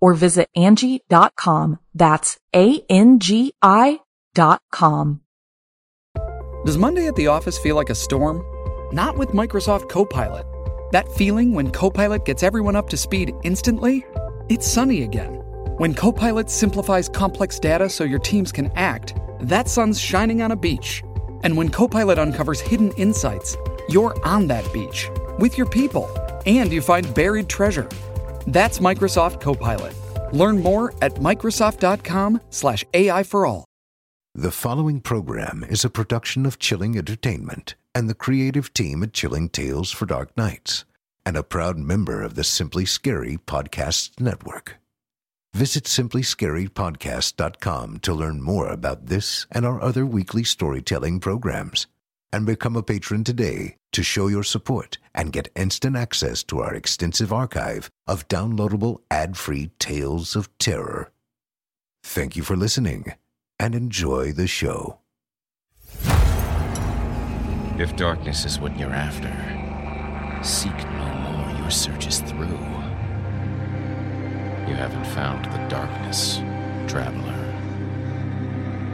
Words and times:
or 0.00 0.14
visit 0.14 0.48
Angi.com. 0.56 1.78
That's 1.94 2.38
A-N-G-I 2.54 4.00
dot 4.34 4.62
com. 4.70 5.20
Does 6.64 6.78
Monday 6.78 7.06
at 7.06 7.16
the 7.16 7.28
office 7.28 7.58
feel 7.58 7.76
like 7.76 7.90
a 7.90 7.94
storm? 7.94 8.44
Not 8.92 9.16
with 9.16 9.30
Microsoft 9.30 9.88
Copilot. 9.88 10.46
That 10.92 11.08
feeling 11.12 11.54
when 11.54 11.70
Copilot 11.70 12.24
gets 12.24 12.42
everyone 12.42 12.76
up 12.76 12.88
to 12.90 12.96
speed 12.96 13.32
instantly? 13.44 14.04
It's 14.48 14.66
sunny 14.66 15.02
again. 15.02 15.34
When 15.76 15.94
Copilot 15.94 16.50
simplifies 16.50 17.08
complex 17.08 17.58
data 17.58 17.88
so 17.88 18.04
your 18.04 18.18
teams 18.18 18.50
can 18.50 18.72
act, 18.74 19.14
that 19.40 19.68
sun's 19.68 20.00
shining 20.00 20.42
on 20.42 20.52
a 20.52 20.56
beach. 20.56 21.02
And 21.44 21.56
when 21.56 21.68
Copilot 21.68 22.18
uncovers 22.18 22.60
hidden 22.60 22.90
insights, 22.92 23.56
you're 23.88 24.16
on 24.26 24.48
that 24.48 24.70
beach 24.72 25.08
with 25.38 25.56
your 25.56 25.68
people 25.68 26.10
and 26.46 26.72
you 26.72 26.82
find 26.82 27.14
buried 27.14 27.48
treasure. 27.48 27.88
That's 28.48 28.78
Microsoft 28.78 29.40
Copilot. 29.40 29.94
Learn 30.32 30.62
more 30.62 30.94
at 31.02 31.14
Microsoft.com/slash 31.14 32.84
AI 32.94 33.22
for 33.22 33.46
all. 33.46 33.64
The 34.34 34.52
following 34.52 35.00
program 35.00 35.64
is 35.68 35.84
a 35.84 35.90
production 35.90 36.46
of 36.46 36.58
Chilling 36.58 36.96
Entertainment 36.96 37.74
and 37.94 38.08
the 38.08 38.14
creative 38.14 38.72
team 38.72 39.02
at 39.02 39.12
Chilling 39.12 39.48
Tales 39.48 39.90
for 39.90 40.06
Dark 40.06 40.36
Nights, 40.36 40.84
and 41.26 41.36
a 41.36 41.42
proud 41.42 41.76
member 41.76 42.22
of 42.22 42.36
the 42.36 42.44
Simply 42.44 42.84
Scary 42.84 43.36
Podcasts 43.36 44.20
Network. 44.20 44.76
Visit 45.54 45.84
simplyscarypodcast.com 45.84 47.98
to 47.98 48.14
learn 48.14 48.42
more 48.42 48.68
about 48.68 49.06
this 49.06 49.46
and 49.50 49.66
our 49.66 49.82
other 49.82 50.06
weekly 50.06 50.44
storytelling 50.44 51.20
programs 51.20 51.86
and 52.32 52.46
become 52.46 52.76
a 52.76 52.82
patron 52.82 53.24
today 53.24 53.76
to 53.92 54.02
show 54.02 54.28
your 54.28 54.44
support 54.44 54.98
and 55.18 55.32
get 55.32 55.50
instant 55.56 55.96
access 55.96 56.44
to 56.44 56.60
our 56.60 56.72
extensive 56.74 57.32
archive 57.32 57.90
of 58.06 58.28
downloadable 58.28 59.00
ad-free 59.10 59.68
tales 59.80 60.36
of 60.36 60.48
terror. 60.58 61.10
Thank 62.04 62.36
you 62.36 62.44
for 62.44 62.56
listening 62.56 63.14
and 63.58 63.74
enjoy 63.74 64.30
the 64.30 64.46
show. 64.46 65.00
If 67.80 67.96
darkness 67.96 68.44
is 68.44 68.60
what 68.60 68.78
you're 68.78 68.94
after, 68.94 69.32
seek 70.44 70.76
no 70.76 71.14
more. 71.14 71.60
Your 71.60 71.70
search 71.70 72.06
is 72.06 72.20
through. 72.20 72.46
You 74.68 74.74
haven't 74.74 75.06
found 75.06 75.46
the 75.46 75.66
darkness, 75.68 76.38
traveler. 76.86 77.34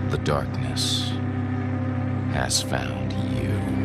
The 0.08 0.18
darkness 0.24 1.10
has 2.32 2.62
found 2.62 3.12
you. 3.12 3.83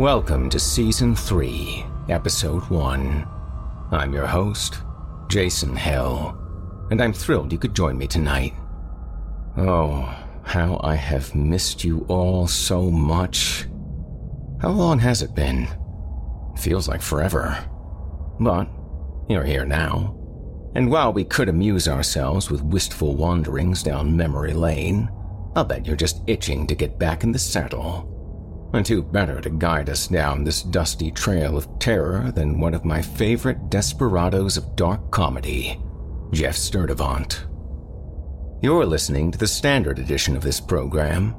Welcome 0.00 0.48
to 0.48 0.58
Season 0.58 1.14
3, 1.14 1.84
Episode 2.08 2.62
1. 2.70 3.28
I'm 3.92 4.14
your 4.14 4.26
host, 4.26 4.78
Jason 5.28 5.76
Hill, 5.76 6.34
and 6.90 7.02
I'm 7.02 7.12
thrilled 7.12 7.52
you 7.52 7.58
could 7.58 7.76
join 7.76 7.98
me 7.98 8.06
tonight. 8.06 8.54
Oh, 9.58 10.10
how 10.42 10.80
I 10.82 10.94
have 10.94 11.34
missed 11.34 11.84
you 11.84 12.06
all 12.08 12.46
so 12.46 12.90
much. 12.90 13.68
How 14.62 14.70
long 14.70 14.98
has 15.00 15.20
it 15.20 15.34
been? 15.34 15.68
Feels 16.56 16.88
like 16.88 17.02
forever. 17.02 17.62
But 18.40 18.70
you're 19.28 19.44
here 19.44 19.66
now. 19.66 20.16
And 20.74 20.90
while 20.90 21.12
we 21.12 21.24
could 21.24 21.50
amuse 21.50 21.88
ourselves 21.88 22.50
with 22.50 22.62
wistful 22.62 23.16
wanderings 23.16 23.82
down 23.82 24.16
memory 24.16 24.54
lane, 24.54 25.10
I'll 25.54 25.64
bet 25.64 25.84
you're 25.84 25.94
just 25.94 26.22
itching 26.26 26.66
to 26.68 26.74
get 26.74 26.98
back 26.98 27.22
in 27.22 27.32
the 27.32 27.38
saddle. 27.38 28.16
And 28.72 28.86
who 28.86 29.02
better 29.02 29.40
to 29.40 29.50
guide 29.50 29.90
us 29.90 30.06
down 30.06 30.44
this 30.44 30.62
dusty 30.62 31.10
trail 31.10 31.56
of 31.56 31.78
terror 31.78 32.30
than 32.30 32.60
one 32.60 32.74
of 32.74 32.84
my 32.84 33.02
favorite 33.02 33.68
desperados 33.68 34.56
of 34.56 34.76
dark 34.76 35.10
comedy, 35.10 35.80
Jeff 36.32 36.54
Sturdivant. 36.54 37.40
You're 38.62 38.86
listening 38.86 39.32
to 39.32 39.38
the 39.38 39.48
standard 39.48 39.98
edition 39.98 40.36
of 40.36 40.42
this 40.42 40.60
program. 40.60 41.34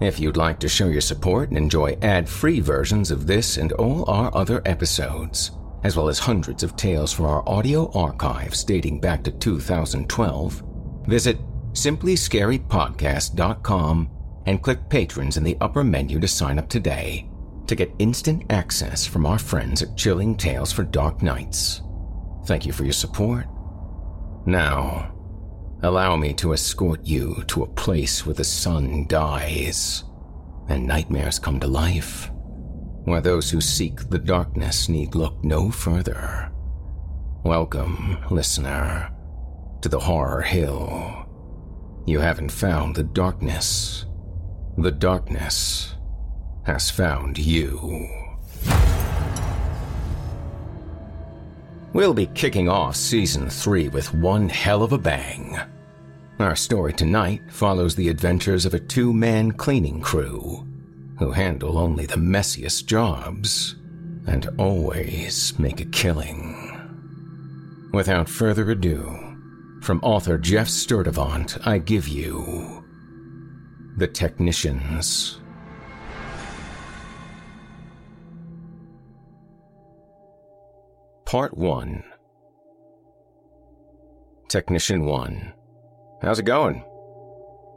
If 0.00 0.20
you'd 0.20 0.36
like 0.36 0.60
to 0.60 0.68
show 0.68 0.88
your 0.88 1.00
support 1.00 1.48
and 1.48 1.58
enjoy 1.58 1.96
ad 2.02 2.28
free 2.28 2.60
versions 2.60 3.10
of 3.10 3.26
this 3.26 3.56
and 3.56 3.72
all 3.72 4.08
our 4.08 4.32
other 4.36 4.62
episodes, 4.66 5.52
as 5.82 5.96
well 5.96 6.08
as 6.08 6.18
hundreds 6.18 6.62
of 6.62 6.76
tales 6.76 7.12
from 7.12 7.24
our 7.24 7.42
audio 7.48 7.90
archives 7.92 8.62
dating 8.62 9.00
back 9.00 9.24
to 9.24 9.32
2012, 9.32 10.62
visit 11.06 11.38
simplyscarypodcast.com 11.72 14.10
and 14.46 14.62
click 14.62 14.88
Patrons 14.88 15.36
in 15.36 15.44
the 15.44 15.56
upper 15.60 15.84
menu 15.84 16.18
to 16.20 16.28
sign 16.28 16.58
up 16.58 16.68
today 16.68 17.28
to 17.66 17.74
get 17.74 17.92
instant 17.98 18.44
access 18.50 19.04
from 19.04 19.26
our 19.26 19.38
friends 19.38 19.82
at 19.82 19.96
Chilling 19.96 20.36
Tales 20.36 20.72
for 20.72 20.84
Dark 20.84 21.20
Nights. 21.20 21.82
Thank 22.46 22.64
you 22.64 22.72
for 22.72 22.84
your 22.84 22.92
support. 22.92 23.46
Now, 24.46 25.12
allow 25.82 26.14
me 26.14 26.32
to 26.34 26.52
escort 26.52 27.04
you 27.04 27.42
to 27.48 27.64
a 27.64 27.68
place 27.74 28.24
where 28.24 28.34
the 28.34 28.44
sun 28.44 29.06
dies 29.08 30.04
and 30.68 30.86
nightmares 30.86 31.40
come 31.40 31.58
to 31.60 31.66
life, 31.66 32.30
where 33.04 33.20
those 33.20 33.50
who 33.50 33.60
seek 33.60 34.08
the 34.08 34.18
darkness 34.18 34.88
need 34.88 35.16
look 35.16 35.42
no 35.44 35.70
further. 35.70 36.52
Welcome, 37.44 38.18
listener, 38.30 39.10
to 39.80 39.88
the 39.88 40.00
Horror 40.00 40.42
Hill. 40.42 41.26
You 42.06 42.20
haven't 42.20 42.50
found 42.52 42.94
the 42.94 43.02
darkness 43.02 44.06
the 44.78 44.92
darkness 44.92 45.94
has 46.64 46.90
found 46.90 47.38
you. 47.38 48.06
We'll 51.94 52.12
be 52.12 52.26
kicking 52.26 52.68
off 52.68 52.94
season 52.94 53.48
three 53.48 53.88
with 53.88 54.12
one 54.12 54.50
hell 54.50 54.82
of 54.82 54.92
a 54.92 54.98
bang. 54.98 55.58
Our 56.38 56.54
story 56.54 56.92
tonight 56.92 57.40
follows 57.48 57.94
the 57.94 58.10
adventures 58.10 58.66
of 58.66 58.74
a 58.74 58.80
two 58.80 59.14
man 59.14 59.52
cleaning 59.52 60.02
crew 60.02 60.66
who 61.18 61.30
handle 61.30 61.78
only 61.78 62.04
the 62.04 62.16
messiest 62.16 62.84
jobs 62.84 63.76
and 64.26 64.46
always 64.58 65.58
make 65.58 65.80
a 65.80 65.86
killing. 65.86 66.62
Without 67.94 68.28
further 68.28 68.70
ado, 68.70 69.38
from 69.80 70.00
author 70.02 70.36
Jeff 70.36 70.68
Sturdivant, 70.68 71.66
I 71.66 71.78
give 71.78 72.08
you 72.08 72.75
the 73.96 74.06
technicians. 74.06 75.40
Part 81.24 81.56
1 81.56 82.04
Technician 84.48 85.06
1 85.06 85.52
How's 86.22 86.38
it 86.38 86.44
going? 86.44 86.84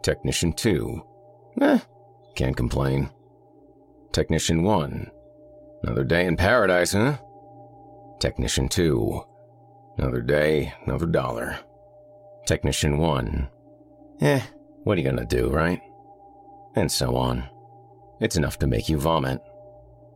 Technician 0.04 0.54
2 0.54 1.01
Eh, 1.62 1.80
can't 2.36 2.56
complain. 2.56 3.10
Technician 4.12 4.63
1 4.63 5.10
Another 5.83 6.04
day 6.04 6.25
in 6.25 6.38
paradise, 6.38 6.92
huh? 6.92 7.18
Technician 8.19 8.68
2 8.69 9.24
Another 9.98 10.21
day, 10.21 10.74
another 10.86 11.07
dollar. 11.07 11.57
Technician 12.45 13.00
1 13.00 13.50
Eh, 14.21 14.42
what 14.83 14.98
are 14.98 15.01
you 15.01 15.10
gonna 15.10 15.25
do, 15.25 15.50
right? 15.50 15.81
And 16.80 16.92
so 16.92 17.16
on. 17.16 17.48
It's 18.20 18.36
enough 18.36 18.60
to 18.60 18.68
make 18.68 18.90
you 18.90 18.98
vomit. 18.98 19.42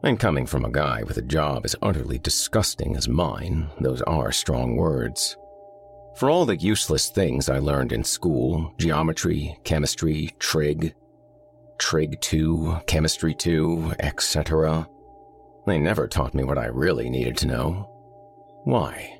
And 0.03 0.19
coming 0.19 0.45
from 0.45 0.65
a 0.65 0.71
guy 0.71 1.03
with 1.03 1.17
a 1.17 1.21
job 1.21 1.63
as 1.63 1.75
utterly 1.81 2.17
disgusting 2.19 2.97
as 2.97 3.07
mine, 3.07 3.69
those 3.79 4.01
are 4.01 4.31
strong 4.31 4.75
words. 4.75 5.37
For 6.15 6.29
all 6.29 6.45
the 6.45 6.57
useless 6.57 7.09
things 7.09 7.49
I 7.49 7.59
learned 7.59 7.91
in 7.91 8.03
school 8.03 8.73
geometry, 8.77 9.57
chemistry, 9.63 10.35
trig, 10.39 10.93
trig 11.77 12.19
2, 12.21 12.81
chemistry 12.85 13.33
2, 13.33 13.93
etc. 13.99 14.87
They 15.65 15.79
never 15.79 16.07
taught 16.07 16.33
me 16.33 16.43
what 16.43 16.57
I 16.57 16.65
really 16.65 17.09
needed 17.09 17.37
to 17.37 17.47
know. 17.47 17.89
Why? 18.65 19.17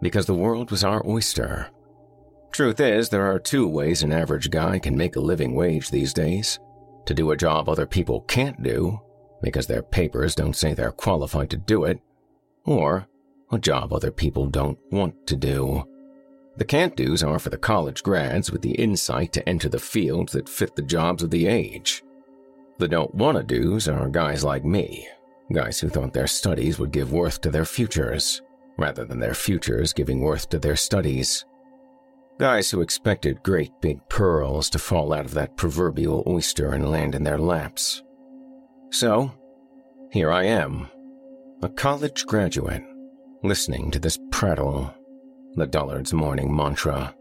Because 0.00 0.26
the 0.26 0.34
world 0.34 0.70
was 0.70 0.84
our 0.84 1.04
oyster. 1.06 1.70
Truth 2.54 2.78
is, 2.78 3.08
there 3.08 3.26
are 3.26 3.40
two 3.40 3.66
ways 3.66 4.04
an 4.04 4.12
average 4.12 4.48
guy 4.48 4.78
can 4.78 4.96
make 4.96 5.16
a 5.16 5.20
living 5.20 5.56
wage 5.56 5.90
these 5.90 6.12
days 6.12 6.60
to 7.04 7.12
do 7.12 7.32
a 7.32 7.36
job 7.36 7.68
other 7.68 7.84
people 7.84 8.20
can't 8.28 8.62
do 8.62 9.00
because 9.42 9.66
their 9.66 9.82
papers 9.82 10.36
don't 10.36 10.54
say 10.54 10.72
they're 10.72 10.92
qualified 10.92 11.50
to 11.50 11.56
do 11.56 11.82
it, 11.82 11.98
or 12.64 13.08
a 13.50 13.58
job 13.58 13.92
other 13.92 14.12
people 14.12 14.46
don't 14.46 14.78
want 14.92 15.26
to 15.26 15.34
do. 15.34 15.82
The 16.56 16.64
can't 16.64 16.94
do's 16.94 17.24
are 17.24 17.40
for 17.40 17.50
the 17.50 17.58
college 17.58 18.04
grads 18.04 18.52
with 18.52 18.62
the 18.62 18.76
insight 18.76 19.32
to 19.32 19.48
enter 19.48 19.68
the 19.68 19.80
fields 19.80 20.32
that 20.34 20.48
fit 20.48 20.76
the 20.76 20.82
jobs 20.82 21.24
of 21.24 21.30
the 21.30 21.48
age. 21.48 22.04
The 22.78 22.86
don't 22.86 23.12
wanna 23.16 23.42
do's 23.42 23.88
are 23.88 24.08
guys 24.08 24.44
like 24.44 24.64
me, 24.64 25.08
guys 25.52 25.80
who 25.80 25.88
thought 25.88 26.12
their 26.12 26.28
studies 26.28 26.78
would 26.78 26.92
give 26.92 27.12
worth 27.12 27.40
to 27.40 27.50
their 27.50 27.64
futures, 27.64 28.42
rather 28.78 29.04
than 29.04 29.18
their 29.18 29.34
futures 29.34 29.92
giving 29.92 30.20
worth 30.20 30.48
to 30.50 30.60
their 30.60 30.76
studies. 30.76 31.44
Guys 32.38 32.68
who 32.68 32.80
expected 32.80 33.44
great 33.44 33.70
big 33.80 34.00
pearls 34.08 34.68
to 34.70 34.78
fall 34.78 35.12
out 35.12 35.24
of 35.24 35.34
that 35.34 35.56
proverbial 35.56 36.24
oyster 36.26 36.72
and 36.72 36.90
land 36.90 37.14
in 37.14 37.22
their 37.22 37.38
laps. 37.38 38.02
So, 38.90 39.30
here 40.10 40.32
I 40.32 40.44
am, 40.44 40.88
a 41.62 41.68
college 41.68 42.26
graduate, 42.26 42.82
listening 43.44 43.92
to 43.92 44.00
this 44.00 44.18
prattle, 44.32 44.92
the 45.54 45.66
Dullards 45.66 46.12
morning 46.12 46.54
mantra. 46.54 47.14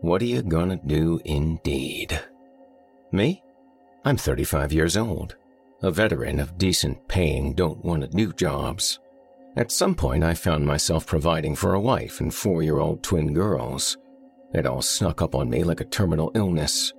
What 0.00 0.22
are 0.22 0.26
you 0.26 0.42
gonna 0.42 0.80
do 0.86 1.20
indeed? 1.24 2.20
Me? 3.10 3.42
I'm 4.04 4.16
35 4.16 4.72
years 4.72 4.96
old, 4.96 5.34
a 5.82 5.90
veteran 5.90 6.38
of 6.38 6.58
decent 6.58 7.08
paying, 7.08 7.54
don't 7.54 7.84
want 7.84 8.02
to 8.02 8.08
do 8.08 8.32
jobs. 8.32 9.00
At 9.56 9.72
some 9.72 9.96
point, 9.96 10.22
I 10.22 10.34
found 10.34 10.64
myself 10.64 11.06
providing 11.06 11.56
for 11.56 11.74
a 11.74 11.80
wife 11.80 12.20
and 12.20 12.32
four 12.32 12.62
year 12.62 12.78
old 12.78 13.02
twin 13.02 13.34
girls. 13.34 13.96
It 14.54 14.66
all 14.66 14.82
snuck 14.82 15.22
up 15.22 15.34
on 15.34 15.48
me 15.48 15.64
like 15.64 15.80
a 15.80 15.84
terminal 15.84 16.30
illness. 16.34 16.92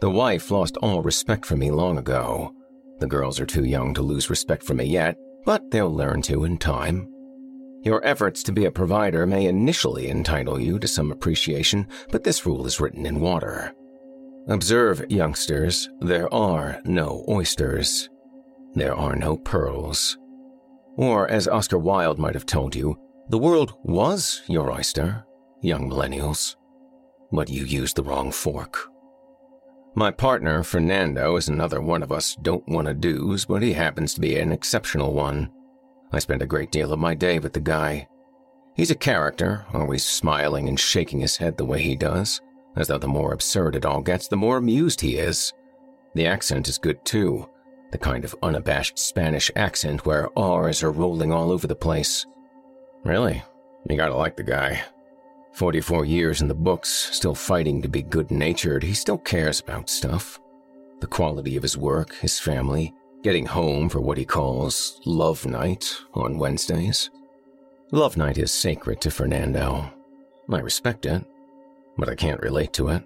The 0.00 0.10
wife 0.10 0.50
lost 0.50 0.76
all 0.78 1.02
respect 1.02 1.46
for 1.46 1.56
me 1.56 1.70
long 1.70 1.98
ago, 1.98 2.54
the 3.02 3.08
girls 3.08 3.40
are 3.40 3.46
too 3.46 3.64
young 3.64 3.94
to 3.94 4.00
lose 4.00 4.30
respect 4.30 4.62
for 4.62 4.74
me 4.74 4.84
yet, 4.84 5.16
but 5.44 5.72
they'll 5.72 5.92
learn 5.92 6.22
to 6.22 6.44
in 6.44 6.56
time. 6.56 7.12
Your 7.82 8.00
efforts 8.06 8.44
to 8.44 8.52
be 8.52 8.66
a 8.66 8.70
provider 8.70 9.26
may 9.26 9.46
initially 9.46 10.08
entitle 10.08 10.60
you 10.60 10.78
to 10.78 10.86
some 10.86 11.10
appreciation, 11.10 11.88
but 12.12 12.22
this 12.22 12.46
rule 12.46 12.64
is 12.64 12.78
written 12.78 13.04
in 13.04 13.18
water. 13.18 13.74
Observe, 14.46 15.04
youngsters, 15.08 15.90
there 16.00 16.32
are 16.32 16.80
no 16.84 17.24
oysters. 17.28 18.08
There 18.74 18.94
are 18.94 19.16
no 19.16 19.36
pearls. 19.36 20.16
Or, 20.96 21.28
as 21.28 21.48
Oscar 21.48 21.78
Wilde 21.78 22.20
might 22.20 22.34
have 22.34 22.46
told 22.46 22.76
you, 22.76 22.96
the 23.30 23.38
world 23.38 23.74
was 23.82 24.42
your 24.46 24.70
oyster, 24.70 25.24
young 25.60 25.90
millennials. 25.90 26.54
But 27.32 27.48
you 27.48 27.64
used 27.64 27.96
the 27.96 28.02
wrong 28.02 28.30
fork. 28.30 28.88
My 29.94 30.10
partner, 30.10 30.62
Fernando, 30.62 31.36
is 31.36 31.48
another 31.48 31.80
one 31.80 32.02
of 32.02 32.12
us 32.12 32.36
don't 32.40 32.66
want 32.68 32.88
to 32.88 32.94
do's, 32.94 33.44
but 33.44 33.62
he 33.62 33.72
happens 33.72 34.14
to 34.14 34.20
be 34.20 34.38
an 34.38 34.52
exceptional 34.52 35.12
one. 35.12 35.50
I 36.12 36.18
spend 36.18 36.42
a 36.42 36.46
great 36.46 36.70
deal 36.70 36.92
of 36.92 36.98
my 36.98 37.14
day 37.14 37.38
with 37.38 37.52
the 37.52 37.60
guy. 37.60 38.08
He's 38.74 38.90
a 38.90 38.94
character, 38.94 39.66
always 39.74 40.04
smiling 40.04 40.68
and 40.68 40.80
shaking 40.80 41.20
his 41.20 41.36
head 41.36 41.58
the 41.58 41.64
way 41.64 41.82
he 41.82 41.94
does, 41.94 42.40
as 42.76 42.88
though 42.88 42.98
the 42.98 43.08
more 43.08 43.32
absurd 43.32 43.76
it 43.76 43.84
all 43.84 44.00
gets, 44.00 44.28
the 44.28 44.36
more 44.36 44.56
amused 44.56 45.00
he 45.00 45.16
is. 45.16 45.52
The 46.14 46.26
accent 46.26 46.68
is 46.68 46.78
good 46.78 47.04
too, 47.04 47.48
the 47.90 47.98
kind 47.98 48.24
of 48.24 48.34
unabashed 48.42 48.98
Spanish 48.98 49.50
accent 49.56 50.06
where 50.06 50.30
R's 50.38 50.82
are 50.82 50.90
rolling 50.90 51.32
all 51.32 51.50
over 51.50 51.66
the 51.66 51.74
place. 51.74 52.24
Really, 53.04 53.42
you 53.88 53.96
gotta 53.96 54.16
like 54.16 54.36
the 54.36 54.42
guy. 54.42 54.82
44 55.52 56.06
years 56.06 56.40
in 56.40 56.48
the 56.48 56.54
books, 56.54 56.88
still 56.88 57.34
fighting 57.34 57.82
to 57.82 57.88
be 57.88 58.02
good 58.02 58.30
natured, 58.30 58.82
he 58.82 58.94
still 58.94 59.18
cares 59.18 59.60
about 59.60 59.90
stuff. 59.90 60.40
The 61.00 61.06
quality 61.06 61.56
of 61.56 61.62
his 61.62 61.76
work, 61.76 62.14
his 62.16 62.38
family, 62.38 62.94
getting 63.22 63.44
home 63.44 63.88
for 63.88 64.00
what 64.00 64.16
he 64.16 64.24
calls 64.24 65.00
Love 65.04 65.44
Night 65.44 65.94
on 66.14 66.38
Wednesdays. 66.38 67.10
Love 67.90 68.16
Night 68.16 68.38
is 68.38 68.50
sacred 68.50 69.00
to 69.02 69.10
Fernando. 69.10 69.92
I 70.50 70.58
respect 70.60 71.04
it, 71.04 71.22
but 71.98 72.08
I 72.08 72.14
can't 72.14 72.40
relate 72.40 72.72
to 72.74 72.88
it. 72.88 73.04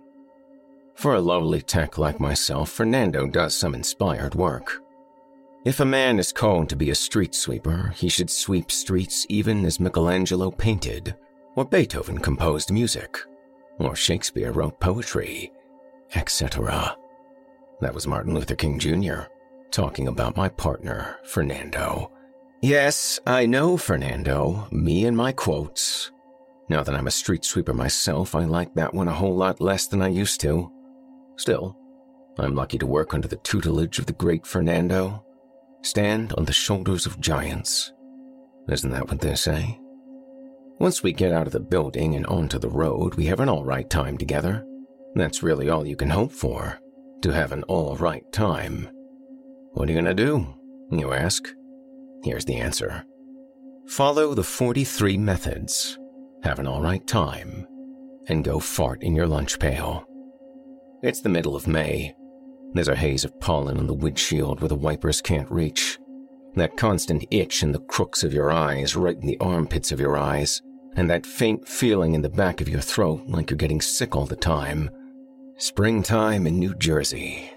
For 0.94 1.14
a 1.14 1.20
lovely 1.20 1.60
tech 1.60 1.98
like 1.98 2.20
myself, 2.20 2.70
Fernando 2.70 3.26
does 3.26 3.56
some 3.56 3.74
inspired 3.74 4.36
work. 4.36 4.82
If 5.64 5.80
a 5.80 5.84
man 5.84 6.20
is 6.20 6.32
called 6.32 6.68
to 6.68 6.76
be 6.76 6.90
a 6.90 6.94
street 6.94 7.34
sweeper, 7.34 7.92
he 7.96 8.08
should 8.08 8.30
sweep 8.30 8.70
streets 8.70 9.26
even 9.28 9.64
as 9.64 9.80
Michelangelo 9.80 10.52
painted 10.52 11.16
or 11.56 11.64
Beethoven 11.64 12.18
composed 12.18 12.70
music, 12.70 13.18
or 13.78 13.96
Shakespeare 13.96 14.52
wrote 14.52 14.78
poetry, 14.78 15.50
etc. 16.14 16.96
That 17.80 17.94
was 17.94 18.06
Martin 18.06 18.34
Luther 18.34 18.54
King 18.54 18.78
Jr. 18.78 19.22
talking 19.70 20.06
about 20.06 20.36
my 20.36 20.48
partner, 20.48 21.16
Fernando. 21.24 22.12
Yes, 22.62 23.18
I 23.26 23.46
know 23.46 23.76
Fernando, 23.76 24.68
me 24.70 25.06
and 25.06 25.16
my 25.16 25.32
quotes. 25.32 26.12
Now 26.68 26.82
that 26.82 26.94
I'm 26.94 27.06
a 27.06 27.12
street 27.12 27.44
sweeper 27.44 27.74
myself, 27.74 28.34
I 28.34 28.44
like 28.44 28.74
that 28.74 28.94
one 28.94 29.08
a 29.08 29.12
whole 29.12 29.36
lot 29.36 29.60
less 29.60 29.86
than 29.86 30.02
I 30.02 30.08
used 30.08 30.40
to. 30.42 30.70
Still, 31.36 31.76
I'm 32.38 32.54
lucky 32.54 32.78
to 32.78 32.86
work 32.86 33.14
under 33.14 33.28
the 33.28 33.36
tutelage 33.36 33.98
of 33.98 34.06
the 34.06 34.12
great 34.12 34.46
Fernando. 34.46 35.24
Stand 35.82 36.32
on 36.34 36.44
the 36.44 36.52
shoulders 36.52 37.06
of 37.06 37.20
giants. 37.20 37.92
Isn't 38.68 38.90
that 38.90 39.08
what 39.08 39.20
they 39.20 39.34
say? 39.36 39.78
Once 40.78 41.02
we 41.02 41.12
get 41.12 41.32
out 41.32 41.46
of 41.46 41.52
the 41.54 41.60
building 41.60 42.14
and 42.14 42.26
onto 42.26 42.58
the 42.58 42.68
road, 42.68 43.14
we 43.14 43.26
have 43.26 43.40
an 43.40 43.48
all 43.48 43.64
right 43.64 43.88
time 43.88 44.18
together. 44.18 44.62
That's 45.14 45.42
really 45.42 45.70
all 45.70 45.86
you 45.86 45.96
can 45.96 46.10
hope 46.10 46.32
for, 46.32 46.78
to 47.22 47.30
have 47.30 47.52
an 47.52 47.62
all 47.64 47.96
right 47.96 48.30
time. 48.30 48.88
What 49.72 49.88
are 49.88 49.92
you 49.92 49.98
gonna 49.98 50.12
do? 50.12 50.46
You 50.90 51.14
ask. 51.14 51.48
Here's 52.22 52.44
the 52.44 52.56
answer 52.56 53.04
Follow 53.88 54.34
the 54.34 54.42
43 54.42 55.16
methods, 55.16 55.98
have 56.42 56.58
an 56.58 56.66
all 56.66 56.82
right 56.82 57.06
time, 57.06 57.66
and 58.28 58.44
go 58.44 58.60
fart 58.60 59.02
in 59.02 59.16
your 59.16 59.26
lunch 59.26 59.58
pail. 59.58 60.04
It's 61.02 61.22
the 61.22 61.30
middle 61.30 61.56
of 61.56 61.66
May. 61.66 62.14
There's 62.74 62.88
a 62.88 62.96
haze 62.96 63.24
of 63.24 63.40
pollen 63.40 63.78
on 63.78 63.86
the 63.86 63.94
windshield 63.94 64.60
where 64.60 64.68
the 64.68 64.74
wipers 64.74 65.22
can't 65.22 65.50
reach. 65.50 65.98
That 66.54 66.76
constant 66.76 67.24
itch 67.30 67.62
in 67.62 67.72
the 67.72 67.80
crooks 67.80 68.24
of 68.24 68.34
your 68.34 68.50
eyes, 68.50 68.96
right 68.96 69.16
in 69.16 69.26
the 69.26 69.38
armpits 69.40 69.92
of 69.92 70.00
your 70.00 70.16
eyes, 70.16 70.62
and 70.96 71.08
that 71.10 71.26
faint 71.26 71.68
feeling 71.68 72.14
in 72.14 72.22
the 72.22 72.28
back 72.28 72.60
of 72.60 72.68
your 72.68 72.80
throat 72.80 73.22
like 73.28 73.50
you're 73.50 73.56
getting 73.56 73.80
sick 73.80 74.16
all 74.16 74.26
the 74.26 74.34
time. 74.34 74.90
Springtime 75.58 76.46
in 76.46 76.58
New 76.58 76.74
Jersey 76.74 77.50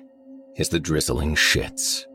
is 0.56 0.70
the 0.70 0.80
drizzling 0.80 1.36
shits. 1.36 2.06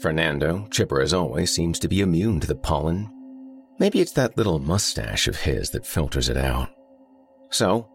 Fernando, 0.00 0.66
chipper 0.70 1.00
as 1.00 1.12
always, 1.12 1.52
seems 1.52 1.78
to 1.78 1.88
be 1.88 2.00
immune 2.00 2.40
to 2.40 2.46
the 2.46 2.54
pollen. 2.54 3.10
Maybe 3.78 4.00
it's 4.00 4.12
that 4.12 4.36
little 4.36 4.58
mustache 4.58 5.28
of 5.28 5.36
his 5.36 5.70
that 5.70 5.86
filters 5.86 6.28
it 6.28 6.36
out. 6.36 6.70
So, 7.50 7.88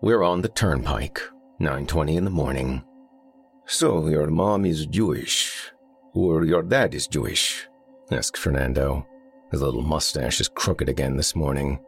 we're 0.00 0.22
on 0.22 0.42
the 0.42 0.48
turnpike, 0.48 1.20
9:20 1.60 2.16
in 2.16 2.24
the 2.24 2.30
morning. 2.30 2.82
So 3.66 4.08
your 4.08 4.28
mom 4.28 4.64
is 4.64 4.86
Jewish, 4.86 5.70
or 6.14 6.44
your 6.44 6.62
dad 6.62 6.94
is 6.94 7.06
Jewish? 7.06 7.68
asked 8.10 8.38
Fernando. 8.38 9.06
His 9.50 9.60
little 9.60 9.82
mustache 9.82 10.40
is 10.40 10.48
crooked 10.48 10.88
again 10.88 11.16
this 11.16 11.34
morning. 11.36 11.78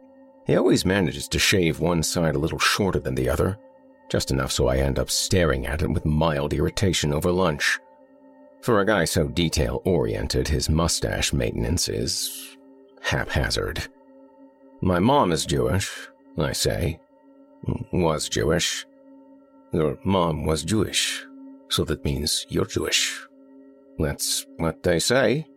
He 0.45 0.55
always 0.55 0.85
manages 0.85 1.27
to 1.29 1.39
shave 1.39 1.79
one 1.79 2.03
side 2.03 2.35
a 2.35 2.39
little 2.39 2.59
shorter 2.59 2.99
than 2.99 3.15
the 3.15 3.29
other, 3.29 3.57
just 4.09 4.31
enough 4.31 4.51
so 4.51 4.67
I 4.67 4.77
end 4.77 4.99
up 4.99 5.09
staring 5.09 5.65
at 5.67 5.81
it 5.81 5.89
with 5.89 6.05
mild 6.05 6.53
irritation 6.53 7.13
over 7.13 7.31
lunch. 7.31 7.79
For 8.61 8.79
a 8.79 8.85
guy 8.85 9.05
so 9.05 9.27
detail 9.27 9.81
oriented, 9.85 10.47
his 10.47 10.69
mustache 10.69 11.33
maintenance 11.33 11.87
is 11.89 12.57
haphazard. 13.01 13.87
My 14.81 14.99
mom 14.99 15.31
is 15.31 15.45
Jewish, 15.45 15.91
I 16.37 16.51
say. 16.53 16.99
Was 17.91 18.29
Jewish. 18.29 18.85
Your 19.73 19.97
mom 20.03 20.45
was 20.45 20.63
Jewish, 20.63 21.25
so 21.69 21.85
that 21.85 22.03
means 22.03 22.45
you're 22.49 22.65
Jewish. 22.65 23.25
That's 23.97 24.45
what 24.57 24.83
they 24.83 24.99
say. 24.99 25.47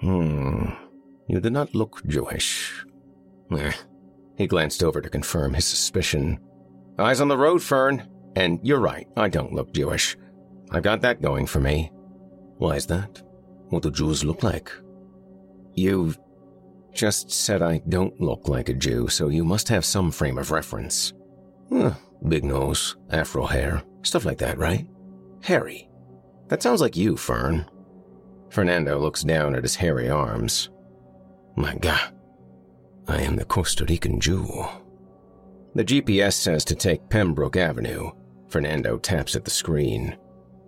Hmm, 0.00 0.70
you 1.28 1.40
do 1.40 1.50
not 1.50 1.74
look 1.74 2.02
Jewish. 2.06 2.84
Eh, 3.52 3.72
he 4.36 4.46
glanced 4.46 4.82
over 4.82 5.00
to 5.00 5.08
confirm 5.08 5.54
his 5.54 5.66
suspicion. 5.66 6.38
Eyes 6.98 7.20
on 7.20 7.28
the 7.28 7.36
road, 7.36 7.62
Fern. 7.62 8.08
And 8.36 8.60
you're 8.62 8.80
right, 8.80 9.08
I 9.16 9.28
don't 9.28 9.52
look 9.52 9.72
Jewish. 9.72 10.16
I've 10.70 10.82
got 10.82 11.00
that 11.02 11.22
going 11.22 11.46
for 11.46 11.60
me. 11.60 11.90
Why 12.58 12.76
is 12.76 12.86
that? 12.86 13.22
what 13.70 13.82
do 13.82 13.90
Jews 13.90 14.24
look 14.24 14.42
like? 14.42 14.70
You've 15.74 16.18
just 16.92 17.30
said 17.30 17.62
I 17.62 17.82
don't 17.88 18.18
look 18.20 18.48
like 18.48 18.68
a 18.68 18.74
Jew, 18.74 19.08
so 19.08 19.28
you 19.28 19.44
must 19.44 19.68
have 19.68 19.84
some 19.84 20.10
frame 20.10 20.38
of 20.38 20.50
reference. 20.50 21.12
Huh, 21.70 21.92
big 22.26 22.44
nose, 22.44 22.96
afro 23.10 23.46
hair, 23.46 23.82
stuff 24.02 24.24
like 24.24 24.38
that, 24.38 24.58
right? 24.58 24.86
Hairy. 25.42 25.88
That 26.48 26.62
sounds 26.62 26.80
like 26.80 26.96
you, 26.96 27.16
Fern. 27.16 27.68
Fernando 28.50 28.98
looks 28.98 29.22
down 29.22 29.54
at 29.54 29.64
his 29.64 29.74
hairy 29.74 30.08
arms. 30.08 30.70
My 31.56 31.74
God, 31.74 32.14
I 33.08 33.20
am 33.22 33.36
the 33.36 33.44
Costa 33.44 33.84
Rican 33.84 34.20
Jew. 34.20 34.66
The 35.74 35.84
GPS 35.84 36.32
says 36.32 36.64
to 36.64 36.74
take 36.74 37.08
Pembroke 37.08 37.56
Avenue. 37.56 38.10
Fernando 38.48 38.98
taps 38.98 39.36
at 39.36 39.44
the 39.44 39.50
screen. 39.50 40.16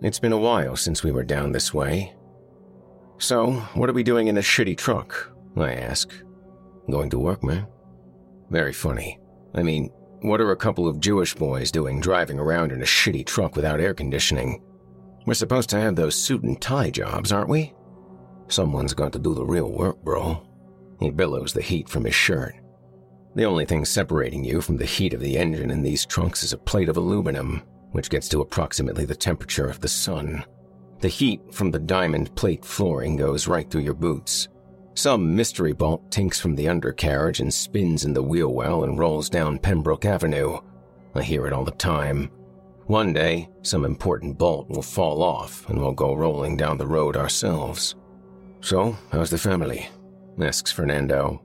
It's 0.01 0.19
been 0.19 0.31
a 0.31 0.37
while 0.37 0.75
since 0.75 1.03
we 1.03 1.11
were 1.11 1.23
down 1.23 1.51
this 1.51 1.73
way. 1.73 2.15
So, 3.17 3.51
what 3.73 3.89
are 3.89 3.93
we 3.93 4.03
doing 4.03 4.27
in 4.27 4.37
a 4.37 4.41
shitty 4.41 4.77
truck? 4.77 5.33
I 5.57 5.73
ask. 5.73 6.13
Going 6.89 7.09
to 7.09 7.19
work, 7.19 7.43
man. 7.43 7.67
Very 8.49 8.71
funny. 8.71 9.19
I 9.53 9.63
mean, 9.63 9.89
what 10.21 10.39
are 10.39 10.51
a 10.51 10.55
couple 10.55 10.87
of 10.87 11.01
Jewish 11.01 11.35
boys 11.35 11.71
doing 11.71 11.99
driving 11.99 12.39
around 12.39 12.71
in 12.71 12.81
a 12.81 12.85
shitty 12.85 13.25
truck 13.25 13.55
without 13.55 13.81
air 13.81 13.93
conditioning? 13.93 14.61
We're 15.25 15.33
supposed 15.33 15.69
to 15.71 15.79
have 15.79 15.95
those 15.95 16.15
suit 16.15 16.43
and 16.43 16.59
tie 16.61 16.89
jobs, 16.89 17.33
aren't 17.33 17.49
we? 17.49 17.73
Someone's 18.47 18.93
got 18.93 19.11
to 19.13 19.19
do 19.19 19.33
the 19.33 19.45
real 19.45 19.71
work, 19.71 20.01
bro. 20.03 20.45
He 20.99 21.09
billows 21.09 21.53
the 21.53 21.61
heat 21.61 21.87
from 21.87 22.05
his 22.05 22.15
shirt. 22.15 22.55
The 23.35 23.45
only 23.45 23.65
thing 23.65 23.85
separating 23.85 24.43
you 24.43 24.61
from 24.61 24.77
the 24.77 24.85
heat 24.85 25.13
of 25.13 25.21
the 25.21 25.37
engine 25.37 25.71
in 25.71 25.81
these 25.81 26.05
trunks 26.05 26.43
is 26.43 26.53
a 26.53 26.57
plate 26.57 26.89
of 26.89 26.97
aluminum, 26.97 27.61
which 27.91 28.09
gets 28.09 28.27
to 28.29 28.41
approximately 28.41 29.05
the 29.05 29.15
temperature 29.15 29.69
of 29.69 29.79
the 29.79 29.87
sun. 29.87 30.43
The 30.99 31.07
heat 31.07 31.41
from 31.51 31.71
the 31.71 31.79
diamond 31.79 32.35
plate 32.35 32.65
flooring 32.65 33.15
goes 33.15 33.47
right 33.47 33.69
through 33.69 33.83
your 33.83 33.93
boots. 33.93 34.49
Some 34.95 35.33
mystery 35.35 35.71
bolt 35.71 36.11
tinks 36.11 36.41
from 36.41 36.55
the 36.55 36.67
undercarriage 36.67 37.39
and 37.39 37.53
spins 37.53 38.03
in 38.03 38.13
the 38.13 38.23
wheel 38.23 38.53
well 38.53 38.83
and 38.83 38.99
rolls 38.99 39.29
down 39.29 39.59
Pembroke 39.59 40.03
Avenue. 40.03 40.57
I 41.15 41.21
hear 41.21 41.47
it 41.47 41.53
all 41.53 41.63
the 41.63 41.71
time. 41.71 42.29
One 42.87 43.13
day, 43.13 43.47
some 43.61 43.85
important 43.85 44.37
bolt 44.37 44.67
will 44.69 44.81
fall 44.81 45.23
off 45.23 45.69
and 45.69 45.79
we'll 45.79 45.93
go 45.93 46.15
rolling 46.15 46.57
down 46.57 46.77
the 46.77 46.87
road 46.87 47.15
ourselves. 47.15 47.95
So, 48.61 48.97
how's 49.11 49.29
the 49.29 49.37
family? 49.37 49.87
Asks 50.41 50.71
Fernando. 50.71 51.41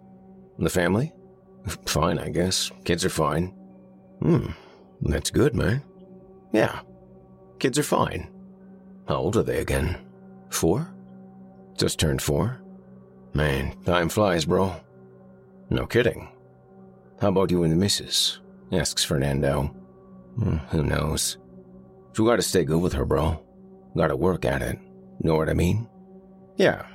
The 0.59 0.71
family? 0.71 1.12
Fine, 1.87 2.19
I 2.19 2.29
guess. 2.29 2.71
Kids 2.85 3.05
are 3.05 3.11
fine. 3.11 3.55
Hmm, 4.21 4.49
that's 5.00 5.31
good, 5.31 5.55
man. 5.55 5.83
Yeah, 6.53 6.81
kids 7.59 7.79
are 7.79 7.83
fine. 7.83 8.31
How 9.09 9.17
old 9.17 9.37
are 9.37 9.43
they 9.43 9.59
again? 9.59 9.99
Four? 10.50 10.88
Just 11.76 11.99
turned 11.99 12.23
four? 12.23 12.61
Man, 13.35 13.76
time 13.85 14.09
flies, 14.09 14.45
bro. 14.45 14.75
No 15.71 15.87
kidding. 15.87 16.29
How 17.21 17.29
about 17.29 17.50
you 17.50 17.64
and 17.64 17.73
the 17.73 17.76
missus? 17.76 18.41
asks 18.73 19.05
Fernando. 19.05 19.75
Hmm, 20.37 20.57
who 20.71 20.85
knows? 20.85 21.38
You 22.17 22.25
gotta 22.26 22.43
stay 22.43 22.64
good 22.64 22.81
with 22.81 22.93
her, 22.93 23.05
bro. 23.05 23.43
Gotta 23.97 24.17
work 24.17 24.45
at 24.45 24.62
it. 24.62 24.79
Know 25.21 25.37
what 25.37 25.49
I 25.49 25.55
mean? 25.55 25.88
Yeah, 26.57 26.87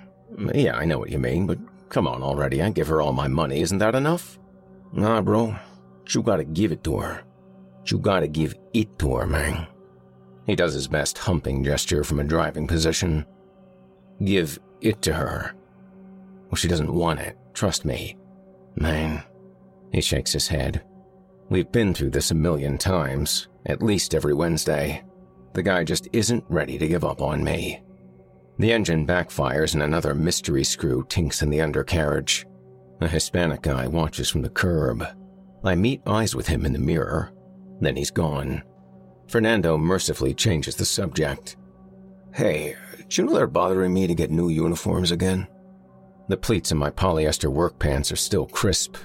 yeah, 0.53 0.75
I 0.77 0.85
know 0.85 0.99
what 0.99 1.09
you 1.09 1.19
mean, 1.19 1.45
but 1.45 1.57
come 1.89 2.07
on 2.07 2.23
already. 2.23 2.61
I 2.61 2.69
give 2.69 2.87
her 2.87 3.01
all 3.01 3.13
my 3.13 3.27
money. 3.27 3.61
Isn't 3.61 3.79
that 3.79 3.95
enough? 3.95 4.39
Nah, 4.93 5.21
bro. 5.21 5.55
You 6.09 6.23
gotta 6.23 6.43
give 6.43 6.71
it 6.71 6.83
to 6.85 6.97
her. 6.97 7.23
You 7.85 7.99
gotta 7.99 8.27
give 8.27 8.55
it 8.73 8.97
to 8.99 9.15
her, 9.15 9.27
man. 9.27 9.67
He 10.45 10.55
does 10.55 10.73
his 10.73 10.87
best 10.87 11.17
humping 11.17 11.63
gesture 11.63 12.03
from 12.03 12.19
a 12.19 12.23
driving 12.23 12.67
position. 12.67 13.25
Give 14.23 14.57
it 14.81 15.01
to 15.03 15.13
her. 15.13 15.53
Well, 16.49 16.55
she 16.55 16.67
doesn't 16.67 16.93
want 16.93 17.19
it, 17.19 17.37
trust 17.53 17.85
me. 17.85 18.17
Man. 18.75 19.23
He 19.91 20.01
shakes 20.01 20.33
his 20.33 20.47
head. 20.47 20.83
We've 21.49 21.71
been 21.71 21.93
through 21.93 22.11
this 22.11 22.31
a 22.31 22.35
million 22.35 22.77
times, 22.77 23.47
at 23.65 23.83
least 23.83 24.13
every 24.13 24.33
Wednesday. 24.33 25.03
The 25.53 25.63
guy 25.63 25.83
just 25.83 26.07
isn't 26.13 26.43
ready 26.47 26.77
to 26.77 26.87
give 26.87 27.03
up 27.03 27.21
on 27.21 27.43
me. 27.43 27.81
The 28.59 28.73
engine 28.73 29.07
backfires 29.07 29.73
and 29.73 29.81
another 29.81 30.13
mystery 30.13 30.65
screw 30.65 31.05
tinks 31.07 31.41
in 31.41 31.49
the 31.49 31.61
undercarriage. 31.61 32.45
A 32.99 33.07
Hispanic 33.07 33.61
guy 33.61 33.87
watches 33.87 34.29
from 34.29 34.41
the 34.41 34.49
curb. 34.49 35.05
I 35.63 35.75
meet 35.75 36.01
eyes 36.05 36.35
with 36.35 36.45
him 36.45 36.65
in 36.65 36.73
the 36.73 36.79
mirror. 36.79 37.31
Then 37.79 37.95
he's 37.95 38.11
gone. 38.11 38.61
Fernando 39.29 39.77
mercifully 39.77 40.33
changes 40.33 40.75
the 40.75 40.83
subject. 40.83 41.55
Hey, 42.33 42.75
do 43.07 43.21
you 43.21 43.27
know 43.27 43.33
they're 43.33 43.47
bothering 43.47 43.93
me 43.93 44.07
to 44.07 44.13
get 44.13 44.29
new 44.29 44.49
uniforms 44.49 45.11
again? 45.11 45.47
The 46.27 46.35
pleats 46.35 46.73
in 46.73 46.77
my 46.77 46.89
polyester 46.89 47.49
work 47.49 47.79
pants 47.79 48.11
are 48.11 48.17
still 48.17 48.45
crisp. 48.45 48.97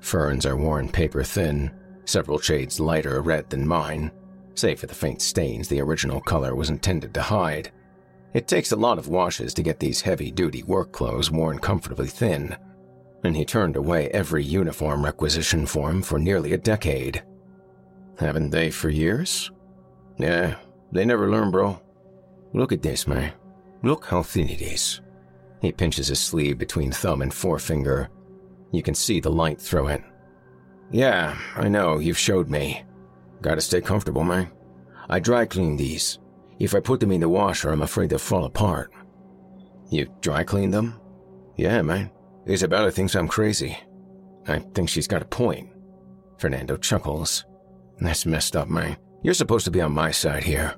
Fern's 0.00 0.44
are 0.44 0.56
worn 0.56 0.86
paper 0.86 1.22
thin, 1.22 1.70
several 2.04 2.38
shades 2.38 2.78
lighter 2.78 3.22
red 3.22 3.48
than 3.48 3.66
mine, 3.66 4.10
save 4.54 4.80
for 4.80 4.86
the 4.86 4.94
faint 4.94 5.22
stains 5.22 5.66
the 5.66 5.80
original 5.80 6.20
color 6.20 6.54
was 6.54 6.68
intended 6.68 7.14
to 7.14 7.22
hide. 7.22 7.72
It 8.34 8.46
takes 8.46 8.72
a 8.72 8.76
lot 8.76 8.98
of 8.98 9.08
washes 9.08 9.54
to 9.54 9.62
get 9.62 9.80
these 9.80 10.02
heavy 10.02 10.30
duty 10.30 10.62
work 10.62 10.92
clothes 10.92 11.30
worn 11.30 11.58
comfortably 11.58 12.08
thin, 12.08 12.56
and 13.24 13.34
he 13.34 13.44
turned 13.44 13.76
away 13.76 14.08
every 14.10 14.44
uniform 14.44 15.04
requisition 15.04 15.66
form 15.66 16.02
for 16.02 16.18
nearly 16.18 16.52
a 16.52 16.58
decade. 16.58 17.22
Haven't 18.18 18.50
they 18.50 18.70
for 18.70 18.90
years? 18.90 19.50
Yeah, 20.18 20.56
they 20.92 21.04
never 21.04 21.30
learn, 21.30 21.50
bro. 21.50 21.80
Look 22.52 22.72
at 22.72 22.82
this, 22.82 23.06
man. 23.06 23.32
Look 23.82 24.04
how 24.04 24.22
thin 24.22 24.48
it 24.48 24.60
is. 24.60 25.00
He 25.60 25.72
pinches 25.72 26.08
his 26.08 26.20
sleeve 26.20 26.58
between 26.58 26.92
thumb 26.92 27.22
and 27.22 27.32
forefinger. 27.32 28.10
You 28.72 28.82
can 28.82 28.94
see 28.94 29.20
the 29.20 29.30
light 29.30 29.60
through 29.60 29.88
it. 29.88 30.02
Yeah, 30.90 31.36
I 31.56 31.68
know, 31.68 31.98
you've 31.98 32.18
showed 32.18 32.48
me. 32.48 32.84
Gotta 33.40 33.60
stay 33.60 33.80
comfortable, 33.80 34.24
man. 34.24 34.50
I 35.08 35.18
dry 35.20 35.46
clean 35.46 35.76
these. 35.76 36.18
If 36.58 36.74
I 36.74 36.80
put 36.80 37.00
them 37.00 37.12
in 37.12 37.20
the 37.20 37.28
washer, 37.28 37.70
I'm 37.70 37.82
afraid 37.82 38.10
they'll 38.10 38.18
fall 38.18 38.44
apart. 38.44 38.92
You 39.90 40.12
dry 40.20 40.44
clean 40.44 40.70
them? 40.70 41.00
Yeah, 41.56 41.82
man. 41.82 42.10
Isabella 42.48 42.90
thinks 42.90 43.14
I'm 43.14 43.28
crazy. 43.28 43.78
I 44.46 44.58
think 44.74 44.88
she's 44.88 45.06
got 45.06 45.22
a 45.22 45.26
point. 45.26 45.70
Fernando 46.38 46.76
chuckles. 46.76 47.44
That's 48.00 48.26
messed 48.26 48.56
up, 48.56 48.68
man. 48.68 48.96
You're 49.22 49.34
supposed 49.34 49.64
to 49.64 49.70
be 49.70 49.80
on 49.80 49.92
my 49.92 50.10
side 50.10 50.44
here. 50.44 50.74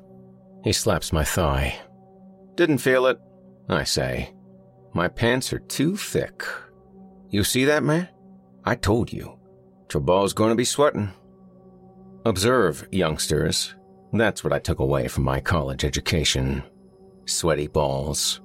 He 0.64 0.72
slaps 0.72 1.12
my 1.12 1.24
thigh. 1.24 1.78
Didn't 2.56 2.78
feel 2.78 3.06
it, 3.06 3.18
I 3.68 3.84
say. 3.84 4.34
My 4.92 5.08
pants 5.08 5.52
are 5.52 5.58
too 5.58 5.96
thick. 5.96 6.42
You 7.28 7.44
see 7.44 7.64
that, 7.66 7.82
man? 7.82 8.08
I 8.64 8.74
told 8.74 9.12
you. 9.12 9.38
Trabal's 9.88 10.32
gonna 10.32 10.54
be 10.54 10.64
sweating. 10.64 11.12
Observe, 12.24 12.86
youngsters. 12.90 13.74
That's 14.12 14.42
what 14.42 14.52
I 14.52 14.58
took 14.58 14.80
away 14.80 15.08
from 15.08 15.24
my 15.24 15.40
college 15.40 15.84
education. 15.84 16.62
Sweaty 17.26 17.68
balls. 17.68 18.40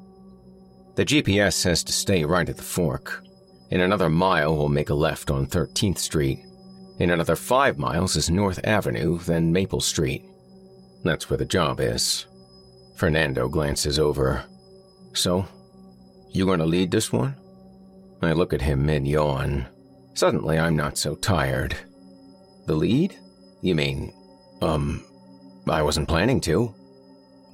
The 0.95 1.05
GPS 1.05 1.53
says 1.53 1.84
to 1.84 1.91
stay 1.91 2.24
right 2.24 2.48
at 2.48 2.57
the 2.57 2.63
fork. 2.63 3.24
In 3.72 3.81
another 3.81 4.10
mile, 4.10 4.55
we'll 4.55 4.69
make 4.69 4.89
a 4.89 4.93
left 4.93 5.31
on 5.31 5.48
13th 5.48 5.98
Street. 5.98 6.39
In 7.00 7.10
another 7.10 7.36
five 7.36 7.77
miles 7.77 8.15
is 8.15 8.29
North 8.29 8.60
Avenue, 8.63 9.17
then 9.19 9.51
Maple 9.51 9.81
Street. 9.81 10.24
That's 11.03 11.29
where 11.29 11.38
the 11.38 11.45
job 11.45 11.79
is. 11.79 12.25
Fernando 12.95 13.50
glances 13.50 14.00
over. 14.00 14.45
So, 15.13 15.45
you 16.31 16.45
gonna 16.45 16.65
lead 16.65 16.91
this 16.91 17.12
one? 17.12 17.36
I 18.22 18.31
look 18.31 18.53
at 18.53 18.62
him 18.62 18.86
mid 18.86 19.07
yawn. 19.07 19.67
Suddenly, 20.13 20.57
I'm 20.57 20.75
not 20.75 20.98
so 20.98 21.15
tired. 21.15 21.75
The 22.67 22.75
lead? 22.75 23.15
You 23.62 23.75
mean, 23.75 24.13
um, 24.62 25.03
I 25.67 25.81
wasn't 25.81 26.07
planning 26.07 26.41
to. 26.41 26.74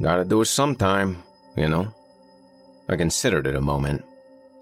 Gotta 0.02 0.26
do 0.26 0.42
it 0.42 0.46
sometime, 0.46 1.24
you 1.56 1.68
know? 1.70 1.94
I 2.90 2.96
considered 2.96 3.48
it 3.48 3.56
a 3.56 3.62
moment. 3.62 4.04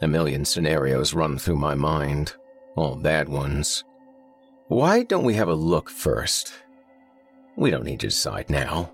A 0.01 0.07
million 0.07 0.45
scenarios 0.45 1.13
run 1.13 1.37
through 1.37 1.57
my 1.57 1.75
mind, 1.75 2.33
all 2.75 2.95
bad 2.95 3.27
ones. 3.27 3.83
Why 4.67 5.03
don't 5.03 5.25
we 5.25 5.33
have 5.33 5.49
a 5.49 5.55
look 5.55 5.89
first? 5.89 6.53
We 7.55 7.71
don't 7.71 7.83
need 7.83 7.99
to 8.01 8.07
decide 8.07 8.49
now. 8.49 8.91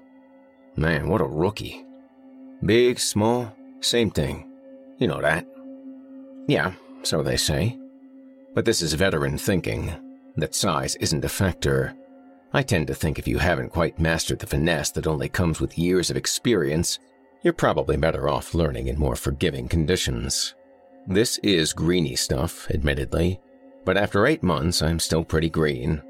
Man, 0.76 1.10
what 1.10 1.22
a 1.22 1.26
rookie. 1.26 1.86
Big, 2.64 3.00
small, 3.00 3.54
same 3.82 4.10
thing. 4.10 4.50
You 4.98 5.08
know 5.08 5.22
that. 5.22 5.46
Yeah, 6.48 6.74
so 7.04 7.22
they 7.22 7.38
say. 7.38 7.78
But 8.54 8.66
this 8.66 8.82
is 8.82 8.94
veteran 8.94 9.38
thinking, 9.38 9.94
that 10.38 10.56
size 10.56 10.96
isn't 10.96 11.26
a 11.26 11.30
factor. 11.30 11.94
I 12.56 12.64
tend 12.64 12.88
to 12.88 12.96
think 12.96 13.20
if 13.20 13.28
you 13.28 13.38
haven't 13.38 13.74
quite 13.74 14.00
mastered 14.00 14.40
the 14.40 14.48
finesse 14.48 14.90
that 14.92 15.08
only 15.08 15.28
comes 15.28 15.60
with 15.60 15.78
years 15.78 16.10
of 16.10 16.16
experience, 16.16 17.00
you're 17.44 17.52
probably 17.52 17.98
better 17.98 18.30
off 18.30 18.54
learning 18.54 18.88
in 18.88 18.98
more 18.98 19.18
forgiving 19.18 19.68
conditions. 19.68 20.56
This 21.06 21.38
is 21.40 21.74
greeny 21.74 22.16
stuff, 22.16 22.72
admittedly, 22.72 23.42
but 23.84 23.98
after 23.98 24.26
eight 24.26 24.42
months, 24.42 24.82
I'm 24.82 25.00
still 25.00 25.26
pretty 25.26 25.50
green. 25.50 26.02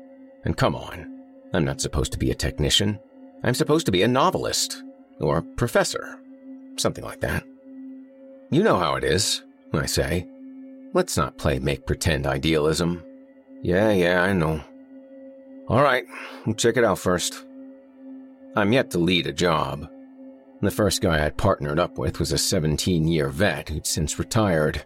And 0.44 0.56
come 0.56 0.76
on, 0.76 1.20
I'm 1.52 1.66
not 1.66 1.82
supposed 1.82 2.12
to 2.12 2.20
be 2.20 2.30
a 2.30 2.36
technician. 2.36 3.00
I'm 3.44 3.56
supposed 3.56 3.88
to 3.88 3.92
be 3.92 4.04
a 4.04 4.08
novelist. 4.08 4.84
Or 5.20 5.42
professor. 5.42 6.20
Something 6.78 7.06
like 7.06 7.22
that. 7.22 7.44
You 8.52 8.62
know 8.62 8.78
how 8.78 8.94
it 8.98 9.04
is, 9.04 9.42
I 9.74 9.88
say. 9.88 10.28
Let's 10.94 11.18
not 11.18 11.40
play 11.40 11.58
make 11.58 11.88
pretend 11.88 12.28
idealism. 12.28 13.04
Yeah, 13.64 13.90
yeah, 13.90 14.22
I 14.22 14.34
know. 14.34 14.64
All 15.68 15.82
right, 15.82 16.06
check 16.58 16.78
it 16.78 16.84
out 16.84 17.00
first. 17.00 17.44
I'm 18.56 18.72
yet 18.72 18.92
to 18.92 19.00
lead 19.00 19.26
a 19.26 19.34
job. 19.34 19.90
The 20.62 20.72
first 20.72 21.02
guy 21.02 21.26
I'd 21.26 21.38
partnered 21.38 21.80
up 21.80 21.98
with 21.98 22.20
was 22.20 22.32
a 22.32 22.38
17 22.38 23.08
year 23.08 23.30
vet 23.30 23.70
who'd 23.70 23.88
since 23.88 24.20
retired. 24.20 24.84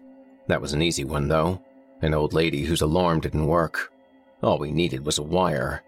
That 0.48 0.62
was 0.62 0.74
an 0.74 0.82
easy 0.82 1.04
one, 1.04 1.28
though. 1.28 1.62
An 2.02 2.14
old 2.14 2.34
lady 2.34 2.64
whose 2.64 2.82
alarm 2.82 3.20
didn't 3.20 3.46
work. 3.46 3.92
All 4.42 4.58
we 4.58 4.72
needed 4.72 5.06
was 5.06 5.18
a 5.18 5.24
wire. 5.24 5.84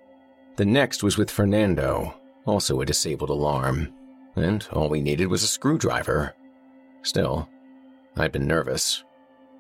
The 0.58 0.66
next 0.66 1.04
was 1.04 1.18
with 1.18 1.32
Fernando, 1.32 2.14
also 2.46 2.82
a 2.82 2.86
disabled 2.86 3.30
alarm. 3.30 3.94
And 4.36 4.68
all 4.74 4.90
we 4.90 5.02
needed 5.02 5.28
was 5.28 5.44
a 5.44 5.48
screwdriver. 5.48 6.36
Still, 7.02 7.48
I'd 8.18 8.34
been 8.34 8.46
nervous. 8.46 9.04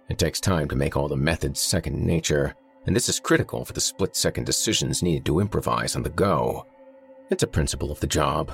It 0.09 0.17
takes 0.17 0.41
time 0.41 0.67
to 0.69 0.75
make 0.75 0.97
all 0.97 1.07
the 1.07 1.15
methods 1.15 1.61
second 1.61 2.05
nature, 2.05 2.53
and 2.85 2.95
this 2.95 3.09
is 3.09 3.19
critical 3.19 3.65
for 3.65 3.73
the 3.73 3.81
split 3.81 4.15
second 4.15 4.45
decisions 4.45 5.03
needed 5.03 5.25
to 5.25 5.39
improvise 5.39 5.95
on 5.95 6.03
the 6.03 6.09
go. 6.09 6.65
It's 7.29 7.43
a 7.43 7.47
principle 7.47 7.91
of 7.91 7.99
the 7.99 8.07
job. 8.07 8.51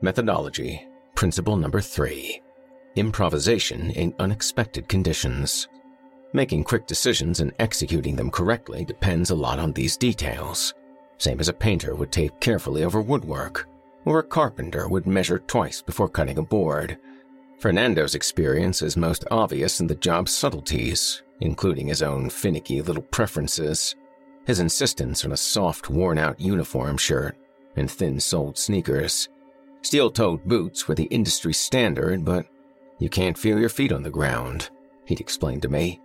Methodology, 0.00 0.86
principle 1.14 1.56
number 1.56 1.80
three 1.80 2.42
improvisation 2.96 3.90
in 3.90 4.14
unexpected 4.18 4.88
conditions. 4.88 5.68
Making 6.32 6.64
quick 6.64 6.86
decisions 6.86 7.40
and 7.40 7.52
executing 7.58 8.16
them 8.16 8.30
correctly 8.30 8.84
depends 8.84 9.30
a 9.30 9.34
lot 9.34 9.58
on 9.58 9.72
these 9.72 9.96
details, 9.96 10.74
same 11.18 11.40
as 11.40 11.48
a 11.48 11.52
painter 11.52 11.94
would 11.94 12.10
tape 12.10 12.38
carefully 12.40 12.84
over 12.84 13.00
woodwork, 13.00 13.68
or 14.04 14.18
a 14.18 14.24
carpenter 14.24 14.88
would 14.88 15.06
measure 15.06 15.38
twice 15.38 15.82
before 15.82 16.08
cutting 16.08 16.38
a 16.38 16.42
board. 16.42 16.98
Fernando's 17.58 18.14
experience 18.14 18.80
is 18.80 18.96
most 18.96 19.24
obvious 19.30 19.80
in 19.80 19.86
the 19.86 19.94
job's 19.94 20.32
subtleties, 20.32 21.22
including 21.40 21.88
his 21.88 22.02
own 22.02 22.30
finicky 22.30 22.82
little 22.82 23.02
preferences, 23.02 23.94
his 24.46 24.60
insistence 24.60 25.24
on 25.24 25.32
a 25.32 25.36
soft, 25.36 25.90
worn 25.90 26.18
out 26.18 26.40
uniform 26.40 26.96
shirt 26.96 27.36
and 27.76 27.90
thin 27.90 28.18
soled 28.20 28.58
sneakers. 28.58 29.28
Steel 29.82 30.10
toed 30.10 30.44
boots 30.44 30.86
were 30.86 30.94
the 30.94 31.04
industry 31.04 31.52
standard, 31.52 32.24
but 32.24 32.46
you 32.98 33.08
can't 33.08 33.38
feel 33.38 33.58
your 33.58 33.68
feet 33.68 33.92
on 33.92 34.02
the 34.02 34.10
ground, 34.10 34.70
he'd 35.06 35.20
explained 35.20 35.62
to 35.62 35.68
me. 35.68 36.00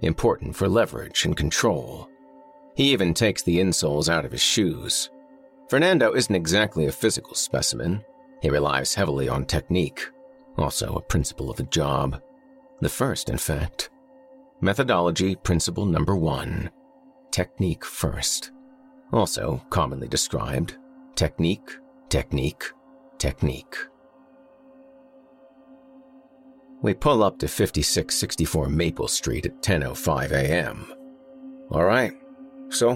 Important 0.00 0.56
for 0.56 0.68
leverage 0.68 1.24
and 1.24 1.36
control. 1.36 2.08
He 2.74 2.92
even 2.92 3.14
takes 3.14 3.42
the 3.42 3.58
insoles 3.58 4.08
out 4.08 4.24
of 4.24 4.32
his 4.32 4.40
shoes. 4.40 5.10
Fernando 5.68 6.12
isn't 6.12 6.34
exactly 6.34 6.86
a 6.86 6.92
physical 6.92 7.34
specimen. 7.34 8.04
He 8.42 8.50
relies 8.50 8.94
heavily 8.94 9.28
on 9.28 9.46
technique, 9.46 10.10
also 10.58 10.94
a 10.94 11.02
principle 11.02 11.50
of 11.50 11.56
the 11.56 11.62
job. 11.64 12.20
The 12.80 12.88
first, 12.88 13.30
in 13.30 13.38
fact. 13.38 13.90
Methodology 14.64 15.36
principle 15.36 15.84
number 15.84 16.16
one 16.16 16.70
technique 17.30 17.84
first. 17.84 18.52
Also 19.12 19.62
commonly 19.68 20.08
described 20.08 20.78
technique, 21.16 21.68
technique, 22.08 22.64
technique. 23.18 23.76
We 26.80 26.94
pull 26.94 27.22
up 27.22 27.38
to 27.40 27.46
5664 27.46 28.70
Maple 28.70 29.06
Street 29.06 29.44
at 29.44 29.60
10:05 29.60 30.32
a.m. 30.32 30.94
All 31.70 31.84
right. 31.84 32.14
So, 32.70 32.94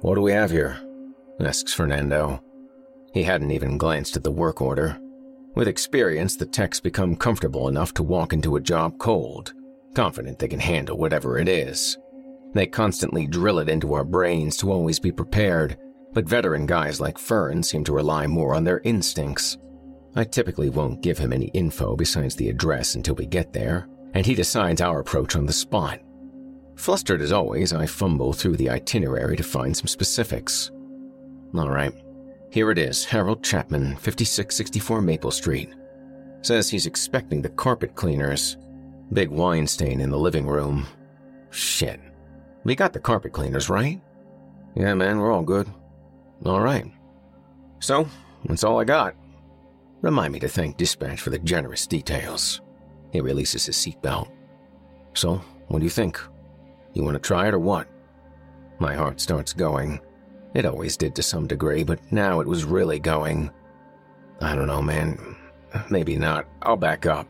what 0.00 0.14
do 0.14 0.22
we 0.22 0.32
have 0.32 0.50
here? 0.50 0.80
asks 1.38 1.74
Fernando. 1.74 2.42
He 3.12 3.24
hadn't 3.24 3.50
even 3.50 3.76
glanced 3.76 4.16
at 4.16 4.24
the 4.24 4.30
work 4.30 4.62
order. 4.62 4.98
With 5.54 5.68
experience, 5.68 6.34
the 6.34 6.46
techs 6.46 6.80
become 6.80 7.14
comfortable 7.14 7.68
enough 7.68 7.92
to 7.94 8.02
walk 8.02 8.32
into 8.32 8.56
a 8.56 8.60
job 8.72 8.96
cold, 8.96 9.52
confident 9.94 10.38
they 10.38 10.48
can 10.48 10.60
handle 10.60 10.98
whatever 10.98 11.38
it 11.38 11.48
is. 11.48 11.98
They 12.52 12.66
constantly 12.66 13.26
drill 13.26 13.58
it 13.58 13.68
into 13.68 13.94
our 13.94 14.04
brains 14.04 14.56
to 14.58 14.70
always 14.70 14.98
be 14.98 15.10
prepared, 15.10 15.76
but 16.12 16.28
veteran 16.28 16.66
guys 16.66 17.00
like 17.00 17.18
Fern 17.18 17.62
seem 17.62 17.84
to 17.84 17.92
rely 17.92 18.26
more 18.26 18.54
on 18.54 18.64
their 18.64 18.80
instincts. 18.84 19.58
I 20.14 20.24
typically 20.24 20.70
won't 20.70 21.02
give 21.02 21.18
him 21.18 21.32
any 21.32 21.46
info 21.46 21.96
besides 21.96 22.36
the 22.36 22.48
address 22.48 22.94
until 22.94 23.16
we 23.16 23.26
get 23.26 23.52
there, 23.52 23.88
and 24.14 24.24
he 24.24 24.34
decides 24.34 24.80
our 24.80 25.00
approach 25.00 25.34
on 25.34 25.46
the 25.46 25.52
spot. 25.52 26.00
Flustered 26.76 27.20
as 27.20 27.32
always, 27.32 27.72
I 27.72 27.86
fumble 27.86 28.32
through 28.32 28.56
the 28.56 28.70
itinerary 28.70 29.36
to 29.36 29.42
find 29.42 29.76
some 29.76 29.88
specifics. 29.88 30.70
All 31.56 31.68
right, 31.70 31.92
here 32.50 32.70
it 32.70 32.78
is 32.78 33.04
Harold 33.04 33.42
Chapman, 33.42 33.96
5664 33.96 35.02
Maple 35.02 35.32
Street. 35.32 35.70
Says 36.42 36.68
he's 36.68 36.86
expecting 36.86 37.42
the 37.42 37.48
carpet 37.48 37.96
cleaners. 37.96 38.56
Big 39.12 39.30
wine 39.30 39.66
stain 39.66 40.00
in 40.00 40.10
the 40.10 40.18
living 40.18 40.46
room. 40.46 40.86
Shit. 41.50 42.00
We 42.64 42.74
got 42.74 42.92
the 42.92 43.00
carpet 43.00 43.32
cleaners, 43.32 43.68
right? 43.68 44.00
Yeah, 44.74 44.94
man, 44.94 45.18
we're 45.18 45.32
all 45.32 45.42
good. 45.42 45.68
All 46.44 46.60
right. 46.60 46.86
So, 47.78 48.08
that's 48.46 48.64
all 48.64 48.80
I 48.80 48.84
got. 48.84 49.14
Remind 50.00 50.32
me 50.32 50.40
to 50.40 50.48
thank 50.48 50.76
Dispatch 50.76 51.20
for 51.20 51.30
the 51.30 51.38
generous 51.38 51.86
details. 51.86 52.60
He 53.12 53.20
releases 53.20 53.66
his 53.66 53.76
seatbelt. 53.76 54.30
So, 55.14 55.40
what 55.68 55.78
do 55.78 55.84
you 55.84 55.90
think? 55.90 56.20
You 56.94 57.04
want 57.04 57.14
to 57.14 57.20
try 57.20 57.48
it 57.48 57.54
or 57.54 57.58
what? 57.58 57.88
My 58.78 58.94
heart 58.94 59.20
starts 59.20 59.52
going. 59.52 60.00
It 60.54 60.66
always 60.66 60.96
did 60.96 61.14
to 61.16 61.22
some 61.22 61.46
degree, 61.46 61.84
but 61.84 62.00
now 62.12 62.40
it 62.40 62.46
was 62.46 62.64
really 62.64 62.98
going. 62.98 63.50
I 64.40 64.54
don't 64.54 64.66
know, 64.66 64.82
man. 64.82 65.36
Maybe 65.90 66.16
not. 66.16 66.46
I'll 66.62 66.76
back 66.76 67.06
up. 67.06 67.26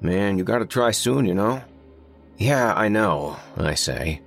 Man, 0.00 0.38
you 0.38 0.44
gotta 0.44 0.66
try 0.66 0.90
soon, 0.90 1.24
you 1.24 1.34
know? 1.34 1.62
Yeah, 2.36 2.72
I 2.74 2.88
know, 2.88 3.36
I 3.56 3.74
say. 3.74 4.22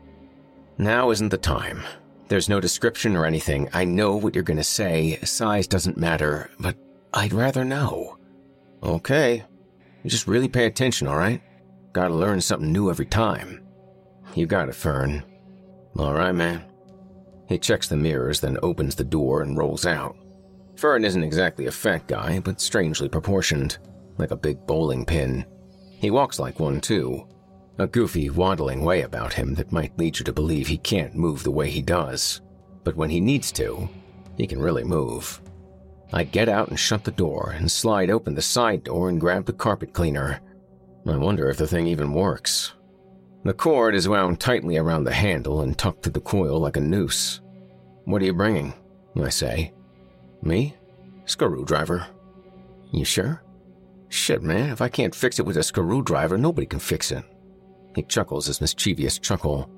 Now 0.77 1.11
isn't 1.11 1.29
the 1.29 1.37
time. 1.37 1.83
There's 2.27 2.49
no 2.49 2.59
description 2.59 3.15
or 3.15 3.25
anything. 3.25 3.69
I 3.73 3.85
know 3.85 4.15
what 4.15 4.35
you're 4.35 4.43
gonna 4.43 4.63
say. 4.63 5.19
Size 5.23 5.67
doesn't 5.67 5.97
matter, 5.97 6.49
but 6.59 6.75
I'd 7.13 7.33
rather 7.33 7.63
know. 7.63 8.17
Okay. 8.83 9.43
You 10.03 10.09
just 10.09 10.27
really 10.27 10.47
pay 10.47 10.65
attention, 10.65 11.07
alright? 11.07 11.41
Gotta 11.93 12.13
learn 12.13 12.41
something 12.41 12.71
new 12.71 12.89
every 12.89 13.05
time. 13.05 13.63
You 14.35 14.45
got 14.45 14.69
it, 14.69 14.75
Fern. 14.75 15.23
Alright, 15.97 16.35
man. 16.35 16.63
He 17.47 17.57
checks 17.57 17.89
the 17.89 17.97
mirrors, 17.97 18.39
then 18.39 18.57
opens 18.63 18.95
the 18.95 19.03
door 19.03 19.41
and 19.41 19.57
rolls 19.57 19.85
out. 19.85 20.15
Fern 20.77 21.03
isn't 21.03 21.23
exactly 21.23 21.67
a 21.67 21.71
fat 21.71 22.07
guy, 22.07 22.39
but 22.39 22.61
strangely 22.61 23.09
proportioned, 23.09 23.77
like 24.17 24.31
a 24.31 24.37
big 24.37 24.65
bowling 24.65 25.05
pin. 25.05 25.45
He 26.01 26.09
walks 26.09 26.39
like 26.39 26.59
one, 26.59 26.81
too. 26.81 27.27
A 27.77 27.85
goofy, 27.85 28.31
waddling 28.31 28.83
way 28.83 29.03
about 29.03 29.33
him 29.33 29.53
that 29.53 29.71
might 29.71 29.97
lead 29.99 30.17
you 30.17 30.25
to 30.25 30.33
believe 30.33 30.67
he 30.67 30.79
can't 30.79 31.13
move 31.13 31.43
the 31.43 31.51
way 31.51 31.69
he 31.69 31.83
does. 31.83 32.41
But 32.83 32.95
when 32.95 33.11
he 33.11 33.21
needs 33.21 33.51
to, 33.51 33.87
he 34.35 34.47
can 34.47 34.59
really 34.59 34.83
move. 34.83 35.39
I 36.11 36.23
get 36.23 36.49
out 36.49 36.69
and 36.69 36.79
shut 36.79 37.03
the 37.03 37.11
door 37.11 37.53
and 37.55 37.71
slide 37.71 38.09
open 38.09 38.33
the 38.33 38.41
side 38.41 38.83
door 38.83 39.09
and 39.09 39.21
grab 39.21 39.45
the 39.45 39.53
carpet 39.53 39.93
cleaner. 39.93 40.41
I 41.07 41.17
wonder 41.17 41.47
if 41.49 41.57
the 41.57 41.67
thing 41.67 41.85
even 41.85 42.13
works. 42.13 42.73
The 43.43 43.53
cord 43.53 43.93
is 43.93 44.09
wound 44.09 44.39
tightly 44.39 44.77
around 44.77 45.03
the 45.03 45.13
handle 45.13 45.61
and 45.61 45.77
tucked 45.77 46.01
to 46.03 46.09
the 46.09 46.19
coil 46.19 46.59
like 46.59 46.77
a 46.77 46.81
noose. 46.81 47.41
What 48.05 48.23
are 48.23 48.25
you 48.25 48.33
bringing? 48.33 48.73
I 49.15 49.29
say. 49.29 49.71
Me? 50.41 50.75
Screwdriver. 51.25 52.07
You 52.91 53.05
sure? 53.05 53.43
Shit, 54.11 54.43
man, 54.43 54.71
if 54.71 54.81
I 54.81 54.89
can't 54.89 55.15
fix 55.15 55.39
it 55.39 55.45
with 55.45 55.55
a 55.55 55.63
screwdriver, 55.63 56.37
nobody 56.37 56.67
can 56.67 56.79
fix 56.79 57.13
it. 57.13 57.23
He 57.95 58.03
chuckles 58.03 58.45
his 58.45 58.59
mischievous 58.59 59.17
chuckle. 59.17 59.69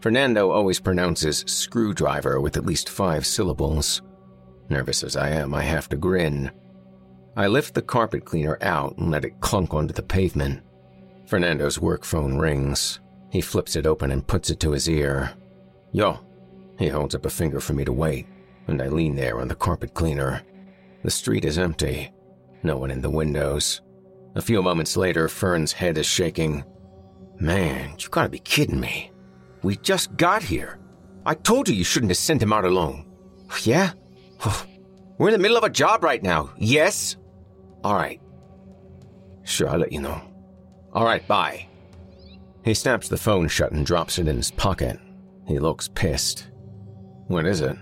Fernando 0.00 0.50
always 0.50 0.80
pronounces 0.80 1.44
screwdriver 1.46 2.40
with 2.40 2.56
at 2.56 2.66
least 2.66 2.88
five 2.88 3.24
syllables. 3.24 4.02
Nervous 4.68 5.04
as 5.04 5.16
I 5.16 5.30
am, 5.30 5.54
I 5.54 5.62
have 5.62 5.88
to 5.90 5.96
grin. 5.96 6.50
I 7.36 7.46
lift 7.46 7.74
the 7.74 7.82
carpet 7.82 8.24
cleaner 8.24 8.58
out 8.62 8.98
and 8.98 9.12
let 9.12 9.24
it 9.24 9.40
clunk 9.40 9.72
onto 9.72 9.94
the 9.94 10.02
pavement. 10.02 10.60
Fernando's 11.26 11.80
work 11.80 12.04
phone 12.04 12.36
rings. 12.36 12.98
He 13.30 13.40
flips 13.40 13.76
it 13.76 13.86
open 13.86 14.10
and 14.10 14.26
puts 14.26 14.50
it 14.50 14.58
to 14.60 14.72
his 14.72 14.88
ear. 14.88 15.34
Yo. 15.92 16.18
He 16.80 16.88
holds 16.88 17.14
up 17.14 17.26
a 17.26 17.30
finger 17.30 17.60
for 17.60 17.74
me 17.74 17.84
to 17.84 17.92
wait, 17.92 18.26
and 18.66 18.82
I 18.82 18.88
lean 18.88 19.14
there 19.14 19.40
on 19.40 19.46
the 19.46 19.54
carpet 19.54 19.94
cleaner. 19.94 20.42
The 21.04 21.12
street 21.12 21.44
is 21.44 21.58
empty. 21.58 22.10
No 22.62 22.76
one 22.76 22.90
in 22.90 23.00
the 23.00 23.10
windows. 23.10 23.80
A 24.34 24.42
few 24.42 24.62
moments 24.62 24.96
later, 24.96 25.28
Fern's 25.28 25.72
head 25.72 25.98
is 25.98 26.06
shaking. 26.06 26.64
Man, 27.38 27.94
you 27.98 28.08
gotta 28.08 28.28
be 28.28 28.38
kidding 28.40 28.80
me. 28.80 29.10
We 29.62 29.76
just 29.76 30.16
got 30.16 30.42
here. 30.42 30.78
I 31.24 31.34
told 31.34 31.68
you 31.68 31.74
you 31.74 31.84
shouldn't 31.84 32.10
have 32.10 32.16
sent 32.18 32.42
him 32.42 32.52
out 32.52 32.64
alone. 32.64 33.06
Yeah? 33.62 33.92
Oh, 34.44 34.64
we're 35.18 35.28
in 35.28 35.32
the 35.32 35.38
middle 35.38 35.56
of 35.56 35.64
a 35.64 35.70
job 35.70 36.04
right 36.04 36.22
now. 36.22 36.50
Yes? 36.58 37.16
All 37.84 37.94
right. 37.94 38.20
Sure, 39.44 39.68
I'll 39.68 39.78
let 39.78 39.92
you 39.92 40.00
know. 40.00 40.20
All 40.92 41.04
right, 41.04 41.26
bye. 41.26 41.66
He 42.64 42.74
snaps 42.74 43.08
the 43.08 43.16
phone 43.16 43.48
shut 43.48 43.72
and 43.72 43.86
drops 43.86 44.18
it 44.18 44.28
in 44.28 44.36
his 44.36 44.50
pocket. 44.50 44.98
He 45.46 45.58
looks 45.58 45.88
pissed. 45.88 46.48
What 47.28 47.46
is 47.46 47.60
it? 47.60 47.76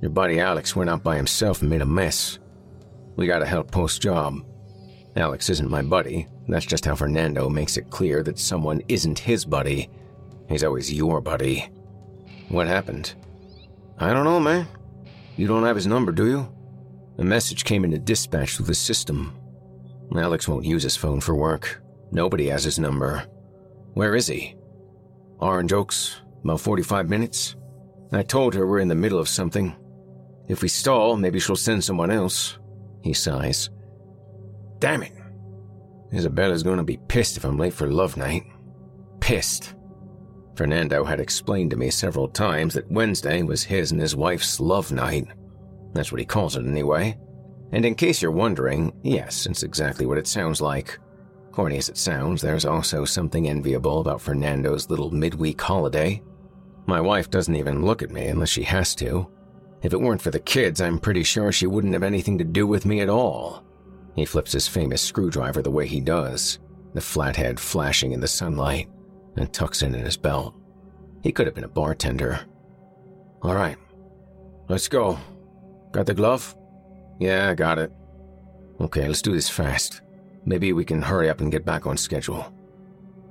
Your 0.00 0.10
buddy 0.10 0.40
Alex 0.40 0.76
went 0.76 0.90
out 0.90 1.02
by 1.02 1.16
himself 1.16 1.60
and 1.60 1.70
made 1.70 1.82
a 1.82 1.86
mess. 1.86 2.38
We 3.18 3.26
gotta 3.26 3.46
help 3.46 3.72
post 3.72 4.00
job. 4.00 4.44
Alex 5.16 5.50
isn't 5.50 5.72
my 5.72 5.82
buddy, 5.82 6.28
That's 6.46 6.64
just 6.64 6.84
how 6.84 6.94
Fernando 6.94 7.50
makes 7.50 7.76
it 7.76 7.90
clear 7.90 8.22
that 8.22 8.38
someone 8.38 8.80
isn't 8.86 9.18
his 9.18 9.44
buddy. 9.44 9.90
He's 10.48 10.62
always 10.62 10.92
your 10.92 11.20
buddy. 11.20 11.68
What 12.48 12.68
happened? 12.68 13.14
I 13.98 14.12
don't 14.12 14.22
know, 14.22 14.38
man. 14.38 14.68
You 15.36 15.48
don't 15.48 15.64
have 15.64 15.74
his 15.74 15.88
number, 15.88 16.12
do 16.12 16.28
you? 16.28 16.48
A 17.18 17.24
message 17.24 17.64
came 17.64 17.84
into 17.84 17.98
dispatch 17.98 18.56
through 18.56 18.66
the 18.66 18.74
system. 18.74 19.36
Alex 20.16 20.46
won't 20.46 20.64
use 20.64 20.84
his 20.84 20.96
phone 20.96 21.20
for 21.20 21.34
work. 21.34 21.82
Nobody 22.12 22.46
has 22.50 22.62
his 22.62 22.78
number. 22.78 23.24
Where 23.94 24.14
is 24.14 24.28
he? 24.28 24.54
Orange 25.40 25.72
Oaks, 25.72 26.20
about 26.44 26.60
45 26.60 27.10
minutes. 27.10 27.56
I 28.12 28.22
told 28.22 28.54
her 28.54 28.64
we're 28.64 28.78
in 28.78 28.86
the 28.86 28.94
middle 28.94 29.18
of 29.18 29.28
something. 29.28 29.74
If 30.46 30.62
we 30.62 30.68
stall, 30.68 31.16
maybe 31.16 31.40
she'll 31.40 31.56
send 31.56 31.82
someone 31.82 32.12
else. 32.12 32.58
He 33.02 33.12
sighs. 33.12 33.70
Damn 34.78 35.02
it. 35.02 35.12
Isabella's 36.12 36.62
gonna 36.62 36.84
be 36.84 36.98
pissed 37.08 37.36
if 37.36 37.44
I'm 37.44 37.58
late 37.58 37.74
for 37.74 37.88
love 37.88 38.16
night. 38.16 38.44
Pissed. 39.20 39.74
Fernando 40.56 41.04
had 41.04 41.20
explained 41.20 41.70
to 41.70 41.76
me 41.76 41.90
several 41.90 42.28
times 42.28 42.74
that 42.74 42.90
Wednesday 42.90 43.42
was 43.42 43.62
his 43.62 43.92
and 43.92 44.00
his 44.00 44.16
wife's 44.16 44.58
love 44.58 44.90
night. 44.90 45.28
That's 45.92 46.10
what 46.10 46.18
he 46.18 46.24
calls 46.24 46.56
it 46.56 46.66
anyway. 46.66 47.16
And 47.72 47.84
in 47.84 47.94
case 47.94 48.22
you're 48.22 48.32
wondering, 48.32 48.92
yes, 49.02 49.46
it's 49.46 49.62
exactly 49.62 50.06
what 50.06 50.18
it 50.18 50.26
sounds 50.26 50.60
like. 50.60 50.98
Corny 51.52 51.76
as 51.76 51.88
it 51.88 51.96
sounds, 51.96 52.40
there's 52.40 52.64
also 52.64 53.04
something 53.04 53.48
enviable 53.48 54.00
about 54.00 54.20
Fernando's 54.20 54.90
little 54.90 55.10
midweek 55.10 55.60
holiday. 55.60 56.22
My 56.86 57.00
wife 57.00 57.30
doesn't 57.30 57.56
even 57.56 57.84
look 57.84 58.02
at 58.02 58.10
me 58.10 58.26
unless 58.26 58.48
she 58.48 58.62
has 58.62 58.94
to. 58.96 59.28
If 59.82 59.92
it 59.92 60.00
weren't 60.00 60.22
for 60.22 60.30
the 60.30 60.40
kids, 60.40 60.80
I'm 60.80 60.98
pretty 60.98 61.22
sure 61.22 61.52
she 61.52 61.66
wouldn't 61.66 61.92
have 61.92 62.02
anything 62.02 62.38
to 62.38 62.44
do 62.44 62.66
with 62.66 62.84
me 62.84 63.00
at 63.00 63.08
all. 63.08 63.64
He 64.16 64.24
flips 64.24 64.52
his 64.52 64.66
famous 64.66 65.00
screwdriver 65.00 65.62
the 65.62 65.70
way 65.70 65.86
he 65.86 66.00
does, 66.00 66.58
the 66.94 67.00
flathead 67.00 67.60
flashing 67.60 68.12
in 68.12 68.20
the 68.20 68.26
sunlight, 68.26 68.88
and 69.36 69.52
tucks 69.52 69.82
it 69.82 69.94
in 69.94 70.04
his 70.04 70.16
belt. 70.16 70.54
He 71.22 71.30
could 71.30 71.46
have 71.46 71.54
been 71.54 71.64
a 71.64 71.68
bartender. 71.68 72.40
All 73.42 73.54
right, 73.54 73.76
let's 74.68 74.88
go. 74.88 75.18
Got 75.92 76.06
the 76.06 76.14
glove? 76.14 76.56
Yeah, 77.20 77.50
I 77.50 77.54
got 77.54 77.78
it. 77.78 77.92
Okay, 78.80 79.06
let's 79.06 79.22
do 79.22 79.32
this 79.32 79.48
fast. 79.48 80.00
Maybe 80.44 80.72
we 80.72 80.84
can 80.84 81.02
hurry 81.02 81.30
up 81.30 81.40
and 81.40 81.52
get 81.52 81.64
back 81.64 81.86
on 81.86 81.96
schedule. 81.96 82.52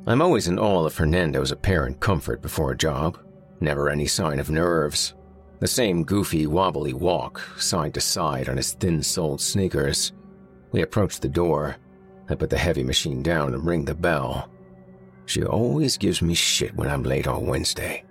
I'm 0.06 0.22
always 0.22 0.48
in 0.48 0.60
awe 0.60 0.86
of 0.86 0.94
Fernando's 0.94 1.52
apparent 1.52 2.00
comfort 2.00 2.42
before 2.42 2.72
a 2.72 2.78
job. 2.78 3.20
Never 3.60 3.90
any 3.90 4.06
sign 4.08 4.40
of 4.40 4.50
nerves. 4.50 5.14
The 5.60 5.68
same 5.68 6.04
goofy, 6.04 6.46
wobbly 6.46 6.94
walk, 6.94 7.42
side 7.58 7.94
to 7.96 8.02
side 8.02 8.48
on 8.48 8.58
his 8.58 8.74
thin 8.74 9.02
soled 9.02 9.42
sneakers. 9.42 10.14
We 10.72 10.82
approach 10.82 11.20
the 11.20 11.28
door. 11.28 11.78
I 12.30 12.36
put 12.36 12.50
the 12.50 12.58
heavy 12.58 12.84
machine 12.84 13.24
down 13.24 13.54
and 13.54 13.66
ring 13.66 13.86
the 13.86 13.96
bell. 13.96 14.50
She 15.26 15.44
always 15.44 15.98
gives 15.98 16.22
me 16.22 16.34
shit 16.36 16.76
when 16.76 16.90
I'm 16.90 17.04
late 17.04 17.28
on 17.28 17.48
Wednesday. 17.48 18.04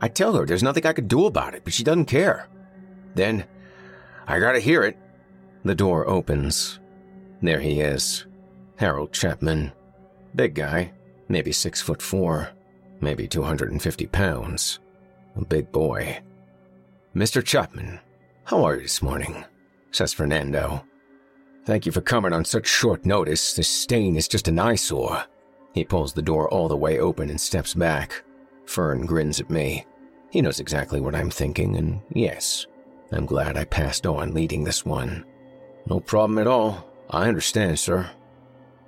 I 0.00 0.08
tell 0.08 0.34
her 0.34 0.46
there's 0.46 0.62
nothing 0.62 0.86
I 0.86 0.92
could 0.92 1.08
do 1.08 1.26
about 1.26 1.54
it, 1.54 1.62
but 1.64 1.72
she 1.72 1.84
doesn't 1.84 2.06
care. 2.06 2.48
Then, 3.14 3.44
I 4.26 4.38
gotta 4.38 4.60
hear 4.60 4.82
it. 4.84 4.96
The 5.64 5.74
door 5.74 6.08
opens. 6.08 6.80
There 7.42 7.60
he 7.60 7.80
is, 7.80 8.26
Harold 8.76 9.12
Chapman. 9.12 9.72
Big 10.34 10.54
guy, 10.54 10.92
maybe 11.28 11.52
six 11.52 11.82
foot 11.82 12.00
four, 12.00 12.50
maybe 13.00 13.28
250 13.28 14.06
pounds. 14.06 14.78
A 15.36 15.44
big 15.44 15.70
boy. 15.70 16.20
Mr. 17.18 17.44
Chapman, 17.44 17.98
how 18.44 18.62
are 18.62 18.76
you 18.76 18.82
this 18.82 19.02
morning? 19.02 19.44
says 19.90 20.12
Fernando. 20.12 20.84
Thank 21.64 21.84
you 21.84 21.90
for 21.90 22.00
coming 22.00 22.32
on 22.32 22.44
such 22.44 22.68
short 22.68 23.04
notice. 23.04 23.54
This 23.54 23.68
stain 23.68 24.14
is 24.14 24.28
just 24.28 24.46
an 24.46 24.60
eyesore. 24.60 25.24
He 25.74 25.82
pulls 25.82 26.12
the 26.12 26.22
door 26.22 26.48
all 26.48 26.68
the 26.68 26.76
way 26.76 27.00
open 27.00 27.28
and 27.28 27.40
steps 27.40 27.74
back. 27.74 28.22
Fern 28.66 29.04
grins 29.04 29.40
at 29.40 29.50
me. 29.50 29.84
He 30.30 30.40
knows 30.40 30.60
exactly 30.60 31.00
what 31.00 31.16
I'm 31.16 31.28
thinking, 31.28 31.76
and 31.76 32.02
yes, 32.14 32.68
I'm 33.10 33.26
glad 33.26 33.56
I 33.56 33.64
passed 33.64 34.06
on 34.06 34.32
leading 34.32 34.62
this 34.62 34.84
one. 34.84 35.24
No 35.86 35.98
problem 35.98 36.38
at 36.38 36.46
all. 36.46 36.88
I 37.10 37.26
understand, 37.26 37.80
sir. 37.80 38.08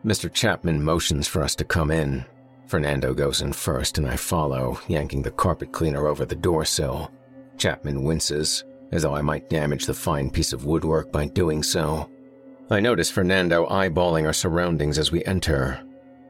Mr. 0.04 0.32
Chapman 0.32 0.84
motions 0.84 1.26
for 1.26 1.42
us 1.42 1.56
to 1.56 1.64
come 1.64 1.90
in. 1.90 2.24
Fernando 2.68 3.12
goes 3.12 3.42
in 3.42 3.52
first, 3.52 3.98
and 3.98 4.06
I 4.06 4.14
follow, 4.14 4.78
yanking 4.86 5.22
the 5.22 5.32
carpet 5.32 5.72
cleaner 5.72 6.06
over 6.06 6.24
the 6.24 6.36
door 6.36 6.64
sill. 6.64 7.10
Chapman 7.60 8.04
winces, 8.04 8.64
as 8.90 9.02
though 9.02 9.14
I 9.14 9.20
might 9.20 9.50
damage 9.50 9.84
the 9.84 9.92
fine 9.92 10.30
piece 10.30 10.54
of 10.54 10.64
woodwork 10.64 11.12
by 11.12 11.26
doing 11.26 11.62
so. 11.62 12.08
I 12.70 12.80
notice 12.80 13.10
Fernando 13.10 13.66
eyeballing 13.66 14.24
our 14.24 14.32
surroundings 14.32 14.98
as 14.98 15.12
we 15.12 15.22
enter. 15.26 15.78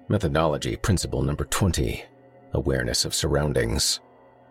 Methodology 0.09 0.75
principle 0.75 1.23
number 1.23 1.45
20 1.45 2.03
Awareness 2.53 3.05
of 3.05 3.15
surroundings. 3.15 4.01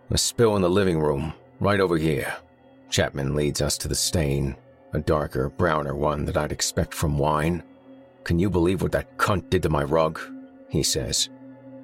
A 0.10 0.18
spill 0.18 0.56
in 0.56 0.62
the 0.62 0.70
living 0.70 1.00
room, 1.00 1.34
right 1.60 1.82
over 1.82 1.98
here. 1.98 2.34
Chapman 2.90 3.36
leads 3.36 3.62
us 3.62 3.78
to 3.80 3.90
the 3.90 3.96
stain, 3.96 4.56
a 4.94 5.00
darker, 5.00 5.50
browner 5.50 5.96
one 5.96 6.24
that 6.24 6.38
I'd 6.38 6.54
expect 6.54 6.94
from 6.94 7.18
wine. 7.18 7.62
Can 8.24 8.40
you 8.40 8.50
believe 8.50 8.82
what 8.82 8.94
that 8.94 9.18
cunt 9.18 9.50
did 9.50 9.64
to 9.64 9.70
my 9.70 9.84
rug? 9.84 10.18
He 10.70 10.84
says. 10.84 11.28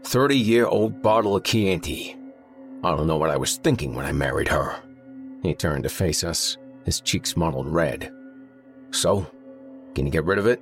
30 0.06 0.38
year 0.38 0.68
old 0.68 1.02
bottle 1.02 1.36
of 1.36 1.44
Chianti. 1.44 2.16
I 2.82 2.96
don't 2.96 3.08
know 3.08 3.18
what 3.18 3.32
I 3.32 3.38
was 3.38 3.58
thinking 3.58 3.94
when 3.94 4.06
I 4.06 4.14
married 4.14 4.48
her. 4.48 4.85
He 5.46 5.54
turned 5.54 5.84
to 5.84 5.90
face 5.90 6.24
us, 6.24 6.58
his 6.86 7.02
cheeks 7.02 7.38
mottled 7.38 7.68
red. 7.68 8.12
So, 8.90 9.28
can 9.94 10.08
you 10.08 10.12
get 10.12 10.26
rid 10.26 10.40
of 10.40 10.48
it? 10.48 10.60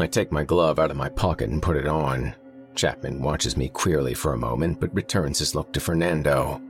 I 0.00 0.08
take 0.08 0.32
my 0.32 0.42
glove 0.42 0.80
out 0.80 0.90
of 0.90 0.96
my 0.96 1.08
pocket 1.08 1.50
and 1.50 1.62
put 1.62 1.76
it 1.76 1.86
on. 1.86 2.34
Chapman 2.74 3.22
watches 3.22 3.56
me 3.56 3.68
queerly 3.68 4.12
for 4.12 4.32
a 4.34 4.38
moment, 4.38 4.80
but 4.80 4.92
returns 4.92 5.38
his 5.38 5.54
look 5.54 5.72
to 5.72 5.78
Fernando. 5.78 6.60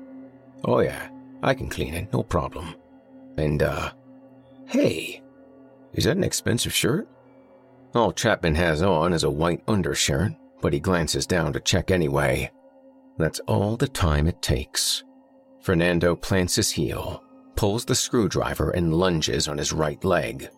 Oh, 0.66 0.80
yeah, 0.80 1.08
I 1.42 1.54
can 1.54 1.70
clean 1.70 1.94
it, 1.94 2.12
no 2.12 2.22
problem. 2.22 2.74
And, 3.38 3.62
uh, 3.62 3.92
hey, 4.66 5.22
is 5.94 6.04
that 6.04 6.18
an 6.18 6.24
expensive 6.24 6.74
shirt? 6.74 7.08
All 7.94 8.12
Chapman 8.12 8.56
has 8.56 8.82
on 8.82 9.14
is 9.14 9.24
a 9.24 9.30
white 9.30 9.62
undershirt, 9.66 10.32
but 10.60 10.74
he 10.74 10.78
glances 10.78 11.26
down 11.26 11.54
to 11.54 11.60
check 11.60 11.90
anyway. 11.90 12.50
That's 13.16 13.40
all 13.46 13.78
the 13.78 13.88
time 13.88 14.26
it 14.26 14.42
takes. 14.42 15.04
Fernando 15.64 16.14
plants 16.14 16.56
his 16.56 16.70
heel, 16.70 17.24
pulls 17.56 17.86
the 17.86 17.94
screwdriver, 17.94 18.72
and 18.72 18.92
lunges 18.92 19.48
on 19.48 19.56
his 19.56 19.72
right 19.72 20.04
leg. 20.04 20.50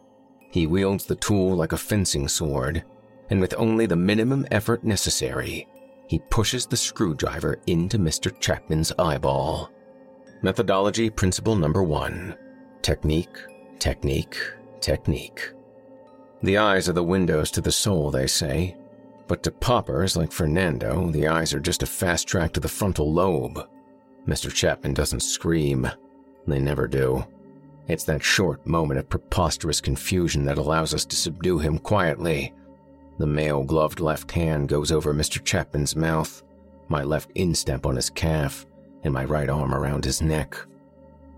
He 0.50 0.66
wields 0.66 1.06
the 1.06 1.14
tool 1.14 1.54
like 1.54 1.70
a 1.70 1.76
fencing 1.76 2.26
sword, 2.26 2.82
and 3.30 3.40
with 3.40 3.54
only 3.56 3.86
the 3.86 3.94
minimum 3.94 4.48
effort 4.50 4.82
necessary, 4.82 5.68
he 6.08 6.18
pushes 6.18 6.66
the 6.66 6.76
screwdriver 6.76 7.60
into 7.68 8.00
Mr. 8.00 8.36
Chapman's 8.40 8.90
eyeball. 8.98 9.70
Methodology 10.42 11.08
principle 11.08 11.54
number 11.54 11.84
one 11.84 12.36
technique, 12.82 13.38
technique, 13.78 14.36
technique. 14.80 15.52
The 16.42 16.58
eyes 16.58 16.88
are 16.88 16.94
the 16.94 17.04
windows 17.04 17.52
to 17.52 17.60
the 17.60 17.70
soul, 17.70 18.10
they 18.10 18.26
say. 18.26 18.76
But 19.28 19.44
to 19.44 19.52
paupers 19.52 20.16
like 20.16 20.32
Fernando, 20.32 21.12
the 21.12 21.28
eyes 21.28 21.54
are 21.54 21.60
just 21.60 21.84
a 21.84 21.86
fast 21.86 22.26
track 22.26 22.52
to 22.54 22.60
the 22.60 22.68
frontal 22.68 23.12
lobe. 23.12 23.68
Mr. 24.26 24.52
Chapman 24.52 24.94
doesn't 24.94 25.20
scream. 25.20 25.88
They 26.46 26.58
never 26.58 26.88
do. 26.88 27.24
It's 27.88 28.04
that 28.04 28.22
short 28.22 28.66
moment 28.66 28.98
of 28.98 29.08
preposterous 29.08 29.80
confusion 29.80 30.44
that 30.46 30.58
allows 30.58 30.92
us 30.92 31.04
to 31.04 31.16
subdue 31.16 31.58
him 31.58 31.78
quietly. 31.78 32.52
The 33.18 33.26
mail 33.26 33.62
gloved 33.62 34.00
left 34.00 34.30
hand 34.32 34.68
goes 34.68 34.90
over 34.90 35.14
Mr. 35.14 35.42
Chapman's 35.42 35.94
mouth, 35.94 36.42
my 36.88 37.02
left 37.02 37.30
instep 37.34 37.86
on 37.86 37.96
his 37.96 38.10
calf, 38.10 38.66
and 39.04 39.14
my 39.14 39.24
right 39.24 39.48
arm 39.48 39.72
around 39.72 40.04
his 40.04 40.20
neck. 40.20 40.56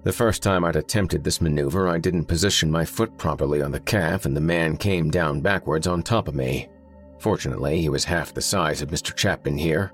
The 0.05 0.13
first 0.13 0.43
time 0.43 0.65
I'd 0.65 0.77
attempted 0.77 1.23
this 1.23 1.41
maneuver, 1.41 1.89
I 1.89 1.99
didn't 1.99 2.25
position 2.25 2.71
my 2.71 2.85
foot 2.85 3.17
properly 3.19 3.61
on 3.61 3.71
the 3.71 3.81
calf, 3.81 4.25
and 4.25 4.35
the 4.35 4.41
man 4.41 4.77
came 4.77 5.11
down 5.11 5.41
backwards 5.41 5.87
on 5.87 6.03
top 6.03 6.29
of 6.29 6.35
me. 6.35 6.69
Fortunately, 7.19 7.81
he 7.81 7.89
was 7.89 8.05
half 8.05 8.33
the 8.33 8.41
size 8.41 8.81
of 8.81 8.91
Mr. 8.91 9.15
Chapman 9.15 9.59
here. 9.59 9.93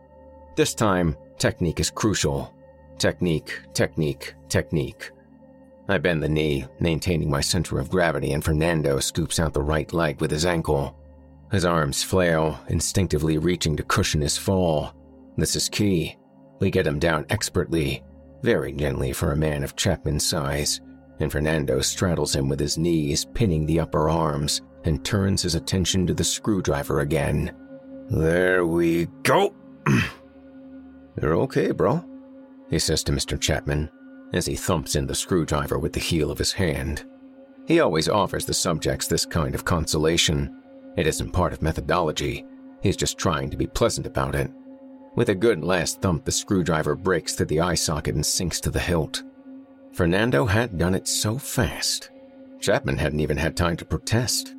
This 0.57 0.75
time, 0.75 1.17
technique 1.39 1.81
is 1.81 1.91
crucial. 1.91 2.55
Technique, 2.99 3.61
technique, 3.73 4.35
technique. 4.49 5.11
I 5.89 5.99
bend 5.99 6.23
the 6.23 6.29
knee, 6.29 6.67
maintaining 6.81 7.31
my 7.31 7.41
center 7.41 7.79
of 7.79 7.91
gravity, 7.91 8.33
and 8.33 8.43
Fernando 8.43 8.99
scoops 9.01 9.39
out 9.39 9.53
the 9.53 9.63
right 9.63 9.93
leg 9.93 10.21
with 10.21 10.31
his 10.31 10.47
ankle. 10.47 10.97
His 11.53 11.65
arms 11.65 12.03
flail, 12.03 12.59
instinctively 12.69 13.37
reaching 13.39 13.77
to 13.77 13.83
cushion 13.83 14.21
his 14.21 14.39
fall. 14.39 14.95
This 15.37 15.57
is 15.57 15.69
key. 15.69 16.17
We 16.61 16.71
get 16.71 16.87
him 16.87 16.99
down 16.99 17.27
expertly, 17.29 18.03
very 18.43 18.73
gently 18.73 19.13
for 19.13 19.33
a 19.33 19.37
man 19.37 19.63
of 19.63 19.77
Chapman's 19.77 20.25
size, 20.25 20.81
and 21.21 21.31
Fernando 21.31 21.81
straddles 21.81 22.35
him 22.35 22.49
with 22.49 22.61
his 22.61 22.79
knees, 22.79 23.25
pinning 23.25 23.67
the 23.67 23.81
upper 23.81 24.09
arms, 24.09 24.63
and 24.85 25.05
turns 25.05 25.43
his 25.43 25.55
attention 25.55 26.07
to 26.07 26.15
the 26.15 26.25
screwdriver 26.25 27.01
again. 27.01 27.55
There 28.09 28.67
we 28.67 29.07
go. 29.23 29.55
You're 31.21 31.37
okay, 31.37 31.71
bro, 31.71 32.05
he 32.71 32.79
says 32.79 33.03
to 33.05 33.13
Mr. 33.13 33.41
Chapman 33.41 33.91
as 34.33 34.47
he 34.47 34.57
thumps 34.57 34.97
in 34.97 35.07
the 35.07 35.15
screwdriver 35.15 35.79
with 35.79 35.93
the 35.93 36.01
heel 36.01 36.31
of 36.31 36.39
his 36.39 36.53
hand. 36.53 37.05
He 37.67 37.81
always 37.81 38.09
offers 38.09 38.45
the 38.45 38.55
subjects 38.55 39.07
this 39.07 39.25
kind 39.25 39.55
of 39.55 39.65
consolation. 39.65 40.61
It 40.97 41.07
isn't 41.07 41.33
part 41.33 41.53
of 41.53 41.63
methodology. 41.63 42.45
He's 42.83 42.97
just 42.97 43.17
trying 43.17 43.49
to 43.51 43.57
be 43.57 43.67
pleasant 43.67 44.07
about 44.07 44.35
it. 44.35 44.51
With 45.15 45.29
a 45.29 45.35
good 45.35 45.63
last 45.63 46.03
thump, 46.03 46.25
the 46.25 46.33
screwdriver 46.33 46.97
breaks 46.97 47.35
through 47.35 47.47
the 47.47 47.61
eye 47.61 47.77
socket 47.77 48.17
and 48.17 48.27
sinks 48.27 48.61
to 48.61 48.71
the 48.71 48.81
hilt. 48.81 49.23
Fernando 49.93 50.45
had 50.45 50.77
done 50.77 50.95
it 50.95 51.07
so 51.07 51.39
fast. 51.39 52.11
Chapman 52.61 52.99
hadn't 52.99 53.21
even 53.21 53.37
had 53.37 53.57
time 53.57 53.77
to 53.77 53.85
protest. 53.85 54.55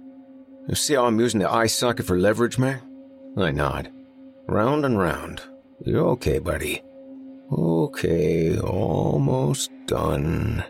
You 0.68 0.76
see 0.76 0.96
how 0.96 1.06
I'm 1.06 1.20
using 1.20 1.42
the 1.42 1.52
eye 1.52 1.68
socket 1.68 2.06
for 2.06 2.18
leverage, 2.18 2.58
man? 2.58 2.82
I 3.38 3.52
nod. 3.52 3.92
Round 4.48 4.86
and 4.86 4.98
round. 4.98 5.42
You're 5.84 6.08
okay, 6.12 6.40
buddy. 6.40 6.82
Okay, 7.52 8.58
almost 8.60 9.70
done. 9.86 10.64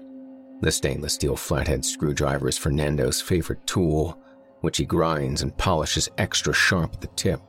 The 0.59 0.71
stainless 0.71 1.13
steel 1.13 1.37
flathead 1.37 1.85
screwdriver 1.85 2.49
is 2.49 2.57
Fernando's 2.57 3.21
favorite 3.21 3.65
tool, 3.65 4.19
which 4.59 4.77
he 4.77 4.85
grinds 4.85 5.41
and 5.41 5.55
polishes 5.57 6.09
extra 6.17 6.53
sharp 6.53 6.95
at 6.95 7.01
the 7.01 7.07
tip. 7.07 7.39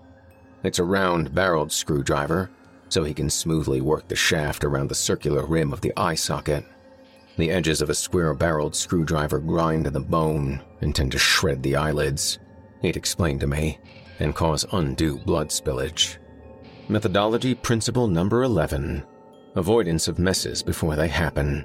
It's 0.62 0.78
a 0.78 0.84
round 0.84 1.34
barreled 1.34 1.72
screwdriver, 1.72 2.50
so 2.88 3.02
he 3.02 3.14
can 3.14 3.28
smoothly 3.28 3.80
work 3.80 4.06
the 4.06 4.14
shaft 4.14 4.62
around 4.62 4.88
the 4.88 4.94
circular 4.94 5.44
rim 5.44 5.72
of 5.72 5.80
the 5.80 5.92
eye 5.96 6.14
socket. 6.14 6.64
The 7.36 7.50
edges 7.50 7.82
of 7.82 7.90
a 7.90 7.94
square 7.94 8.32
barreled 8.32 8.76
screwdriver 8.76 9.40
grind 9.40 9.88
in 9.88 9.92
the 9.92 10.00
bone 10.00 10.62
and 10.80 10.94
tend 10.94 11.12
to 11.12 11.18
shred 11.18 11.64
the 11.64 11.74
eyelids, 11.74 12.38
he'd 12.80 12.96
explained 12.96 13.40
to 13.40 13.48
me, 13.48 13.78
and 14.20 14.36
cause 14.36 14.64
undue 14.72 15.18
blood 15.18 15.48
spillage. 15.48 16.18
Methodology 16.88 17.56
principle 17.56 18.06
number 18.06 18.44
11 18.44 19.02
avoidance 19.56 20.08
of 20.08 20.18
messes 20.18 20.62
before 20.62 20.96
they 20.96 21.08
happen. 21.08 21.64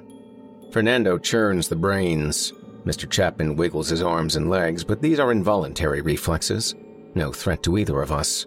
Fernando 0.70 1.18
churns 1.18 1.68
the 1.68 1.76
brains. 1.76 2.52
Mr. 2.84 3.08
Chapman 3.08 3.54
wiggles 3.54 3.88
his 3.88 4.02
arms 4.02 4.36
and 4.36 4.50
legs, 4.50 4.82
but 4.82 5.00
these 5.00 5.20
are 5.20 5.30
involuntary 5.30 6.00
reflexes, 6.00 6.74
no 7.14 7.30
threat 7.30 7.62
to 7.62 7.78
either 7.78 8.02
of 8.02 8.10
us. 8.10 8.46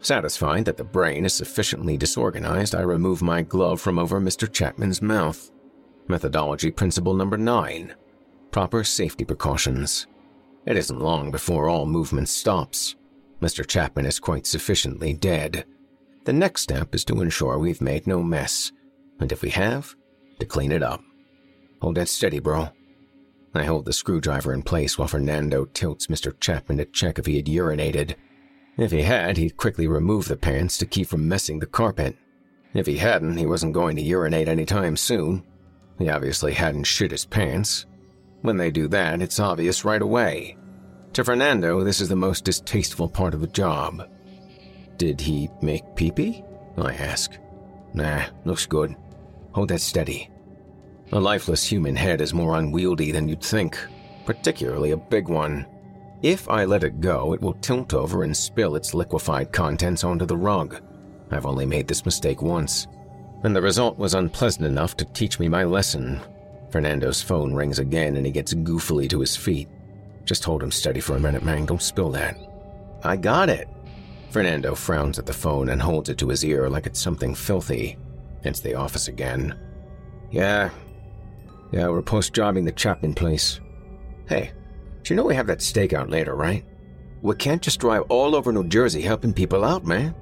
Satisfied 0.00 0.64
that 0.64 0.76
the 0.76 0.84
brain 0.84 1.24
is 1.24 1.34
sufficiently 1.34 1.96
disorganized, 1.96 2.74
I 2.74 2.82
remove 2.82 3.20
my 3.20 3.42
glove 3.42 3.80
from 3.80 3.98
over 3.98 4.20
Mr. 4.20 4.50
Chapman's 4.50 5.02
mouth. 5.02 5.50
Methodology 6.06 6.70
principle 6.70 7.14
number 7.14 7.36
nine 7.36 7.94
proper 8.50 8.82
safety 8.82 9.24
precautions. 9.24 10.06
It 10.66 10.76
isn't 10.76 11.00
long 11.00 11.30
before 11.30 11.68
all 11.68 11.86
movement 11.86 12.28
stops. 12.28 12.96
Mr. 13.40 13.66
Chapman 13.66 14.06
is 14.06 14.18
quite 14.18 14.46
sufficiently 14.46 15.12
dead. 15.12 15.64
The 16.28 16.34
next 16.34 16.60
step 16.60 16.94
is 16.94 17.06
to 17.06 17.22
ensure 17.22 17.58
we've 17.58 17.80
made 17.80 18.06
no 18.06 18.22
mess, 18.22 18.70
and 19.18 19.32
if 19.32 19.40
we 19.40 19.48
have, 19.48 19.96
to 20.40 20.44
clean 20.44 20.72
it 20.72 20.82
up. 20.82 21.00
Hold 21.80 21.94
that 21.94 22.10
steady, 22.10 22.38
bro. 22.38 22.68
I 23.54 23.64
hold 23.64 23.86
the 23.86 23.94
screwdriver 23.94 24.52
in 24.52 24.62
place 24.62 24.98
while 24.98 25.08
Fernando 25.08 25.64
tilts 25.64 26.08
Mr. 26.08 26.38
Chapman 26.38 26.76
to 26.76 26.84
check 26.84 27.18
if 27.18 27.24
he 27.24 27.36
had 27.36 27.46
urinated. 27.46 28.16
If 28.76 28.90
he 28.90 29.00
had, 29.00 29.38
he'd 29.38 29.56
quickly 29.56 29.86
remove 29.86 30.28
the 30.28 30.36
pants 30.36 30.76
to 30.76 30.86
keep 30.86 31.06
from 31.06 31.26
messing 31.26 31.60
the 31.60 31.66
carpet. 31.66 32.14
If 32.74 32.84
he 32.84 32.98
hadn't, 32.98 33.38
he 33.38 33.46
wasn't 33.46 33.72
going 33.72 33.96
to 33.96 34.02
urinate 34.02 34.48
any 34.48 34.66
time 34.66 34.98
soon. 34.98 35.42
He 35.98 36.10
obviously 36.10 36.52
hadn't 36.52 36.84
shit 36.84 37.10
his 37.10 37.24
pants. 37.24 37.86
When 38.42 38.58
they 38.58 38.70
do 38.70 38.86
that, 38.88 39.22
it's 39.22 39.40
obvious 39.40 39.82
right 39.82 40.02
away. 40.02 40.58
To 41.14 41.24
Fernando, 41.24 41.82
this 41.84 42.02
is 42.02 42.10
the 42.10 42.16
most 42.16 42.44
distasteful 42.44 43.08
part 43.08 43.32
of 43.32 43.40
the 43.40 43.46
job. 43.46 44.06
Did 44.98 45.20
he 45.20 45.48
make 45.62 45.94
pee 45.94 46.10
pee? 46.10 46.44
I 46.76 46.92
ask. 46.92 47.38
Nah, 47.94 48.24
looks 48.44 48.66
good. 48.66 48.96
Hold 49.52 49.68
that 49.68 49.80
steady. 49.80 50.28
A 51.12 51.20
lifeless 51.20 51.64
human 51.64 51.96
head 51.96 52.20
is 52.20 52.34
more 52.34 52.56
unwieldy 52.56 53.12
than 53.12 53.28
you'd 53.28 53.42
think, 53.42 53.78
particularly 54.26 54.90
a 54.90 54.96
big 54.96 55.28
one. 55.28 55.66
If 56.22 56.50
I 56.50 56.64
let 56.64 56.82
it 56.82 57.00
go, 57.00 57.32
it 57.32 57.40
will 57.40 57.54
tilt 57.54 57.94
over 57.94 58.24
and 58.24 58.36
spill 58.36 58.74
its 58.74 58.92
liquefied 58.92 59.52
contents 59.52 60.02
onto 60.02 60.26
the 60.26 60.36
rug. 60.36 60.82
I've 61.30 61.46
only 61.46 61.64
made 61.64 61.86
this 61.86 62.04
mistake 62.04 62.42
once, 62.42 62.88
and 63.44 63.54
the 63.54 63.62
result 63.62 63.98
was 63.98 64.14
unpleasant 64.14 64.66
enough 64.66 64.96
to 64.96 65.04
teach 65.04 65.38
me 65.38 65.48
my 65.48 65.62
lesson. 65.62 66.20
Fernando's 66.70 67.22
phone 67.22 67.54
rings 67.54 67.78
again 67.78 68.16
and 68.16 68.26
he 68.26 68.32
gets 68.32 68.52
goofily 68.52 69.08
to 69.10 69.20
his 69.20 69.36
feet. 69.36 69.68
Just 70.24 70.44
hold 70.44 70.62
him 70.62 70.72
steady 70.72 71.00
for 71.00 71.16
a 71.16 71.20
minute, 71.20 71.44
man. 71.44 71.66
Don't 71.66 71.80
spill 71.80 72.10
that. 72.10 72.36
I 73.04 73.16
got 73.16 73.48
it. 73.48 73.68
Fernando 74.30 74.74
frowns 74.74 75.18
at 75.18 75.26
the 75.26 75.32
phone 75.32 75.70
and 75.70 75.80
holds 75.80 76.08
it 76.08 76.18
to 76.18 76.28
his 76.28 76.44
ear 76.44 76.68
like 76.68 76.86
it's 76.86 77.00
something 77.00 77.34
filthy. 77.34 77.96
It's 78.42 78.60
the 78.60 78.74
office 78.74 79.08
again. 79.08 79.58
Yeah. 80.30 80.70
Yeah, 81.72 81.88
we're 81.88 82.02
post 82.02 82.34
jobbing 82.34 82.64
the 82.64 82.72
Chapman 82.72 83.14
place. 83.14 83.60
Hey, 84.28 84.52
you 85.06 85.16
know 85.16 85.24
we 85.24 85.34
have 85.34 85.46
that 85.46 85.60
stakeout 85.60 86.10
later, 86.10 86.34
right? 86.34 86.64
We 87.22 87.34
can't 87.34 87.62
just 87.62 87.80
drive 87.80 88.02
all 88.10 88.36
over 88.36 88.52
New 88.52 88.68
Jersey 88.68 89.00
helping 89.00 89.32
people 89.32 89.64
out, 89.64 89.84
man. 89.84 90.14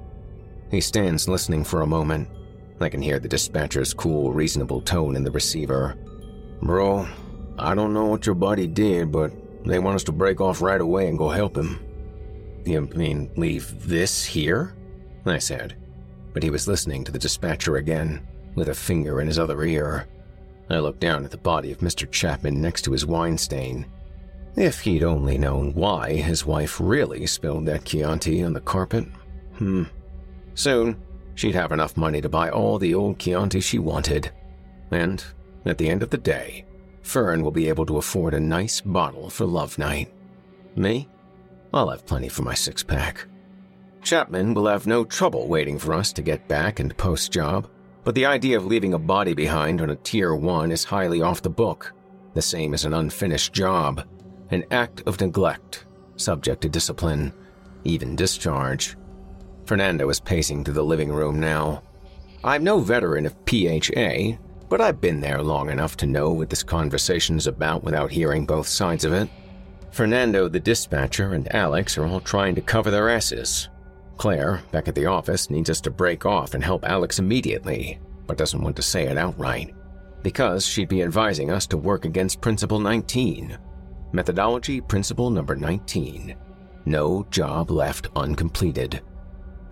He 0.71 0.81
stands 0.81 1.27
listening 1.27 1.63
for 1.63 1.81
a 1.81 1.87
moment. 1.87 2.29
I 2.79 2.89
can 2.89 3.01
hear 3.01 3.19
the 3.19 3.27
dispatcher's 3.27 3.93
cool, 3.93 4.31
reasonable 4.31 4.81
tone 4.81 5.15
in 5.15 5.23
the 5.23 5.31
receiver. 5.31 5.95
Bro, 6.61 7.07
I 7.59 7.75
don't 7.75 7.93
know 7.93 8.05
what 8.05 8.25
your 8.25 8.35
buddy 8.35 8.67
did, 8.67 9.11
but 9.11 9.31
they 9.65 9.79
want 9.79 9.95
us 9.95 10.03
to 10.05 10.11
break 10.11 10.41
off 10.41 10.61
right 10.61 10.79
away 10.79 11.07
and 11.07 11.17
go 11.17 11.29
help 11.29 11.57
him. 11.57 11.79
You 12.67 12.81
mean 12.81 13.31
leave 13.35 13.87
this 13.87 14.25
here? 14.25 14.75
I 15.25 15.39
said. 15.39 15.75
But 16.33 16.43
he 16.43 16.49
was 16.49 16.67
listening 16.67 17.03
to 17.05 17.11
the 17.11 17.19
dispatcher 17.19 17.77
again, 17.77 18.27
with 18.55 18.69
a 18.69 18.75
finger 18.75 19.21
in 19.21 19.27
his 19.27 19.39
other 19.39 19.63
ear. 19.63 20.07
I 20.69 20.79
looked 20.79 20.99
down 20.99 21.23
at 21.23 21.31
the 21.31 21.37
body 21.37 21.71
of 21.71 21.79
Mr. 21.79 22.09
Chapman 22.11 22.61
next 22.61 22.83
to 22.83 22.91
his 22.91 23.05
wine 23.05 23.37
stain 23.37 23.85
if 24.57 24.81
he'd 24.81 25.03
only 25.03 25.37
known 25.37 25.71
why 25.73 26.13
his 26.13 26.45
wife 26.45 26.79
really 26.81 27.27
spilled 27.27 27.67
that 27.67 27.85
Chianti 27.85 28.43
on 28.43 28.53
the 28.53 28.61
carpet. 28.61 29.05
Hmm. 29.57 29.83
Soon, 30.55 30.99
she'd 31.35 31.53
have 31.53 31.71
enough 31.71 31.95
money 31.95 32.21
to 32.21 32.29
buy 32.29 32.49
all 32.49 32.79
the 32.79 32.95
old 32.95 33.19
Chianti 33.19 33.59
she 33.59 33.77
wanted. 33.77 34.31
And, 34.89 35.23
at 35.65 35.77
the 35.77 35.87
end 35.87 36.01
of 36.01 36.09
the 36.09 36.17
day, 36.17 36.65
Fern 37.03 37.43
will 37.43 37.51
be 37.51 37.69
able 37.69 37.85
to 37.85 37.97
afford 37.97 38.33
a 38.33 38.39
nice 38.39 38.81
bottle 38.81 39.29
for 39.29 39.45
love 39.45 39.77
night. 39.77 40.11
Me? 40.75 41.07
I'll 41.73 41.89
have 41.89 42.05
plenty 42.05 42.29
for 42.29 42.43
my 42.43 42.53
six 42.53 42.83
pack. 42.83 43.25
Chapman 44.01 44.53
will 44.53 44.67
have 44.67 44.87
no 44.87 45.03
trouble 45.03 45.47
waiting 45.47 45.77
for 45.77 45.93
us 45.93 46.13
to 46.13 46.21
get 46.21 46.47
back 46.47 46.79
and 46.79 46.95
post 46.97 47.31
job, 47.31 47.67
but 48.03 48.15
the 48.15 48.25
idea 48.25 48.57
of 48.57 48.65
leaving 48.65 48.93
a 48.93 48.99
body 48.99 49.33
behind 49.33 49.81
on 49.81 49.89
a 49.89 49.95
Tier 49.97 50.33
1 50.33 50.71
is 50.71 50.85
highly 50.85 51.21
off 51.21 51.41
the 51.41 51.49
book, 51.49 51.93
the 52.33 52.41
same 52.41 52.73
as 52.73 52.85
an 52.85 52.93
unfinished 52.93 53.53
job 53.53 54.05
an 54.51 54.63
act 54.71 55.03
of 55.05 55.19
neglect, 55.19 55.85
subject 56.15 56.61
to 56.61 56.69
discipline, 56.69 57.33
even 57.83 58.15
discharge. 58.15 58.95
Fernando 59.65 60.09
is 60.09 60.19
pacing 60.19 60.63
through 60.63 60.73
the 60.73 60.83
living 60.83 61.11
room 61.11 61.39
now. 61.39 61.83
I'm 62.43 62.63
no 62.63 62.79
veteran 62.79 63.25
of 63.25 63.35
PHA, 63.45 64.37
but 64.69 64.79
I've 64.79 65.01
been 65.01 65.19
there 65.19 65.41
long 65.41 65.69
enough 65.69 65.97
to 65.97 66.05
know 66.05 66.31
what 66.31 66.49
this 66.49 66.63
conversation 66.63 67.37
is 67.37 67.47
about 67.47 67.83
without 67.83 68.11
hearing 68.11 68.45
both 68.45 68.67
sides 68.67 69.03
of 69.03 69.13
it. 69.13 69.29
Fernando, 69.97 70.47
the 70.47 70.59
dispatcher, 70.59 71.33
and 71.33 71.51
Alex 71.55 71.97
are 71.97 72.05
all 72.05 72.19
trying 72.19 72.53
to 72.53 72.61
cover 72.61 72.91
their 72.91 73.09
asses. 73.09 73.69
Claire, 74.17 74.61
back 74.71 74.87
at 74.87 74.93
the 74.93 75.07
office, 75.07 75.49
needs 75.49 75.71
us 75.71 75.81
to 75.81 75.89
break 75.89 76.23
off 76.23 76.53
and 76.53 76.63
help 76.63 76.85
Alex 76.85 77.17
immediately, 77.17 77.97
but 78.27 78.37
doesn't 78.37 78.61
want 78.61 78.75
to 78.75 78.83
say 78.83 79.07
it 79.07 79.17
outright. 79.17 79.73
Because 80.21 80.67
she'd 80.67 80.87
be 80.87 81.01
advising 81.01 81.49
us 81.49 81.65
to 81.65 81.77
work 81.77 82.05
against 82.05 82.41
Principle 82.41 82.79
19, 82.79 83.57
Methodology 84.11 84.81
principle 84.81 85.31
number 85.31 85.55
19 85.55 86.35
No 86.85 87.25
job 87.31 87.71
left 87.71 88.09
uncompleted. 88.15 89.01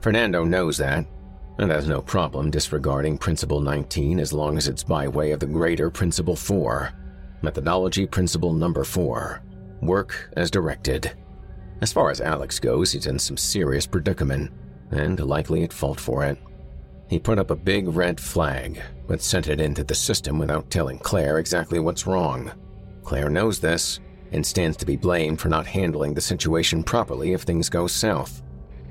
Fernando 0.01 0.43
knows 0.43 0.75
that, 0.79 1.05
and 1.59 1.69
has 1.69 1.88
no 1.88 2.01
problem 2.01 2.49
disregarding 2.49 3.19
principle 3.19 3.61
19 3.61 4.19
as 4.19 4.33
long 4.33 4.57
as 4.57 4.67
it's 4.67 4.83
by 4.83 5.07
way 5.07 5.33
of 5.33 5.39
the 5.39 5.45
greater 5.45 5.91
principle 5.91 6.35
4. 6.35 6.91
Methodology 7.43 8.07
principle 8.07 8.53
number 8.53 8.83
4 8.83 9.43
Work 9.81 10.31
as 10.35 10.51
directed. 10.51 11.11
As 11.81 11.91
far 11.91 12.09
as 12.09 12.21
Alex 12.21 12.59
goes, 12.59 12.91
he's 12.91 13.07
in 13.07 13.19
some 13.19 13.38
serious 13.38 13.85
predicament, 13.85 14.51
and 14.91 15.19
likely 15.19 15.63
at 15.63 15.73
fault 15.73 15.99
for 15.99 16.23
it. 16.23 16.38
He 17.07 17.19
put 17.19 17.38
up 17.38 17.51
a 17.51 17.55
big 17.55 17.88
red 17.89 18.19
flag, 18.19 18.81
but 19.07 19.21
sent 19.21 19.47
it 19.47 19.61
into 19.61 19.83
the 19.83 19.93
system 19.93 20.39
without 20.39 20.71
telling 20.71 20.97
Claire 20.99 21.38
exactly 21.38 21.79
what's 21.79 22.07
wrong. 22.07 22.51
Claire 23.03 23.29
knows 23.29 23.59
this, 23.59 23.99
and 24.31 24.45
stands 24.45 24.75
to 24.77 24.85
be 24.85 24.95
blamed 24.95 25.39
for 25.39 25.49
not 25.49 25.67
handling 25.67 26.13
the 26.13 26.21
situation 26.21 26.83
properly 26.83 27.33
if 27.33 27.43
things 27.43 27.69
go 27.69 27.88
south. 27.88 28.41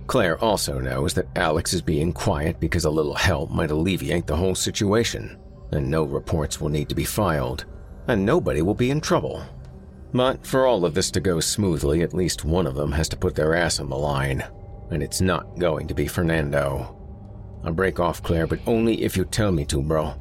Claire 0.07 0.39
also 0.39 0.79
knows 0.79 1.15
that 1.15 1.29
Alex 1.37 1.73
is 1.73 1.83
being 1.83 2.13
quiet 2.13 2.61
because 2.61 2.85
a 2.85 2.91
little 2.91 3.15
help 3.15 3.51
might 3.51 3.71
alleviate 3.71 4.27
the 4.27 4.37
whole 4.37 4.55
situation, 4.55 5.39
and 5.73 5.91
no 5.91 6.05
reports 6.05 6.61
will 6.61 6.69
need 6.69 6.89
to 6.89 6.95
be 6.95 7.05
filed, 7.05 7.65
and 8.07 8.25
nobody 8.25 8.63
will 8.63 8.75
be 8.75 8.91
in 8.91 9.01
trouble. 9.01 9.43
But 10.15 10.47
for 10.47 10.65
all 10.65 10.85
of 10.85 10.95
this 10.95 11.11
to 11.11 11.21
go 11.21 11.41
smoothly, 11.41 12.03
at 12.03 12.15
least 12.15 12.45
one 12.45 12.69
of 12.69 12.77
them 12.77 12.93
has 12.93 13.09
to 13.09 13.17
put 13.17 13.35
their 13.35 13.57
ass 13.57 13.81
on 13.81 13.91
the 13.91 13.97
line, 13.97 14.45
and 14.91 15.03
it's 15.03 15.21
not 15.21 15.59
going 15.59 15.89
to 15.89 15.95
be 15.95 16.07
Fernando. 16.07 16.97
I'll 17.65 17.73
break 17.73 17.99
off, 17.99 18.23
Claire, 18.23 18.47
but 18.47 18.61
only 18.65 19.03
if 19.03 19.17
you 19.17 19.25
tell 19.25 19.51
me 19.51 19.65
to, 19.67 19.83
bro. 19.83 20.15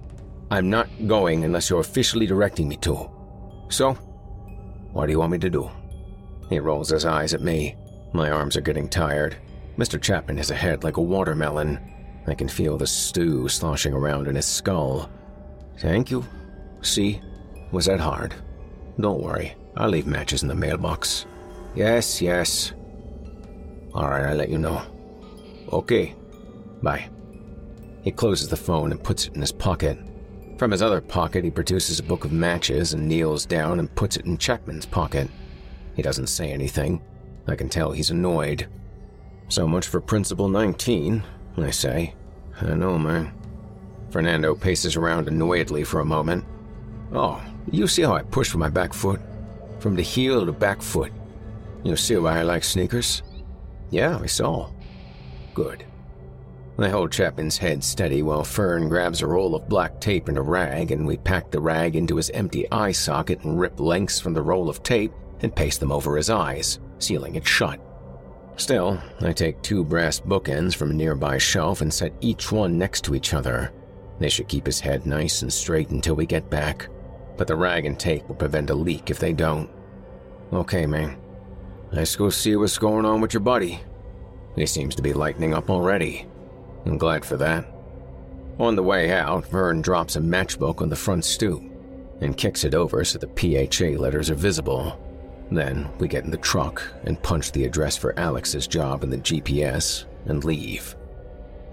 I'm 0.50 0.72
not 0.72 0.90
going 1.08 1.44
unless 1.44 1.70
you're 1.70 1.80
officially 1.80 2.26
directing 2.26 2.68
me 2.68 2.78
to. 2.78 3.08
So, 3.70 3.94
what 4.94 5.06
do 5.06 5.12
you 5.12 5.20
want 5.20 5.32
me 5.32 5.38
to 5.38 5.50
do? 5.50 5.70
He 6.50 6.58
rolls 6.58 6.90
his 6.90 7.06
eyes 7.06 7.36
at 7.36 7.42
me. 7.42 7.76
My 8.14 8.32
arms 8.32 8.58
are 8.58 8.62
getting 8.62 8.90
tired. 8.90 9.38
Mr. 9.78 10.02
Chapman 10.02 10.38
has 10.38 10.50
a 10.50 10.56
head 10.56 10.84
like 10.84 10.98
a 10.98 11.02
watermelon. 11.02 11.80
I 12.26 12.34
can 12.34 12.48
feel 12.48 12.78
the 12.78 12.88
stew 12.88 13.48
sloshing 13.48 13.94
around 13.94 14.28
in 14.28 14.36
his 14.36 14.46
skull. 14.46 15.10
Thank 15.78 16.10
you. 16.10 16.26
See? 16.82 17.22
Was 17.72 17.86
that 17.86 18.00
hard? 18.00 18.34
Don't 19.00 19.22
worry, 19.22 19.56
I'll 19.76 19.90
leave 19.90 20.08
matches 20.08 20.44
in 20.44 20.50
the 20.50 20.56
mailbox. 20.56 21.26
Yes, 21.76 22.22
yes. 22.22 22.74
Alright, 23.94 24.26
I'll 24.26 24.36
let 24.36 24.50
you 24.50 24.58
know. 24.58 24.82
Okay. 25.72 26.16
Bye. 26.82 27.10
He 28.04 28.12
closes 28.12 28.50
the 28.50 28.58
phone 28.58 28.92
and 28.92 29.04
puts 29.04 29.26
it 29.26 29.36
in 29.36 29.42
his 29.42 29.52
pocket. 29.52 29.98
From 30.58 30.72
his 30.72 30.82
other 30.82 31.02
pocket, 31.02 31.44
he 31.44 31.50
produces 31.50 32.00
a 32.00 32.04
book 32.04 32.26
of 32.26 32.32
matches 32.32 32.94
and 32.94 33.08
kneels 33.08 33.46
down 33.46 33.80
and 33.80 33.94
puts 33.96 34.18
it 34.18 34.26
in 34.26 34.38
Chapman's 34.38 34.86
pocket. 34.86 35.30
He 35.96 36.02
doesn't 36.02 36.28
say 36.28 36.52
anything. 36.52 37.02
I 37.48 37.56
can 37.56 37.70
tell 37.70 37.92
he's 37.92 38.12
annoyed. 38.12 38.68
So 39.50 39.68
much 39.68 39.88
for 39.88 40.00
Principle 40.00 40.50
19, 40.50 41.24
I 41.58 41.72
say. 41.72 42.16
I 42.62 42.74
know, 42.76 42.98
man. 42.98 43.34
Fernando 44.10 44.54
paces 44.54 44.96
around 44.96 45.28
annoyedly 45.28 45.84
for 45.84 46.00
a 46.00 46.06
moment. 46.06 46.46
Oh, 47.14 47.42
you 47.72 47.88
see 47.88 48.04
how 48.04 48.14
I 48.14 48.22
push 48.22 48.54
with 48.54 48.60
my 48.60 48.70
back 48.70 48.94
foot? 48.94 49.20
From 49.84 49.98
the 49.98 50.02
heel 50.02 50.46
to 50.46 50.54
back 50.54 50.82
foot. 50.82 51.12
You 51.84 51.98
see 51.98 52.16
why 52.16 52.40
I 52.40 52.44
like 52.44 52.64
sneakers? 52.64 53.22
Yeah, 53.90 54.18
I 54.18 54.28
saw. 54.28 54.70
Good. 55.54 55.84
I 56.78 56.88
hold 56.88 57.12
Chapman's 57.12 57.58
head 57.58 57.84
steady 57.84 58.24
while 58.24 58.46
Fern 58.46 58.88
grabs 58.88 59.22
a 59.22 59.28
roll 59.28 59.56
of 59.56 59.68
black 59.68 60.00
tape 60.00 60.30
and 60.30 60.38
a 60.38 60.42
rag, 60.42 60.92
and 60.92 61.06
we 61.06 61.18
pack 61.18 61.52
the 61.52 61.60
rag 61.60 61.98
into 61.98 62.16
his 62.16 62.30
empty 62.30 62.66
eye 62.72 62.94
socket 62.94 63.44
and 63.44 63.60
rip 63.60 63.78
lengths 63.78 64.22
from 64.22 64.34
the 64.34 64.42
roll 64.42 64.70
of 64.70 64.84
tape 64.84 65.12
and 65.42 65.54
paste 65.54 65.82
them 65.82 65.92
over 65.92 66.16
his 66.16 66.30
eyes, 66.30 66.80
sealing 67.00 67.36
it 67.36 67.46
shut. 67.46 67.82
Still, 68.56 68.98
I 69.20 69.34
take 69.34 69.62
two 69.62 69.84
brass 69.84 70.18
bookends 70.18 70.74
from 70.74 70.92
a 70.92 70.94
nearby 70.94 71.38
shelf 71.38 71.82
and 71.82 71.94
set 71.94 72.14
each 72.22 72.54
one 72.54 72.78
next 72.78 73.04
to 73.04 73.16
each 73.16 73.34
other. 73.34 73.74
They 74.18 74.30
should 74.30 74.48
keep 74.48 74.66
his 74.66 74.80
head 74.80 75.06
nice 75.06 75.42
and 75.42 75.52
straight 75.52 75.90
until 75.90 76.16
we 76.16 76.26
get 76.26 76.50
back, 76.50 76.88
but 77.44 77.48
the 77.50 77.56
rag 77.58 77.86
and 77.86 78.00
tape 78.00 78.26
will 78.30 78.36
prevent 78.36 78.70
a 78.70 78.74
leak 78.74 79.10
if 79.10 79.20
they 79.20 79.34
don't. 79.34 79.70
Okay, 80.54 80.86
man. 80.86 81.18
Let's 81.92 82.16
go 82.16 82.30
see 82.30 82.56
what's 82.56 82.78
going 82.78 83.04
on 83.04 83.20
with 83.20 83.34
your 83.34 83.42
buddy. 83.42 83.82
He 84.56 84.66
seems 84.66 84.96
to 84.96 85.02
be 85.02 85.12
lightening 85.12 85.54
up 85.54 85.70
already. 85.70 86.26
I'm 86.86 86.98
glad 86.98 87.26
for 87.26 87.36
that. 87.36 87.66
On 88.60 88.78
the 88.78 88.82
way 88.82 89.12
out, 89.12 89.46
Fern 89.46 89.82
drops 89.82 90.16
a 90.16 90.22
matchbook 90.22 90.82
on 90.82 90.88
the 90.88 90.96
front 90.96 91.26
stoop 91.26 91.62
and 92.22 92.38
kicks 92.38 92.64
it 92.64 92.74
over 92.74 93.04
so 93.04 93.20
the 93.20 93.28
PHA 93.28 94.02
letters 94.02 94.30
are 94.30 94.36
visible. 94.36 94.98
Then 95.52 95.90
we 96.00 96.08
get 96.08 96.24
in 96.24 96.32
the 96.32 96.38
truck 96.38 96.82
and 97.04 97.22
punch 97.22 97.52
the 97.52 97.66
address 97.66 97.98
for 97.98 98.18
Alex's 98.18 98.68
job 98.68 99.04
in 99.04 99.10
the 99.10 99.18
GPS 99.18 100.06
and 100.28 100.46
leave. 100.46 100.96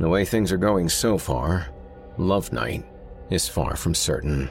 The 0.01 0.09
way 0.09 0.25
things 0.25 0.51
are 0.51 0.57
going 0.57 0.89
so 0.89 1.17
far, 1.17 1.69
Love 2.19 2.53
Night 2.53 2.85
is 3.31 3.47
far 3.47 3.77
from 3.77 3.95
certain. 3.95 4.51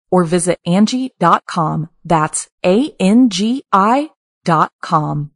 or 0.11 0.23
visit 0.23 0.59
Angi.com. 0.67 1.89
That's 2.03 2.49
A-N-G-I 2.65 4.09
dot 4.43 4.71
com. 4.81 5.31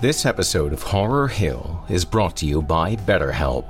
This 0.00 0.26
episode 0.26 0.72
of 0.72 0.82
Horror 0.82 1.28
Hill 1.28 1.84
is 1.88 2.04
brought 2.04 2.36
to 2.36 2.46
you 2.46 2.62
by 2.62 2.94
BetterHelp. 2.94 3.66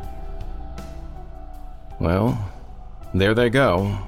Well, 2.01 2.39
there 3.15 3.35
they 3.35 3.49
go. 3.49 3.99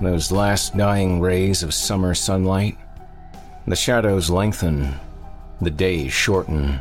Those 0.00 0.30
last 0.30 0.76
dying 0.76 1.20
rays 1.20 1.62
of 1.62 1.74
summer 1.74 2.14
sunlight. 2.14 2.76
The 3.66 3.76
shadows 3.76 4.30
lengthen, 4.30 4.94
the 5.60 5.70
days 5.70 6.12
shorten. 6.12 6.80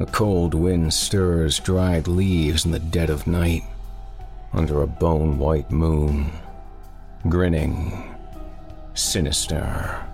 A 0.00 0.06
cold 0.06 0.54
wind 0.54 0.94
stirs 0.94 1.58
dried 1.58 2.06
leaves 2.06 2.64
in 2.64 2.70
the 2.70 2.78
dead 2.78 3.10
of 3.10 3.26
night 3.26 3.62
under 4.52 4.82
a 4.82 4.86
bone 4.86 5.38
white 5.38 5.70
moon, 5.70 6.30
grinning, 7.28 8.14
sinister. 8.94 10.04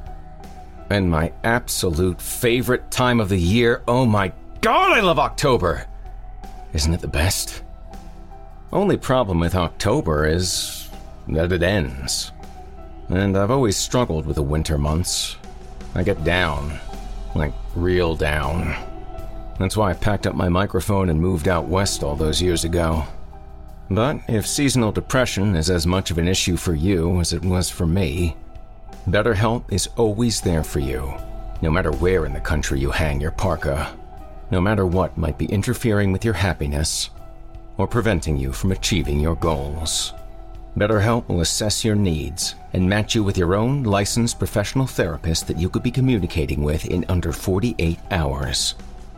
And 0.91 1.11
my 1.11 1.33
absolute 1.43 2.21
favorite 2.21 2.91
time 2.91 3.21
of 3.21 3.29
the 3.29 3.39
year 3.39 3.83
oh 3.89 4.05
my 4.05 4.33
god, 4.61 4.93
I 4.93 5.01
love 5.01 5.19
October! 5.19 5.87
Isn't 6.73 6.95
it 6.95 7.01
the 7.01 7.09
best? 7.09 7.63
Only 8.73 8.97
problem 8.97 9.41
with 9.41 9.55
October 9.55 10.27
is 10.27 10.89
that 11.29 11.53
it 11.53 11.63
ends. 11.63 12.33
And 13.09 13.37
I've 13.37 13.51
always 13.51 13.77
struggled 13.77 14.27
with 14.27 14.37
the 14.37 14.43
winter 14.43 14.79
months. 14.79 15.37
I 15.95 16.03
get 16.03 16.25
down, 16.25 16.79
like 17.35 17.53
real 17.77 18.17
down. 18.17 18.75
That's 19.59 19.77
why 19.77 19.91
I 19.91 19.95
packed 19.95 20.27
up 20.27 20.35
my 20.35 20.49
microphone 20.49 21.09
and 21.09 21.21
moved 21.21 21.47
out 21.47 21.69
west 21.69 22.03
all 22.03 22.17
those 22.17 22.43
years 22.43 22.65
ago. 22.65 23.05
But 23.91 24.21
if 24.29 24.47
seasonal 24.47 24.93
depression 24.93 25.55
is 25.57 25.69
as 25.69 25.87
much 25.87 26.11
of 26.11 26.19
an 26.19 26.29
issue 26.29 26.57
for 26.57 26.75
you 26.75 27.21
as 27.21 27.33
it 27.33 27.45
was 27.45 27.69
for 27.69 27.87
me, 27.87 28.37
BetterHelp 29.09 29.71
is 29.71 29.89
always 29.97 30.41
there 30.41 30.65
for 30.65 30.81
you, 30.81 31.13
no 31.61 31.71
matter 31.71 31.93
where 31.93 32.25
in 32.25 32.33
the 32.33 32.41
country 32.41 32.81
you 32.81 32.91
hang 32.91 33.21
your 33.21 33.31
parka, 33.31 33.95
no 34.51 34.61
matter 34.61 34.87
what 34.87 35.19
might 35.19 35.37
be 35.37 35.47
interfering 35.47 36.13
with 36.13 36.25
your 36.25 36.35
happiness 36.35 37.11
or 37.77 37.87
preventing 37.87 38.39
you 38.39 38.53
from 38.53 38.73
achieving 38.73 39.21
your 39.21 39.37
goals. 39.37 40.15
BetterHelp 40.79 41.29
will 41.29 41.41
assess 41.41 41.85
your 41.85 41.95
needs 41.95 42.55
and 42.73 42.89
match 42.89 43.15
you 43.15 43.23
with 43.23 43.37
your 43.37 43.55
own 43.55 43.83
licensed 43.83 44.39
professional 44.39 44.87
therapist 44.87 45.47
that 45.47 45.59
you 45.59 45.69
could 45.69 45.83
be 45.83 45.91
communicating 45.91 46.63
with 46.63 46.87
in 46.87 47.05
under 47.09 47.33
48 47.33 47.99
hours 48.11 48.75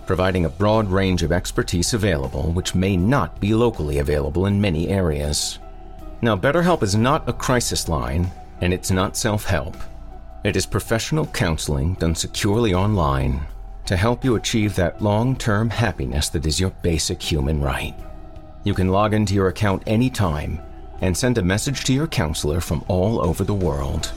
providing 0.06 0.44
a 0.44 0.48
broad 0.48 0.88
range 0.88 1.22
of 1.22 1.32
expertise 1.32 1.92
available 1.92 2.52
which 2.52 2.74
may 2.74 2.96
not 2.96 3.40
be 3.40 3.54
locally 3.54 3.98
available 3.98 4.46
in 4.46 4.60
many 4.60 4.88
areas. 4.88 5.58
Now, 6.22 6.36
BetterHelp 6.36 6.82
is 6.82 6.94
not 6.94 7.28
a 7.28 7.32
crisis 7.32 7.88
line, 7.88 8.30
and 8.60 8.72
it's 8.72 8.90
not 8.90 9.16
self 9.16 9.44
help. 9.44 9.76
It 10.44 10.56
is 10.56 10.64
professional 10.66 11.26
counseling 11.26 11.94
done 11.94 12.14
securely 12.14 12.72
online 12.72 13.46
to 13.86 13.96
help 13.96 14.24
you 14.24 14.36
achieve 14.36 14.74
that 14.76 15.00
long 15.00 15.36
term 15.36 15.70
happiness 15.70 16.28
that 16.30 16.46
is 16.46 16.60
your 16.60 16.70
basic 16.82 17.22
human 17.22 17.60
right. 17.60 17.94
You 18.64 18.74
can 18.74 18.88
log 18.88 19.14
into 19.14 19.34
your 19.34 19.48
account 19.48 19.82
anytime 19.86 20.60
and 21.00 21.16
send 21.16 21.38
a 21.38 21.42
message 21.42 21.84
to 21.84 21.92
your 21.92 22.06
counselor 22.06 22.60
from 22.60 22.84
all 22.88 23.20
over 23.20 23.44
the 23.44 23.54
world. 23.54 24.12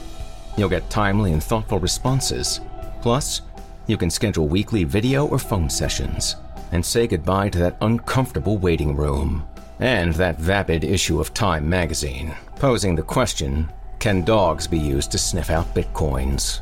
You'll 0.56 0.68
get 0.68 0.90
timely 0.90 1.32
and 1.32 1.42
thoughtful 1.42 1.78
responses. 1.78 2.60
Plus, 3.02 3.42
you 3.90 3.96
can 3.96 4.08
schedule 4.10 4.48
weekly 4.48 4.84
video 4.84 5.26
or 5.26 5.38
phone 5.38 5.68
sessions 5.68 6.36
and 6.72 6.84
say 6.84 7.06
goodbye 7.06 7.48
to 7.48 7.58
that 7.58 7.76
uncomfortable 7.80 8.56
waiting 8.56 8.96
room 8.96 9.46
and 9.80 10.14
that 10.14 10.38
vapid 10.38 10.84
issue 10.84 11.20
of 11.20 11.34
Time 11.34 11.68
magazine, 11.68 12.34
posing 12.56 12.94
the 12.94 13.02
question 13.02 13.68
can 13.98 14.22
dogs 14.22 14.66
be 14.66 14.78
used 14.78 15.10
to 15.10 15.18
sniff 15.18 15.50
out 15.50 15.74
bitcoins? 15.74 16.60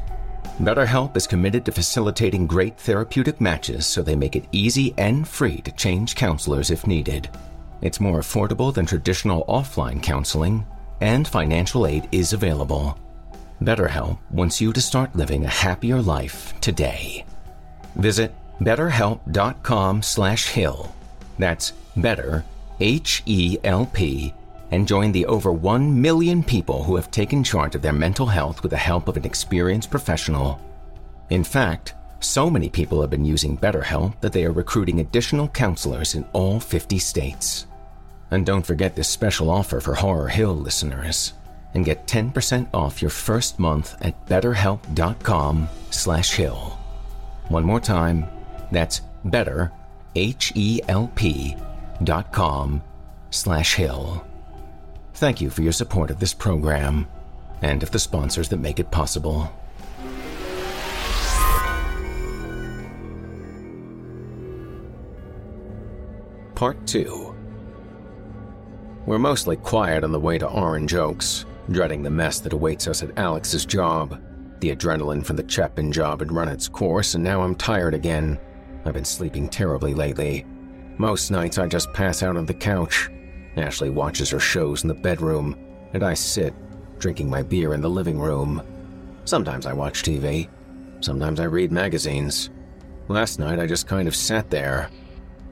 BetterHelp 0.58 1.16
is 1.16 1.28
committed 1.28 1.64
to 1.64 1.72
facilitating 1.72 2.48
great 2.48 2.76
therapeutic 2.76 3.40
matches 3.40 3.86
so 3.86 4.02
they 4.02 4.16
make 4.16 4.34
it 4.34 4.48
easy 4.50 4.92
and 4.98 5.28
free 5.28 5.58
to 5.58 5.70
change 5.72 6.16
counselors 6.16 6.72
if 6.72 6.84
needed. 6.84 7.28
It's 7.80 8.00
more 8.00 8.18
affordable 8.18 8.74
than 8.74 8.86
traditional 8.86 9.44
offline 9.44 10.02
counseling, 10.02 10.66
and 11.00 11.28
financial 11.28 11.86
aid 11.86 12.08
is 12.10 12.32
available. 12.32 12.98
BetterHelp 13.62 14.18
wants 14.30 14.60
you 14.60 14.72
to 14.72 14.80
start 14.80 15.16
living 15.16 15.44
a 15.44 15.48
happier 15.48 16.00
life 16.00 16.58
today. 16.60 17.24
Visit 17.96 18.32
betterhelp.com 18.60 20.02
slash 20.02 20.48
hill. 20.48 20.94
That's 21.38 21.72
better, 21.96 22.44
H-E-L-P, 22.78 24.34
and 24.70 24.86
join 24.86 25.10
the 25.12 25.26
over 25.26 25.52
1 25.52 26.00
million 26.00 26.44
people 26.44 26.84
who 26.84 26.94
have 26.94 27.10
taken 27.10 27.42
charge 27.42 27.74
of 27.74 27.82
their 27.82 27.92
mental 27.92 28.26
health 28.26 28.62
with 28.62 28.70
the 28.70 28.76
help 28.76 29.08
of 29.08 29.16
an 29.16 29.24
experienced 29.24 29.90
professional. 29.90 30.60
In 31.30 31.42
fact, 31.42 31.94
so 32.20 32.48
many 32.48 32.68
people 32.68 33.00
have 33.00 33.10
been 33.10 33.24
using 33.24 33.58
BetterHelp 33.58 34.20
that 34.20 34.32
they 34.32 34.44
are 34.44 34.52
recruiting 34.52 35.00
additional 35.00 35.48
counselors 35.48 36.14
in 36.14 36.24
all 36.32 36.60
50 36.60 36.98
states. 36.98 37.66
And 38.30 38.44
don't 38.44 38.66
forget 38.66 38.94
this 38.94 39.08
special 39.08 39.50
offer 39.50 39.80
for 39.80 39.94
Horror 39.94 40.28
Hill 40.28 40.54
listeners 40.54 41.32
and 41.78 41.84
get 41.84 42.08
10% 42.08 42.66
off 42.74 43.00
your 43.00 43.10
first 43.10 43.60
month 43.60 43.94
at 44.04 44.26
betterhelp.com 44.26 45.68
slash 45.90 46.32
hill. 46.32 46.76
One 47.46 47.62
more 47.62 47.78
time, 47.78 48.26
that's 48.72 49.00
better, 49.24 49.70
H-E-L-P 50.16 51.56
dot 52.02 52.32
com 52.32 52.82
slash 53.30 53.76
hill. 53.76 54.26
Thank 55.14 55.40
you 55.40 55.50
for 55.50 55.62
your 55.62 55.72
support 55.72 56.10
of 56.10 56.18
this 56.18 56.34
program 56.34 57.06
and 57.62 57.84
of 57.84 57.92
the 57.92 58.00
sponsors 58.00 58.48
that 58.48 58.56
make 58.56 58.80
it 58.80 58.90
possible. 58.90 59.48
Part 66.56 66.88
2 66.88 67.36
We're 69.06 69.20
mostly 69.20 69.54
quiet 69.54 70.02
on 70.02 70.10
the 70.10 70.18
way 70.18 70.38
to 70.38 70.48
Orange 70.48 70.94
Oaks, 70.94 71.44
dreading 71.70 72.02
the 72.02 72.10
mess 72.10 72.40
that 72.40 72.52
awaits 72.52 72.86
us 72.86 73.02
at 73.02 73.16
Alex's 73.18 73.66
job. 73.66 74.20
The 74.60 74.74
adrenaline 74.74 75.24
from 75.24 75.36
the 75.36 75.42
Chapman 75.42 75.92
job 75.92 76.20
had 76.20 76.32
run 76.32 76.48
its 76.48 76.68
course, 76.68 77.14
and 77.14 77.22
now 77.22 77.42
I'm 77.42 77.54
tired 77.54 77.94
again. 77.94 78.38
I've 78.84 78.94
been 78.94 79.04
sleeping 79.04 79.48
terribly 79.48 79.94
lately. 79.94 80.46
Most 80.96 81.30
nights 81.30 81.58
I 81.58 81.66
just 81.66 81.92
pass 81.92 82.22
out 82.22 82.36
on 82.36 82.46
the 82.46 82.54
couch. 82.54 83.10
Ashley 83.56 83.90
watches 83.90 84.30
her 84.30 84.40
shows 84.40 84.82
in 84.82 84.88
the 84.88 84.94
bedroom, 84.94 85.56
and 85.92 86.02
I 86.02 86.14
sit, 86.14 86.54
drinking 86.98 87.30
my 87.30 87.42
beer 87.42 87.74
in 87.74 87.80
the 87.80 87.90
living 87.90 88.18
room. 88.18 88.62
Sometimes 89.24 89.66
I 89.66 89.72
watch 89.72 90.02
TV. 90.02 90.48
Sometimes 91.00 91.38
I 91.38 91.44
read 91.44 91.70
magazines. 91.70 92.50
Last 93.08 93.38
night 93.38 93.60
I 93.60 93.66
just 93.66 93.86
kind 93.86 94.08
of 94.08 94.16
sat 94.16 94.50
there. 94.50 94.90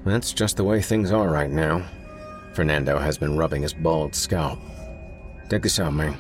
That's 0.05 0.33
just 0.33 0.57
the 0.57 0.65
way 0.65 0.81
things 0.81 1.13
are 1.13 1.29
right 1.29 1.51
now. 1.51 1.87
Fernando 2.55 2.99
has 2.99 3.19
been 3.19 3.37
rubbing 3.37 3.63
his 3.63 3.75
bald 3.75 4.15
scalp. 4.15 4.59
Take 5.49 5.63
this 5.63 5.79
out, 5.79 5.95
man. 5.95 6.17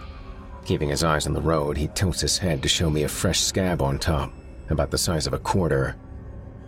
Keeping 0.64 0.88
his 0.88 1.04
eyes 1.04 1.26
on 1.26 1.32
the 1.32 1.40
road, 1.40 1.76
he 1.76 1.88
tilts 1.94 2.20
his 2.20 2.38
head 2.38 2.62
to 2.62 2.68
show 2.68 2.90
me 2.90 3.04
a 3.04 3.08
fresh 3.08 3.40
scab 3.40 3.82
on 3.82 3.98
top, 3.98 4.32
about 4.70 4.90
the 4.90 4.98
size 4.98 5.26
of 5.26 5.32
a 5.32 5.38
quarter. 5.38 5.96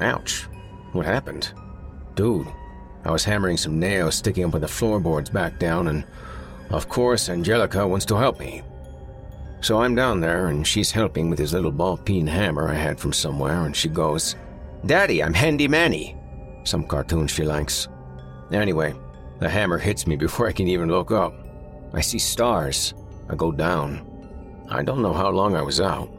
Ouch. 0.00 0.48
What 0.92 1.06
happened? 1.06 1.52
Dude, 2.14 2.46
I 3.04 3.10
was 3.10 3.24
hammering 3.24 3.56
some 3.56 3.78
nails 3.78 4.16
sticking 4.16 4.44
up 4.44 4.52
when 4.52 4.62
the 4.62 4.68
floorboards 4.68 5.30
back 5.30 5.58
down, 5.58 5.88
and 5.88 6.04
of 6.70 6.88
course, 6.88 7.28
Angelica 7.28 7.86
wants 7.86 8.06
to 8.06 8.16
help 8.16 8.38
me. 8.38 8.62
So 9.60 9.82
I'm 9.82 9.94
down 9.94 10.20
there, 10.20 10.48
and 10.48 10.66
she's 10.66 10.90
helping 10.90 11.30
with 11.30 11.38
his 11.38 11.52
little 11.52 11.72
ball 11.72 11.96
peen 11.96 12.26
hammer 12.26 12.68
I 12.68 12.74
had 12.74 12.98
from 13.00 13.12
somewhere, 13.12 13.66
and 13.66 13.74
she 13.74 13.88
goes, 13.88 14.36
Daddy, 14.86 15.22
I'm 15.22 15.34
Handy 15.34 15.66
Manny. 15.66 16.16
Some 16.64 16.84
cartoon 16.84 17.26
she 17.26 17.42
likes. 17.42 17.88
Anyway, 18.52 18.94
the 19.40 19.48
hammer 19.48 19.78
hits 19.78 20.06
me 20.06 20.16
before 20.16 20.48
I 20.48 20.52
can 20.52 20.68
even 20.68 20.88
look 20.88 21.10
up. 21.10 21.34
I 21.92 22.00
see 22.00 22.18
stars. 22.18 22.94
I 23.28 23.34
go 23.34 23.52
down. 23.52 24.04
I 24.70 24.82
don't 24.82 25.02
know 25.02 25.12
how 25.12 25.30
long 25.30 25.56
I 25.56 25.62
was 25.62 25.80
out. 25.80 26.10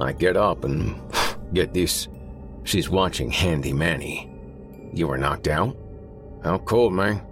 I 0.00 0.12
get 0.12 0.36
up 0.36 0.64
and 0.64 1.00
get 1.52 1.72
this. 1.72 2.08
She's 2.64 2.88
watching 2.88 3.30
Handy 3.30 3.72
Manny. 3.72 4.28
You 4.92 5.08
were 5.08 5.18
knocked 5.18 5.48
out? 5.48 5.76
How 6.44 6.58
cold, 6.58 6.92
man. 6.92 7.22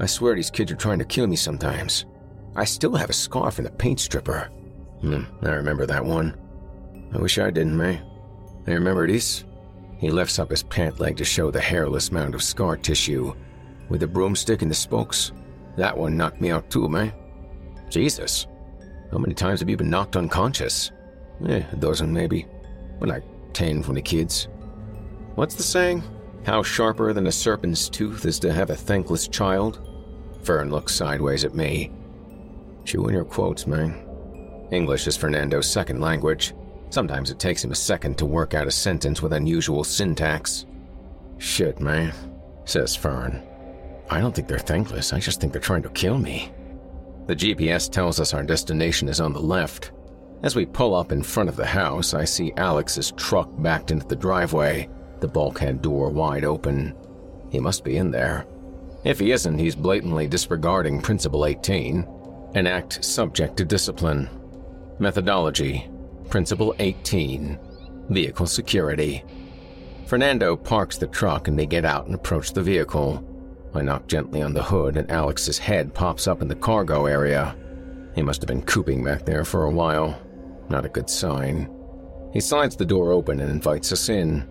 I 0.00 0.06
swear 0.06 0.34
these 0.34 0.50
kids 0.50 0.70
are 0.70 0.76
trying 0.76 0.98
to 0.98 1.04
kill 1.04 1.26
me 1.26 1.36
sometimes. 1.36 2.06
I 2.54 2.64
still 2.64 2.94
have 2.94 3.10
a 3.10 3.14
scar 3.14 3.50
from 3.50 3.64
the 3.64 3.70
paint 3.70 4.00
stripper. 4.00 4.50
Hmm, 5.00 5.22
I 5.42 5.50
remember 5.50 5.86
that 5.86 6.04
one. 6.04 6.36
I 7.14 7.18
wish 7.18 7.38
I 7.38 7.50
didn't, 7.50 7.76
man. 7.76 8.04
I 8.66 8.72
remember 8.72 9.06
this. 9.06 9.44
He 9.98 10.10
lifts 10.10 10.38
up 10.38 10.50
his 10.50 10.62
pant 10.62 11.00
leg 11.00 11.16
to 11.16 11.24
show 11.24 11.50
the 11.50 11.60
hairless 11.60 12.12
mound 12.12 12.34
of 12.34 12.42
scar 12.42 12.76
tissue, 12.76 13.34
with 13.88 14.00
the 14.00 14.06
broomstick 14.06 14.62
and 14.62 14.70
the 14.70 14.74
spokes. 14.74 15.32
That 15.76 15.96
one 15.96 16.16
knocked 16.16 16.40
me 16.40 16.50
out 16.50 16.70
too, 16.70 16.88
man. 16.88 17.12
Jesus. 17.88 18.46
How 19.10 19.18
many 19.18 19.34
times 19.34 19.60
have 19.60 19.68
you 19.68 19.76
been 19.76 19.90
knocked 19.90 20.16
unconscious? 20.16 20.92
Eh, 21.48 21.62
a 21.70 21.76
dozen 21.76 22.12
maybe. 22.12 22.46
But 22.98 23.08
like 23.08 23.24
ten 23.52 23.82
from 23.82 23.94
the 23.94 24.02
kids. 24.02 24.48
What's 25.34 25.54
the 25.54 25.62
saying? 25.62 26.02
How 26.44 26.62
sharper 26.62 27.12
than 27.12 27.26
a 27.26 27.32
serpent's 27.32 27.88
tooth 27.88 28.24
is 28.24 28.38
to 28.40 28.52
have 28.52 28.70
a 28.70 28.76
thankless 28.76 29.28
child? 29.28 29.80
Fern 30.42 30.70
looks 30.70 30.94
sideways 30.94 31.44
at 31.44 31.54
me. 31.54 31.92
Chew 32.84 33.06
in 33.06 33.14
your 33.14 33.24
quotes, 33.24 33.66
man. 33.66 34.04
English 34.70 35.06
is 35.06 35.16
Fernando's 35.16 35.70
second 35.70 36.00
language. 36.00 36.54
Sometimes 36.90 37.30
it 37.30 37.38
takes 37.38 37.62
him 37.62 37.70
a 37.70 37.76
second 37.76 38.16
to 38.18 38.26
work 38.26 38.54
out 38.54 38.66
a 38.66 38.70
sentence 38.70 39.20
with 39.20 39.32
unusual 39.32 39.84
syntax. 39.84 40.66
Shit, 41.38 41.80
man, 41.80 42.12
says 42.64 42.96
Fern. 42.96 43.42
I 44.10 44.20
don't 44.20 44.34
think 44.34 44.48
they're 44.48 44.58
thankless, 44.58 45.12
I 45.12 45.20
just 45.20 45.40
think 45.40 45.52
they're 45.52 45.60
trying 45.60 45.82
to 45.82 45.90
kill 45.90 46.18
me. 46.18 46.50
The 47.28 47.36
GPS 47.36 47.90
tells 47.90 48.20
us 48.20 48.32
our 48.32 48.42
destination 48.42 49.06
is 49.06 49.20
on 49.20 49.34
the 49.34 49.38
left. 49.38 49.92
As 50.42 50.56
we 50.56 50.64
pull 50.64 50.94
up 50.94 51.12
in 51.12 51.22
front 51.22 51.50
of 51.50 51.56
the 51.56 51.66
house, 51.66 52.14
I 52.14 52.24
see 52.24 52.54
Alex's 52.56 53.12
truck 53.18 53.50
backed 53.58 53.90
into 53.90 54.06
the 54.06 54.16
driveway, 54.16 54.88
the 55.20 55.28
bulkhead 55.28 55.82
door 55.82 56.08
wide 56.08 56.46
open. 56.46 56.94
He 57.50 57.60
must 57.60 57.84
be 57.84 57.98
in 57.98 58.10
there. 58.10 58.46
If 59.04 59.18
he 59.18 59.32
isn't, 59.32 59.58
he's 59.58 59.76
blatantly 59.76 60.26
disregarding 60.26 61.02
Principle 61.02 61.44
18, 61.44 62.08
an 62.54 62.66
act 62.66 63.04
subject 63.04 63.58
to 63.58 63.64
discipline. 63.66 64.30
Methodology 64.98 65.86
Principle 66.30 66.74
18 66.78 67.58
Vehicle 68.08 68.46
Security. 68.46 69.22
Fernando 70.06 70.56
parks 70.56 70.96
the 70.96 71.06
truck 71.06 71.46
and 71.46 71.58
they 71.58 71.66
get 71.66 71.84
out 71.84 72.06
and 72.06 72.14
approach 72.14 72.54
the 72.54 72.62
vehicle. 72.62 73.22
I 73.74 73.82
knock 73.82 74.06
gently 74.06 74.42
on 74.42 74.54
the 74.54 74.62
hood 74.62 74.96
and 74.96 75.10
Alex's 75.10 75.58
head 75.58 75.94
pops 75.94 76.26
up 76.26 76.42
in 76.42 76.48
the 76.48 76.54
cargo 76.54 77.06
area. 77.06 77.56
He 78.14 78.22
must 78.22 78.40
have 78.40 78.48
been 78.48 78.62
cooping 78.62 79.04
back 79.04 79.24
there 79.24 79.44
for 79.44 79.64
a 79.64 79.70
while. 79.70 80.20
Not 80.68 80.86
a 80.86 80.90
good 80.90 81.08
sign. 81.08 81.70
He 82.32 82.40
slides 82.40 82.76
the 82.76 82.84
door 82.84 83.12
open 83.12 83.40
and 83.40 83.50
invites 83.50 83.92
us 83.92 84.08
in. 84.08 84.48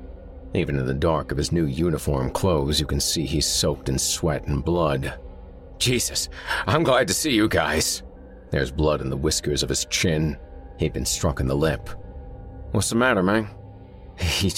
Even 0.53 0.79
in 0.79 0.85
the 0.85 0.93
dark 0.93 1.31
of 1.31 1.37
his 1.37 1.51
new 1.51 1.65
uniform 1.65 2.31
clothes, 2.31 2.79
you 2.79 2.85
can 2.85 2.99
see 2.99 3.25
he's 3.25 3.45
soaked 3.45 3.89
in 3.89 3.99
sweat 3.99 4.47
and 4.47 4.63
blood. 4.63 5.19
Jesus, 5.77 6.29
I'm 6.65 6.83
glad 6.83 7.07
to 7.09 7.13
see 7.13 7.31
you 7.31 7.47
guys. 7.47 8.03
There's 8.49 8.71
blood 8.71 9.01
in 9.01 9.09
the 9.09 9.17
whiskers 9.17 9.61
of 9.61 9.69
his 9.69 9.85
chin. 9.85 10.37
He'd 10.79 10.93
been 10.93 11.05
struck 11.05 11.39
in 11.39 11.47
the 11.47 11.55
lip. 11.55 11.89
What's 12.71 12.89
the 12.89 12.95
matter, 12.95 13.21
man? 13.21 13.49
He, 14.19 14.51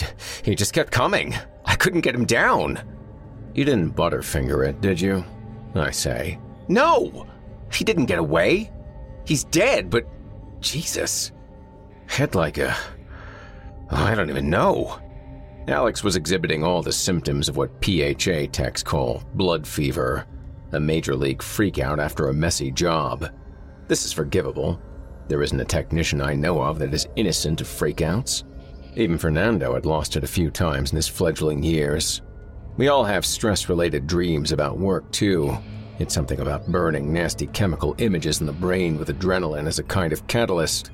he 0.43 0.55
just 0.55 0.74
kept 0.74 0.91
coming. 0.91 1.36
I 1.66 1.76
couldn't 1.76 2.01
get 2.01 2.16
him 2.16 2.26
down. 2.26 2.80
You 3.60 3.66
didn't 3.66 3.93
butterfinger 3.93 4.66
it, 4.66 4.80
did 4.80 5.01
you? 5.01 5.22
I 5.76 5.91
say. 5.91 6.39
No! 6.70 7.28
He 7.74 7.84
didn't 7.84 8.05
get 8.05 8.18
away. 8.18 8.72
He's 9.26 9.43
dead, 9.43 9.89
but 9.89 10.07
Jesus. 10.62 11.34
Had 12.07 12.36
like 12.36 12.57
a. 12.57 12.74
I 13.89 14.16
don't 14.16 14.30
even 14.30 14.49
know. 14.49 15.01
Alex 15.68 16.05
was 16.05 16.16
exhibiting 16.16 16.64
all 16.64 16.82
the 16.82 16.93
symptoms 16.93 17.49
of 17.49 17.57
what 17.57 17.84
PHA 17.84 18.45
techs 18.53 18.82
call 18.82 19.26
blood 19.34 19.68
fever, 19.68 20.26
a 20.72 20.80
major 20.80 21.14
league 21.14 21.39
freakout 21.39 22.01
after 22.01 22.30
a 22.30 22.34
messy 22.34 22.72
job. 22.72 23.30
This 23.89 24.05
is 24.05 24.14
forgivable. 24.14 24.82
There 25.28 25.43
isn't 25.43 25.60
a 25.60 25.66
technician 25.66 26.22
I 26.22 26.34
know 26.34 26.62
of 26.62 26.80
that 26.80 26.93
is 26.93 27.10
innocent 27.18 27.60
of 27.60 27.68
freakouts. 27.68 28.45
Even 28.95 29.18
Fernando 29.18 29.74
had 29.74 29.86
lost 29.86 30.16
it 30.16 30.24
a 30.24 30.28
few 30.28 30.49
times 30.49 30.93
in 30.93 30.95
his 30.95 31.10
fledgling 31.10 31.62
years. 31.62 32.22
We 32.78 32.88
all 32.88 33.04
have 33.04 33.26
stress 33.26 33.68
related 33.68 34.08
dreams 34.08 34.52
about 34.52 34.78
work, 34.78 35.10
too. 35.12 35.58
It's 36.00 36.14
something 36.14 36.40
about 36.40 36.68
burning 36.68 37.12
nasty 37.12 37.48
chemical 37.48 37.94
images 37.98 38.40
in 38.40 38.46
the 38.46 38.54
brain 38.54 38.98
with 38.98 39.10
adrenaline 39.10 39.68
as 39.68 39.80
a 39.80 39.84
kind 39.84 40.14
of 40.14 40.26
catalyst. 40.28 40.92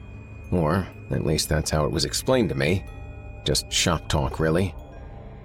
Or, 0.51 0.87
at 1.11 1.25
least 1.25 1.47
that's 1.47 1.69
how 1.69 1.85
it 1.85 1.91
was 1.91 2.05
explained 2.05 2.49
to 2.49 2.55
me. 2.55 2.83
Just 3.43 3.71
shop 3.71 4.07
talk, 4.07 4.39
really. 4.39 4.73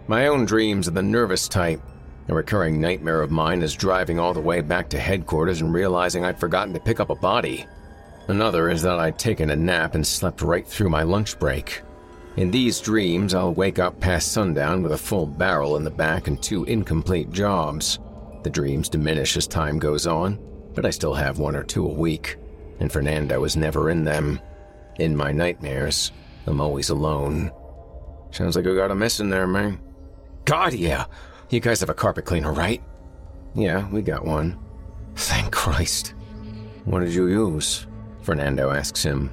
My 0.07 0.29
own 0.29 0.47
dreams 0.47 0.89
are 0.89 0.93
the 0.93 1.03
nervous 1.03 1.47
type. 1.47 1.83
A 2.29 2.35
recurring 2.35 2.81
nightmare 2.81 3.21
of 3.21 3.31
mine 3.31 3.61
is 3.61 3.75
driving 3.75 4.19
all 4.19 4.33
the 4.33 4.41
way 4.41 4.63
back 4.63 4.89
to 4.91 4.99
headquarters 4.99 5.61
and 5.61 5.75
realizing 5.75 6.25
I'd 6.25 6.41
forgotten 6.41 6.73
to 6.75 6.81
pick 6.81 7.01
up 7.01 7.11
a 7.11 7.15
body. 7.15 7.67
Another 8.29 8.71
is 8.71 8.81
that 8.83 8.99
I'd 8.99 9.19
taken 9.19 9.51
a 9.51 9.57
nap 9.57 9.95
and 9.95 10.07
slept 10.07 10.41
right 10.41 10.67
through 10.67 10.89
my 10.89 11.03
lunch 11.03 11.39
break. 11.39 11.83
In 12.41 12.51
these 12.51 12.81
dreams, 12.81 13.35
I'll 13.35 13.53
wake 13.53 13.79
up 13.79 14.01
past 14.01 14.33
sundown 14.33 14.83
with 14.83 14.93
a 14.93 14.97
full 14.97 15.27
barrel 15.27 15.77
in 15.77 15.85
the 15.85 15.91
back 15.91 16.27
and 16.27 16.43
two 16.43 16.65
incomplete 16.65 17.31
jobs. 17.31 17.99
The 18.45 18.49
dreams 18.49 18.89
diminish 18.89 19.37
as 19.37 19.47
time 19.47 19.79
goes 19.79 20.07
on, 20.07 20.39
but 20.73 20.87
I 20.87 20.91
still 20.91 21.13
have 21.13 21.39
one 21.39 21.55
or 21.55 21.63
two 21.63 21.85
a 21.85 21.93
week, 21.93 22.39
and 22.79 22.91
Fernando 22.91 23.45
is 23.45 23.59
never 23.59 23.91
in 23.91 24.05
them. 24.05 24.41
In 24.99 25.15
my 25.15 25.33
nightmares, 25.33 26.13
I'm 26.47 26.63
always 26.63 26.89
alone. 26.89 27.53
Sounds 28.31 28.57
like 28.57 28.65
we 28.65 28.75
got 28.75 28.91
a 28.91 28.95
mess 28.95 29.21
in 29.21 29.29
there, 29.29 29.47
man. 29.47 29.79
God, 30.47 30.73
yeah. 30.73 31.05
You 31.51 31.61
guys 31.61 31.81
have 31.81 31.91
a 31.91 31.95
carpet 31.95 32.25
cleaner, 32.25 32.55
right? 32.55 32.83
Yeah, 33.55 33.87
we 33.91 34.01
got 34.01 34.25
one. 34.25 34.59
Thank 35.15 35.53
Christ. 35.53 36.15
What 36.87 37.01
did 37.01 37.13
you 37.13 37.27
use? 37.27 37.87
Fernando 38.23 38.71
asks 38.71 39.03
him. 39.03 39.31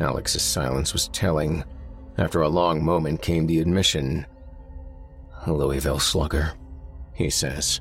Alex's 0.00 0.40
silence 0.40 0.94
was 0.94 1.08
telling. 1.08 1.62
After 2.18 2.42
a 2.42 2.48
long 2.48 2.84
moment 2.84 3.22
came 3.22 3.46
the 3.46 3.60
admission. 3.60 4.26
A 5.46 5.52
Louisville 5.52 6.00
slugger, 6.00 6.52
he 7.14 7.30
says. 7.30 7.80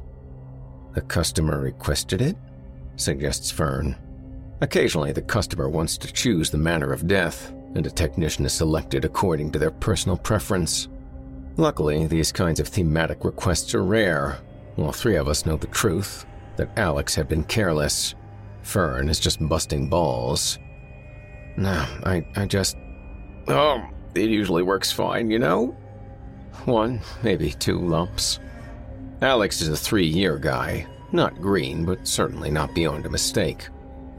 The 0.94 1.02
customer 1.02 1.60
requested 1.60 2.22
it? 2.22 2.38
suggests 2.96 3.52
Fern. 3.52 3.96
Occasionally, 4.62 5.12
the 5.12 5.22
customer 5.22 5.70
wants 5.70 5.98
to 5.98 6.12
choose 6.12 6.50
the 6.50 6.58
manner 6.58 6.92
of 6.92 7.08
death, 7.08 7.52
and 7.76 7.86
a 7.86 7.92
technician 7.92 8.46
is 8.46 8.54
selected 8.54 9.06
according 9.06 9.52
to 9.52 9.60
their 9.60 9.72
personal 9.72 10.18
preference. 10.18 10.88
Luckily, 11.58 12.08
these 12.08 12.32
kinds 12.32 12.60
of 12.60 12.68
thematic 12.68 13.24
requests 13.24 13.74
are 13.76 13.84
rare. 13.84 14.40
All 14.78 14.92
three 14.92 15.16
of 15.16 15.28
us 15.28 15.46
know 15.46 15.58
the 15.58 15.68
truth 15.68 16.26
that 16.58 16.78
Alex 16.78 17.16
had 17.16 17.28
been 17.28 17.44
careless. 17.44 18.16
Fern 18.62 19.10
is 19.10 19.20
just 19.20 19.48
busting 19.48 19.90
balls. 19.90 20.60
No, 21.56 21.86
I, 22.04 22.26
I 22.36 22.46
just. 22.46 22.78
Oh, 23.48 23.84
it 24.16 24.30
usually 24.30 24.64
works 24.64 24.92
fine, 24.92 25.30
you 25.30 25.40
know? 25.40 25.76
One, 26.66 27.02
maybe 27.24 27.52
two 27.52 27.80
lumps. 27.80 28.40
Alex 29.22 29.62
is 29.62 29.70
a 29.70 29.78
three 29.78 30.06
year 30.06 30.38
guy. 30.38 30.86
Not 31.12 31.42
green, 31.42 31.86
but 31.86 32.08
certainly 32.08 32.52
not 32.52 32.76
beyond 32.76 33.06
a 33.06 33.10
mistake. 33.10 33.68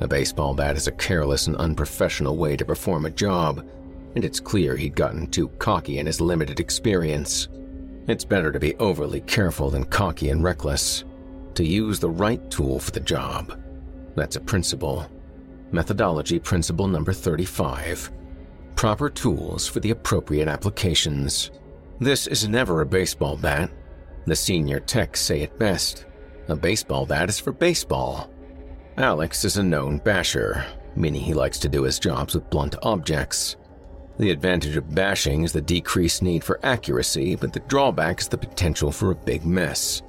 A 0.00 0.08
baseball 0.08 0.54
bat 0.54 0.76
is 0.76 0.86
a 0.86 0.92
careless 0.92 1.46
and 1.46 1.56
unprofessional 1.56 2.36
way 2.36 2.56
to 2.56 2.64
perform 2.64 3.04
a 3.04 3.10
job, 3.10 3.66
and 4.14 4.24
it's 4.24 4.40
clear 4.40 4.76
he'd 4.76 4.94
gotten 4.94 5.26
too 5.26 5.48
cocky 5.58 5.98
in 5.98 6.06
his 6.06 6.20
limited 6.20 6.60
experience. 6.60 7.48
It's 8.06 8.24
better 8.24 8.50
to 8.50 8.58
be 8.58 8.74
overly 8.76 9.20
careful 9.22 9.70
than 9.70 9.84
cocky 9.84 10.30
and 10.30 10.42
reckless. 10.42 11.04
To 11.54 11.64
use 11.64 12.00
the 12.00 12.08
right 12.08 12.50
tool 12.50 12.78
for 12.78 12.92
the 12.92 13.00
job. 13.00 13.60
That's 14.14 14.36
a 14.36 14.40
principle. 14.40 15.06
Methodology 15.72 16.38
principle 16.38 16.86
number 16.86 17.12
35. 17.12 18.10
Proper 18.78 19.10
tools 19.10 19.66
for 19.66 19.80
the 19.80 19.90
appropriate 19.90 20.46
applications. 20.46 21.50
This 21.98 22.28
is 22.28 22.46
never 22.46 22.80
a 22.80 22.86
baseball 22.86 23.36
bat. 23.36 23.72
The 24.24 24.36
senior 24.36 24.78
techs 24.78 25.20
say 25.20 25.40
it 25.40 25.58
best. 25.58 26.06
A 26.46 26.54
baseball 26.54 27.04
bat 27.04 27.28
is 27.28 27.40
for 27.40 27.50
baseball. 27.50 28.30
Alex 28.96 29.44
is 29.44 29.56
a 29.56 29.64
known 29.64 29.98
basher, 29.98 30.64
meaning 30.94 31.22
he 31.22 31.34
likes 31.34 31.58
to 31.58 31.68
do 31.68 31.82
his 31.82 31.98
jobs 31.98 32.36
with 32.36 32.48
blunt 32.50 32.76
objects. 32.84 33.56
The 34.16 34.30
advantage 34.30 34.76
of 34.76 34.94
bashing 34.94 35.42
is 35.42 35.52
the 35.52 35.60
decreased 35.60 36.22
need 36.22 36.44
for 36.44 36.60
accuracy, 36.62 37.34
but 37.34 37.52
the 37.52 37.58
drawback 37.66 38.20
is 38.20 38.28
the 38.28 38.38
potential 38.38 38.92
for 38.92 39.10
a 39.10 39.16
big 39.16 39.44
mess. 39.44 40.02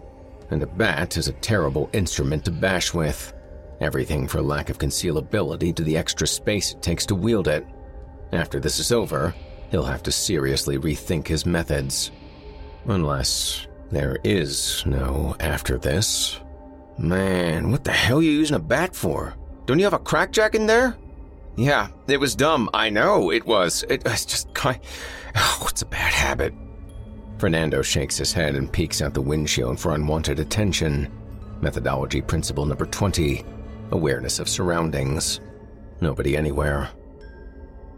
And 0.51 0.61
a 0.61 0.67
bat 0.67 1.17
is 1.17 1.27
a 1.27 1.33
terrible 1.33 1.89
instrument 1.91 2.45
to 2.45 2.51
bash 2.51 2.93
with. 2.93 3.33
Everything 3.81 4.27
for 4.27 4.43
lack 4.43 4.69
of 4.69 4.77
concealability 4.77 5.75
to 5.75 5.83
the 5.83 5.97
extra 5.97 6.27
space 6.27 6.73
it 6.73 6.83
takes 6.83 7.07
to 7.07 7.15
wield 7.15 7.47
it. 7.47 7.65
After 8.31 8.59
this 8.59 8.79
is 8.79 8.91
over, 8.91 9.33
he'll 9.71 9.83
have 9.83 10.03
to 10.03 10.11
seriously 10.11 10.77
rethink 10.77 11.27
his 11.27 11.45
methods. 11.45 12.11
Unless 12.85 13.67
there 13.91 14.17
is 14.23 14.83
no 14.85 15.35
after 15.39 15.77
this. 15.77 16.39
Man, 16.97 17.71
what 17.71 17.83
the 17.83 17.91
hell 17.91 18.19
are 18.19 18.21
you 18.21 18.31
using 18.31 18.55
a 18.55 18.59
bat 18.59 18.95
for? 18.95 19.33
Don't 19.65 19.79
you 19.79 19.85
have 19.85 19.93
a 19.93 19.99
crackjack 19.99 20.53
in 20.53 20.67
there? 20.67 20.97
Yeah, 21.55 21.89
it 22.07 22.19
was 22.19 22.35
dumb. 22.35 22.69
I 22.73 22.89
know 22.89 23.31
it 23.31 23.45
was. 23.45 23.83
It 23.89 24.03
was 24.05 24.25
just 24.25 24.53
kind. 24.53 24.79
Oh, 25.35 25.67
it's 25.69 25.81
a 25.81 25.85
bad 25.85 26.13
habit. 26.13 26.53
Fernando 27.37 27.81
shakes 27.81 28.17
his 28.17 28.33
head 28.33 28.55
and 28.55 28.71
peeks 28.71 29.01
out 29.01 29.13
the 29.13 29.21
windshield 29.21 29.79
for 29.79 29.93
unwanted 29.93 30.39
attention. 30.39 31.11
Methodology 31.61 32.21
principle 32.21 32.65
number 32.65 32.85
20 32.85 33.45
awareness 33.91 34.39
of 34.39 34.49
surroundings. 34.49 35.39
Nobody 36.01 36.37
anywhere. 36.37 36.89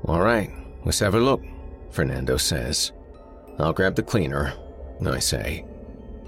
All 0.08 0.22
right, 0.22 0.52
let's 0.84 1.00
have 1.00 1.16
a 1.16 1.20
look, 1.20 1.44
Fernando 1.92 2.38
says. 2.38 2.92
I'll 3.60 3.74
grab 3.74 3.96
the 3.96 4.04
cleaner, 4.04 4.54
I 5.06 5.20
say. 5.20 5.66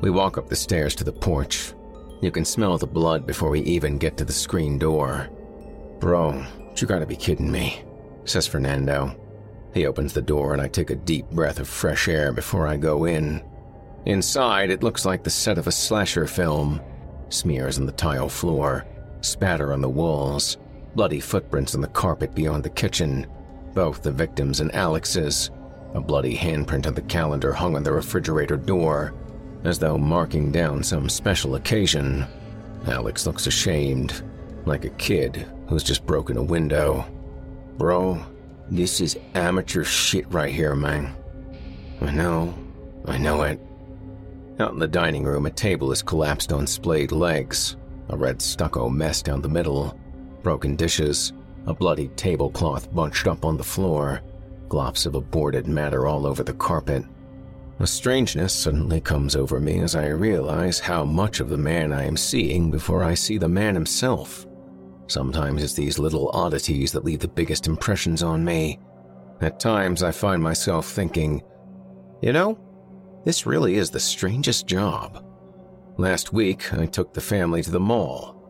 We 0.01 0.09
walk 0.09 0.37
up 0.37 0.49
the 0.49 0.55
stairs 0.55 0.95
to 0.95 1.03
the 1.03 1.11
porch. 1.11 1.73
You 2.21 2.31
can 2.31 2.45
smell 2.45 2.77
the 2.77 2.87
blood 2.87 3.25
before 3.25 3.49
we 3.49 3.61
even 3.61 3.97
get 3.97 4.17
to 4.17 4.25
the 4.25 4.33
screen 4.33 4.77
door. 4.77 5.29
Bro, 5.99 6.45
you 6.75 6.87
gotta 6.87 7.05
be 7.05 7.15
kidding 7.15 7.51
me, 7.51 7.83
says 8.25 8.45
Fernando. 8.45 9.15
He 9.73 9.87
opens 9.87 10.13
the 10.13 10.21
door 10.21 10.53
and 10.53 10.61
I 10.61 10.67
take 10.67 10.89
a 10.89 10.95
deep 10.95 11.29
breath 11.31 11.59
of 11.59 11.67
fresh 11.67 12.07
air 12.07 12.31
before 12.31 12.67
I 12.67 12.77
go 12.77 13.05
in. 13.05 13.43
Inside, 14.05 14.69
it 14.69 14.83
looks 14.83 15.05
like 15.05 15.23
the 15.23 15.29
set 15.29 15.57
of 15.57 15.67
a 15.67 15.71
slasher 15.71 16.27
film. 16.27 16.81
Smears 17.29 17.79
on 17.79 17.85
the 17.85 17.91
tile 17.91 18.29
floor, 18.29 18.85
spatter 19.21 19.73
on 19.73 19.81
the 19.81 19.89
walls, 19.89 20.57
bloody 20.95 21.19
footprints 21.19 21.73
on 21.73 21.81
the 21.81 21.87
carpet 21.87 22.35
beyond 22.35 22.63
the 22.63 22.69
kitchen, 22.69 23.25
both 23.73 24.01
the 24.01 24.11
victims 24.11 24.59
and 24.59 24.73
Alex's, 24.73 25.51
a 25.93 26.01
bloody 26.01 26.35
handprint 26.35 26.87
on 26.87 26.93
the 26.93 27.01
calendar 27.03 27.53
hung 27.53 27.75
on 27.75 27.83
the 27.83 27.91
refrigerator 27.91 28.57
door, 28.57 29.13
as 29.63 29.79
though 29.79 29.97
marking 29.97 30.51
down 30.51 30.83
some 30.83 31.09
special 31.09 31.55
occasion. 31.55 32.25
Alex 32.87 33.25
looks 33.25 33.47
ashamed, 33.47 34.23
like 34.65 34.85
a 34.85 34.89
kid 34.91 35.47
who's 35.67 35.83
just 35.83 36.05
broken 36.05 36.37
a 36.37 36.43
window. 36.43 37.05
Bro, 37.77 38.25
this 38.69 39.01
is 39.01 39.17
amateur 39.35 39.83
shit 39.83 40.31
right 40.31 40.53
here, 40.53 40.75
man. 40.75 41.15
I 42.01 42.11
know, 42.11 42.53
I 43.05 43.17
know 43.17 43.43
it. 43.43 43.59
Out 44.59 44.73
in 44.73 44.79
the 44.79 44.87
dining 44.87 45.23
room, 45.23 45.45
a 45.45 45.51
table 45.51 45.91
is 45.91 46.01
collapsed 46.01 46.51
on 46.51 46.67
splayed 46.67 47.11
legs, 47.11 47.75
a 48.09 48.17
red 48.17 48.41
stucco 48.41 48.89
mess 48.89 49.21
down 49.21 49.41
the 49.41 49.49
middle, 49.49 49.97
broken 50.43 50.75
dishes, 50.75 51.33
a 51.65 51.73
bloody 51.73 52.09
tablecloth 52.15 52.93
bunched 52.93 53.27
up 53.27 53.45
on 53.45 53.57
the 53.57 53.63
floor, 53.63 54.21
glops 54.67 55.05
of 55.05 55.15
aborted 55.15 55.67
matter 55.67 56.07
all 56.07 56.25
over 56.25 56.43
the 56.43 56.53
carpet. 56.53 57.03
A 57.79 57.87
strangeness 57.87 58.53
suddenly 58.53 59.01
comes 59.01 59.35
over 59.35 59.59
me 59.59 59.79
as 59.79 59.95
I 59.95 60.07
realize 60.07 60.79
how 60.79 61.03
much 61.03 61.39
of 61.39 61.49
the 61.49 61.57
man 61.57 61.91
I 61.91 62.05
am 62.05 62.17
seeing 62.17 62.71
before 62.71 63.03
I 63.03 63.13
see 63.13 63.37
the 63.37 63.47
man 63.47 63.73
himself. 63.73 64.45
Sometimes 65.07 65.63
it's 65.63 65.73
these 65.73 65.99
little 65.99 66.29
oddities 66.29 66.91
that 66.91 67.03
leave 67.03 67.19
the 67.19 67.27
biggest 67.27 67.67
impressions 67.67 68.23
on 68.23 68.43
me. 68.43 68.79
At 69.41 69.59
times 69.59 70.03
I 70.03 70.11
find 70.11 70.41
myself 70.41 70.87
thinking, 70.87 71.41
you 72.21 72.31
know, 72.31 72.57
this 73.25 73.45
really 73.45 73.75
is 73.75 73.89
the 73.89 73.99
strangest 73.99 74.67
job. 74.67 75.25
Last 75.97 76.33
week, 76.33 76.73
I 76.73 76.85
took 76.85 77.13
the 77.13 77.21
family 77.21 77.61
to 77.63 77.71
the 77.71 77.79
mall. 77.79 78.42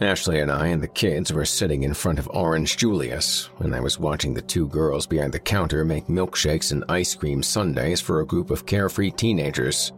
Ashley 0.00 0.40
and 0.40 0.50
I 0.50 0.68
and 0.68 0.82
the 0.82 0.88
kids 0.88 1.32
were 1.32 1.44
sitting 1.44 1.84
in 1.84 1.94
front 1.94 2.18
of 2.18 2.28
Orange 2.32 2.76
Julius, 2.76 3.48
and 3.60 3.74
I 3.74 3.80
was 3.80 3.98
watching 3.98 4.34
the 4.34 4.42
two 4.42 4.66
girls 4.68 5.06
behind 5.06 5.32
the 5.32 5.38
counter 5.38 5.84
make 5.84 6.08
milkshakes 6.08 6.72
and 6.72 6.84
ice 6.88 7.14
cream 7.14 7.44
sundaes 7.44 8.00
for 8.00 8.20
a 8.20 8.26
group 8.26 8.50
of 8.50 8.66
carefree 8.66 9.12
teenagers. 9.12 9.92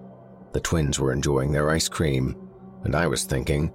The 0.53 0.61
twins 0.61 1.01
were 1.01 1.13
enjoying 1.13 1.51
their 1.51 1.71
ice 1.71 1.89
cream, 1.89 2.37
and 2.85 2.95
I 2.95 3.07
was 3.07 3.25
thinking, 3.25 3.69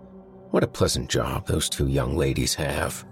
what 0.52 0.64
a 0.64 0.68
pleasant 0.68 1.10
job 1.10 1.48
those 1.48 1.68
two 1.68 1.88
young 1.88 2.16
ladies 2.16 2.54
have. 2.54 3.04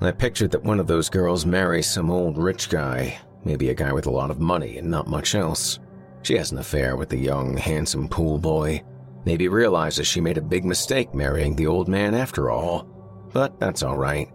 I 0.00 0.12
pictured 0.12 0.52
that 0.52 0.62
one 0.62 0.78
of 0.78 0.86
those 0.86 1.08
girls 1.08 1.44
marries 1.44 1.90
some 1.90 2.08
old 2.08 2.38
rich 2.38 2.70
guy, 2.70 3.18
maybe 3.44 3.70
a 3.70 3.74
guy 3.74 3.92
with 3.92 4.06
a 4.06 4.12
lot 4.12 4.30
of 4.30 4.38
money 4.38 4.78
and 4.78 4.88
not 4.88 5.08
much 5.08 5.34
else. 5.34 5.80
She 6.22 6.36
has 6.36 6.52
an 6.52 6.58
affair 6.58 6.94
with 6.94 7.08
the 7.08 7.18
young, 7.18 7.56
handsome 7.56 8.08
pool 8.08 8.38
boy 8.38 8.84
Maybe 9.24 9.48
realizes 9.48 10.06
she 10.06 10.20
made 10.20 10.38
a 10.38 10.42
big 10.42 10.64
mistake 10.64 11.14
marrying 11.14 11.54
the 11.54 11.66
old 11.66 11.88
man 11.88 12.14
after 12.14 12.50
all. 12.50 12.84
But 13.32 13.58
that's 13.60 13.82
alright. 13.82 14.30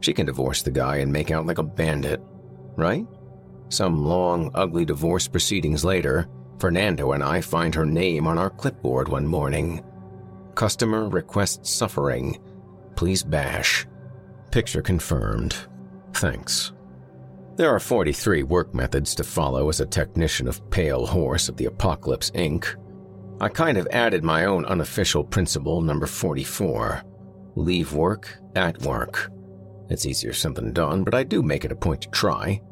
She 0.00 0.12
can 0.12 0.26
divorce 0.26 0.62
the 0.62 0.70
guy 0.70 0.96
and 0.96 1.12
make 1.12 1.30
out 1.30 1.46
like 1.46 1.58
a 1.58 1.62
bandit, 1.62 2.20
right? 2.76 3.06
Some 3.68 4.04
long, 4.04 4.50
ugly 4.54 4.84
divorce 4.84 5.28
proceedings 5.28 5.84
later, 5.84 6.28
Fernando 6.58 7.12
and 7.12 7.22
I 7.22 7.40
find 7.40 7.74
her 7.74 7.86
name 7.86 8.26
on 8.26 8.38
our 8.38 8.50
clipboard 8.50 9.08
one 9.08 9.26
morning. 9.26 9.82
Customer 10.54 11.08
requests 11.08 11.70
suffering. 11.70 12.38
Please 12.96 13.22
bash. 13.22 13.86
Picture 14.50 14.82
confirmed. 14.82 15.56
Thanks. 16.12 16.72
There 17.56 17.70
are 17.70 17.80
43 17.80 18.42
work 18.44 18.74
methods 18.74 19.14
to 19.14 19.24
follow 19.24 19.68
as 19.68 19.80
a 19.80 19.86
technician 19.86 20.48
of 20.48 20.68
Pale 20.70 21.06
Horse 21.06 21.48
of 21.48 21.56
the 21.56 21.66
Apocalypse 21.66 22.30
Inc. 22.32 22.74
I 23.42 23.48
kind 23.48 23.76
of 23.76 23.88
added 23.90 24.22
my 24.22 24.44
own 24.44 24.64
unofficial 24.66 25.24
principle 25.24 25.80
number 25.80 26.06
44 26.06 27.02
leave 27.56 27.92
work 27.92 28.38
at 28.54 28.80
work. 28.82 29.32
It's 29.90 30.06
easier 30.06 30.32
said 30.32 30.54
than 30.54 30.72
done, 30.72 31.02
but 31.02 31.12
I 31.12 31.24
do 31.24 31.42
make 31.42 31.64
it 31.64 31.72
a 31.72 31.76
point 31.76 32.02
to 32.02 32.10
try. 32.10 32.62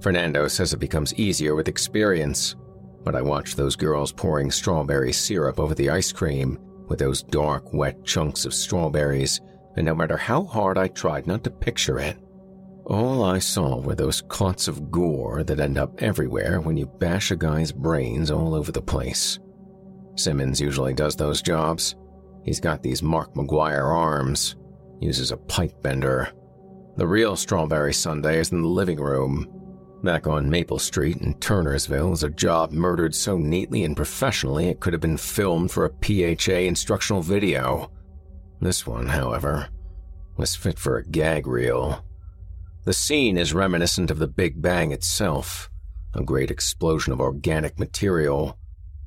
Fernando 0.00 0.48
says 0.48 0.72
it 0.72 0.78
becomes 0.78 1.12
easier 1.16 1.54
with 1.54 1.68
experience, 1.68 2.56
but 3.04 3.14
I 3.14 3.20
watch 3.20 3.54
those 3.54 3.76
girls 3.76 4.12
pouring 4.12 4.50
strawberry 4.50 5.12
syrup 5.12 5.60
over 5.60 5.74
the 5.74 5.90
ice 5.90 6.10
cream 6.10 6.58
with 6.88 7.00
those 7.00 7.22
dark, 7.22 7.74
wet 7.74 8.02
chunks 8.02 8.46
of 8.46 8.54
strawberries, 8.54 9.42
and 9.76 9.84
no 9.84 9.94
matter 9.94 10.16
how 10.16 10.44
hard 10.44 10.78
I 10.78 10.88
tried 10.88 11.26
not 11.26 11.44
to 11.44 11.50
picture 11.50 11.98
it, 11.98 12.16
all 12.86 13.22
I 13.22 13.40
saw 13.40 13.78
were 13.78 13.94
those 13.94 14.22
clots 14.22 14.68
of 14.68 14.90
gore 14.90 15.44
that 15.44 15.60
end 15.60 15.76
up 15.76 16.02
everywhere 16.02 16.62
when 16.62 16.78
you 16.78 16.86
bash 16.86 17.30
a 17.30 17.36
guy's 17.36 17.72
brains 17.72 18.30
all 18.30 18.54
over 18.54 18.72
the 18.72 18.80
place. 18.80 19.38
Simmons 20.16 20.60
usually 20.60 20.94
does 20.94 21.16
those 21.16 21.42
jobs. 21.42 21.96
He's 22.44 22.60
got 22.60 22.82
these 22.82 23.02
Mark 23.02 23.34
McGwire 23.34 23.84
arms, 23.84 24.56
uses 25.00 25.32
a 25.32 25.36
pipe 25.36 25.82
bender. 25.82 26.30
The 26.96 27.06
real 27.06 27.36
strawberry 27.36 27.92
sundae 27.92 28.38
is 28.38 28.52
in 28.52 28.62
the 28.62 28.68
living 28.68 29.00
room. 29.00 29.48
Back 30.04 30.26
on 30.26 30.50
Maple 30.50 30.78
Street 30.78 31.16
in 31.18 31.34
Turnersville 31.34 32.12
is 32.12 32.22
a 32.22 32.30
job 32.30 32.72
murdered 32.72 33.14
so 33.14 33.38
neatly 33.38 33.84
and 33.84 33.96
professionally 33.96 34.68
it 34.68 34.78
could 34.80 34.92
have 34.92 35.00
been 35.00 35.16
filmed 35.16 35.70
for 35.70 35.86
a 35.86 36.36
PHA 36.36 36.52
instructional 36.52 37.22
video. 37.22 37.90
This 38.60 38.86
one, 38.86 39.06
however, 39.06 39.68
was 40.36 40.54
fit 40.54 40.78
for 40.78 40.98
a 40.98 41.06
gag 41.06 41.46
reel. 41.46 42.04
The 42.84 42.92
scene 42.92 43.38
is 43.38 43.54
reminiscent 43.54 44.10
of 44.10 44.18
the 44.18 44.28
Big 44.28 44.60
Bang 44.60 44.92
itself, 44.92 45.70
a 46.12 46.22
great 46.22 46.50
explosion 46.50 47.12
of 47.12 47.20
organic 47.20 47.78
material. 47.78 48.58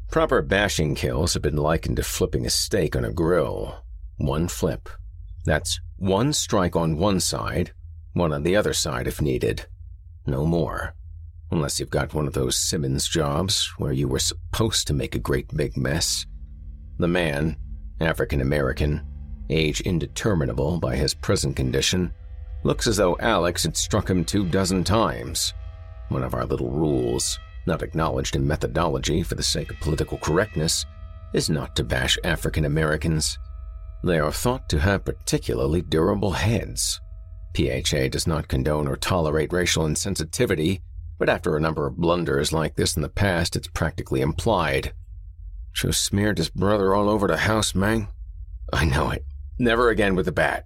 Proper 0.10 0.42
bashing 0.42 0.96
kills 0.96 1.34
have 1.34 1.44
been 1.44 1.58
likened 1.58 1.98
to 1.98 2.04
flipping 2.04 2.46
a 2.46 2.50
steak 2.50 2.96
on 2.96 3.04
a 3.04 3.12
grill. 3.12 3.84
One 4.18 4.48
flip. 4.48 4.90
That's 5.46 5.80
one 5.98 6.34
strike 6.34 6.76
on 6.76 6.98
one 6.98 7.20
side, 7.20 7.74
one 8.14 8.32
on 8.32 8.44
the 8.44 8.56
other 8.56 8.74
side 8.74 9.08
if 9.08 9.22
needed. 9.22 9.66
No 10.26 10.46
more. 10.46 10.96
Unless 11.52 11.80
you've 11.80 11.90
got 11.90 12.14
one 12.14 12.26
of 12.26 12.34
those 12.34 12.56
Simmons 12.56 13.08
jobs 13.08 13.72
where 13.78 13.92
you 13.92 14.08
were 14.08 14.20
supposed 14.20 14.88
to 14.88 14.94
make 14.94 15.14
a 15.14 15.20
great 15.20 15.56
big 15.56 15.78
mess. 15.78 16.26
The 17.00 17.08
man, 17.08 17.58
African 18.00 18.42
American, 18.42 19.06
age 19.50 19.82
indeterminable 19.82 20.80
by 20.80 20.96
his 20.96 21.14
present 21.14 21.56
condition, 21.56 22.14
looks 22.64 22.88
as 22.88 22.98
though 22.98 23.18
Alex 23.20 23.64
had 23.64 23.78
struck 23.78 24.10
him 24.10 24.26
two 24.26 24.46
dozen 24.46 24.84
times. 24.84 25.54
One 26.10 26.24
of 26.24 26.34
our 26.34 26.46
little 26.46 26.70
rules, 26.70 27.40
not 27.68 27.84
acknowledged 27.84 28.36
in 28.36 28.48
methodology 28.48 29.22
for 29.22 29.36
the 29.36 29.44
sake 29.44 29.70
of 29.72 29.80
political 29.80 30.18
correctness, 30.18 30.86
is 31.34 31.50
not 31.50 31.76
to 31.76 31.84
bash 31.84 32.18
African 32.24 32.66
Americans. 32.66 33.38
They 34.04 34.20
are 34.20 34.32
thought 34.32 34.70
to 34.70 34.80
have 34.80 35.06
particularly 35.06 35.82
durable 35.82 36.32
heads. 36.32 37.02
PHA 37.56 38.10
does 38.10 38.28
not 38.28 38.48
condone 38.48 38.88
or 38.88 38.96
tolerate 38.96 39.52
racial 39.52 39.84
insensitivity, 39.86 40.82
but 41.20 41.30
after 41.30 41.58
a 41.58 41.62
number 41.62 41.88
of 41.88 41.98
blunders 41.98 42.54
like 42.54 42.76
this 42.76 42.96
in 42.96 43.02
the 43.02 43.10
past, 43.10 43.56
it's 43.56 43.68
practically 43.68 44.22
implied. 44.22 44.94
Just 45.74 46.04
smeared 46.04 46.38
his 46.38 46.50
brother 46.50 46.96
all 46.96 47.10
over 47.10 47.28
the 47.28 47.38
house, 47.38 47.76
man. 47.76 48.08
I 48.72 48.86
know 48.86 49.10
it. 49.12 49.26
Never 49.60 49.90
again 49.90 50.16
with 50.16 50.26
the 50.26 50.32
bat. 50.32 50.66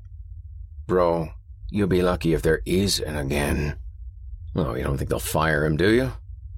Bro, 0.88 1.30
you'll 1.70 1.88
be 1.88 2.02
lucky 2.02 2.34
if 2.34 2.42
there 2.42 2.62
is 2.66 3.00
an 3.00 3.16
again. 3.16 3.78
Oh, 4.56 4.76
you 4.76 4.84
don't 4.84 4.98
think 4.98 5.10
they'll 5.10 5.20
fire 5.20 5.66
him, 5.66 5.78
do 5.78 5.90
you? 5.90 6.12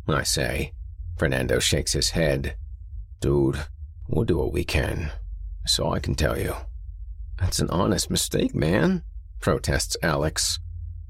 I 0.07 0.23
say. 0.23 0.73
Fernando 1.17 1.59
shakes 1.59 1.93
his 1.93 2.11
head. 2.11 2.55
Dude, 3.19 3.59
we'll 4.07 4.25
do 4.25 4.37
what 4.37 4.53
we 4.53 4.63
can. 4.63 5.11
So 5.65 5.91
I 5.91 5.99
can 5.99 6.15
tell 6.15 6.37
you. 6.37 6.55
That's 7.39 7.59
an 7.59 7.69
honest 7.69 8.09
mistake, 8.09 8.53
man, 8.53 9.03
protests 9.39 9.97
Alex. 10.03 10.59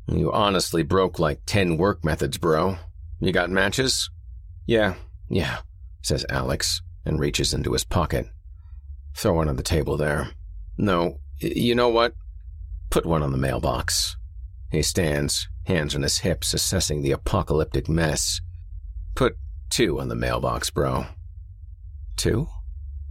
You 0.07 0.31
honestly 0.31 0.83
broke 0.83 1.19
like 1.19 1.41
10 1.45 1.77
work 1.77 2.03
methods, 2.03 2.37
bro. 2.37 2.77
You 3.19 3.31
got 3.31 3.49
matches? 3.49 4.09
Yeah, 4.65 4.95
yeah, 5.29 5.59
says 6.01 6.25
Alex 6.29 6.81
and 7.05 7.19
reaches 7.19 7.53
into 7.53 7.73
his 7.73 7.83
pocket. 7.83 8.27
Throw 9.15 9.33
one 9.33 9.49
on 9.49 9.55
the 9.55 9.63
table 9.63 9.97
there. 9.97 10.29
No, 10.77 11.19
you 11.39 11.75
know 11.75 11.89
what? 11.89 12.13
Put 12.89 13.05
one 13.05 13.23
on 13.23 13.31
the 13.31 13.37
mailbox. 13.37 14.17
He 14.71 14.81
stands, 14.81 15.47
hands 15.65 15.95
on 15.95 16.01
his 16.01 16.19
hips, 16.19 16.53
assessing 16.53 17.01
the 17.01 17.11
apocalyptic 17.11 17.87
mess. 17.87 18.41
Put 19.15 19.37
two 19.69 19.99
on 19.99 20.07
the 20.07 20.15
mailbox, 20.15 20.69
bro. 20.69 21.05
Two? 22.15 22.47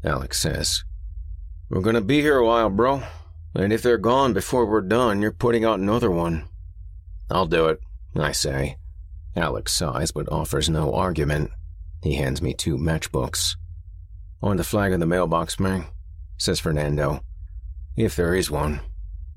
Alex 0.05 0.41
says. 0.41 0.85
We're 1.69 1.81
gonna 1.81 2.01
be 2.01 2.21
here 2.21 2.39
a 2.39 2.47
while, 2.47 2.71
bro. 2.71 3.03
And 3.55 3.73
if 3.73 3.83
they're 3.83 3.99
gone 3.99 4.33
before 4.33 4.67
we're 4.67 4.81
done, 4.81 5.23
you're 5.23 5.33
putting 5.33 5.65
out 5.65 5.79
another 5.79 6.11
one. 6.11 6.49
I'll 7.31 7.47
do 7.47 7.67
it, 7.69 7.81
I 8.17 8.33
say. 8.33 8.77
Alex 9.37 9.73
sighs 9.73 10.13
but 10.13 10.31
offers 10.31 10.69
no 10.69 10.93
argument. 10.95 11.51
He 12.03 12.15
hands 12.15 12.43
me 12.43 12.53
two 12.53 12.77
matchbooks. 12.77 13.57
On 14.43 14.57
the 14.57 14.65
flag 14.65 14.93
of 14.93 15.01
the 15.01 15.07
mailbox, 15.07 15.61
man, 15.61 15.87
says 16.37 16.59
Fernando. 16.59 17.21
If 17.97 18.17
there 18.17 18.35
is 18.35 18.51
one. 18.51 18.81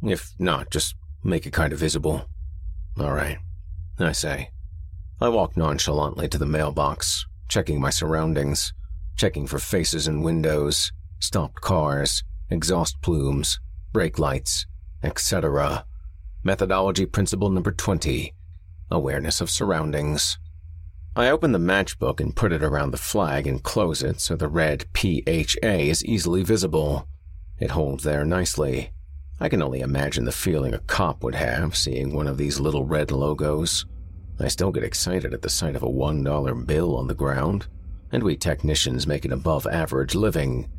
If 0.02 0.34
not, 0.40 0.72
just 0.72 0.96
make 1.24 1.46
it 1.46 1.54
kind 1.54 1.74
of 1.74 1.80
visible. 1.80 2.26
All 3.00 3.14
right, 3.14 3.38
I 4.00 4.14
say. 4.14 4.50
I 5.22 5.30
walk 5.30 5.56
nonchalantly 5.56 6.28
to 6.28 6.38
the 6.38 6.46
mailbox, 6.46 7.26
checking 7.48 7.80
my 7.80 7.90
surroundings, 7.90 8.74
checking 9.16 9.48
for 9.48 9.60
faces 9.60 10.10
in 10.10 10.22
windows, 10.22 10.92
stopped 11.20 11.62
cars, 11.62 12.22
exhaust 12.50 13.02
plumes, 13.02 13.60
brake 13.94 14.20
lights, 14.20 14.66
etc. 15.02 15.86
Methodology 16.44 17.06
principle 17.06 17.50
number 17.50 17.72
20 17.72 18.34
Awareness 18.92 19.40
of 19.40 19.50
surroundings. 19.50 20.38
I 21.16 21.30
open 21.30 21.54
the 21.54 21.60
matchbook 21.60 22.20
and 22.20 22.36
put 22.36 22.52
it 22.52 22.62
around 22.62 22.92
the 22.92 22.98
flag 22.98 23.48
and 23.48 23.64
close 23.64 24.04
it 24.04 24.20
so 24.20 24.36
the 24.36 24.50
red 24.50 24.86
PHA 24.94 25.64
is 25.64 26.04
easily 26.04 26.44
visible. 26.44 27.08
It 27.58 27.72
holds 27.72 28.04
there 28.04 28.26
nicely. 28.26 28.92
I 29.40 29.48
can 29.48 29.62
only 29.62 29.80
imagine 29.80 30.26
the 30.26 30.34
feeling 30.34 30.74
a 30.74 30.80
cop 30.80 31.24
would 31.24 31.36
have 31.36 31.78
seeing 31.78 32.14
one 32.14 32.28
of 32.28 32.38
these 32.38 32.60
little 32.60 32.84
red 32.84 33.12
logos. 33.12 33.86
I 34.40 34.48
still 34.50 34.72
get 34.72 34.84
excited 34.84 35.34
at 35.34 35.42
the 35.42 35.50
sight 35.50 35.76
of 35.76 35.84
a 35.84 35.90
$1 35.90 36.66
bill 36.66 36.98
on 36.98 37.08
the 37.08 37.14
ground, 37.14 37.68
and 38.12 38.22
we 38.24 38.36
technicians 38.36 39.08
make 39.08 39.26
an 39.26 39.32
above 39.32 39.66
average 39.66 40.16
living. 40.16 40.70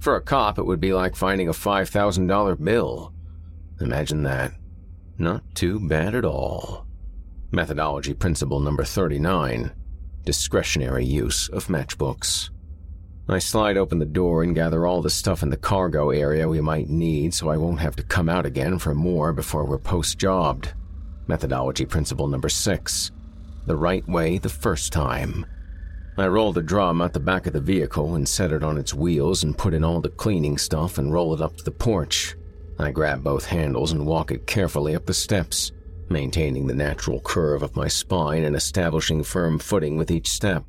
For 0.00 0.16
a 0.16 0.20
cop, 0.20 0.58
it 0.58 0.66
would 0.66 0.80
be 0.80 0.92
like 0.92 1.16
finding 1.16 1.48
a 1.48 1.52
$5,000 1.52 2.64
bill. 2.64 3.12
Imagine 3.80 4.22
that. 4.22 4.52
Not 5.18 5.42
too 5.54 5.80
bad 5.80 6.14
at 6.14 6.24
all. 6.24 6.86
Methodology 7.50 8.14
principle 8.14 8.60
number 8.60 8.84
39 8.84 9.72
Discretionary 10.24 11.04
use 11.04 11.48
of 11.50 11.66
matchbooks. 11.66 12.48
I 13.28 13.38
slide 13.38 13.76
open 13.76 13.98
the 13.98 14.06
door 14.06 14.42
and 14.42 14.54
gather 14.54 14.86
all 14.86 15.02
the 15.02 15.10
stuff 15.10 15.42
in 15.42 15.50
the 15.50 15.56
cargo 15.56 16.10
area 16.10 16.48
we 16.48 16.60
might 16.60 16.88
need 16.88 17.32
so 17.32 17.48
I 17.48 17.56
won't 17.56 17.80
have 17.80 17.96
to 17.96 18.02
come 18.02 18.28
out 18.28 18.44
again 18.46 18.78
for 18.78 18.94
more 18.94 19.32
before 19.32 19.64
we're 19.64 19.78
post 19.78 20.18
jobbed. 20.18 20.72
Methodology 21.26 21.84
principle 21.84 22.28
number 22.28 22.48
six 22.48 23.10
the 23.66 23.76
right 23.76 24.06
way 24.08 24.38
the 24.38 24.48
first 24.48 24.92
time. 24.92 25.46
I 26.18 26.26
roll 26.28 26.52
the 26.52 26.62
drum 26.62 27.00
out 27.00 27.12
the 27.12 27.20
back 27.20 27.46
of 27.46 27.54
the 27.54 27.60
vehicle 27.60 28.14
and 28.14 28.28
set 28.28 28.52
it 28.52 28.62
on 28.62 28.78
its 28.78 28.94
wheels 28.94 29.42
and 29.42 29.56
put 29.56 29.74
in 29.74 29.82
all 29.82 30.00
the 30.00 30.10
cleaning 30.10 30.58
stuff 30.58 30.98
and 30.98 31.12
roll 31.12 31.34
it 31.34 31.40
up 31.40 31.56
to 31.56 31.64
the 31.64 31.70
porch. 31.70 32.36
I 32.78 32.90
grab 32.90 33.24
both 33.24 33.46
handles 33.46 33.92
and 33.92 34.06
walk 34.06 34.30
it 34.30 34.46
carefully 34.46 34.94
up 34.94 35.06
the 35.06 35.14
steps, 35.14 35.72
maintaining 36.08 36.66
the 36.66 36.74
natural 36.74 37.20
curve 37.20 37.62
of 37.62 37.74
my 37.74 37.88
spine 37.88 38.44
and 38.44 38.54
establishing 38.54 39.24
firm 39.24 39.58
footing 39.58 39.96
with 39.96 40.10
each 40.10 40.28
step. 40.28 40.64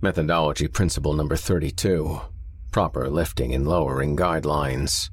Methodology 0.00 0.68
principle 0.68 1.14
number 1.14 1.36
32 1.36 2.20
proper 2.70 3.08
lifting 3.08 3.54
and 3.54 3.66
lowering 3.66 4.16
guidelines. 4.16 5.10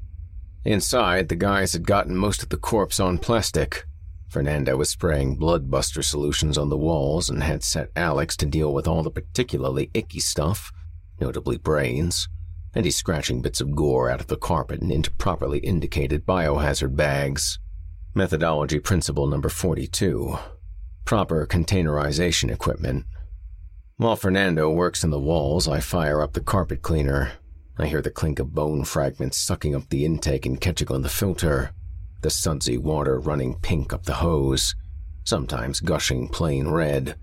Inside, 0.65 1.29
the 1.29 1.35
guys 1.35 1.73
had 1.73 1.87
gotten 1.87 2.15
most 2.15 2.43
of 2.43 2.49
the 2.49 2.57
corpse 2.57 2.99
on 2.99 3.17
plastic. 3.17 3.85
Fernando 4.35 4.75
was 4.75 4.89
spraying 4.89 5.39
bloodbuster 5.39 6.03
solutions 6.03 6.57
on 6.57 6.67
the 6.67 6.75
walls 6.75 7.29
and 7.29 7.41
had 7.41 7.63
set 7.63 7.89
Alex 7.95 8.35
to 8.35 8.45
deal 8.45 8.73
with 8.73 8.85
all 8.85 9.01
the 9.01 9.09
particularly 9.09 9.89
icky 9.93 10.19
stuff, 10.19 10.73
notably 11.21 11.57
brains, 11.57 12.27
and 12.73 12.83
he's 12.83 12.97
scratching 12.97 13.41
bits 13.41 13.61
of 13.61 13.73
gore 13.73 14.09
out 14.09 14.19
of 14.19 14.27
the 14.27 14.35
carpet 14.35 14.81
and 14.81 14.91
into 14.91 15.09
properly 15.11 15.59
indicated 15.59 16.25
biohazard 16.25 16.97
bags. 16.97 17.59
Methodology 18.13 18.77
principle 18.77 19.25
number 19.25 19.47
42 19.47 20.37
proper 21.05 21.47
containerization 21.47 22.51
equipment. 22.51 23.05
While 23.95 24.17
Fernando 24.17 24.69
works 24.69 25.05
in 25.05 25.11
the 25.11 25.17
walls, 25.17 25.65
I 25.65 25.79
fire 25.79 26.21
up 26.21 26.33
the 26.33 26.41
carpet 26.41 26.81
cleaner. 26.81 27.31
I 27.77 27.85
hear 27.85 28.01
the 28.01 28.11
clink 28.11 28.39
of 28.39 28.53
bone 28.53 28.83
fragments 28.83 29.37
sucking 29.37 29.73
up 29.73 29.87
the 29.87 30.03
intake 30.03 30.45
and 30.45 30.59
catching 30.59 30.91
on 30.91 31.03
the 31.03 31.07
filter, 31.07 31.71
the 32.25 32.31
sudsy 32.31 32.79
water 32.79 33.19
running 33.19 33.53
pink 33.59 33.93
up 33.93 34.01
the 34.01 34.15
hose, 34.15 34.73
sometimes 35.25 35.79
gushing 35.79 36.27
plain 36.27 36.67
red. 36.67 37.15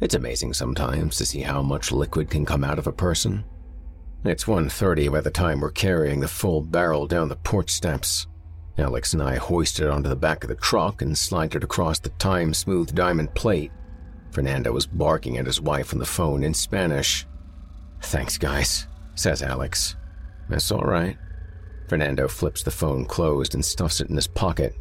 It's 0.00 0.14
amazing 0.14 0.54
sometimes 0.54 1.18
to 1.18 1.26
see 1.26 1.42
how 1.42 1.60
much 1.60 1.92
liquid 1.92 2.30
can 2.30 2.46
come 2.46 2.64
out 2.64 2.78
of 2.78 2.86
a 2.86 2.92
person. 2.92 3.44
It's 4.24 4.44
1.30 4.44 5.12
by 5.12 5.20
the 5.20 5.30
time 5.30 5.60
we're 5.60 5.70
carrying 5.70 6.20
the 6.20 6.28
full 6.28 6.62
barrel 6.62 7.06
down 7.06 7.28
the 7.28 7.36
porch 7.36 7.68
steps. 7.68 8.26
Alex 8.78 9.12
and 9.12 9.22
I 9.22 9.36
hoist 9.36 9.80
it 9.80 9.90
onto 9.90 10.08
the 10.08 10.16
back 10.16 10.44
of 10.44 10.48
the 10.48 10.56
truck 10.56 11.02
and 11.02 11.18
slide 11.18 11.54
it 11.54 11.62
across 11.62 11.98
the 11.98 12.08
time-smooth 12.08 12.94
diamond 12.94 13.34
plate 13.34 13.70
Fernando 14.30 14.72
was 14.72 14.86
barking 14.86 15.36
at 15.36 15.44
his 15.44 15.60
wife 15.60 15.92
on 15.92 15.98
the 15.98 16.06
phone 16.06 16.42
in 16.42 16.54
Spanish. 16.54 17.26
Thanks, 18.00 18.38
guys, 18.38 18.86
says 19.14 19.42
Alex. 19.42 19.96
That's 20.48 20.72
all 20.72 20.84
right. 20.84 21.18
Fernando 21.88 22.28
flips 22.28 22.62
the 22.62 22.70
phone 22.70 23.06
closed 23.06 23.54
and 23.54 23.64
stuffs 23.64 24.00
it 24.00 24.10
in 24.10 24.16
his 24.16 24.26
pocket. 24.26 24.76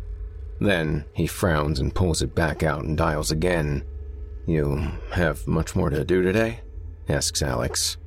Then 0.59 1.05
he 1.13 1.25
frowns 1.25 1.79
and 1.79 1.95
pulls 1.95 2.21
it 2.21 2.35
back 2.35 2.63
out 2.63 2.83
and 2.83 2.97
dials 2.97 3.31
again. 3.31 3.83
You 4.45 4.91
have 5.11 5.47
much 5.47 5.75
more 5.75 5.89
to 5.89 6.03
do 6.03 6.21
today? 6.21 6.61
asks 7.09 7.41
Alex. 7.41 7.97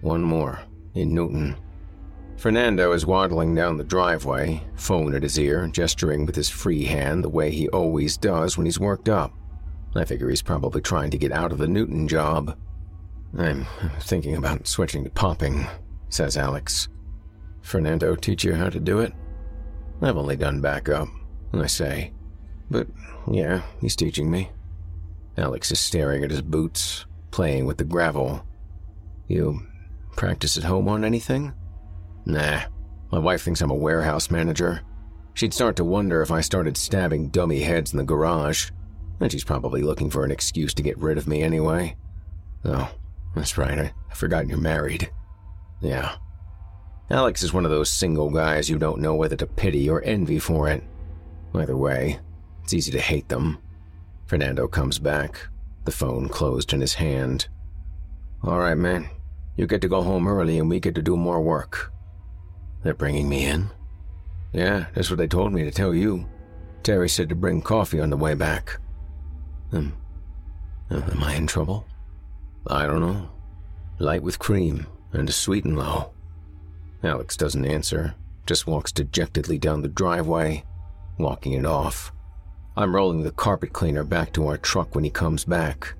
One 0.00 0.22
more, 0.22 0.60
in 0.94 1.14
Newton. 1.14 1.56
Fernando 2.36 2.92
is 2.92 3.04
waddling 3.04 3.54
down 3.54 3.76
the 3.76 3.84
driveway, 3.84 4.62
phone 4.74 5.14
at 5.14 5.22
his 5.22 5.38
ear, 5.38 5.68
gesturing 5.68 6.24
with 6.24 6.34
his 6.34 6.48
free 6.48 6.84
hand 6.84 7.22
the 7.22 7.28
way 7.28 7.50
he 7.50 7.68
always 7.68 8.16
does 8.16 8.56
when 8.56 8.64
he's 8.64 8.80
worked 8.80 9.10
up. 9.10 9.34
I 9.94 10.06
figure 10.06 10.30
he's 10.30 10.40
probably 10.40 10.80
trying 10.80 11.10
to 11.10 11.18
get 11.18 11.32
out 11.32 11.52
of 11.52 11.58
the 11.58 11.68
Newton 11.68 12.08
job. 12.08 12.56
I'm 13.36 13.66
thinking 14.00 14.36
about 14.36 14.66
switching 14.66 15.04
to 15.04 15.10
popping, 15.10 15.66
says 16.08 16.38
Alex. 16.38 16.88
Fernando 17.62 18.14
teach 18.16 18.44
you 18.44 18.54
how 18.54 18.68
to 18.68 18.80
do 18.80 19.00
it? 19.00 19.12
I've 20.02 20.16
only 20.16 20.36
done 20.36 20.60
backup, 20.60 21.08
I 21.52 21.66
say. 21.66 22.12
But 22.70 22.86
yeah, 23.30 23.62
he's 23.80 23.96
teaching 23.96 24.30
me. 24.30 24.50
Alex 25.36 25.70
is 25.70 25.80
staring 25.80 26.24
at 26.24 26.30
his 26.30 26.42
boots, 26.42 27.06
playing 27.30 27.66
with 27.66 27.78
the 27.78 27.84
gravel. 27.84 28.44
You 29.28 29.60
practice 30.16 30.56
at 30.56 30.64
home 30.64 30.88
on 30.88 31.04
anything? 31.04 31.52
Nah, 32.26 32.62
my 33.12 33.18
wife 33.18 33.42
thinks 33.42 33.60
I'm 33.60 33.70
a 33.70 33.74
warehouse 33.74 34.30
manager. 34.30 34.82
She'd 35.34 35.54
start 35.54 35.76
to 35.76 35.84
wonder 35.84 36.22
if 36.22 36.30
I 36.30 36.40
started 36.40 36.76
stabbing 36.76 37.28
dummy 37.28 37.60
heads 37.60 37.92
in 37.92 37.98
the 37.98 38.04
garage, 38.04 38.70
and 39.20 39.30
she's 39.30 39.44
probably 39.44 39.82
looking 39.82 40.10
for 40.10 40.24
an 40.24 40.30
excuse 40.30 40.74
to 40.74 40.82
get 40.82 40.98
rid 40.98 41.18
of 41.18 41.28
me 41.28 41.42
anyway. 41.42 41.96
Oh, 42.64 42.90
that's 43.34 43.56
right, 43.56 43.78
I, 43.78 43.92
I 44.10 44.14
forgot 44.14 44.48
you're 44.48 44.58
married. 44.58 45.10
Yeah. 45.80 46.16
Alex 47.10 47.42
is 47.42 47.52
one 47.52 47.64
of 47.64 47.72
those 47.72 47.90
single 47.90 48.30
guys 48.30 48.70
you 48.70 48.78
don't 48.78 49.00
know 49.00 49.16
whether 49.16 49.34
to 49.34 49.46
pity 49.46 49.90
or 49.90 50.02
envy 50.04 50.38
for 50.38 50.68
it. 50.68 50.84
Either 51.54 51.76
way, 51.76 52.20
it's 52.62 52.72
easy 52.72 52.92
to 52.92 53.00
hate 53.00 53.28
them. 53.28 53.58
Fernando 54.26 54.68
comes 54.68 55.00
back, 55.00 55.48
the 55.84 55.90
phone 55.90 56.28
closed 56.28 56.72
in 56.72 56.80
his 56.80 56.94
hand. 56.94 57.48
All 58.44 58.58
right, 58.58 58.76
man. 58.76 59.10
You 59.56 59.66
get 59.66 59.80
to 59.82 59.88
go 59.88 60.02
home 60.02 60.28
early 60.28 60.58
and 60.58 60.70
we 60.70 60.78
get 60.78 60.94
to 60.94 61.02
do 61.02 61.16
more 61.16 61.42
work. 61.42 61.92
They're 62.84 62.94
bringing 62.94 63.28
me 63.28 63.44
in? 63.44 63.70
Yeah, 64.52 64.86
that's 64.94 65.10
what 65.10 65.18
they 65.18 65.26
told 65.26 65.52
me 65.52 65.64
to 65.64 65.70
tell 65.72 65.92
you. 65.92 66.28
Terry 66.84 67.08
said 67.08 67.28
to 67.28 67.34
bring 67.34 67.60
coffee 67.60 68.00
on 68.00 68.10
the 68.10 68.16
way 68.16 68.34
back. 68.34 68.78
Um, 69.72 69.94
am 70.90 71.22
I 71.22 71.34
in 71.34 71.48
trouble? 71.48 71.86
I 72.68 72.86
don't 72.86 73.00
know. 73.00 73.30
Light 73.98 74.22
with 74.22 74.38
cream 74.38 74.86
and 75.12 75.28
a 75.28 75.32
sweet 75.32 75.64
and 75.64 75.76
low. 75.76 76.12
Alex 77.02 77.36
doesn't 77.36 77.64
answer, 77.64 78.14
just 78.46 78.66
walks 78.66 78.92
dejectedly 78.92 79.58
down 79.58 79.82
the 79.82 79.88
driveway, 79.88 80.64
walking 81.18 81.54
it 81.54 81.64
off. 81.64 82.12
I'm 82.76 82.94
rolling 82.94 83.22
the 83.22 83.30
carpet 83.30 83.72
cleaner 83.72 84.04
back 84.04 84.32
to 84.34 84.46
our 84.46 84.56
truck 84.56 84.94
when 84.94 85.04
he 85.04 85.10
comes 85.10 85.44
back. 85.44 85.94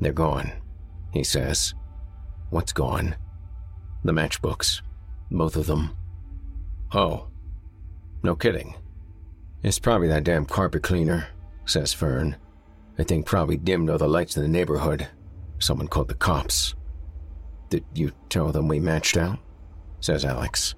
They're 0.00 0.12
gone, 0.12 0.52
he 1.12 1.24
says. 1.24 1.74
What's 2.50 2.72
gone? 2.72 3.16
The 4.04 4.12
matchbooks. 4.12 4.82
Both 5.30 5.56
of 5.56 5.66
them. 5.66 5.96
Oh. 6.92 7.28
No 8.22 8.34
kidding. 8.36 8.74
It's 9.62 9.78
probably 9.78 10.08
that 10.08 10.24
damn 10.24 10.44
carpet 10.44 10.82
cleaner, 10.82 11.28
says 11.64 11.92
Fern. 11.92 12.36
I 12.98 13.04
think 13.04 13.26
probably 13.26 13.56
dimmed 13.56 13.90
all 13.90 13.98
the 13.98 14.08
lights 14.08 14.36
in 14.36 14.42
the 14.42 14.48
neighborhood. 14.48 15.08
Someone 15.58 15.88
called 15.88 16.08
the 16.08 16.14
cops. 16.14 16.74
Did 17.70 17.84
you 17.94 18.12
tell 18.28 18.52
them 18.52 18.68
we 18.68 18.80
matched 18.80 19.16
out? 19.16 19.38
Says 20.02 20.24
Alex. 20.24 20.74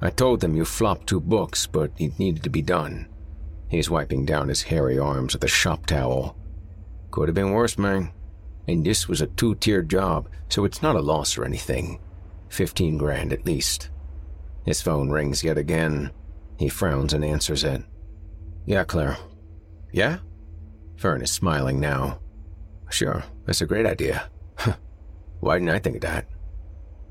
I 0.00 0.10
told 0.10 0.40
them 0.40 0.54
you 0.54 0.64
flopped 0.64 1.06
two 1.06 1.20
books, 1.20 1.66
but 1.66 1.90
it 1.98 2.18
needed 2.18 2.42
to 2.44 2.50
be 2.50 2.62
done. 2.62 3.08
He's 3.68 3.90
wiping 3.90 4.26
down 4.26 4.48
his 4.48 4.62
hairy 4.62 4.98
arms 4.98 5.34
with 5.34 5.44
a 5.44 5.48
shop 5.48 5.86
towel. 5.86 6.36
Could 7.10 7.28
have 7.28 7.34
been 7.34 7.52
worse, 7.52 7.78
man. 7.78 8.12
And 8.68 8.84
this 8.84 9.08
was 9.08 9.20
a 9.20 9.26
two 9.26 9.54
tier 9.56 9.82
job, 9.82 10.28
so 10.48 10.64
it's 10.64 10.82
not 10.82 10.96
a 10.96 11.00
loss 11.00 11.38
or 11.38 11.44
anything. 11.44 11.98
Fifteen 12.48 12.98
grand 12.98 13.32
at 13.32 13.46
least. 13.46 13.90
His 14.64 14.82
phone 14.82 15.10
rings 15.10 15.42
yet 15.42 15.58
again. 15.58 16.10
He 16.58 16.68
frowns 16.68 17.12
and 17.12 17.24
answers 17.24 17.64
it. 17.64 17.82
Yeah, 18.66 18.84
Claire. 18.84 19.16
Yeah? 19.90 20.18
Fern 20.96 21.22
is 21.22 21.30
smiling 21.30 21.80
now. 21.80 22.20
Sure, 22.90 23.24
that's 23.46 23.60
a 23.62 23.66
great 23.66 23.86
idea. 23.86 24.30
Why 25.40 25.58
didn't 25.58 25.70
I 25.70 25.78
think 25.78 25.96
of 25.96 26.02
that? 26.02 26.26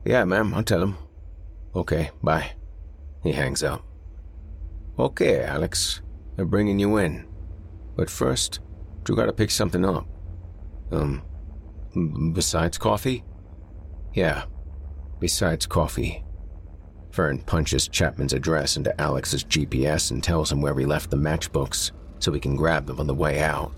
Yeah, 0.06 0.24
ma'am, 0.26 0.54
I'll 0.54 0.64
tell 0.64 0.82
him. 0.82 0.98
Okay, 1.76 2.12
bye. 2.22 2.52
He 3.24 3.32
hangs 3.32 3.64
up. 3.64 3.86
Okay, 5.00 5.44
Alex. 5.44 6.02
They're 6.36 6.46
bringing 6.46 6.80
you 6.80 6.98
in. 6.98 7.28
But 7.96 8.10
first, 8.10 8.60
you 9.08 9.16
gotta 9.16 9.34
pick 9.34 9.52
something 9.52 9.86
up. 9.86 10.08
Um, 10.92 11.22
besides 12.34 12.78
coffee? 12.78 13.24
Yeah, 14.14 14.46
besides 15.20 15.66
coffee. 15.66 16.24
Fern 17.12 17.40
punches 17.40 17.88
Chapman's 17.88 18.34
address 18.34 18.78
into 18.78 19.00
Alex's 19.00 19.44
GPS 19.44 20.12
and 20.12 20.24
tells 20.24 20.52
him 20.52 20.62
where 20.62 20.74
we 20.74 20.86
left 20.86 21.10
the 21.10 21.18
matchbooks 21.18 21.92
so 22.20 22.32
we 22.32 22.40
can 22.40 22.56
grab 22.56 22.86
them 22.86 23.00
on 23.00 23.08
the 23.08 23.14
way 23.14 23.42
out. 23.42 23.72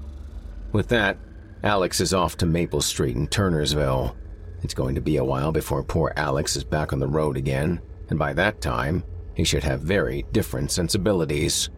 With 0.72 0.88
that, 0.90 1.18
Alex 1.64 2.00
is 2.00 2.14
off 2.14 2.38
to 2.38 2.46
Maple 2.46 2.82
Street 2.82 3.16
in 3.16 3.28
Turnersville. 3.28 4.16
It's 4.64 4.74
going 4.74 4.96
to 4.96 5.02
be 5.02 5.18
a 5.18 5.24
while 5.24 5.52
before 5.52 5.84
poor 5.84 6.14
Alex 6.16 6.56
is 6.56 6.64
back 6.64 6.94
on 6.94 7.00
the 7.00 7.08
road 7.08 7.36
again, 7.36 7.82
and 8.10 8.18
by 8.18 8.34
that 8.34 8.62
time, 8.62 9.04
he 9.36 9.44
should 9.44 9.64
have 9.64 9.82
very 9.82 10.26
different 10.32 10.72
sensibilities. 10.72 11.70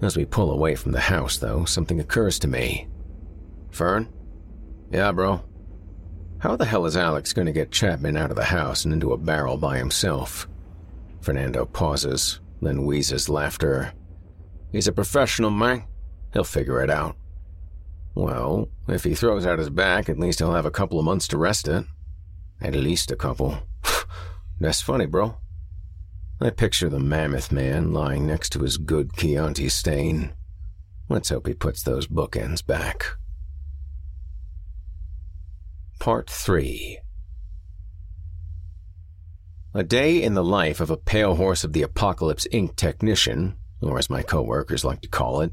As 0.00 0.16
we 0.16 0.24
pull 0.24 0.52
away 0.52 0.76
from 0.76 0.92
the 0.92 1.00
house, 1.00 1.38
though, 1.38 1.64
something 1.64 1.98
occurs 1.98 2.38
to 2.40 2.48
me. 2.48 2.86
Fern? 3.70 4.12
Yeah, 4.92 5.10
bro. 5.12 5.42
How 6.38 6.56
the 6.56 6.66
hell 6.66 6.86
is 6.86 6.96
Alex 6.96 7.32
going 7.32 7.46
to 7.46 7.52
get 7.52 7.72
Chapman 7.72 8.16
out 8.16 8.30
of 8.30 8.36
the 8.36 8.44
house 8.44 8.84
and 8.84 8.94
into 8.94 9.12
a 9.12 9.18
barrel 9.18 9.56
by 9.56 9.78
himself? 9.78 10.46
Fernando 11.20 11.64
pauses, 11.64 12.40
then 12.60 12.84
wheezes 12.84 13.28
laughter. 13.28 13.92
He's 14.70 14.86
a 14.86 14.92
professional, 14.92 15.50
man. 15.50 15.84
He'll 16.32 16.44
figure 16.44 16.82
it 16.82 16.90
out. 16.90 17.16
Well, 18.14 18.68
if 18.86 19.02
he 19.02 19.14
throws 19.14 19.46
out 19.46 19.58
his 19.58 19.70
back, 19.70 20.08
at 20.08 20.18
least 20.18 20.38
he'll 20.38 20.52
have 20.52 20.66
a 20.66 20.70
couple 20.70 20.98
of 20.98 21.04
months 21.04 21.26
to 21.28 21.38
rest 21.38 21.66
it. 21.66 21.84
At 22.60 22.74
least 22.74 23.10
a 23.10 23.16
couple. 23.16 23.58
That's 24.60 24.80
funny, 24.80 25.06
bro. 25.06 25.36
I 26.40 26.50
picture 26.50 26.88
the 26.88 26.98
mammoth 26.98 27.52
man 27.52 27.92
lying 27.92 28.26
next 28.26 28.50
to 28.50 28.60
his 28.60 28.76
good 28.76 29.12
Chianti 29.14 29.68
stain. 29.68 30.34
Let's 31.08 31.28
hope 31.28 31.46
he 31.46 31.54
puts 31.54 31.82
those 31.82 32.06
bookends 32.06 32.64
back. 32.66 33.04
Part 35.98 36.28
3 36.28 36.98
A 39.74 39.82
day 39.82 40.22
in 40.22 40.34
the 40.34 40.44
life 40.44 40.80
of 40.80 40.90
a 40.90 40.96
pale 40.96 41.36
horse 41.36 41.64
of 41.64 41.72
the 41.72 41.82
apocalypse 41.82 42.46
Inc. 42.52 42.76
technician, 42.76 43.56
or 43.80 43.98
as 43.98 44.10
my 44.10 44.22
coworkers 44.22 44.84
like 44.84 45.00
to 45.02 45.08
call 45.08 45.40
it, 45.40 45.52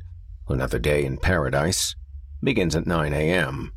another 0.49 0.79
day 0.79 1.05
in 1.05 1.17
paradise, 1.17 1.95
begins 2.43 2.75
at 2.75 2.87
9 2.87 3.13
a.m. 3.13 3.71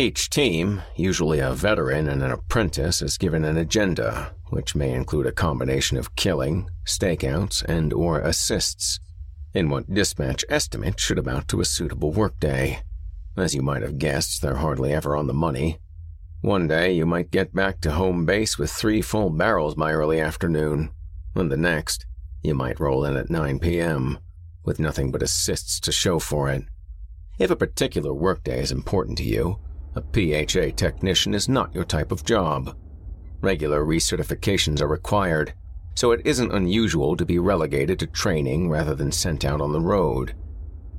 Each 0.00 0.30
team, 0.30 0.80
usually 0.96 1.40
a 1.40 1.52
veteran 1.52 2.08
and 2.08 2.22
an 2.22 2.30
apprentice, 2.30 3.02
is 3.02 3.18
given 3.18 3.44
an 3.44 3.58
agenda, 3.58 4.34
which 4.48 4.74
may 4.74 4.94
include 4.94 5.26
a 5.26 5.30
combination 5.30 5.98
of 5.98 6.16
killing, 6.16 6.70
stakeouts, 6.86 7.62
and 7.64 7.92
or 7.92 8.18
assists, 8.18 8.98
in 9.52 9.68
what 9.68 9.92
dispatch 9.92 10.42
estimate 10.48 10.98
should 10.98 11.18
amount 11.18 11.48
to 11.48 11.60
a 11.60 11.66
suitable 11.66 12.12
workday. 12.12 12.80
As 13.36 13.54
you 13.54 13.60
might 13.60 13.82
have 13.82 13.98
guessed, 13.98 14.40
they're 14.40 14.54
hardly 14.54 14.90
ever 14.90 15.14
on 15.14 15.26
the 15.26 15.34
money. 15.34 15.80
One 16.40 16.66
day 16.66 16.94
you 16.94 17.04
might 17.04 17.30
get 17.30 17.54
back 17.54 17.82
to 17.82 17.92
home 17.92 18.24
base 18.24 18.56
with 18.56 18.70
three 18.70 19.02
full 19.02 19.28
barrels 19.28 19.74
by 19.74 19.92
early 19.92 20.18
afternoon, 20.18 20.92
and 21.34 21.52
the 21.52 21.58
next, 21.58 22.06
you 22.42 22.54
might 22.54 22.80
roll 22.80 23.04
in 23.04 23.18
at 23.18 23.28
9 23.28 23.58
p.m., 23.58 24.18
with 24.64 24.80
nothing 24.80 25.12
but 25.12 25.22
assists 25.22 25.78
to 25.80 25.92
show 25.92 26.18
for 26.18 26.48
it. 26.48 26.62
If 27.38 27.50
a 27.50 27.56
particular 27.56 28.14
workday 28.14 28.62
is 28.62 28.72
important 28.72 29.18
to 29.18 29.24
you, 29.24 29.58
a 29.94 30.00
PHA 30.00 30.76
technician 30.76 31.34
is 31.34 31.48
not 31.48 31.74
your 31.74 31.84
type 31.84 32.12
of 32.12 32.24
job. 32.24 32.76
Regular 33.40 33.84
recertifications 33.84 34.80
are 34.80 34.86
required, 34.86 35.54
so 35.94 36.12
it 36.12 36.22
isn't 36.24 36.52
unusual 36.52 37.16
to 37.16 37.24
be 37.24 37.38
relegated 37.38 37.98
to 37.98 38.06
training 38.06 38.68
rather 38.68 38.94
than 38.94 39.10
sent 39.12 39.44
out 39.44 39.60
on 39.60 39.72
the 39.72 39.80
road. 39.80 40.34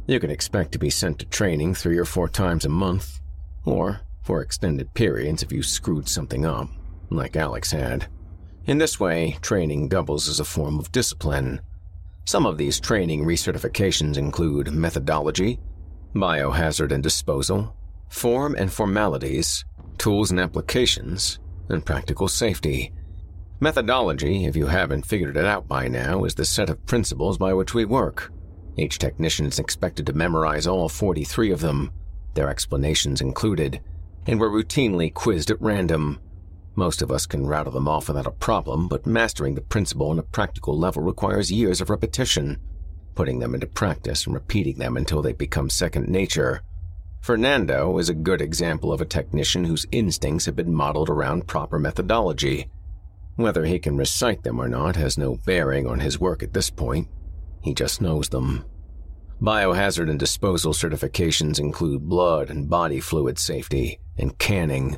You 0.08 0.20
can 0.20 0.32
expect 0.32 0.72
to 0.74 0.80
be 0.80 0.90
sent 0.90 1.20
to 1.20 1.26
training 1.26 1.76
three 1.76 1.98
or 1.98 2.06
four 2.06 2.28
times 2.28 2.66
a 2.66 2.70
month, 2.70 3.20
or 3.66 4.02
for 4.24 4.42
extended 4.42 4.94
periods 4.94 5.44
if 5.44 5.52
you 5.52 5.64
screwed 5.64 6.08
something 6.08 6.46
up, 6.46 6.70
like 7.10 7.36
Alex 7.36 7.72
had. 7.72 8.08
In 8.66 8.78
this 8.78 9.00
way, 9.00 9.38
training 9.42 9.90
doubles 9.90 10.28
as 10.28 10.40
a 10.40 10.46
form 10.46 10.80
of 10.80 10.92
discipline. 10.92 11.62
Some 12.26 12.46
of 12.46 12.58
these 12.58 12.80
training 12.80 13.26
recertifications 13.26 14.18
include 14.18 14.72
methodology, 14.72 15.60
biohazard 16.14 16.92
and 16.92 17.02
disposal, 17.02 17.76
form 18.12 18.56
and 18.56 18.72
formalities, 18.72 19.66
tools 19.98 20.32
and 20.32 20.40
applications, 20.40 21.40
and 21.70 21.86
practical 21.86 22.28
safety. 22.28 22.92
Methodology, 23.60 24.46
if 24.46 24.56
you 24.56 24.68
haven't 24.68 25.06
figured 25.06 25.38
it 25.38 25.46
out 25.46 25.68
by 25.68 25.88
now, 25.88 26.26
is 26.26 26.36
the 26.36 26.46
set 26.46 26.70
of 26.70 26.86
principles 26.86 27.38
by 27.38 27.54
which 27.54 27.74
we 27.74 27.86
work. 27.86 28.32
Each 28.78 29.00
technician 29.00 29.46
is 29.46 29.60
expected 29.60 30.06
to 30.06 30.14
memorize 30.14 30.68
all 30.68 30.90
43 30.90 31.52
of 31.52 31.62
them, 31.62 31.92
their 32.34 32.50
explanations 32.50 33.22
included, 33.22 33.82
and 34.28 34.40
we're 34.40 34.50
routinely 34.50 35.14
quizzed 35.14 35.50
at 35.50 35.62
random. 35.62 36.20
Most 36.76 37.02
of 37.02 37.12
us 37.12 37.26
can 37.26 37.48
rattle 37.48 37.72
them 37.72 37.88
off 37.88 38.08
without 38.08 38.28
a 38.28 38.32
problem, 38.32 38.88
but 38.88 39.06
mastering 39.06 39.56
the 39.56 39.62
principle 39.62 40.10
on 40.10 40.20
a 40.20 40.24
practical 40.24 40.78
level 40.78 41.02
requires 41.02 41.52
years 41.52 41.82
of 41.82 41.90
repetition, 41.90 42.58
putting 43.16 43.40
them 43.40 43.54
into 43.54 43.68
practice 43.68 44.26
and 44.26 44.34
repeating 44.34 44.78
them 44.78 44.98
until 44.98 45.22
they 45.22 45.34
become 45.34 45.70
second 45.70 46.08
nature. 46.08 46.62
Fernando 47.22 48.00
is 48.00 48.10
a 48.10 48.16
good 48.16 48.42
example 48.42 48.92
of 48.92 49.00
a 49.00 49.06
technician 49.06 49.64
whose 49.64 49.86
instincts 49.92 50.48
have 50.48 50.56
been 50.56 50.74
modeled 50.74 51.08
around 51.08 51.46
proper 51.46 51.78
methodology. 51.78 52.68
Whether 53.36 53.64
he 53.64 53.78
can 53.78 53.96
recite 53.96 54.42
them 54.42 54.60
or 54.60 54.68
not 54.68 54.96
has 54.96 55.20
no 55.20 55.36
bearing 55.46 55.86
on 55.86 56.00
his 56.00 56.20
work 56.20 56.42
at 56.42 56.54
this 56.54 56.72
point. 56.72 57.08
He 57.62 57.76
just 57.76 58.02
knows 58.02 58.30
them. 58.30 58.66
Biohazard 59.40 60.10
and 60.10 60.20
disposal 60.20 60.74
certifications 60.74 61.60
include 61.60 62.10
blood 62.10 62.50
and 62.50 62.68
body 62.68 63.00
fluid 63.00 63.38
safety 63.38 64.00
and 64.18 64.38
canning. 64.40 64.98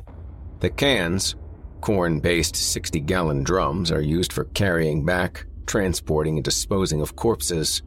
The 0.60 0.70
cans, 0.70 1.36
corn 1.82 2.20
based 2.20 2.56
60 2.56 3.00
gallon 3.00 3.42
drums, 3.42 3.92
are 3.92 4.00
used 4.00 4.32
for 4.32 4.44
carrying 4.44 5.04
back, 5.04 5.44
transporting, 5.66 6.38
and 6.38 6.44
disposing 6.44 7.02
of 7.02 7.16
corpses. 7.16 7.82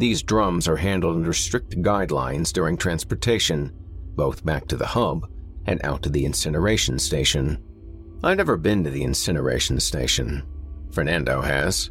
These 0.00 0.22
drums 0.22 0.66
are 0.66 0.78
handled 0.78 1.16
under 1.16 1.34
strict 1.34 1.82
guidelines 1.82 2.54
during 2.54 2.78
transportation, 2.78 3.70
both 4.16 4.42
back 4.42 4.66
to 4.68 4.76
the 4.78 4.86
hub 4.86 5.28
and 5.66 5.78
out 5.84 6.02
to 6.04 6.08
the 6.08 6.24
incineration 6.24 6.98
station. 6.98 7.62
I've 8.24 8.38
never 8.38 8.56
been 8.56 8.82
to 8.84 8.90
the 8.90 9.02
incineration 9.02 9.78
station. 9.78 10.42
Fernando 10.90 11.42
has. 11.42 11.90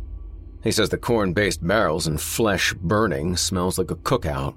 He 0.64 0.72
says 0.72 0.90
the 0.90 0.98
corn 0.98 1.34
based 1.34 1.66
barrels 1.66 2.08
and 2.08 2.20
flesh 2.20 2.74
burning 2.74 3.38
smells 3.38 3.78
like 3.78 3.92
a 3.92 3.96
cookout. 3.96 4.56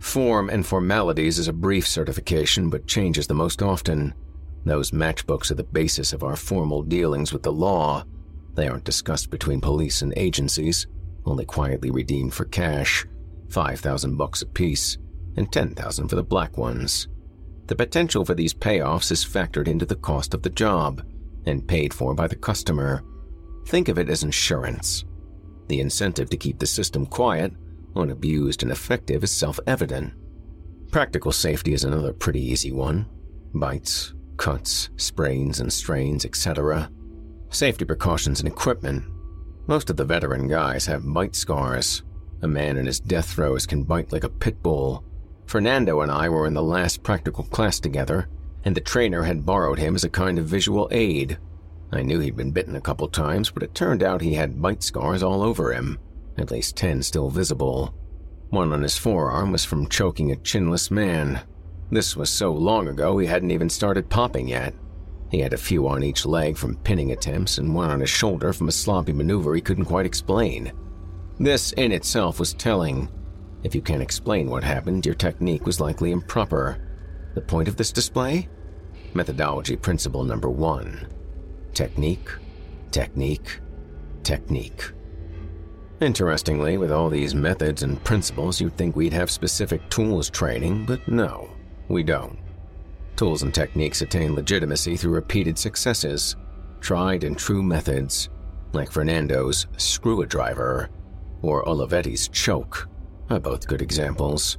Form 0.00 0.50
and 0.50 0.66
formalities 0.66 1.38
is 1.38 1.46
a 1.46 1.52
brief 1.52 1.86
certification 1.86 2.68
but 2.68 2.88
changes 2.88 3.28
the 3.28 3.32
most 3.34 3.62
often. 3.62 4.12
Those 4.64 4.90
matchbooks 4.90 5.52
are 5.52 5.54
the 5.54 5.62
basis 5.62 6.12
of 6.12 6.24
our 6.24 6.34
formal 6.34 6.82
dealings 6.82 7.32
with 7.32 7.44
the 7.44 7.52
law. 7.52 8.02
They 8.54 8.66
aren't 8.66 8.82
discussed 8.82 9.30
between 9.30 9.60
police 9.60 10.02
and 10.02 10.12
agencies, 10.16 10.88
only 11.24 11.44
quietly 11.44 11.90
redeemed 11.90 12.34
for 12.34 12.44
cash 12.46 13.06
5,000 13.52 14.16
bucks 14.16 14.42
apiece, 14.42 14.96
and 15.36 15.52
10,000 15.52 16.08
for 16.08 16.16
the 16.16 16.22
black 16.22 16.56
ones. 16.56 17.08
The 17.66 17.76
potential 17.76 18.24
for 18.24 18.34
these 18.34 18.54
payoffs 18.54 19.12
is 19.12 19.24
factored 19.24 19.68
into 19.68 19.86
the 19.86 19.96
cost 19.96 20.34
of 20.34 20.42
the 20.42 20.50
job 20.50 21.06
and 21.46 21.66
paid 21.66 21.92
for 21.92 22.14
by 22.14 22.26
the 22.26 22.36
customer. 22.36 23.04
Think 23.66 23.88
of 23.88 23.98
it 23.98 24.08
as 24.08 24.22
insurance. 24.22 25.04
The 25.68 25.80
incentive 25.80 26.30
to 26.30 26.36
keep 26.36 26.58
the 26.58 26.66
system 26.66 27.06
quiet, 27.06 27.52
unabused, 27.94 28.62
and 28.62 28.72
effective 28.72 29.22
is 29.22 29.30
self 29.30 29.60
evident. 29.66 30.14
Practical 30.90 31.32
safety 31.32 31.72
is 31.72 31.84
another 31.84 32.12
pretty 32.12 32.40
easy 32.40 32.72
one 32.72 33.06
bites, 33.54 34.14
cuts, 34.38 34.88
sprains 34.96 35.60
and 35.60 35.70
strains, 35.70 36.24
etc. 36.24 36.90
Safety 37.50 37.84
precautions 37.84 38.40
and 38.40 38.48
equipment. 38.48 39.04
Most 39.66 39.90
of 39.90 39.96
the 39.96 40.04
veteran 40.04 40.48
guys 40.48 40.86
have 40.86 41.12
bite 41.12 41.36
scars. 41.36 42.02
A 42.42 42.48
man 42.48 42.76
in 42.76 42.86
his 42.86 43.00
death 43.00 43.30
throes 43.30 43.66
can 43.66 43.84
bite 43.84 44.12
like 44.12 44.24
a 44.24 44.28
pit 44.28 44.62
bull. 44.62 45.04
Fernando 45.46 46.00
and 46.00 46.10
I 46.10 46.28
were 46.28 46.46
in 46.46 46.54
the 46.54 46.62
last 46.62 47.02
practical 47.02 47.44
class 47.44 47.78
together, 47.78 48.28
and 48.64 48.74
the 48.74 48.80
trainer 48.80 49.22
had 49.22 49.46
borrowed 49.46 49.78
him 49.78 49.94
as 49.94 50.04
a 50.04 50.10
kind 50.10 50.38
of 50.38 50.46
visual 50.46 50.88
aid 50.90 51.38
I 51.94 52.00
knew 52.00 52.20
he'd 52.20 52.36
been 52.36 52.52
bitten 52.52 52.74
a 52.74 52.80
couple 52.80 53.06
times, 53.08 53.50
but 53.50 53.62
it 53.62 53.74
turned 53.74 54.02
out 54.02 54.22
he 54.22 54.34
had 54.34 54.62
bite 54.62 54.82
scars 54.82 55.22
all 55.22 55.42
over 55.42 55.72
him, 55.74 55.98
at 56.38 56.50
least 56.50 56.74
ten 56.74 57.02
still 57.02 57.28
visible. 57.28 57.94
One 58.48 58.72
on 58.72 58.82
his 58.82 58.96
forearm 58.96 59.52
was 59.52 59.64
from 59.64 59.88
choking 59.88 60.32
a 60.32 60.36
chinless 60.36 60.90
man. 60.90 61.42
This 61.90 62.16
was 62.16 62.30
so 62.30 62.50
long 62.50 62.88
ago 62.88 63.18
he 63.18 63.26
hadn't 63.26 63.50
even 63.50 63.68
started 63.68 64.08
popping 64.08 64.48
yet. 64.48 64.74
He 65.32 65.40
had 65.40 65.54
a 65.54 65.58
few 65.58 65.88
on 65.88 66.04
each 66.04 66.26
leg 66.26 66.58
from 66.58 66.76
pinning 66.76 67.12
attempts 67.12 67.56
and 67.56 67.74
one 67.74 67.88
on 67.88 68.00
his 68.00 68.10
shoulder 68.10 68.52
from 68.52 68.68
a 68.68 68.72
sloppy 68.72 69.14
maneuver 69.14 69.54
he 69.54 69.62
couldn't 69.62 69.86
quite 69.86 70.04
explain. 70.04 70.70
This 71.40 71.72
in 71.72 71.90
itself 71.90 72.38
was 72.38 72.52
telling. 72.52 73.08
If 73.64 73.74
you 73.74 73.80
can't 73.80 74.02
explain 74.02 74.50
what 74.50 74.62
happened, 74.62 75.06
your 75.06 75.14
technique 75.14 75.64
was 75.64 75.80
likely 75.80 76.10
improper. 76.10 76.86
The 77.34 77.40
point 77.40 77.66
of 77.66 77.76
this 77.76 77.92
display? 77.92 78.46
Methodology 79.14 79.74
principle 79.74 80.22
number 80.22 80.50
one 80.50 81.08
Technique, 81.72 82.28
technique, 82.90 83.60
technique. 84.22 84.92
Interestingly, 86.02 86.76
with 86.76 86.92
all 86.92 87.08
these 87.08 87.34
methods 87.34 87.82
and 87.82 88.04
principles, 88.04 88.60
you'd 88.60 88.76
think 88.76 88.96
we'd 88.96 89.14
have 89.14 89.30
specific 89.30 89.88
tools 89.88 90.28
training, 90.28 90.84
but 90.84 91.08
no, 91.08 91.48
we 91.88 92.02
don't. 92.02 92.41
Tools 93.16 93.42
and 93.42 93.54
techniques 93.54 94.02
attain 94.02 94.34
legitimacy 94.34 94.96
through 94.96 95.12
repeated 95.12 95.58
successes, 95.58 96.36
tried 96.80 97.24
and 97.24 97.38
true 97.38 97.62
methods, 97.62 98.30
like 98.72 98.90
Fernando's 98.90 99.66
screw-a-driver 99.76 100.88
or 101.42 101.64
Olivetti's 101.64 102.28
choke, 102.28 102.88
are 103.30 103.40
both 103.40 103.68
good 103.68 103.82
examples. 103.82 104.58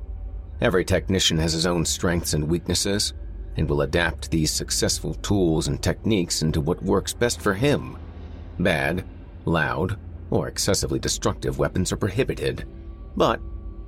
Every 0.61 0.85
technician 0.85 1.37
has 1.39 1.53
his 1.53 1.65
own 1.65 1.83
strengths 1.83 2.33
and 2.33 2.47
weaknesses, 2.47 3.13
and 3.57 3.69
will 3.69 3.81
adapt 3.81 4.31
these 4.31 4.51
successful 4.51 5.13
tools 5.15 5.67
and 5.67 5.81
techniques 5.81 6.41
into 6.41 6.61
what 6.61 6.81
works 6.83 7.13
best 7.13 7.41
for 7.41 7.53
him. 7.53 7.97
Bad, 8.59 9.03
loud, 9.45 9.99
or 10.29 10.47
excessively 10.47 10.99
destructive 10.99 11.59
weapons 11.59 11.91
are 11.91 11.97
prohibited. 11.97 12.65
But 13.15 13.39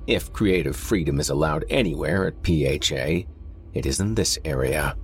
if 0.07 0.33
creative 0.33 0.75
freedom 0.75 1.19
is 1.19 1.29
allowed 1.29 1.65
anywhere 1.69 2.27
at 2.27 2.43
PHA, 2.45 3.27
it 3.75 3.85
is 3.85 3.99
in 3.99 4.15
this 4.15 4.39
area. 4.43 4.97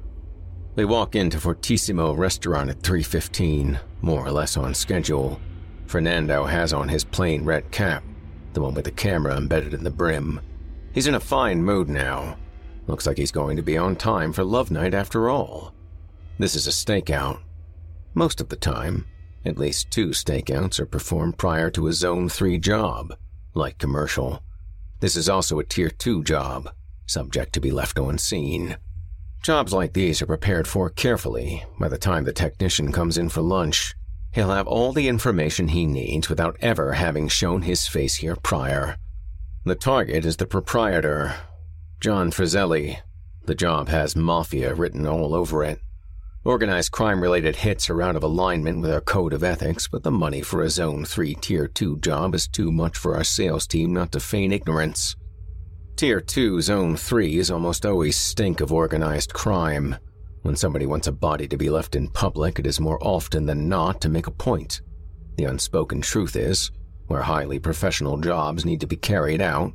We 0.76 0.86
walk 0.86 1.16
into 1.16 1.40
Fortissimo 1.40 2.14
restaurant 2.14 2.72
at 2.72 2.82
3:15, 2.82 3.80
more 4.02 4.26
or 4.26 4.32
less 4.32 4.58
on 4.58 4.74
schedule. 4.74 5.40
Fernando 5.86 6.46
has 6.46 6.74
on 6.74 6.90
his 6.90 7.04
plain 7.04 7.46
red 7.46 7.70
cap, 7.70 8.04
the 8.54 8.62
one 8.62 8.74
with 8.74 8.86
the 8.86 8.92
camera 8.92 9.38
embedded 9.38 9.76
in 9.76 9.84
the 9.84 9.92
brim. 9.92 10.40
He's 10.94 11.08
in 11.08 11.16
a 11.16 11.20
fine 11.20 11.64
mood 11.64 11.88
now, 11.88 12.38
Looks 12.88 13.06
like 13.06 13.18
he's 13.18 13.32
going 13.32 13.58
to 13.58 13.64
be 13.64 13.78
on 13.78 13.96
time 13.96 14.34
for 14.34 14.44
Love 14.44 14.72
Night 14.72 14.94
after 14.94 15.30
all. 15.30 15.74
This 16.40 16.56
is 16.56 16.68
a 16.68 16.72
stakeout. 16.72 17.40
Most 18.14 18.42
of 18.42 18.50
the 18.50 18.56
time, 18.56 19.06
at 19.46 19.58
least 19.58 19.92
two 19.92 20.10
stakeouts 20.10 20.80
are 20.80 20.86
performed 20.86 21.38
prior 21.38 21.70
to 21.70 21.88
a 21.88 21.94
Zone 21.94 22.28
3 22.28 22.58
job, 22.58 23.16
like 23.54 23.78
commercial. 23.78 24.44
This 25.00 25.16
is 25.16 25.30
also 25.30 25.60
a 25.60 25.64
Tier 25.64 25.90
2 25.90 26.24
job, 26.24 26.74
subject 27.12 27.54
to 27.54 27.62
be 27.62 27.72
left 27.72 28.00
on 28.00 28.18
scene. 28.18 28.78
Jobs 29.44 29.74
like 29.74 29.94
these 29.94 30.22
are 30.22 30.28
prepared 30.28 30.68
for 30.68 30.90
carefully 30.90 31.64
by 31.80 31.90
the 31.90 31.98
time 31.98 32.24
the 32.24 32.34
technician 32.34 32.92
comes 32.92 33.18
in 33.18 33.28
for 33.28 33.42
lunch. 33.42 33.96
He'll 34.34 34.50
have 34.50 34.68
all 34.68 34.94
the 34.94 35.08
information 35.08 35.68
he 35.68 35.86
needs 35.86 36.30
without 36.30 36.58
ever 36.62 36.94
having 36.94 37.28
shown 37.28 37.64
his 37.64 37.88
face 37.88 38.16
here 38.16 38.36
prior. 38.36 38.98
The 39.66 39.76
target 39.76 40.26
is 40.26 40.38
the 40.38 40.46
proprietor, 40.46 41.36
John 42.00 42.32
Frizzelli. 42.32 43.00
The 43.46 43.56
job 43.56 43.90
has 43.90 44.16
mafia 44.16 44.74
written 44.74 45.06
all 45.06 45.36
over 45.36 45.64
it. 45.64 45.80
Organized 46.44 46.92
crime 46.92 47.22
related 47.22 47.58
hits 47.58 47.90
are 47.90 48.02
out 48.02 48.16
of 48.16 48.24
alignment 48.24 48.82
with 48.82 48.92
our 48.92 49.02
code 49.02 49.34
of 49.34 49.44
ethics, 49.44 49.88
but 49.88 50.02
the 50.02 50.10
money 50.10 50.42
for 50.42 50.64
a 50.64 50.70
Zone 50.70 51.06
3 51.06 51.36
Tier 51.36 51.68
2 51.68 51.98
job 52.00 52.34
is 52.34 52.48
too 52.48 52.72
much 52.72 52.98
for 52.98 53.16
our 53.16 53.24
sales 53.24 53.68
team 53.68 53.94
not 53.94 54.12
to 54.14 54.20
feign 54.20 54.52
ignorance. 54.52 55.16
Tier 55.96 56.20
2 56.20 56.62
Zone 56.62 56.96
3 56.98 57.38
is 57.38 57.52
almost 57.52 57.86
always 57.86 58.18
stink 58.18 58.60
of 58.60 58.72
organized 58.72 59.34
crime. 59.34 59.96
When 60.42 60.56
somebody 60.56 60.88
wants 60.88 61.08
a 61.08 61.12
body 61.12 61.48
to 61.48 61.58
be 61.58 61.70
left 61.70 61.96
in 61.96 62.10
public, 62.10 62.58
it 62.58 62.66
is 62.66 62.80
more 62.80 62.98
often 63.02 63.46
than 63.46 63.70
not 63.70 64.02
to 64.02 64.10
make 64.10 64.26
a 64.26 64.32
point. 64.32 64.82
The 65.38 65.44
unspoken 65.44 66.02
truth 66.02 66.36
is, 66.36 66.72
where 67.08 67.22
highly 67.22 67.60
professional 67.60 68.18
jobs 68.18 68.66
need 68.66 68.82
to 68.82 68.88
be 68.88 68.96
carried 68.96 69.42
out, 69.42 69.74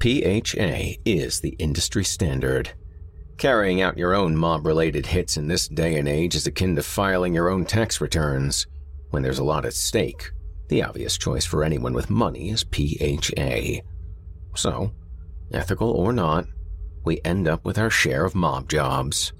PHA 0.00 1.00
is 1.04 1.40
the 1.40 1.56
industry 1.58 2.04
standard. 2.04 2.70
Carrying 3.36 3.80
out 3.80 3.98
your 3.98 4.14
own 4.14 4.36
mob 4.36 4.64
related 4.66 5.06
hits 5.06 5.36
in 5.36 5.48
this 5.48 5.66
day 5.66 5.98
and 5.98 6.08
age 6.08 6.36
is 6.36 6.46
akin 6.46 6.76
to 6.76 6.82
filing 6.82 7.34
your 7.34 7.48
own 7.48 7.64
tax 7.64 8.00
returns. 8.00 8.66
When 9.10 9.22
there's 9.22 9.40
a 9.40 9.44
lot 9.44 9.64
at 9.64 9.74
stake, 9.74 10.30
the 10.68 10.84
obvious 10.84 11.16
choice 11.18 11.44
for 11.44 11.64
anyone 11.64 11.94
with 11.94 12.10
money 12.10 12.50
is 12.50 12.64
PHA. 12.64 13.80
So, 14.54 14.92
ethical 15.52 15.90
or 15.90 16.12
not, 16.12 16.46
we 17.04 17.20
end 17.24 17.48
up 17.48 17.64
with 17.64 17.78
our 17.78 17.90
share 17.90 18.24
of 18.24 18.34
mob 18.34 18.68
jobs. 18.68 19.32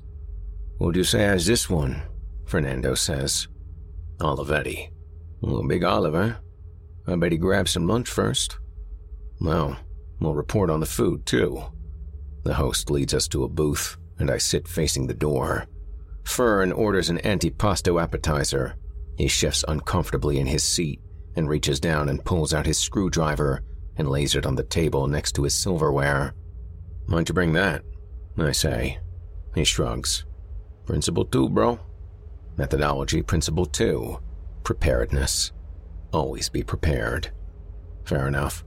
What 0.79 0.95
do 0.95 1.01
you 1.01 1.05
say 1.05 1.25
as 1.25 1.47
this 1.47 1.69
one? 1.69 2.03
Fernando 2.47 2.95
says. 2.95 3.49
Olivetti. 4.21 4.91
Well, 5.41 5.67
big 5.67 5.85
Oliver. 5.85 6.39
I 7.07 7.17
bet 7.17 7.33
he 7.33 7.39
grabbed 7.39 7.69
some 7.69 7.87
lunch 7.87 8.09
first. 8.09 8.59
Well, 9.41 9.77
We'll 10.21 10.35
report 10.35 10.71
on 10.71 10.81
the 10.81 10.87
food, 10.87 11.27
too. 11.27 11.63
The 12.43 12.55
host 12.55 12.91
leads 12.91 13.15
us 13.15 13.29
to 13.29 13.45
a 13.45 13.49
booth, 13.49 13.97
and 14.19 14.31
I 14.31 14.39
sit 14.39 14.67
facing 14.67 15.07
the 15.07 15.15
door. 15.15 15.67
Fern 16.25 16.73
orders 16.73 17.09
an 17.09 17.19
antipasto 17.19 18.03
appetizer. 18.03 18.75
He 19.17 19.29
shifts 19.29 19.65
uncomfortably 19.69 20.39
in 20.39 20.47
his 20.47 20.65
seat 20.65 21.01
and 21.37 21.49
reaches 21.49 21.79
down 21.79 22.09
and 22.09 22.25
pulls 22.25 22.53
out 22.53 22.67
his 22.67 22.79
screwdriver 22.79 23.63
and 23.99 24.09
lays 24.09 24.35
it 24.35 24.47
on 24.47 24.55
the 24.55 24.65
table 24.65 25.07
next 25.07 25.33
to 25.33 25.43
his 25.43 25.55
silverware. 25.55 26.35
Why'd 27.07 27.29
you 27.29 27.35
bring 27.35 27.53
that? 27.53 27.83
I 28.39 28.53
say. 28.53 28.99
He 29.55 29.65
shrugs. 29.65 30.25
Principle 30.87 31.25
two, 31.25 31.49
bro. 31.49 31.79
Methodology 32.57 33.23
principle 33.23 33.67
two 33.67 34.21
preparedness. 34.65 35.53
Always 36.13 36.49
be 36.49 36.63
prepared. 36.63 37.31
Fair 38.05 38.29
enough. 38.29 38.65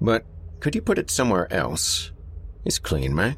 But 0.00 0.24
could 0.60 0.74
you 0.74 0.82
put 0.82 0.98
it 0.98 1.10
somewhere 1.10 1.52
else? 1.52 2.12
It's 2.64 2.78
clean, 2.78 3.14
man. 3.14 3.36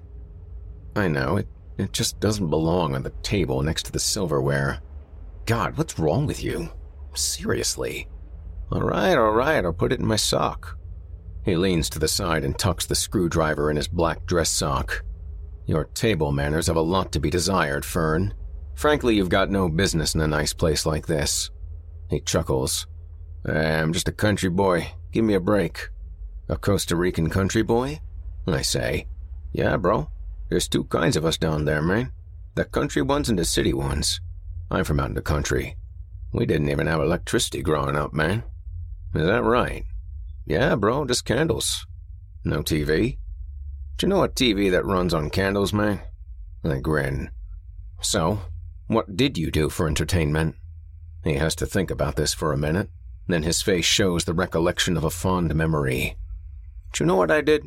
I 0.95 1.09
know, 1.09 1.37
it, 1.37 1.49
it 1.79 1.93
just 1.93 2.21
doesn't 2.21 2.51
belong 2.51 2.95
on 2.95 3.03
the 3.03 3.13
table 3.23 3.63
next 3.63 3.85
to 3.85 3.93
the 3.93 3.99
silverware. 3.99 4.81
God, 5.45 5.77
what's 5.77 5.99
wrong 5.99 6.27
with 6.27 6.43
you? 6.43 6.71
Seriously. 7.15 8.09
All 8.73 8.81
right, 8.81 9.17
all 9.17 9.33
right, 9.33 9.65
I'll 9.65 9.73
put 9.73 9.93
it 9.93 10.01
in 10.01 10.07
my 10.07 10.17
sock. 10.17 10.77
He 11.47 11.57
leans 11.57 11.89
to 11.91 12.01
the 12.01 12.09
side 12.09 12.45
and 12.45 12.59
tucks 12.59 12.87
the 12.87 12.97
screwdriver 12.97 13.71
in 13.71 13.77
his 13.77 13.87
black 13.87 14.27
dress 14.27 14.51
sock. 14.51 15.05
Your 15.65 15.85
table 15.85 16.33
manners 16.33 16.67
have 16.67 16.77
a 16.77 16.81
lot 16.81 17.13
to 17.13 17.21
be 17.21 17.31
desired, 17.31 17.85
Fern. 17.85 18.35
Frankly, 18.75 19.15
you've 19.15 19.29
got 19.29 19.49
no 19.49 19.69
business 19.69 20.17
in 20.17 20.21
a 20.21 20.27
nice 20.27 20.53
place 20.53 20.85
like 20.85 21.07
this. 21.07 21.51
He 22.11 22.19
chuckles. 22.19 22.89
Eh, 23.49 23.81
I'm 23.81 23.93
just 23.93 24.09
a 24.09 24.13
country 24.13 24.51
boy. 24.51 24.89
Give 25.13 25.25
me 25.25 25.35
a 25.35 25.41
break. 25.41 25.89
A 26.49 26.57
Costa 26.57 26.97
Rican 26.97 27.31
country 27.31 27.63
boy? 27.63 28.01
I 28.49 28.63
say. 28.63 29.07
Yeah, 29.53 29.77
bro. 29.77 30.11
There's 30.49 30.69
two 30.69 30.85
kinds 30.85 31.17
of 31.17 31.25
us 31.25 31.39
down 31.39 31.65
there, 31.65 31.81
man. 31.81 32.11
The 32.57 32.65
country 32.65 33.03
ones 33.03 33.29
and 33.29 33.39
the 33.39 33.45
city 33.45 33.73
ones. 33.73 34.21
I'm 34.69 34.83
from 34.83 34.99
out 34.99 35.11
in 35.11 35.15
the 35.15 35.23
country. 35.23 35.77
We 36.33 36.45
didn't 36.45 36.71
even 36.71 36.89
have 36.89 37.01
electricity 37.01 37.63
growing 37.63 37.95
up, 37.95 38.13
man. 38.13 38.43
Is 39.15 39.27
that 39.27 39.45
right? 39.45 39.85
Yeah, 40.47 40.77
bro, 40.77 41.05
just 41.05 41.25
candles. 41.25 41.87
No 42.45 42.63
TV? 42.63 43.19
Do 43.97 44.07
you 44.07 44.09
know 44.09 44.23
a 44.23 44.29
TV 44.29 44.71
that 44.71 44.85
runs 44.85 45.13
on 45.13 45.31
candles, 45.31 45.73
man? 45.73 46.01
I 46.65 46.79
grin. 46.79 47.31
So, 48.01 48.41
what 48.87 49.17
did 49.17 49.37
you 49.37 49.51
do 49.51 49.69
for 49.69 49.89
entertainment? 49.89 50.55
He 51.25 51.35
has 51.35 51.57
to 51.57 51.67
think 51.67 51.91
about 51.91 52.15
this 52.15 52.33
for 52.33 52.53
a 52.53 52.59
minute, 52.59 52.89
then 53.27 53.43
his 53.43 53.61
face 53.61 53.85
shows 53.85 54.25
the 54.25 54.35
recollection 54.35 54.97
of 54.97 55.03
a 55.03 55.11
fond 55.11 55.53
memory. 55.55 56.17
Do 56.93 57.03
you 57.03 57.09
know 57.09 57.17
what 57.17 57.33
I 57.33 57.41
did? 57.41 57.65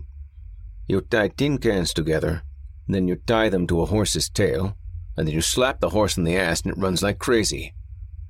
You 0.88 1.02
tie 1.02 1.28
tin 1.28 1.58
cans 1.58 1.94
together, 1.94 2.44
then 2.88 3.10
you 3.10 3.18
tie 3.18 3.50
them 3.50 3.68
to 3.68 3.82
a 3.82 3.86
horse's 3.86 4.30
tail, 4.30 4.78
and 5.18 5.28
then 5.28 5.36
you 5.36 5.42
slap 5.42 5.82
the 5.82 5.90
horse 5.90 6.16
in 6.16 6.24
the 6.24 6.38
ass 6.38 6.62
and 6.62 6.72
it 6.72 6.80
runs 6.80 7.04
like 7.04 7.20
crazy. 7.20 7.74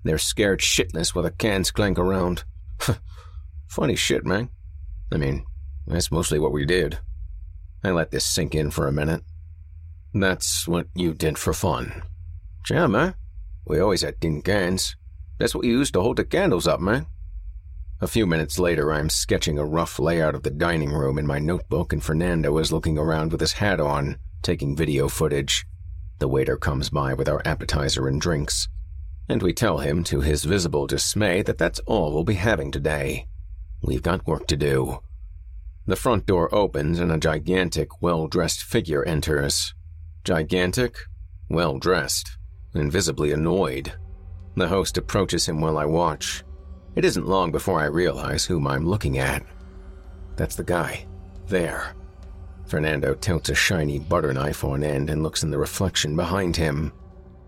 They're 0.03 0.17
scared 0.17 0.61
shitless 0.61 1.13
while 1.13 1.23
the 1.23 1.31
cans 1.31 1.69
clank 1.69 1.99
around. 1.99 2.43
Funny 3.69 3.95
shit, 3.95 4.25
man. 4.25 4.49
I 5.11 5.17
mean, 5.17 5.45
that's 5.87 6.11
mostly 6.11 6.39
what 6.39 6.51
we 6.51 6.65
did. 6.65 6.99
I 7.83 7.91
let 7.91 8.11
this 8.11 8.25
sink 8.25 8.53
in 8.55 8.71
for 8.71 8.87
a 8.87 8.91
minute. 8.91 9.23
That's 10.13 10.67
what 10.67 10.87
you 10.93 11.13
did 11.13 11.37
for 11.37 11.53
fun. 11.53 12.03
Yeah, 12.69 12.87
man. 12.87 13.15
We 13.65 13.79
always 13.79 14.01
had 14.01 14.19
tin 14.19 14.41
cans. 14.41 14.95
That's 15.37 15.55
what 15.55 15.65
you 15.65 15.77
used 15.77 15.93
to 15.93 16.01
hold 16.01 16.17
the 16.17 16.25
candles 16.25 16.67
up, 16.67 16.79
man. 16.79 17.05
A 18.01 18.07
few 18.07 18.25
minutes 18.25 18.59
later, 18.59 18.91
I'm 18.91 19.09
sketching 19.09 19.57
a 19.57 19.65
rough 19.65 19.99
layout 19.99 20.35
of 20.35 20.43
the 20.43 20.49
dining 20.49 20.91
room 20.91 21.17
in 21.17 21.27
my 21.27 21.39
notebook, 21.39 21.93
and 21.93 22.03
Fernando 22.03 22.57
is 22.57 22.71
looking 22.71 22.97
around 22.97 23.31
with 23.31 23.41
his 23.41 23.53
hat 23.53 23.79
on, 23.79 24.17
taking 24.41 24.75
video 24.75 25.07
footage. 25.07 25.65
The 26.19 26.27
waiter 26.27 26.57
comes 26.57 26.89
by 26.89 27.13
with 27.13 27.29
our 27.29 27.41
appetizer 27.45 28.07
and 28.07 28.19
drinks 28.19 28.67
and 29.29 29.43
we 29.43 29.53
tell 29.53 29.77
him, 29.77 30.03
to 30.05 30.21
his 30.21 30.43
visible 30.43 30.87
dismay, 30.87 31.43
that 31.43 31.59
that's 31.59 31.79
all 31.81 32.11
we'll 32.11 32.23
be 32.23 32.33
having 32.33 32.71
today. 32.71 33.27
We've 33.81 34.03
got 34.03 34.27
work 34.27 34.47
to 34.47 34.57
do. 34.57 34.99
The 35.85 35.95
front 35.95 36.25
door 36.25 36.53
opens 36.53 36.99
and 36.99 37.11
a 37.11 37.17
gigantic, 37.17 38.01
well 38.01 38.27
dressed 38.27 38.63
figure 38.63 39.03
enters. 39.03 39.73
Gigantic, 40.23 40.97
well 41.49 41.79
dressed, 41.79 42.37
and 42.73 42.91
visibly 42.91 43.31
annoyed. 43.31 43.93
The 44.55 44.67
host 44.67 44.97
approaches 44.97 45.47
him 45.47 45.61
while 45.61 45.77
I 45.77 45.85
watch. 45.85 46.43
It 46.95 47.05
isn't 47.05 47.27
long 47.27 47.51
before 47.51 47.79
I 47.79 47.85
realize 47.85 48.45
whom 48.45 48.67
I'm 48.67 48.85
looking 48.87 49.17
at. 49.17 49.43
That's 50.35 50.55
the 50.55 50.63
guy. 50.63 51.05
There. 51.47 51.95
Fernando 52.67 53.15
tilts 53.15 53.49
a 53.49 53.55
shiny 53.55 53.97
butter 53.97 54.33
knife 54.33 54.63
on 54.63 54.83
end 54.83 55.09
and 55.09 55.23
looks 55.23 55.41
in 55.41 55.49
the 55.49 55.57
reflection 55.57 56.15
behind 56.15 56.55
him. 56.55 56.93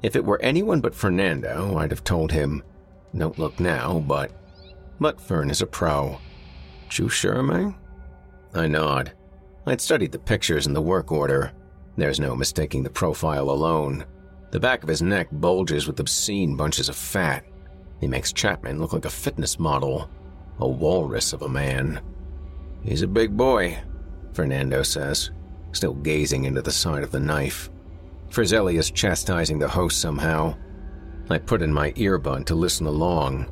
If 0.02 0.16
it 0.16 0.26
were 0.26 0.42
anyone 0.42 0.82
but 0.82 0.96
Fernando, 0.96 1.78
I'd 1.78 1.92
have 1.92 2.04
told 2.04 2.32
him, 2.32 2.64
don't 3.16 3.38
look 3.38 3.60
now, 3.60 4.00
but. 4.00 4.32
But 5.02 5.20
Fern 5.20 5.50
is 5.50 5.64
a 5.64 5.66
pro. 5.66 6.20
You 6.92 7.10
sure, 7.10 7.42
man? 7.42 7.74
I 8.54 8.68
nod. 8.68 9.14
I'd 9.66 9.82
studied 9.82 10.12
the 10.12 10.20
pictures 10.20 10.68
in 10.68 10.74
the 10.74 10.82
work 10.82 11.12
order. 11.12 11.54
There's 11.98 12.20
no 12.20 12.36
mistaking 12.36 12.84
the 12.84 12.92
profile 12.92 13.50
alone. 13.50 14.06
The 14.52 14.60
back 14.60 14.84
of 14.84 14.90
his 14.90 15.02
neck 15.02 15.30
bulges 15.32 15.88
with 15.88 16.00
obscene 16.00 16.56
bunches 16.56 16.88
of 16.88 16.96
fat. 16.96 17.44
He 18.00 18.08
makes 18.08 18.32
Chapman 18.32 18.80
look 18.80 18.94
like 18.94 19.06
a 19.06 19.10
fitness 19.10 19.58
model, 19.58 20.08
a 20.60 20.68
walrus 20.68 21.34
of 21.34 21.42
a 21.42 21.50
man. 21.50 22.00
He's 22.84 23.02
a 23.02 23.08
big 23.08 23.36
boy, 23.36 23.80
Fernando 24.34 24.84
says, 24.84 25.32
still 25.72 25.96
gazing 25.96 26.44
into 26.44 26.62
the 26.62 26.72
side 26.72 27.02
of 27.02 27.12
the 27.12 27.20
knife. 27.20 27.72
Frizzelli 28.30 28.78
is 28.78 28.92
chastising 28.92 29.58
the 29.58 29.68
host 29.68 30.00
somehow. 30.00 30.56
I 31.32 31.40
put 31.40 31.64
in 31.64 31.74
my 31.74 31.92
earbud 31.94 32.46
to 32.46 32.56
listen 32.56 32.86
along, 32.86 33.48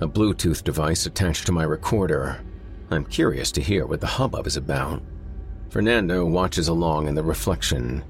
a 0.00 0.08
Bluetooth 0.08 0.64
device 0.64 1.06
attached 1.06 1.46
to 1.46 1.52
my 1.52 1.62
recorder. 1.62 2.40
I'm 2.90 3.04
curious 3.04 3.52
to 3.52 3.62
hear 3.62 3.86
what 3.86 4.00
the 4.00 4.06
hubbub 4.06 4.46
is 4.46 4.56
about. 4.56 5.02
Fernando 5.70 6.24
watches 6.24 6.68
along 6.68 7.08
in 7.08 7.14
the 7.14 7.22
reflection. 7.22 8.04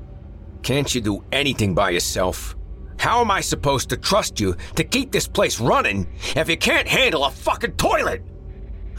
Can't 0.62 0.94
you 0.94 1.00
do 1.00 1.24
anything 1.32 1.74
by 1.74 1.90
yourself? 1.90 2.56
How 2.98 3.20
am 3.20 3.30
I 3.30 3.40
supposed 3.40 3.90
to 3.90 3.96
trust 3.96 4.40
you 4.40 4.56
to 4.76 4.84
keep 4.84 5.12
this 5.12 5.28
place 5.28 5.60
running 5.60 6.06
if 6.36 6.48
you 6.48 6.56
can't 6.56 6.88
handle 6.88 7.24
a 7.24 7.30
fucking 7.30 7.72
toilet? 7.72 8.22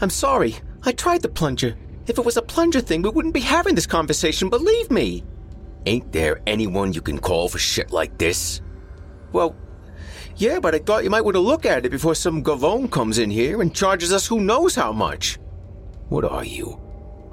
I'm 0.00 0.10
sorry. 0.10 0.56
I 0.84 0.92
tried 0.92 1.22
the 1.22 1.28
plunger. 1.28 1.76
If 2.06 2.18
it 2.18 2.24
was 2.24 2.36
a 2.36 2.42
plunger 2.42 2.80
thing, 2.80 3.02
we 3.02 3.10
wouldn't 3.10 3.34
be 3.34 3.40
having 3.40 3.74
this 3.74 3.86
conversation, 3.86 4.48
believe 4.48 4.90
me. 4.90 5.24
Ain't 5.86 6.12
there 6.12 6.40
anyone 6.46 6.92
you 6.92 7.00
can 7.00 7.18
call 7.18 7.48
for 7.48 7.58
shit 7.58 7.90
like 7.90 8.16
this? 8.18 8.60
Well, 9.32 9.56
yeah, 10.36 10.60
but 10.60 10.74
I 10.74 10.78
thought 10.78 11.04
you 11.04 11.10
might 11.10 11.24
want 11.24 11.34
to 11.34 11.40
look 11.40 11.64
at 11.64 11.86
it 11.86 11.90
before 11.90 12.14
some 12.14 12.44
gavone 12.44 12.90
comes 12.90 13.18
in 13.18 13.30
here 13.30 13.62
and 13.62 13.74
charges 13.74 14.12
us 14.12 14.26
who 14.26 14.40
knows 14.40 14.74
how 14.74 14.92
much. 14.92 15.38
What 16.08 16.24
are 16.24 16.44
you? 16.44 16.80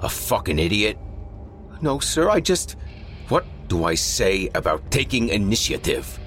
A 0.00 0.08
fucking 0.08 0.58
idiot? 0.58 0.98
No, 1.80 1.98
sir, 1.98 2.30
I 2.30 2.40
just. 2.40 2.76
What 3.28 3.44
do 3.68 3.84
I 3.84 3.94
say 3.94 4.50
about 4.54 4.90
taking 4.90 5.28
initiative? 5.28 6.18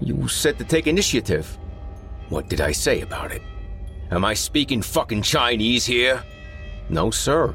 You 0.00 0.26
said 0.28 0.58
to 0.58 0.64
take 0.64 0.86
initiative. 0.86 1.58
What 2.28 2.48
did 2.48 2.60
I 2.60 2.72
say 2.72 3.02
about 3.02 3.32
it? 3.32 3.42
Am 4.10 4.24
I 4.24 4.34
speaking 4.34 4.82
fucking 4.82 5.22
Chinese 5.22 5.84
here? 5.84 6.22
No, 6.88 7.10
sir. 7.10 7.54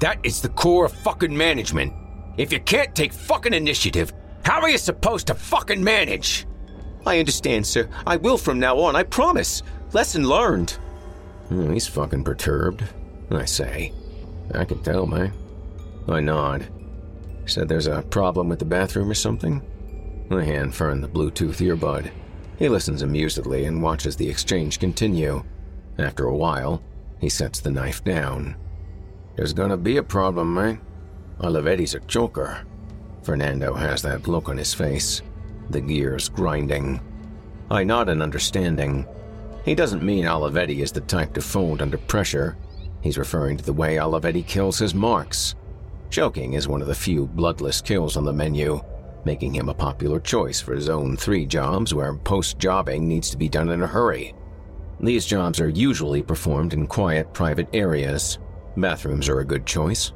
That 0.00 0.18
is 0.22 0.40
the 0.40 0.50
core 0.50 0.84
of 0.84 0.92
fucking 0.92 1.36
management. 1.36 1.92
If 2.36 2.52
you 2.52 2.60
can't 2.60 2.94
take 2.94 3.12
fucking 3.12 3.54
initiative, 3.54 4.12
how 4.44 4.60
are 4.60 4.68
you 4.68 4.78
supposed 4.78 5.26
to 5.28 5.34
fucking 5.34 5.82
manage? 5.82 6.46
I 7.06 7.20
understand, 7.20 7.66
sir. 7.66 7.88
I 8.06 8.16
will 8.16 8.36
from 8.36 8.58
now 8.58 8.78
on, 8.80 8.96
I 8.96 9.04
promise. 9.04 9.62
Lesson 9.92 10.28
learned. 10.28 10.76
Oh, 11.50 11.70
he's 11.70 11.86
fucking 11.86 12.24
perturbed, 12.24 12.82
I 13.30 13.44
say. 13.44 13.92
I 14.52 14.64
can 14.64 14.82
tell, 14.82 15.06
man. 15.06 15.32
I 16.08 16.20
nod. 16.20 16.66
Said 17.46 17.68
there's 17.68 17.86
a 17.86 18.02
problem 18.02 18.48
with 18.48 18.58
the 18.58 18.64
bathroom 18.64 19.08
or 19.08 19.14
something? 19.14 19.62
I 20.30 20.42
hand 20.42 20.74
Fern 20.74 21.00
the 21.00 21.08
Bluetooth 21.08 21.64
earbud. 21.64 22.10
He 22.58 22.68
listens 22.68 23.02
amusedly 23.02 23.66
and 23.66 23.82
watches 23.82 24.16
the 24.16 24.28
exchange 24.28 24.80
continue. 24.80 25.44
After 25.98 26.26
a 26.26 26.36
while, 26.36 26.82
he 27.20 27.28
sets 27.28 27.60
the 27.60 27.70
knife 27.70 28.02
down. 28.02 28.56
There's 29.36 29.52
gonna 29.52 29.76
be 29.76 29.98
a 29.98 30.02
problem, 30.02 30.54
man. 30.54 30.80
Olivetti's 31.40 31.94
a 31.94 32.00
choker. 32.00 32.66
Fernando 33.22 33.74
has 33.74 34.02
that 34.02 34.26
look 34.26 34.48
on 34.48 34.56
his 34.56 34.74
face, 34.74 35.22
the 35.70 35.80
gears 35.80 36.28
grinding. 36.28 37.00
I 37.70 37.84
nod 37.84 38.08
in 38.08 38.22
understanding. 38.22 39.06
He 39.64 39.74
doesn't 39.74 40.02
mean 40.02 40.24
Olivetti 40.24 40.82
is 40.82 40.92
the 40.92 41.00
type 41.00 41.34
to 41.34 41.40
fold 41.40 41.82
under 41.82 41.98
pressure. 41.98 42.56
He's 43.00 43.18
referring 43.18 43.56
to 43.56 43.64
the 43.64 43.72
way 43.72 43.96
Olivetti 43.96 44.46
kills 44.46 44.78
his 44.78 44.94
marks. 44.94 45.54
Choking 46.10 46.54
is 46.54 46.68
one 46.68 46.80
of 46.80 46.88
the 46.88 46.94
few 46.94 47.26
bloodless 47.26 47.80
kills 47.80 48.16
on 48.16 48.24
the 48.24 48.32
menu, 48.32 48.80
making 49.24 49.54
him 49.54 49.68
a 49.68 49.74
popular 49.74 50.20
choice 50.20 50.60
for 50.60 50.78
Zone 50.80 51.16
3 51.16 51.46
jobs 51.46 51.92
where 51.92 52.14
post 52.14 52.58
jobbing 52.58 53.08
needs 53.08 53.28
to 53.30 53.36
be 53.36 53.48
done 53.48 53.70
in 53.70 53.82
a 53.82 53.86
hurry. 53.86 54.34
These 55.00 55.26
jobs 55.26 55.60
are 55.60 55.68
usually 55.68 56.22
performed 56.22 56.72
in 56.72 56.86
quiet, 56.86 57.34
private 57.34 57.68
areas. 57.72 58.38
Bathrooms 58.76 59.28
are 59.28 59.40
a 59.40 59.44
good 59.44 59.66
choice. 59.66 60.12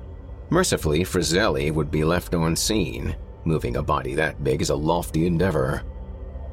Mercifully, 0.49 1.01
Frizzelli 1.01 1.73
would 1.73 1.91
be 1.91 2.05
left 2.05 2.35
unseen. 2.35 3.17
Moving 3.45 3.76
a 3.76 3.82
body 3.82 4.14
that 4.14 4.45
big 4.45 4.61
is 4.61 4.70
a 4.70 4.76
lofty 4.76 5.26
endeavor. 5.26 5.82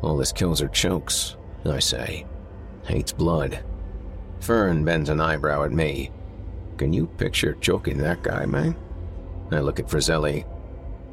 All 0.01 0.19
his 0.19 0.31
kills 0.31 0.61
are 0.61 0.69
chokes, 0.69 1.35
I 1.65 1.79
say. 1.79 2.25
Hates 2.85 3.11
blood. 3.11 3.63
Fern 4.39 4.85
bends 4.85 5.09
an 5.09 5.19
eyebrow 5.19 5.63
at 5.63 5.71
me. 5.71 6.11
Can 6.77 6.93
you 6.93 7.07
picture 7.07 7.57
choking 7.59 7.97
that 7.97 8.23
guy, 8.23 8.45
man? 8.45 8.75
I 9.51 9.59
look 9.59 9.79
at 9.79 9.87
Frizzelli. 9.87 10.45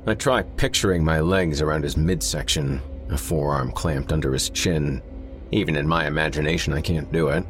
I 0.06 0.14
try 0.14 0.42
picturing 0.42 1.02
my 1.02 1.20
legs 1.20 1.62
around 1.62 1.82
his 1.82 1.96
midsection, 1.96 2.82
a 3.08 3.16
forearm 3.16 3.72
clamped 3.72 4.12
under 4.12 4.32
his 4.32 4.50
chin. 4.50 5.02
Even 5.50 5.76
in 5.76 5.88
my 5.88 6.06
imagination, 6.06 6.72
I 6.72 6.80
can't 6.80 7.10
do 7.10 7.28
it. 7.28 7.44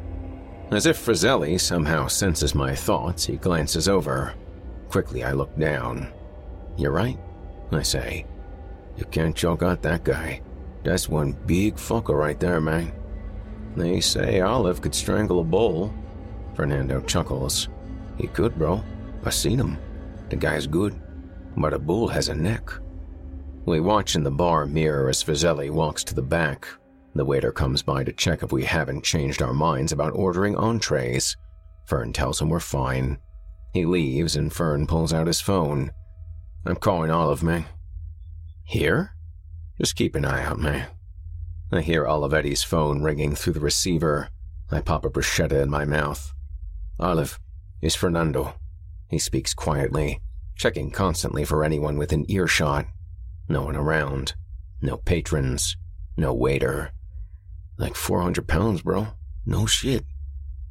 As 0.71 0.85
if 0.85 0.97
Frizzelli 0.97 1.59
somehow 1.59 2.07
senses 2.07 2.55
my 2.55 2.73
thoughts, 2.73 3.25
he 3.25 3.35
glances 3.35 3.89
over. 3.89 4.33
Quickly, 4.89 5.23
I 5.23 5.33
look 5.33 5.55
down. 5.57 6.11
You're 6.77 6.91
right, 6.91 7.19
I 7.71 7.81
say. 7.81 8.25
You 8.97 9.05
can't 9.05 9.35
choke 9.35 9.63
out 9.63 9.81
that 9.81 10.03
guy. 10.03 10.41
That's 10.83 11.09
one 11.09 11.33
big 11.45 11.75
fucker 11.75 12.17
right 12.17 12.39
there, 12.39 12.61
man. 12.61 12.93
They 13.75 13.99
say 13.99 14.41
Olive 14.41 14.81
could 14.81 14.95
strangle 14.95 15.41
a 15.41 15.43
bull. 15.43 15.93
Fernando 16.53 17.01
chuckles. 17.01 17.67
He 18.17 18.27
could, 18.27 18.55
bro. 18.57 18.83
I 19.23 19.29
seen 19.29 19.59
him. 19.59 19.77
The 20.29 20.37
guy's 20.37 20.67
good. 20.67 20.99
But 21.57 21.73
a 21.73 21.79
bull 21.79 22.07
has 22.07 22.29
a 22.29 22.35
neck. 22.35 22.69
We 23.65 23.79
watch 23.79 24.15
in 24.15 24.23
the 24.23 24.31
bar 24.31 24.65
mirror 24.65 25.09
as 25.09 25.23
Frizzelli 25.23 25.71
walks 25.71 26.03
to 26.05 26.15
the 26.15 26.21
back. 26.21 26.67
The 27.15 27.25
waiter 27.25 27.51
comes 27.51 27.81
by 27.81 28.03
to 28.03 28.13
check 28.13 28.43
if 28.43 28.51
we 28.51 28.63
haven't 28.63 29.03
changed 29.03 29.41
our 29.41 29.53
minds 29.53 29.91
about 29.91 30.13
ordering 30.15 30.55
entrees. 30.55 31.35
Fern 31.85 32.13
tells 32.13 32.41
him 32.41 32.49
we're 32.49 32.59
fine. 32.59 33.17
He 33.73 33.85
leaves 33.85 34.35
and 34.35 34.53
Fern 34.53 34.85
pulls 34.85 35.13
out 35.13 35.27
his 35.27 35.41
phone. 35.41 35.91
I'm 36.65 36.77
calling 36.77 37.11
Olive, 37.11 37.43
man. 37.43 37.65
Here? 38.63 39.11
Just 39.79 39.95
keep 39.95 40.15
an 40.15 40.25
eye 40.25 40.43
out, 40.43 40.59
man. 40.59 40.87
I 41.71 41.81
hear 41.81 42.05
Olivetti's 42.05 42.63
phone 42.63 43.03
ringing 43.03 43.35
through 43.35 43.53
the 43.53 43.59
receiver. 43.59 44.29
I 44.71 44.81
pop 44.81 45.05
a 45.05 45.09
bruschetta 45.09 45.61
in 45.61 45.69
my 45.69 45.85
mouth. 45.85 46.33
Olive, 46.99 47.39
it's 47.81 47.95
Fernando. 47.95 48.55
He 49.09 49.19
speaks 49.19 49.53
quietly, 49.53 50.21
checking 50.55 50.89
constantly 50.89 51.45
for 51.45 51.63
anyone 51.63 51.97
within 51.97 52.29
earshot. 52.31 52.87
No 53.47 53.63
one 53.63 53.75
around. 53.75 54.33
No 54.81 54.97
patrons. 54.97 55.77
No 56.17 56.33
waiter. 56.33 56.93
Like 57.77 57.95
400 57.95 58.47
pounds, 58.47 58.81
bro. 58.81 59.09
No 59.45 59.67
shit. 59.67 60.05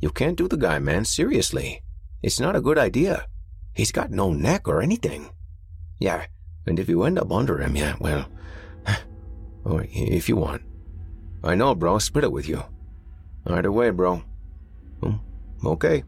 You 0.00 0.10
can't 0.10 0.36
do 0.36 0.48
the 0.48 0.56
guy, 0.56 0.80
man, 0.80 1.04
seriously. 1.04 1.82
It's 2.20 2.40
not 2.40 2.56
a 2.56 2.60
good 2.60 2.78
idea. 2.78 3.26
He's 3.74 3.92
got 3.92 4.10
no 4.10 4.32
neck 4.32 4.66
or 4.66 4.82
anything. 4.82 5.30
Yeah, 5.98 6.26
and 6.66 6.78
if 6.78 6.88
you 6.88 7.02
end 7.02 7.18
up 7.18 7.30
under 7.30 7.58
him, 7.58 7.76
yeah, 7.76 7.96
well, 8.00 8.26
or 9.64 9.86
if 9.90 10.28
you 10.28 10.36
want. 10.36 10.62
I 11.42 11.54
know, 11.54 11.74
bro, 11.74 11.98
split 11.98 12.24
it 12.24 12.32
with 12.32 12.48
you. 12.48 12.62
Either 13.46 13.70
way, 13.70 13.90
bro. 13.90 14.22
Hmm, 15.02 15.16
okay. 15.64 16.04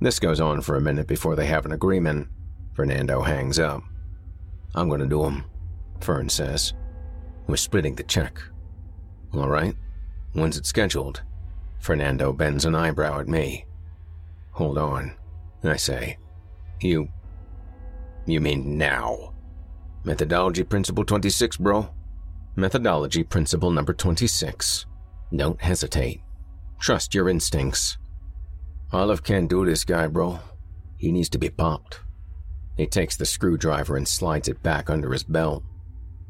This 0.00 0.18
goes 0.18 0.40
on 0.40 0.60
for 0.60 0.76
a 0.76 0.80
minute 0.80 1.06
before 1.06 1.34
they 1.34 1.46
have 1.46 1.64
an 1.64 1.72
agreement. 1.72 2.28
Fernando 2.74 3.22
hangs 3.22 3.58
up. 3.58 3.82
I'm 4.74 4.88
gonna 4.88 5.06
do 5.06 5.24
him, 5.24 5.44
Fern 6.00 6.28
says. 6.28 6.74
We're 7.46 7.56
splitting 7.56 7.94
the 7.94 8.02
check. 8.02 8.40
All 9.32 9.48
right. 9.48 9.74
When's 10.32 10.56
it 10.56 10.66
scheduled? 10.66 11.22
Fernando 11.78 12.32
bends 12.32 12.64
an 12.64 12.74
eyebrow 12.74 13.20
at 13.20 13.28
me. 13.28 13.66
Hold 14.52 14.78
on, 14.78 15.14
I 15.62 15.76
say. 15.76 16.18
You. 16.80 17.08
You 18.26 18.40
mean 18.40 18.78
now? 18.78 19.34
Methodology 20.04 20.64
Principle 20.64 21.04
26, 21.04 21.58
bro. 21.58 21.90
Methodology 22.56 23.22
Principle 23.22 23.70
number 23.70 23.92
26. 23.92 24.86
Don't 25.34 25.60
hesitate. 25.60 26.20
Trust 26.78 27.14
your 27.14 27.28
instincts. 27.28 27.98
Olive 28.92 29.24
can't 29.24 29.50
do 29.50 29.64
this 29.64 29.84
guy, 29.84 30.06
bro. 30.06 30.38
He 30.98 31.10
needs 31.10 31.28
to 31.30 31.38
be 31.38 31.50
popped. 31.50 32.00
He 32.76 32.86
takes 32.86 33.16
the 33.16 33.26
screwdriver 33.26 33.96
and 33.96 34.06
slides 34.06 34.48
it 34.48 34.62
back 34.62 34.88
under 34.88 35.12
his 35.12 35.24
belt. 35.24 35.62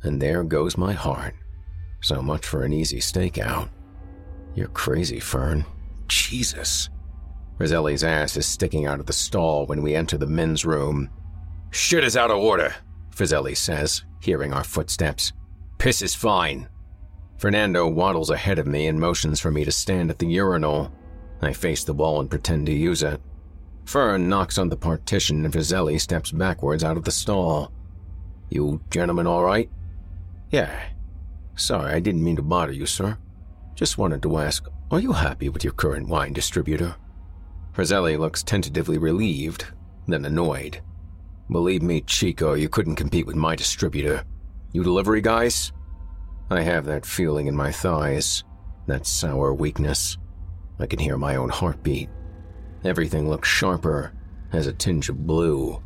And 0.03 0.21
there 0.21 0.43
goes 0.43 0.77
my 0.77 0.93
heart. 0.93 1.35
So 2.01 2.23
much 2.23 2.47
for 2.47 2.63
an 2.65 2.73
easy 2.73 2.99
stakeout. 2.99 3.69
You're 4.55 4.69
crazy, 4.69 5.21
Fern. 5.21 5.65
Jesus. 6.07 6.91
Frizzelli's 7.59 8.05
ass 8.05 8.37
is 8.37 8.47
sticking 8.47 8.87
out 8.87 9.01
of 9.01 9.07
the 9.07 9.13
stall 9.13 9.67
when 9.67 9.83
we 9.83 9.95
enter 9.95 10.17
the 10.17 10.27
men's 10.27 10.65
room. 10.65 11.11
Shit 11.75 12.05
is 12.05 12.17
out 12.17 12.31
of 12.31 12.39
order, 12.39 12.73
Frizzelli 13.11 13.57
says, 13.57 14.05
hearing 14.21 14.53
our 14.53 14.63
footsteps. 14.63 15.33
Piss 15.79 16.03
is 16.03 16.15
fine. 16.15 16.69
Fernando 17.39 17.89
waddles 17.89 18.31
ahead 18.31 18.61
of 18.61 18.69
me 18.69 18.87
and 18.87 19.01
motions 19.01 19.41
for 19.41 19.51
me 19.51 19.65
to 19.65 19.73
stand 19.73 20.09
at 20.09 20.21
the 20.21 20.27
urinal. 20.29 20.93
I 21.43 21.53
face 21.53 21.83
the 21.83 21.93
wall 21.93 22.21
and 22.21 22.31
pretend 22.31 22.67
to 22.67 22.73
use 22.73 23.03
it. 23.03 23.21
Fern 23.87 24.29
knocks 24.29 24.57
on 24.57 24.69
the 24.69 24.77
partition 24.77 25.45
and 25.45 25.53
Frizzelli 25.53 26.01
steps 26.01 26.31
backwards 26.31 26.85
out 26.85 26.97
of 26.97 27.03
the 27.03 27.11
stall. 27.11 27.73
You 28.51 28.81
gentlemen 28.93 29.27
all 29.27 29.43
right? 29.43 29.69
Yeah. 30.51 30.81
Sorry, 31.57 31.93
I 31.93 31.99
didn't 31.99 32.23
mean 32.23 32.37
to 32.37 32.43
bother 32.43 32.73
you, 32.73 32.87
sir. 32.87 33.19
Just 33.75 33.99
wanted 33.99 34.23
to 34.23 34.39
ask, 34.39 34.69
are 34.93 35.01
you 35.01 35.11
happy 35.11 35.49
with 35.49 35.65
your 35.65 35.73
current 35.73 36.07
wine 36.07 36.35
distributor? 36.35 36.95
Frizzelli 37.73 38.17
looks 38.17 38.45
tentatively 38.45 38.97
relieved, 38.97 39.67
then 40.07 40.25
annoyed. 40.25 40.81
Believe 41.51 41.83
me, 41.83 42.01
Chico, 42.01 42.55
you 42.55 42.69
couldn't 42.69 42.97
compete 42.97 43.27
with 43.27 43.37
my 43.37 43.55
distributor. 43.55 44.25
You 44.73 44.83
delivery 44.83 45.21
guys? 45.21 45.73
I 46.51 46.63
have 46.63 46.85
that 46.87 47.07
feeling 47.07 47.47
in 47.47 47.57
my 47.57 47.71
thighs, 47.71 48.45
that 48.87 49.07
sour 49.07 49.53
weakness. 49.53 50.17
I 50.79 50.87
can 50.87 50.99
hear 50.99 51.17
my 51.17 51.37
own 51.37 51.51
heartbeat. 51.51 52.09
Everything 52.85 53.29
looks 53.29 53.49
sharper, 53.49 54.13
has 54.53 54.67
a 54.67 54.73
tinge 54.73 55.09
of 55.09 55.27
blue, 55.27 55.83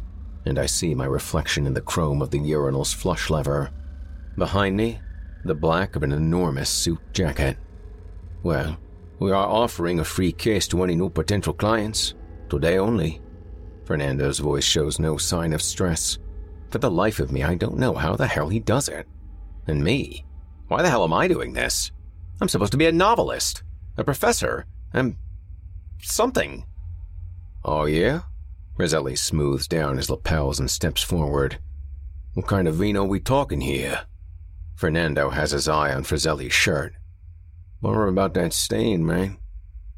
and 0.47 0.59
I 0.59 0.67
see 0.67 0.95
my 0.95 1.07
reflection 1.07 1.67
in 1.67 1.75
the 1.75 1.81
chrome 1.81 2.23
of 2.23 2.31
the 2.31 2.39
urinal's 2.39 2.93
flush 2.93 3.29
lever. 3.29 3.71
Behind 4.37 4.77
me, 4.77 5.01
the 5.45 5.55
black 5.55 5.97
of 5.97 6.03
an 6.03 6.13
enormous 6.13 6.71
suit 6.71 7.01
jacket. 7.13 7.57
Well, 8.43 8.79
we 9.19 9.33
are 9.33 9.47
offering 9.47 9.99
a 9.99 10.05
free 10.05 10.33
case 10.33 10.69
to 10.69 10.83
any 10.85 10.95
new 10.95 11.11
potential 11.11 11.53
clients. 11.53 12.15
Today 12.49 12.79
only. 12.79 13.21
Fernando's 13.89 14.39
voice 14.39 14.65
shows 14.65 14.99
no 14.99 15.17
sign 15.17 15.55
of 15.55 15.63
stress. 15.63 16.19
For 16.69 16.77
the 16.77 16.91
life 16.91 17.21
of 17.21 17.33
me, 17.33 17.43
I 17.43 17.55
don't 17.55 17.79
know 17.79 17.95
how 17.95 18.17
the 18.17 18.27
hell 18.27 18.51
he 18.51 18.61
does 18.61 18.87
it. 18.87 19.09
And 19.67 19.83
me? 19.83 20.27
Why 20.67 20.83
the 20.83 20.91
hell 20.91 21.05
am 21.05 21.15
I 21.15 21.27
doing 21.27 21.55
this? 21.55 21.91
I'm 22.39 22.51
supposed 22.51 22.73
to 22.73 22.77
be 22.77 22.85
a 22.85 22.93
novelist, 22.93 23.63
a 23.97 24.05
professor, 24.05 24.67
and 24.93 25.17
something. 26.03 26.67
Oh, 27.65 27.87
yeah? 27.87 28.25
Frizzelli 28.79 29.17
smooths 29.17 29.67
down 29.67 29.97
his 29.97 30.11
lapels 30.11 30.61
and 30.61 30.71
steps 30.71 31.03
forward. 31.03 31.59
What 32.35 32.47
kind 32.47 32.69
of 32.69 32.75
vino 32.75 33.05
we 33.05 33.21
talking 33.21 33.63
here? 33.63 34.03
Fernando 34.75 35.31
has 35.31 35.53
his 35.53 35.67
eye 35.67 35.95
on 35.95 36.05
Frizzelli's 36.05 36.53
shirt. 36.53 36.93
Worry 37.81 38.11
about 38.11 38.35
that 38.35 38.53
stain, 38.53 39.07
man. 39.07 39.39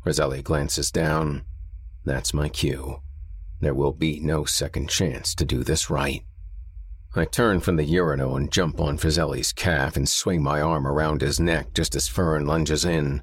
Frizzelli 0.07 0.45
glances 0.45 0.93
down. 0.93 1.43
That's 2.05 2.33
my 2.33 2.49
cue. 2.49 3.03
There 3.61 3.75
will 3.75 3.93
be 3.93 4.21
no 4.21 4.45
second 4.45 4.89
chance 4.89 5.35
to 5.35 5.45
do 5.45 5.63
this 5.63 5.91
right. 5.91 6.25
I 7.15 7.25
turn 7.25 7.61
from 7.61 7.77
the 7.77 7.85
urinal 7.85 8.37
and 8.37 8.53
jump 8.53 8.81
on 8.81 8.97
Frizzelli's 8.97 9.53
calf 9.53 9.97
and 9.97 10.09
swing 10.09 10.43
my 10.43 10.61
arm 10.61 10.87
around 10.87 11.21
his 11.21 11.41
neck 11.41 11.75
just 11.75 11.95
as 11.95 12.09
Fern 12.09 12.47
lunges 12.47 12.85
in. 12.85 13.23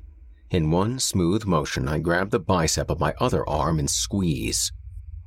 In 0.50 0.72
one 0.72 1.00
smooth 1.00 1.46
motion, 1.46 1.88
I 1.88 2.00
grab 2.00 2.30
the 2.30 2.40
bicep 2.40 2.90
of 2.90 3.00
my 3.00 3.14
other 3.20 3.48
arm 3.50 3.80
and 3.80 3.90
squeeze. 3.90 4.72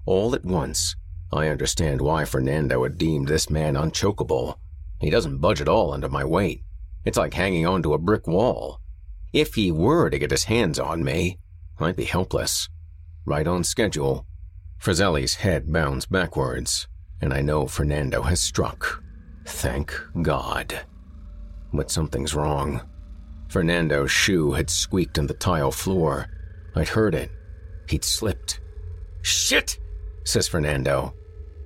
All 0.06 0.34
at 0.34 0.44
once, 0.44 0.94
I 1.32 1.48
understand 1.48 2.00
why 2.00 2.24
Fernando 2.24 2.82
had 2.82 2.98
deemed 2.98 3.28
this 3.28 3.50
man 3.50 3.76
unchokeable. 3.76 4.58
He 5.00 5.10
doesn't 5.10 5.38
budge 5.38 5.60
at 5.60 5.68
all 5.68 5.92
under 5.92 6.08
my 6.08 6.24
weight. 6.24 6.62
It's 7.04 7.18
like 7.18 7.34
hanging 7.34 7.66
onto 7.66 7.94
a 7.94 7.98
brick 7.98 8.26
wall. 8.26 8.80
If 9.32 9.54
he 9.54 9.72
were 9.72 10.10
to 10.10 10.18
get 10.18 10.30
his 10.30 10.44
hands 10.44 10.78
on 10.78 11.02
me, 11.02 11.38
I'd 11.78 11.96
be 11.96 12.04
helpless. 12.04 12.68
Right 13.24 13.46
on 13.46 13.64
schedule. 13.64 14.26
Frizzelli's 14.80 15.34
head 15.34 15.70
bounds 15.70 16.06
backwards, 16.06 16.88
and 17.20 17.34
I 17.34 17.42
know 17.42 17.66
Fernando 17.66 18.22
has 18.22 18.40
struck. 18.40 19.02
Thank 19.46 19.94
God. 20.22 20.80
But 21.70 21.90
something's 21.90 22.34
wrong. 22.34 22.80
Fernando's 23.48 24.10
shoe 24.10 24.52
had 24.52 24.70
squeaked 24.70 25.18
on 25.18 25.26
the 25.26 25.34
tile 25.34 25.70
floor. 25.70 26.28
I'd 26.74 26.88
heard 26.88 27.14
it. 27.14 27.30
He'd 27.90 28.04
slipped. 28.04 28.60
Shit, 29.20 29.78
says 30.24 30.48
Fernando. 30.48 31.12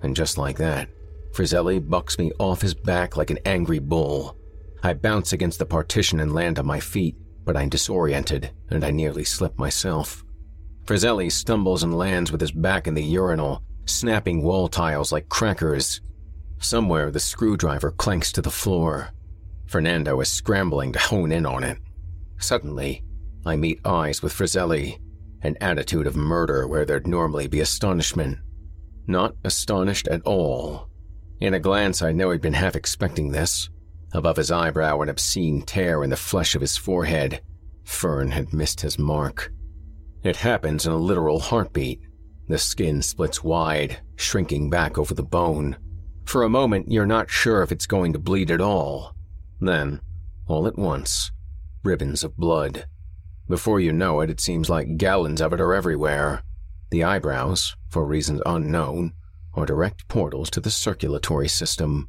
And 0.03 0.17
just 0.17 0.37
like 0.37 0.57
that, 0.59 0.89
Frizzelli 1.31 1.89
bucks 1.89 2.19
me 2.19 2.33
off 2.41 2.63
his 2.63 2.75
back 2.75 3.17
like 3.17 3.31
an 3.31 3.39
angry 3.45 3.79
bull. 3.79 4.37
I 4.83 4.93
bounce 4.93 5.33
against 5.33 5.61
the 5.61 5.67
partition 5.67 6.19
and 6.19 6.35
land 6.35 6.59
on 6.59 6.67
my 6.67 6.81
feet, 6.81 7.17
but 7.45 7.57
I'm 7.57 7.69
disoriented 7.69 8.51
and 8.71 8.85
I 8.85 8.91
nearly 8.91 9.23
slip 9.25 9.57
myself. 9.57 10.24
Frizzelli 10.85 11.33
stumbles 11.33 11.83
and 11.83 11.97
lands 11.97 12.31
with 12.31 12.41
his 12.41 12.53
back 12.53 12.87
in 12.87 12.95
the 12.95 13.03
urinal, 13.03 13.63
snapping 13.87 14.43
wall 14.43 14.69
tiles 14.69 15.13
like 15.13 15.29
crackers. 15.29 16.01
Somewhere 16.59 17.11
the 17.11 17.21
screwdriver 17.21 17.91
clanks 17.91 18.31
to 18.33 18.43
the 18.43 18.51
floor. 18.51 19.11
Fernando 19.67 20.21
is 20.21 20.29
scrambling 20.29 20.93
to 20.93 20.99
hone 20.99 21.33
in 21.33 21.47
on 21.47 21.65
it. 21.65 21.79
Suddenly, 22.39 23.03
I 23.47 23.57
meet 23.57 23.81
eyes 23.87 24.23
with 24.23 24.35
Frizzelli, 24.35 24.99
an 25.43 25.57
attitude 25.61 26.07
of 26.07 26.17
murder 26.17 26.67
where 26.69 26.85
there'd 26.85 27.07
normally 27.07 27.47
be 27.47 27.61
astonishment. 27.61 28.39
Not 29.07 29.37
astonished 29.45 30.09
at 30.09 30.23
all. 30.23 30.89
In 31.41 31.55
a 31.55 31.61
glance, 31.61 32.03
I 32.03 32.13
know 32.13 32.31
he'd 32.31 32.41
been 32.41 32.55
half 32.55 32.77
expecting 32.77 33.31
this. 33.31 33.69
Above 34.13 34.37
his 34.37 34.51
eyebrow, 34.51 35.01
an 35.01 35.09
obscene 35.09 35.63
tear 35.63 36.05
in 36.05 36.11
the 36.11 36.17
flesh 36.17 36.55
of 36.55 36.61
his 36.61 36.77
forehead. 36.77 37.41
Fern 37.85 38.31
had 38.31 38.53
missed 38.53 38.81
his 38.81 38.99
mark. 38.99 39.53
It 40.25 40.37
happens 40.37 40.87
in 40.87 40.93
a 40.93 40.97
literal 40.97 41.39
heartbeat. 41.39 42.01
The 42.49 42.57
skin 42.57 43.03
splits 43.03 43.45
wide, 43.45 43.99
shrinking 44.17 44.71
back 44.71 44.97
over 44.97 45.13
the 45.13 45.23
bone. 45.23 45.77
For 46.25 46.43
a 46.43 46.49
moment, 46.49 46.91
you're 46.91 47.05
not 47.05 47.29
sure 47.29 47.63
if 47.63 47.71
it's 47.71 47.87
going 47.87 48.15
to 48.15 48.19
bleed 48.19 48.51
at 48.51 48.63
all. 48.63 49.15
Then, 49.61 50.01
all 50.47 50.67
at 50.67 50.79
once, 50.79 51.31
ribbons 51.83 52.25
of 52.25 52.39
blood. 52.39 52.87
Before 53.51 53.81
you 53.81 53.93
know 53.93 54.21
it, 54.21 54.31
it 54.31 54.41
seems 54.41 54.71
like 54.71 54.97
gallons 54.97 55.43
of 55.43 55.53
it 55.53 55.61
are 55.61 55.75
everywhere. 55.75 56.43
The 56.91 57.05
eyebrows, 57.05 57.77
for 57.91 58.07
reasons 58.07 58.41
unknown, 58.47 59.13
are 59.53 59.67
direct 59.67 60.09
portals 60.09 60.49
to 60.51 60.61
the 60.61 60.71
circulatory 60.71 61.49
system. 61.49 62.09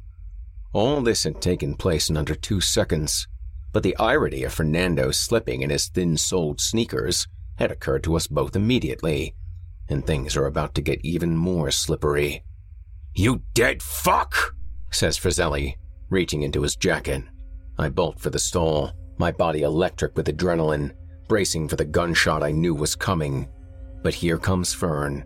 All 0.72 1.02
this 1.02 1.24
had 1.24 1.42
taken 1.42 1.74
place 1.74 2.08
in 2.08 2.16
under 2.16 2.34
two 2.34 2.62
seconds, 2.62 3.28
but 3.74 3.82
the 3.82 3.96
irony 3.98 4.42
of 4.42 4.54
Fernando 4.54 5.10
slipping 5.10 5.60
in 5.60 5.68
his 5.68 5.88
thin 5.88 6.16
soled 6.16 6.62
sneakers 6.62 7.26
had 7.58 7.70
occurred 7.70 8.04
to 8.04 8.16
us 8.16 8.26
both 8.26 8.56
immediately, 8.56 9.34
and 9.88 10.06
things 10.06 10.36
are 10.36 10.46
about 10.46 10.74
to 10.74 10.82
get 10.82 11.04
even 11.04 11.36
more 11.36 11.70
slippery. 11.70 12.42
You 13.14 13.42
dead 13.54 13.82
fuck! 13.82 14.54
says 14.90 15.18
Frizzelli, 15.18 15.76
reaching 16.10 16.42
into 16.42 16.62
his 16.62 16.76
jacket. 16.76 17.22
I 17.78 17.88
bolt 17.88 18.20
for 18.20 18.30
the 18.30 18.38
stall, 18.38 18.92
my 19.18 19.32
body 19.32 19.62
electric 19.62 20.16
with 20.16 20.26
adrenaline, 20.26 20.92
bracing 21.28 21.68
for 21.68 21.76
the 21.76 21.84
gunshot 21.84 22.42
I 22.42 22.52
knew 22.52 22.74
was 22.74 22.94
coming. 22.94 23.48
But 24.02 24.14
here 24.14 24.38
comes 24.38 24.72
Fern. 24.72 25.24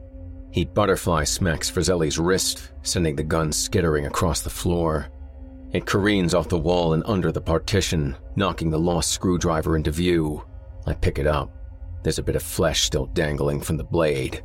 He 0.53 0.65
butterfly 0.65 1.25
smacks 1.25 1.71
Frizzelli's 1.71 2.19
wrist, 2.19 2.73
sending 2.83 3.15
the 3.15 3.23
gun 3.23 3.53
skittering 3.53 4.07
across 4.07 4.41
the 4.43 4.51
floor. 4.51 5.09
It 5.73 5.87
careens 5.87 6.35
off 6.35 6.49
the 6.49 6.59
wall 6.59 6.95
and 6.95 7.05
under 7.07 7.31
the 7.31 7.41
partition, 7.41 8.17
knocking 8.35 8.71
the 8.71 8.79
lost 8.79 9.11
screwdriver 9.11 9.77
into 9.77 9.93
view. 9.93 10.45
I 10.87 10.95
pick 10.95 11.19
it 11.19 11.27
up. 11.27 11.60
There's 12.03 12.19
a 12.19 12.23
bit 12.23 12.37
of 12.37 12.43
flesh 12.43 12.83
still 12.83 13.07
dangling 13.07 13.61
from 13.61 13.77
the 13.77 13.85
blade. 13.85 14.43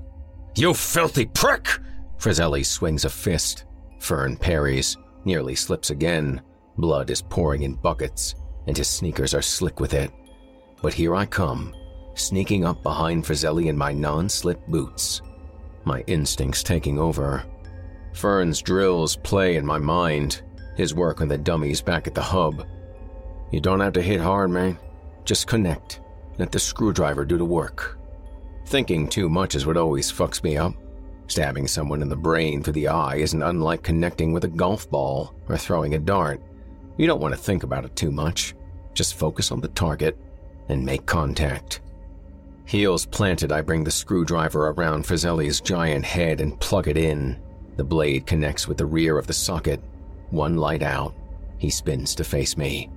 You 0.56 0.74
filthy 0.74 1.26
prick! 1.26 1.80
Frizzelli 2.18 2.66
swings 2.66 3.06
a 3.06 3.10
fist. 3.10 3.66
Fern 4.00 4.38
parries, 4.38 4.98
nearly 5.26 5.56
slips 5.56 5.90
again. 5.90 6.42
Blood 6.78 7.10
is 7.10 7.22
pouring 7.22 7.64
in 7.64 7.76
buckets, 7.76 8.36
and 8.68 8.78
his 8.78 8.88
sneakers 8.88 9.34
are 9.34 9.42
slick 9.42 9.80
with 9.80 9.94
it. 9.94 10.12
But 10.82 10.94
here 10.94 11.16
I 11.16 11.26
come, 11.26 11.74
sneaking 12.14 12.66
up 12.66 12.84
behind 12.84 13.24
Frizzelli 13.24 13.68
in 13.68 13.78
my 13.78 13.92
non 13.92 14.30
slip 14.30 14.66
boots. 14.68 15.22
My 15.84 16.02
instincts 16.08 16.64
taking 16.64 17.00
over. 17.00 17.46
Fern's 18.14 18.62
drills 18.62 19.16
play 19.18 19.56
in 19.56 19.66
my 19.66 19.78
mind, 19.78 20.42
his 20.76 20.94
work 20.94 21.22
on 21.22 21.28
the 21.28 21.38
dummies 21.38 21.82
back 21.82 22.08
at 22.08 22.16
the 22.16 22.22
hub. 22.22 22.66
You 23.52 23.60
don't 23.60 23.80
have 23.80 23.94
to 23.94 24.02
hit 24.02 24.20
hard, 24.20 24.52
man. 24.52 24.78
Just 25.26 25.48
connect. 25.48 26.02
Let 26.38 26.52
the 26.52 26.60
screwdriver 26.60 27.26
do 27.26 27.38
the 27.38 27.46
work. 27.46 27.98
Thinking 28.66 29.08
too 29.08 29.30
much 29.30 29.56
is 29.56 29.66
what 29.66 29.78
always 29.78 30.12
fucks 30.12 30.44
me 30.44 30.58
up. 30.58 30.74
Stabbing 31.28 31.68
someone 31.68 32.02
in 32.02 32.10
the 32.10 32.16
brain 32.16 32.62
through 32.62 32.74
the 32.74 32.88
eye 32.88 33.16
isn't 33.16 33.42
unlike 33.42 33.84
connecting 33.84 34.32
with 34.34 34.44
a 34.44 34.50
golf 34.50 34.90
ball 34.90 35.34
or 35.50 35.58
throwing 35.58 35.96
a 35.96 36.00
dart. 36.00 36.42
You 36.98 37.08
don't 37.08 37.22
want 37.22 37.34
to 37.34 37.40
think 37.40 37.64
about 37.64 37.86
it 37.86 37.96
too 37.96 38.12
much. 38.12 38.56
Just 38.94 39.16
focus 39.16 39.52
on 39.52 39.62
the 39.62 39.68
target 39.70 40.18
and 40.70 40.86
make 40.86 41.06
contact. 41.06 41.82
Heels 42.66 43.06
planted, 43.06 43.52
I 43.52 43.62
bring 43.62 43.84
the 43.84 43.92
screwdriver 43.92 44.70
around 44.70 45.06
Frizzelli's 45.06 45.62
giant 45.62 46.06
head 46.06 46.42
and 46.42 46.60
plug 46.60 46.88
it 46.88 46.98
in. 46.98 47.40
The 47.78 47.84
blade 47.84 48.26
connects 48.26 48.68
with 48.68 48.78
the 48.78 48.86
rear 48.86 49.18
of 49.18 49.28
the 49.28 49.34
socket. 49.34 49.82
One 50.32 50.58
light 50.58 50.82
out. 50.82 51.14
He 51.58 51.70
spins 51.70 52.16
to 52.16 52.24
face 52.24 52.58
me. 52.58 52.90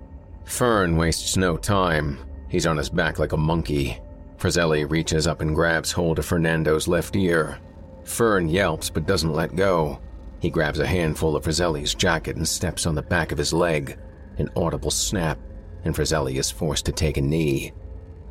Fern 0.45 0.97
wastes 0.97 1.37
no 1.37 1.57
time. 1.57 2.19
He's 2.49 2.67
on 2.67 2.77
his 2.77 2.89
back 2.89 3.19
like 3.19 3.33
a 3.33 3.37
monkey. 3.37 3.99
Frizzelli 4.39 4.89
reaches 4.89 5.27
up 5.27 5.41
and 5.41 5.55
grabs 5.55 5.93
hold 5.93 6.19
of 6.19 6.27
Fernando's 6.27 6.89
left 6.89 7.17
ear. 7.17 7.59
Fern 8.05 8.49
yelps 8.49 8.89
but 8.89 9.07
doesn't 9.07 9.35
let 9.35 9.57
go. 9.57 10.01
He 10.41 10.51
grabs 10.51 10.79
a 10.79 10.87
handful 10.87 11.37
of 11.37 11.45
Frizzelli's 11.45 11.95
jacket 11.95 12.37
and 12.37 12.47
steps 12.47 12.87
on 12.87 12.95
the 12.95 13.03
back 13.03 13.33
of 13.33 13.39
his 13.39 13.53
leg. 13.53 13.99
An 14.39 14.49
audible 14.55 14.91
snap, 14.91 15.39
and 15.85 15.95
Frizzelli 15.95 16.37
is 16.37 16.51
forced 16.51 16.87
to 16.87 16.93
take 16.93 17.17
a 17.17 17.21
knee. 17.21 17.73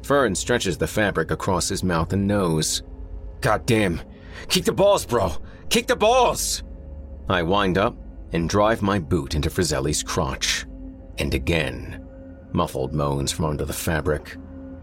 Fern 0.04 0.34
stretches 0.34 0.78
the 0.78 0.88
fabric 0.88 1.32
across 1.32 1.68
his 1.68 1.84
mouth 1.84 2.14
and 2.14 2.26
nose. 2.26 2.82
God 3.42 3.66
damn! 3.66 4.02
Kick 4.48 4.64
the 4.64 4.72
balls, 4.72 5.06
bro! 5.06 5.34
Kick 5.70 5.88
the 5.88 5.96
balls! 5.96 6.64
I 7.30 7.44
wind 7.44 7.78
up 7.78 7.98
and 8.32 8.50
drive 8.50 8.82
my 8.82 9.00
boot 9.00 9.36
into 9.36 9.50
Frizzelli's 9.50 10.02
crotch. 10.02 10.66
And 11.18 11.34
again. 11.34 12.07
Muffled 12.52 12.94
moans 12.94 13.32
from 13.32 13.46
under 13.46 13.66
the 13.66 13.74
fabric. 13.74 14.38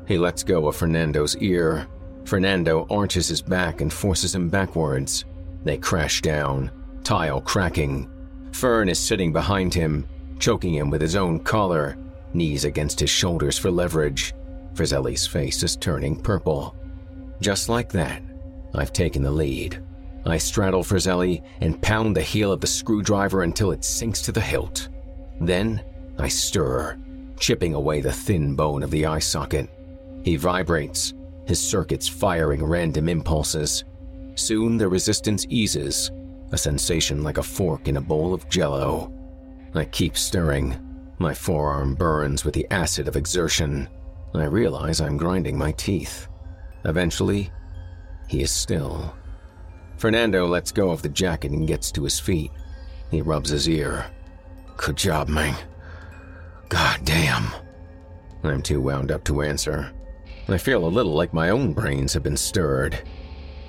He 0.06 0.18
lets 0.18 0.42
go 0.42 0.68
of 0.68 0.76
Fernando's 0.76 1.36
ear. 1.38 1.86
Fernando 2.24 2.86
arches 2.90 3.28
his 3.28 3.42
back 3.42 3.80
and 3.80 3.92
forces 3.92 4.34
him 4.34 4.48
backwards. 4.48 5.24
They 5.64 5.78
crash 5.78 6.20
down, 6.22 6.70
tile 7.02 7.40
cracking. 7.40 8.10
Fern 8.52 8.88
is 8.88 8.98
sitting 8.98 9.32
behind 9.32 9.74
him, 9.74 10.06
choking 10.38 10.74
him 10.74 10.90
with 10.90 11.00
his 11.00 11.16
own 11.16 11.40
collar, 11.40 11.96
knees 12.34 12.64
against 12.64 13.00
his 13.00 13.10
shoulders 13.10 13.58
for 13.58 13.70
leverage. 13.70 14.34
Frizzelli's 14.74 15.26
face 15.26 15.62
is 15.62 15.76
turning 15.76 16.16
purple. 16.16 16.76
Just 17.40 17.68
like 17.68 17.90
that, 17.92 18.22
I've 18.74 18.92
taken 18.92 19.22
the 19.22 19.30
lead. 19.30 19.82
I 20.26 20.38
straddle 20.38 20.82
Frizzelli 20.82 21.42
and 21.60 21.80
pound 21.80 22.16
the 22.16 22.22
heel 22.22 22.50
of 22.52 22.60
the 22.60 22.66
screwdriver 22.66 23.42
until 23.42 23.72
it 23.72 23.84
sinks 23.84 24.22
to 24.22 24.32
the 24.32 24.40
hilt. 24.40 24.88
Then 25.40 25.82
I 26.18 26.28
stir, 26.28 26.98
chipping 27.38 27.74
away 27.74 28.00
the 28.00 28.12
thin 28.12 28.54
bone 28.54 28.82
of 28.82 28.90
the 28.90 29.06
eye 29.06 29.18
socket. 29.18 29.68
He 30.24 30.36
vibrates, 30.36 31.14
his 31.46 31.60
circuits 31.60 32.08
firing 32.08 32.64
random 32.64 33.08
impulses. 33.08 33.84
Soon 34.34 34.76
the 34.76 34.88
resistance 34.88 35.46
eases, 35.48 36.10
a 36.52 36.58
sensation 36.58 37.22
like 37.22 37.38
a 37.38 37.42
fork 37.42 37.88
in 37.88 37.96
a 37.96 38.00
bowl 38.00 38.32
of 38.32 38.48
jello. 38.48 39.12
I 39.74 39.84
keep 39.84 40.16
stirring. 40.16 40.78
My 41.18 41.34
forearm 41.34 41.94
burns 41.94 42.44
with 42.44 42.54
the 42.54 42.66
acid 42.70 43.08
of 43.08 43.16
exertion. 43.16 43.88
I 44.34 44.44
realize 44.44 45.00
I'm 45.00 45.16
grinding 45.16 45.56
my 45.56 45.72
teeth. 45.72 46.28
Eventually, 46.84 47.50
he 48.28 48.42
is 48.42 48.50
still. 48.50 49.14
Fernando 49.96 50.46
lets 50.46 50.72
go 50.72 50.90
of 50.90 51.02
the 51.02 51.08
jacket 51.08 51.52
and 51.52 51.68
gets 51.68 51.92
to 51.92 52.04
his 52.04 52.18
feet. 52.18 52.50
He 53.10 53.22
rubs 53.22 53.50
his 53.50 53.68
ear. 53.68 54.10
Good 54.76 54.96
job, 54.96 55.28
man. 55.28 55.56
God 56.74 57.04
damn. 57.04 57.52
I'm 58.42 58.60
too 58.60 58.80
wound 58.80 59.12
up 59.12 59.22
to 59.26 59.42
answer. 59.42 59.92
I 60.48 60.58
feel 60.58 60.84
a 60.84 60.88
little 60.88 61.14
like 61.14 61.32
my 61.32 61.50
own 61.50 61.72
brains 61.72 62.12
have 62.14 62.24
been 62.24 62.36
stirred. 62.36 63.00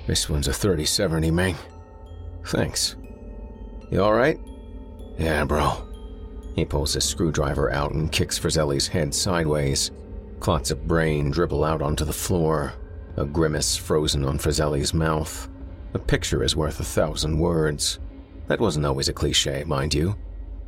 This 0.08 0.28
one's 0.28 0.48
a 0.48 0.52
3070, 0.52 1.30
man. 1.30 1.54
Thanks. 2.46 2.96
You 3.92 4.00
alright? 4.00 4.40
Yeah, 5.18 5.44
bro. 5.44 5.86
He 6.56 6.64
pulls 6.64 6.94
his 6.94 7.04
screwdriver 7.04 7.70
out 7.70 7.92
and 7.92 8.10
kicks 8.10 8.40
Frizzelli's 8.40 8.88
head 8.88 9.14
sideways. 9.14 9.92
Clots 10.40 10.72
of 10.72 10.88
brain 10.88 11.30
dribble 11.30 11.62
out 11.62 11.82
onto 11.82 12.04
the 12.04 12.12
floor, 12.12 12.74
a 13.16 13.24
grimace 13.24 13.76
frozen 13.76 14.24
on 14.24 14.36
Frizzelli's 14.36 14.92
mouth. 14.92 15.48
A 15.94 15.98
picture 16.00 16.42
is 16.42 16.56
worth 16.56 16.80
a 16.80 16.84
thousand 16.84 17.38
words. 17.38 18.00
That 18.48 18.58
wasn't 18.58 18.84
always 18.84 19.08
a 19.08 19.12
cliche, 19.12 19.62
mind 19.62 19.94
you. 19.94 20.16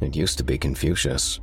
It 0.01 0.15
used 0.15 0.39
to 0.39 0.45
be 0.45 0.57
Confucius. 0.57 1.41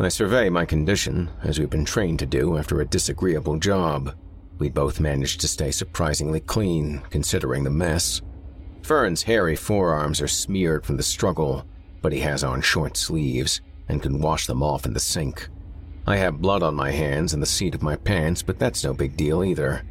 I 0.00 0.08
survey 0.08 0.48
my 0.48 0.64
condition, 0.64 1.30
as 1.44 1.58
we've 1.58 1.70
been 1.70 1.84
trained 1.84 2.18
to 2.18 2.26
do 2.26 2.58
after 2.58 2.80
a 2.80 2.86
disagreeable 2.86 3.58
job. 3.58 4.16
We 4.58 4.68
both 4.68 4.98
managed 4.98 5.40
to 5.42 5.48
stay 5.48 5.70
surprisingly 5.70 6.40
clean, 6.40 7.02
considering 7.10 7.62
the 7.62 7.70
mess. 7.70 8.20
Fern's 8.82 9.22
hairy 9.22 9.54
forearms 9.54 10.20
are 10.20 10.28
smeared 10.28 10.84
from 10.84 10.96
the 10.96 11.04
struggle, 11.04 11.64
but 12.00 12.12
he 12.12 12.18
has 12.20 12.42
on 12.42 12.60
short 12.62 12.96
sleeves 12.96 13.60
and 13.88 14.02
can 14.02 14.20
wash 14.20 14.46
them 14.46 14.62
off 14.62 14.86
in 14.86 14.92
the 14.92 15.00
sink. 15.00 15.48
I 16.04 16.16
have 16.16 16.40
blood 16.40 16.64
on 16.64 16.74
my 16.74 16.90
hands 16.90 17.32
and 17.32 17.40
the 17.40 17.46
seat 17.46 17.74
of 17.74 17.82
my 17.82 17.94
pants, 17.94 18.42
but 18.42 18.58
that's 18.58 18.82
no 18.82 18.92
big 18.92 19.16
deal 19.16 19.44
either. 19.44 19.82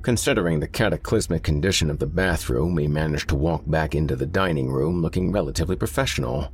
Considering 0.00 0.60
the 0.60 0.68
cataclysmic 0.68 1.42
condition 1.42 1.90
of 1.90 1.98
the 1.98 2.06
bathroom, 2.06 2.74
we 2.74 2.86
managed 2.86 3.28
to 3.28 3.34
walk 3.34 3.62
back 3.66 3.94
into 3.94 4.16
the 4.16 4.24
dining 4.24 4.70
room 4.70 5.02
looking 5.02 5.30
relatively 5.30 5.76
professional. 5.76 6.50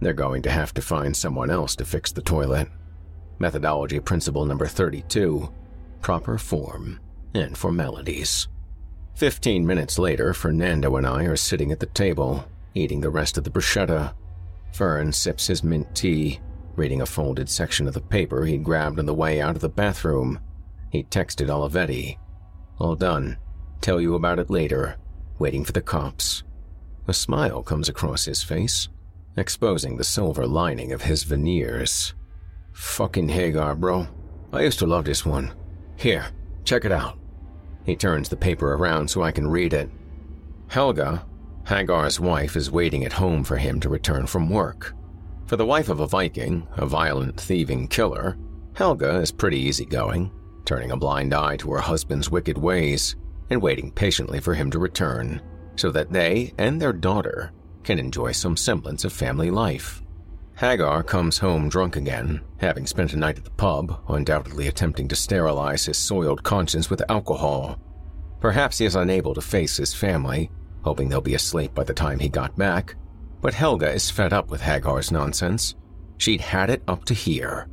They're 0.00 0.12
going 0.12 0.42
to 0.42 0.50
have 0.50 0.74
to 0.74 0.82
find 0.82 1.16
someone 1.16 1.50
else 1.50 1.76
to 1.76 1.84
fix 1.84 2.12
the 2.12 2.22
toilet. 2.22 2.68
Methodology 3.38 4.00
principle 4.00 4.44
number 4.44 4.66
32 4.66 5.52
proper 6.04 6.36
form 6.36 7.00
and 7.34 7.56
formalities. 7.56 8.46
Fifteen 9.14 9.66
minutes 9.66 9.98
later, 9.98 10.34
Fernando 10.34 10.96
and 10.96 11.06
I 11.06 11.24
are 11.24 11.34
sitting 11.34 11.72
at 11.72 11.80
the 11.80 11.86
table, 11.86 12.44
eating 12.74 13.00
the 13.00 13.08
rest 13.08 13.38
of 13.38 13.44
the 13.44 13.50
bruschetta. 13.50 14.12
Fern 14.74 15.12
sips 15.12 15.46
his 15.46 15.64
mint 15.64 15.94
tea, 15.94 16.40
reading 16.76 17.00
a 17.00 17.06
folded 17.06 17.48
section 17.48 17.88
of 17.88 17.94
the 17.94 18.02
paper 18.02 18.44
he'd 18.44 18.64
grabbed 18.64 18.98
on 18.98 19.06
the 19.06 19.14
way 19.14 19.40
out 19.40 19.54
of 19.54 19.62
the 19.62 19.68
bathroom. 19.68 20.40
He 20.90 21.04
texted 21.04 21.48
Olivetti. 21.48 22.18
All 22.78 22.96
done. 22.96 23.38
Tell 23.80 24.00
you 24.00 24.16
about 24.16 24.38
it 24.38 24.50
later. 24.50 24.96
Waiting 25.38 25.64
for 25.64 25.72
the 25.72 25.80
cops. 25.80 26.42
A 27.08 27.14
smile 27.14 27.62
comes 27.62 27.88
across 27.88 28.26
his 28.26 28.42
face 28.42 28.88
exposing 29.36 29.96
the 29.96 30.04
silver 30.04 30.46
lining 30.46 30.92
of 30.92 31.02
his 31.02 31.24
veneers. 31.24 32.14
Fucking 32.72 33.28
Hagar, 33.28 33.74
bro. 33.74 34.06
I 34.52 34.62
used 34.62 34.78
to 34.80 34.86
love 34.86 35.04
this 35.04 35.24
one. 35.24 35.52
Here, 35.96 36.26
check 36.64 36.84
it 36.84 36.92
out. 36.92 37.18
He 37.84 37.96
turns 37.96 38.28
the 38.28 38.36
paper 38.36 38.74
around 38.74 39.08
so 39.08 39.22
I 39.22 39.32
can 39.32 39.48
read 39.48 39.72
it. 39.72 39.90
Helga, 40.68 41.26
Hagar's 41.66 42.18
wife, 42.18 42.56
is 42.56 42.70
waiting 42.70 43.04
at 43.04 43.12
home 43.12 43.44
for 43.44 43.56
him 43.56 43.80
to 43.80 43.88
return 43.88 44.26
from 44.26 44.48
work. 44.48 44.94
For 45.46 45.56
the 45.56 45.66
wife 45.66 45.88
of 45.88 46.00
a 46.00 46.06
Viking, 46.06 46.66
a 46.76 46.86
violent, 46.86 47.40
thieving 47.40 47.88
killer, 47.88 48.36
Helga 48.74 49.20
is 49.20 49.30
pretty 49.30 49.58
easygoing, 49.58 50.32
turning 50.64 50.90
a 50.90 50.96
blind 50.96 51.34
eye 51.34 51.56
to 51.58 51.72
her 51.72 51.78
husband's 51.78 52.30
wicked 52.30 52.56
ways 52.56 53.16
and 53.50 53.60
waiting 53.60 53.90
patiently 53.92 54.40
for 54.40 54.54
him 54.54 54.70
to 54.70 54.78
return 54.78 55.42
so 55.76 55.90
that 55.90 56.12
they 56.12 56.52
and 56.58 56.80
their 56.80 56.92
daughter 56.92 57.52
can 57.84 57.98
enjoy 57.98 58.32
some 58.32 58.56
semblance 58.56 59.04
of 59.04 59.12
family 59.12 59.50
life. 59.50 60.02
Hagar 60.56 61.02
comes 61.02 61.38
home 61.38 61.68
drunk 61.68 61.96
again, 61.96 62.40
having 62.58 62.86
spent 62.86 63.12
a 63.12 63.16
night 63.16 63.38
at 63.38 63.44
the 63.44 63.50
pub, 63.50 64.00
undoubtedly 64.08 64.68
attempting 64.68 65.08
to 65.08 65.16
sterilize 65.16 65.84
his 65.84 65.98
soiled 65.98 66.42
conscience 66.42 66.88
with 66.88 67.02
alcohol. 67.10 67.78
Perhaps 68.40 68.78
he 68.78 68.86
is 68.86 68.94
unable 68.94 69.34
to 69.34 69.40
face 69.40 69.76
his 69.76 69.94
family, 69.94 70.50
hoping 70.82 71.08
they'll 71.08 71.20
be 71.20 71.34
asleep 71.34 71.74
by 71.74 71.82
the 71.82 71.94
time 71.94 72.18
he 72.18 72.28
got 72.28 72.56
back, 72.56 72.94
but 73.40 73.54
Helga 73.54 73.92
is 73.92 74.10
fed 74.10 74.32
up 74.32 74.48
with 74.48 74.60
Hagar's 74.60 75.10
nonsense. 75.10 75.74
She'd 76.18 76.40
had 76.40 76.70
it 76.70 76.82
up 76.86 77.04
to 77.06 77.14
here. 77.14 77.68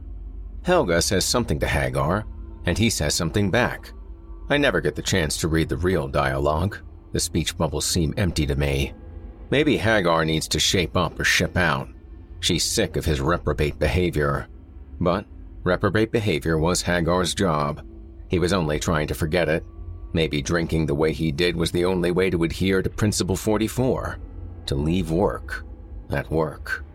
Helga 0.63 1.01
says 1.01 1.23
something 1.23 1.59
to 1.59 1.67
Hagar, 1.67 2.25
and 2.65 2.77
he 2.77 2.89
says 2.89 3.13
something 3.13 3.51
back. 3.51 3.93
I 4.49 4.57
never 4.57 4.81
get 4.81 4.95
the 4.95 5.01
chance 5.01 5.38
to 5.38 5.47
read 5.47 5.69
the 5.69 5.77
real 5.77 6.07
dialogue. 6.07 6.77
The 7.11 7.19
speech 7.19 7.57
bubbles 7.57 7.85
seem 7.85 8.13
empty 8.17 8.45
to 8.47 8.55
me. 8.55 8.93
Maybe 9.51 9.75
Hagar 9.75 10.23
needs 10.23 10.47
to 10.47 10.59
shape 10.59 10.95
up 10.95 11.19
or 11.19 11.25
ship 11.25 11.57
out. 11.57 11.89
She's 12.39 12.63
sick 12.63 12.95
of 12.95 13.05
his 13.05 13.19
reprobate 13.19 13.77
behavior. 13.77 14.47
But 14.99 15.25
reprobate 15.63 16.11
behavior 16.11 16.57
was 16.57 16.81
Hagar's 16.81 17.35
job. 17.35 17.85
He 18.29 18.39
was 18.39 18.53
only 18.53 18.79
trying 18.79 19.07
to 19.07 19.13
forget 19.13 19.49
it. 19.49 19.65
Maybe 20.13 20.41
drinking 20.41 20.85
the 20.85 20.95
way 20.95 21.11
he 21.11 21.33
did 21.33 21.55
was 21.55 21.71
the 21.71 21.83
only 21.83 22.11
way 22.11 22.29
to 22.29 22.43
adhere 22.45 22.81
to 22.81 22.89
Principle 22.89 23.35
44 23.35 24.17
to 24.67 24.75
leave 24.75 25.11
work 25.11 25.65
at 26.11 26.31
work. 26.31 26.85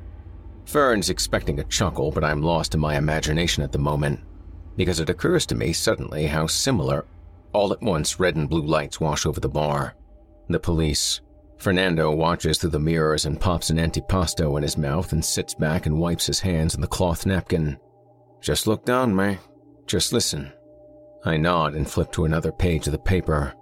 Fern's 0.64 1.10
expecting 1.10 1.60
a 1.60 1.64
chuckle, 1.64 2.10
but 2.10 2.24
I'm 2.24 2.42
lost 2.42 2.74
in 2.74 2.80
my 2.80 2.96
imagination 2.96 3.62
at 3.62 3.72
the 3.72 3.78
moment 3.78 4.20
because 4.76 5.00
it 5.00 5.10
occurs 5.10 5.46
to 5.46 5.54
me 5.54 5.72
suddenly 5.72 6.26
how 6.26 6.46
similar 6.46 7.04
all 7.52 7.72
at 7.72 7.82
once 7.82 8.18
red 8.18 8.36
and 8.36 8.48
blue 8.48 8.62
lights 8.62 9.00
wash 9.00 9.26
over 9.26 9.40
the 9.40 9.48
bar. 9.48 9.94
The 10.48 10.58
police. 10.58 11.20
Fernando 11.58 12.14
watches 12.14 12.58
through 12.58 12.70
the 12.70 12.78
mirrors 12.78 13.24
and 13.24 13.40
pops 13.40 13.70
an 13.70 13.78
antipasto 13.78 14.56
in 14.56 14.62
his 14.62 14.76
mouth 14.76 15.12
and 15.12 15.24
sits 15.24 15.54
back 15.54 15.86
and 15.86 15.98
wipes 15.98 16.26
his 16.26 16.40
hands 16.40 16.74
on 16.74 16.80
the 16.80 16.86
cloth 16.86 17.26
napkin. 17.26 17.78
Just 18.40 18.66
look 18.66 18.84
down, 18.84 19.14
May. 19.14 19.38
Just 19.86 20.12
listen. 20.12 20.52
I 21.24 21.36
nod 21.36 21.74
and 21.74 21.88
flip 21.88 22.12
to 22.12 22.24
another 22.24 22.52
page 22.52 22.86
of 22.86 22.92
the 22.92 22.98
paper. 22.98 23.54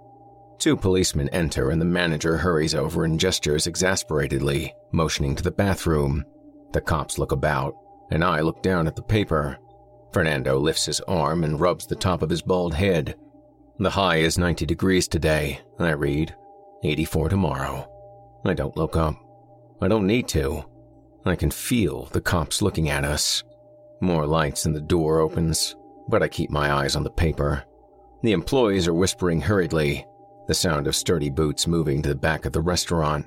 Two 0.59 0.75
policemen 0.75 1.29
enter, 1.29 1.71
and 1.71 1.81
the 1.81 1.85
manager 1.85 2.37
hurries 2.37 2.75
over 2.75 3.05
and 3.05 3.19
gestures 3.19 3.67
exasperatedly, 3.67 4.73
motioning 4.91 5.35
to 5.35 5.43
the 5.43 5.51
bathroom. 5.51 6.23
The 6.73 6.81
cops 6.81 7.17
look 7.17 7.31
about, 7.31 7.75
and 8.11 8.23
I 8.23 8.41
look 8.41 8.61
down 8.61 8.87
at 8.87 8.95
the 8.95 9.01
paper. 9.01 9.57
Fernando 10.11 10.59
lifts 10.59 10.85
his 10.85 11.01
arm 11.01 11.43
and 11.43 11.59
rubs 11.59 11.85
the 11.85 11.95
top 11.95 12.21
of 12.21 12.29
his 12.29 12.41
bald 12.41 12.73
head. 12.73 13.15
The 13.79 13.89
high 13.89 14.17
is 14.17 14.37
90 14.37 14.65
degrees 14.65 15.07
today, 15.07 15.59
I 15.79 15.91
read. 15.91 16.33
84 16.85 17.29
tomorrow. 17.29 17.89
I 18.45 18.53
don't 18.53 18.77
look 18.77 18.95
up. 18.95 19.15
I 19.81 19.87
don't 19.87 20.07
need 20.07 20.27
to. 20.29 20.63
I 21.25 21.35
can 21.35 21.51
feel 21.51 22.05
the 22.05 22.21
cops 22.21 22.61
looking 22.61 22.89
at 22.89 23.03
us. 23.03 23.43
More 24.01 24.25
lights 24.27 24.65
and 24.65 24.75
the 24.75 24.81
door 24.81 25.19
opens, 25.19 25.75
but 26.07 26.21
I 26.21 26.27
keep 26.27 26.49
my 26.49 26.71
eyes 26.71 26.95
on 26.95 27.03
the 27.03 27.09
paper. 27.09 27.63
The 28.21 28.33
employees 28.33 28.87
are 28.87 28.93
whispering 28.93 29.41
hurriedly, 29.41 30.05
the 30.47 30.53
sound 30.53 30.87
of 30.87 30.95
sturdy 30.95 31.29
boots 31.29 31.67
moving 31.67 32.01
to 32.03 32.09
the 32.09 32.15
back 32.15 32.45
of 32.45 32.53
the 32.53 32.61
restaurant. 32.61 33.25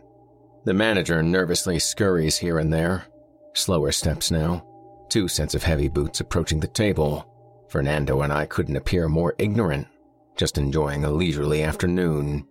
The 0.64 0.74
manager 0.74 1.22
nervously 1.22 1.78
scurries 1.78 2.38
here 2.38 2.58
and 2.58 2.72
there. 2.72 3.06
Slower 3.54 3.90
steps 3.90 4.30
now. 4.30 4.64
Two 5.08 5.26
sets 5.26 5.54
of 5.54 5.62
heavy 5.62 5.88
boots 5.88 6.20
approaching 6.20 6.60
the 6.60 6.68
table. 6.68 7.26
Fernando 7.68 8.22
and 8.22 8.32
I 8.32 8.46
couldn't 8.46 8.76
appear 8.76 9.08
more 9.08 9.34
ignorant, 9.38 9.88
just 10.36 10.58
enjoying 10.58 11.04
a 11.04 11.10
leisurely 11.10 11.62
afternoon. 11.62 12.46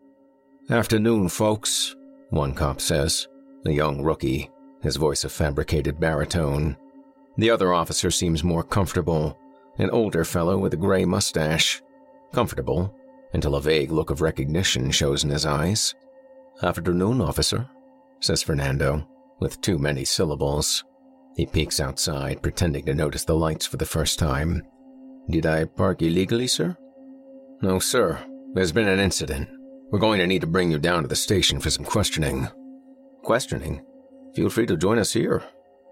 Afternoon, 0.69 1.29
folks, 1.29 1.95
one 2.29 2.53
cop 2.53 2.81
says, 2.81 3.29
a 3.65 3.71
young 3.71 4.01
rookie, 4.01 4.49
his 4.81 4.97
voice 4.97 5.23
a 5.23 5.29
fabricated 5.29 5.97
baritone. 5.97 6.75
The 7.37 7.49
other 7.49 7.73
officer 7.73 8.11
seems 8.11 8.43
more 8.43 8.63
comfortable, 8.63 9.37
an 9.77 9.89
older 9.91 10.25
fellow 10.25 10.57
with 10.57 10.73
a 10.73 10.77
gray 10.77 11.05
mustache. 11.05 11.81
Comfortable, 12.33 12.93
until 13.31 13.55
a 13.55 13.61
vague 13.61 13.91
look 13.91 14.09
of 14.09 14.19
recognition 14.19 14.91
shows 14.91 15.23
in 15.23 15.29
his 15.29 15.45
eyes. 15.45 15.95
Afternoon, 16.61 17.21
officer, 17.21 17.69
says 18.19 18.43
Fernando, 18.43 19.07
with 19.39 19.61
too 19.61 19.77
many 19.77 20.03
syllables. 20.03 20.83
He 21.37 21.45
peeks 21.45 21.79
outside, 21.79 22.41
pretending 22.41 22.83
to 22.87 22.93
notice 22.93 23.23
the 23.23 23.35
lights 23.37 23.65
for 23.65 23.77
the 23.77 23.85
first 23.85 24.19
time. 24.19 24.63
Did 25.29 25.45
I 25.45 25.63
park 25.63 26.01
illegally, 26.01 26.47
sir? 26.47 26.75
No, 27.61 27.79
sir. 27.79 28.19
There's 28.53 28.73
been 28.73 28.89
an 28.89 28.99
incident. 28.99 29.47
We're 29.89 29.99
going 29.99 30.19
to 30.19 30.27
need 30.27 30.41
to 30.41 30.47
bring 30.47 30.69
you 30.69 30.79
down 30.79 31.03
to 31.03 31.07
the 31.07 31.15
station 31.15 31.61
for 31.61 31.69
some 31.69 31.85
questioning. 31.85 32.49
Questioning? 33.23 33.85
Feel 34.35 34.49
free 34.49 34.65
to 34.65 34.75
join 34.75 34.99
us 34.99 35.13
here. 35.13 35.43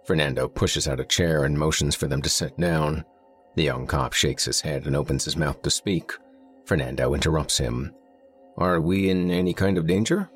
Fernando 0.05 0.49
pushes 0.49 0.87
out 0.87 0.99
a 0.99 1.05
chair 1.05 1.45
and 1.45 1.57
motions 1.57 1.95
for 1.95 2.07
them 2.07 2.21
to 2.21 2.29
sit 2.29 2.59
down. 2.59 3.05
The 3.55 3.63
young 3.63 3.87
cop 3.87 4.11
shakes 4.11 4.43
his 4.43 4.59
head 4.59 4.85
and 4.85 4.97
opens 4.97 5.23
his 5.23 5.37
mouth 5.37 5.61
to 5.61 5.69
speak. 5.69 6.11
Fernando 6.65 7.13
interrupts 7.13 7.57
him. 7.57 7.93
Are 8.57 8.81
we 8.81 9.09
in 9.09 9.31
any 9.31 9.53
kind 9.53 9.77
of 9.77 9.87
danger? 9.87 10.29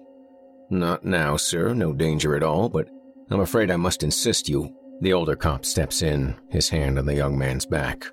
Not 0.69 1.03
now, 1.03 1.35
sir, 1.35 1.73
no 1.73 1.91
danger 1.91 2.37
at 2.37 2.43
all, 2.43 2.69
but 2.69 2.89
I'm 3.29 3.41
afraid 3.41 3.71
I 3.71 3.75
must 3.75 4.03
insist 4.03 4.47
you. 4.47 4.73
The 5.01 5.11
older 5.11 5.35
cop 5.35 5.65
steps 5.65 6.01
in, 6.01 6.35
his 6.49 6.69
hand 6.69 6.97
on 6.97 7.05
the 7.05 7.15
young 7.15 7.37
man's 7.37 7.65
back. 7.65 8.05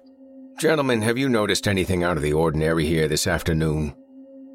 Gentlemen, 0.59 1.02
have 1.02 1.18
you 1.18 1.28
noticed 1.28 1.68
anything 1.68 2.02
out 2.02 2.16
of 2.16 2.23
the 2.23 2.32
ordinary 2.32 2.85
here 2.85 3.06
this 3.06 3.27
afternoon? 3.27 3.94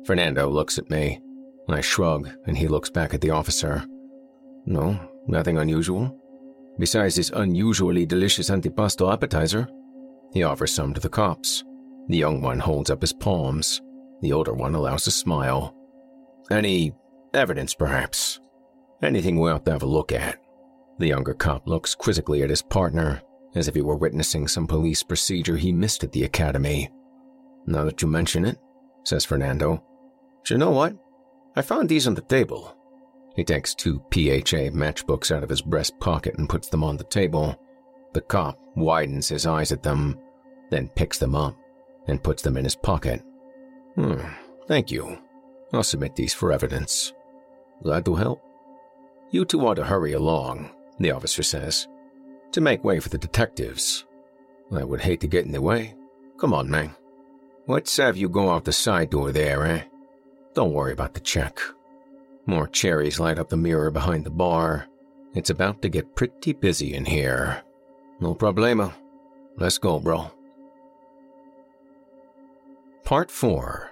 Fernando 0.06 0.50
looks 0.50 0.78
at 0.78 0.90
me. 0.90 1.20
I 1.70 1.82
shrug, 1.82 2.30
and 2.48 2.58
he 2.58 2.68
looks 2.68 2.90
back 2.90 3.14
at 3.14 3.22
the 3.22 3.30
officer. 3.30 3.86
No, 4.66 5.00
nothing 5.28 5.58
unusual. 5.58 6.18
Besides 6.80 7.16
this 7.16 7.30
unusually 7.30 8.06
delicious 8.06 8.50
antipasto 8.50 9.12
appetizer, 9.12 9.68
he 10.34 10.44
offers 10.44 10.74
some 10.74 10.94
to 10.94 11.02
the 11.02 11.10
cops. 11.10 11.64
The 12.08 12.18
young 12.18 12.42
one 12.42 12.60
holds 12.60 12.90
up 12.90 13.02
his 13.02 13.14
palms. 13.14 13.82
The 14.22 14.34
older 14.34 14.54
one 14.54 14.76
allows 14.76 15.08
a 15.08 15.12
smile. 15.12 15.76
Any 16.50 16.94
evidence, 17.34 17.74
perhaps? 17.74 18.40
Anything 19.02 19.40
we 19.40 19.50
ought 19.50 19.66
to 19.66 19.72
have 19.72 19.84
a 19.84 19.88
look 19.88 20.12
at? 20.12 20.38
The 21.00 21.08
younger 21.08 21.34
cop 21.34 21.68
looks 21.68 21.96
quizzically 21.96 22.44
at 22.44 22.50
his 22.50 22.62
partner, 22.62 23.22
as 23.56 23.68
if 23.68 23.76
he 23.76 23.82
were 23.82 23.96
witnessing 23.96 24.48
some 24.48 24.68
police 24.68 25.04
procedure 25.04 25.58
he 25.58 25.72
missed 25.72 26.04
at 26.04 26.12
the 26.12 26.24
academy. 26.24 26.90
Now 27.66 27.84
that 27.86 28.02
you 28.02 28.08
mention 28.08 28.46
it, 28.46 28.58
says 29.04 29.26
Fernando. 29.26 29.84
You 30.50 30.58
know 30.58 30.72
what? 30.72 30.96
I 31.56 31.62
found 31.62 31.90
these 31.90 32.08
on 32.08 32.14
the 32.14 32.22
table. 32.22 32.76
He 33.36 33.44
takes 33.44 33.74
two 33.74 34.00
PHA 34.12 34.72
matchbooks 34.72 35.32
out 35.36 35.44
of 35.44 35.50
his 35.50 35.62
breast 35.62 35.98
pocket 36.00 36.36
and 36.38 36.50
puts 36.50 36.68
them 36.68 36.84
on 36.84 36.98
the 36.98 37.04
table. 37.06 37.58
The 38.14 38.22
cop 38.22 38.60
widens 38.76 39.30
his 39.30 39.46
eyes 39.46 39.72
at 39.72 39.84
them, 39.84 40.20
then 40.70 40.90
picks 40.90 41.18
them 41.18 41.36
up 41.36 41.56
and 42.08 42.24
puts 42.24 42.42
them 42.42 42.58
in 42.58 42.64
his 42.64 42.76
pocket. 42.76 43.22
Hmm, 43.96 44.20
thank 44.68 44.92
you. 44.92 45.18
I'll 45.74 45.84
submit 45.84 46.16
these 46.16 46.34
for 46.34 46.52
evidence. 46.52 47.14
Glad 47.84 48.06
to 48.06 48.16
help. 48.16 48.42
You 49.32 49.46
two 49.46 49.66
ought 49.66 49.76
to 49.76 49.86
hurry 49.86 50.14
along, 50.14 50.72
the 51.00 51.12
officer 51.12 51.44
says, 51.44 51.88
to 52.52 52.60
make 52.60 52.84
way 52.84 53.00
for 53.00 53.10
the 53.10 53.18
detectives. 53.18 54.06
I 54.74 54.84
would 54.84 55.02
hate 55.02 55.22
to 55.22 55.28
get 55.28 55.46
in 55.46 55.52
the 55.52 55.62
way. 55.62 55.96
Come 56.38 56.54
on, 56.54 56.70
man. 56.70 56.96
Let's 57.68 57.96
have 57.98 58.18
you 58.18 58.28
go 58.28 58.50
out 58.50 58.66
the 58.66 58.74
side 58.74 59.10
door 59.10 59.32
there, 59.32 59.66
eh? 59.66 59.84
Don't 60.54 60.74
worry 60.74 60.92
about 60.92 61.14
the 61.14 61.20
check. 61.20 61.60
More 62.46 62.68
cherries 62.68 63.20
light 63.20 63.40
up 63.40 63.50
the 63.50 63.58
mirror 63.58 63.92
behind 63.92 64.26
the 64.26 64.30
bar. 64.30 64.88
It's 65.34 65.50
about 65.50 65.82
to 65.82 65.90
get 65.90 66.16
pretty 66.16 66.54
busy 66.54 66.94
in 66.94 67.06
here. 67.06 67.64
No 68.20 68.36
problema. 68.36 68.94
Let's 69.58 69.78
go, 69.78 70.00
bro. 70.00 70.32
Part 73.06 73.32
4 73.32 73.92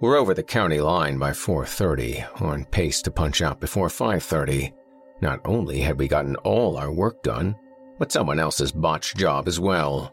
We're 0.00 0.16
over 0.16 0.34
the 0.34 0.42
county 0.42 0.80
line 0.80 1.18
by 1.18 1.32
4:30, 1.32 2.24
on 2.40 2.66
pace 2.66 3.02
to 3.02 3.10
punch 3.10 3.42
out 3.42 3.58
before 3.58 3.88
5:30. 3.88 4.72
Not 5.20 5.40
only 5.44 5.80
had 5.80 5.98
we 5.98 6.08
gotten 6.08 6.36
all 6.36 6.76
our 6.76 6.92
work 6.92 7.22
done, 7.22 7.56
but 7.98 8.12
someone 8.12 8.38
else's 8.38 8.70
botched 8.70 9.16
job 9.16 9.48
as 9.48 9.58
well. 9.58 10.12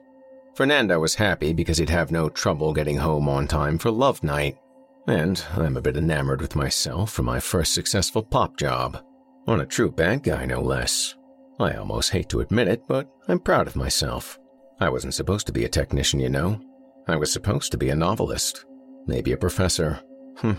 Fernando 0.55 0.99
was 0.99 1.15
happy 1.15 1.51
because 1.51 1.77
he'd 1.77 1.89
have 1.89 2.11
no 2.11 2.29
trouble 2.29 2.71
getting 2.71 2.95
home 2.95 3.27
on 3.27 3.45
time 3.45 3.77
for 3.77 3.91
love 3.91 4.23
night. 4.23 4.57
And 5.05 5.43
I'm 5.53 5.75
a 5.75 5.81
bit 5.81 5.97
enamored 5.97 6.39
with 6.39 6.55
myself 6.55 7.11
for 7.11 7.23
my 7.23 7.41
first 7.41 7.73
successful 7.73 8.23
pop 8.23 8.57
job. 8.57 9.03
On 9.47 9.59
a 9.59 9.65
true 9.65 9.91
bad 9.91 10.23
guy, 10.23 10.45
no 10.45 10.61
less. 10.61 11.13
I 11.59 11.73
almost 11.73 12.11
hate 12.11 12.29
to 12.29 12.39
admit 12.39 12.69
it, 12.69 12.87
but 12.87 13.09
I'm 13.27 13.39
proud 13.39 13.67
of 13.67 13.75
myself. 13.75 14.39
I 14.79 14.87
wasn't 14.87 15.13
supposed 15.13 15.45
to 15.47 15.53
be 15.53 15.65
a 15.65 15.69
technician, 15.69 16.21
you 16.21 16.29
know. 16.29 16.61
I 17.05 17.17
was 17.17 17.33
supposed 17.33 17.73
to 17.73 17.77
be 17.77 17.89
a 17.89 17.95
novelist. 17.95 18.65
Maybe 19.07 19.33
a 19.33 19.37
professor. 19.37 19.99
Hmm, 20.37 20.53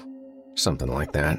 something 0.56 0.88
like 0.88 1.12
that. 1.12 1.38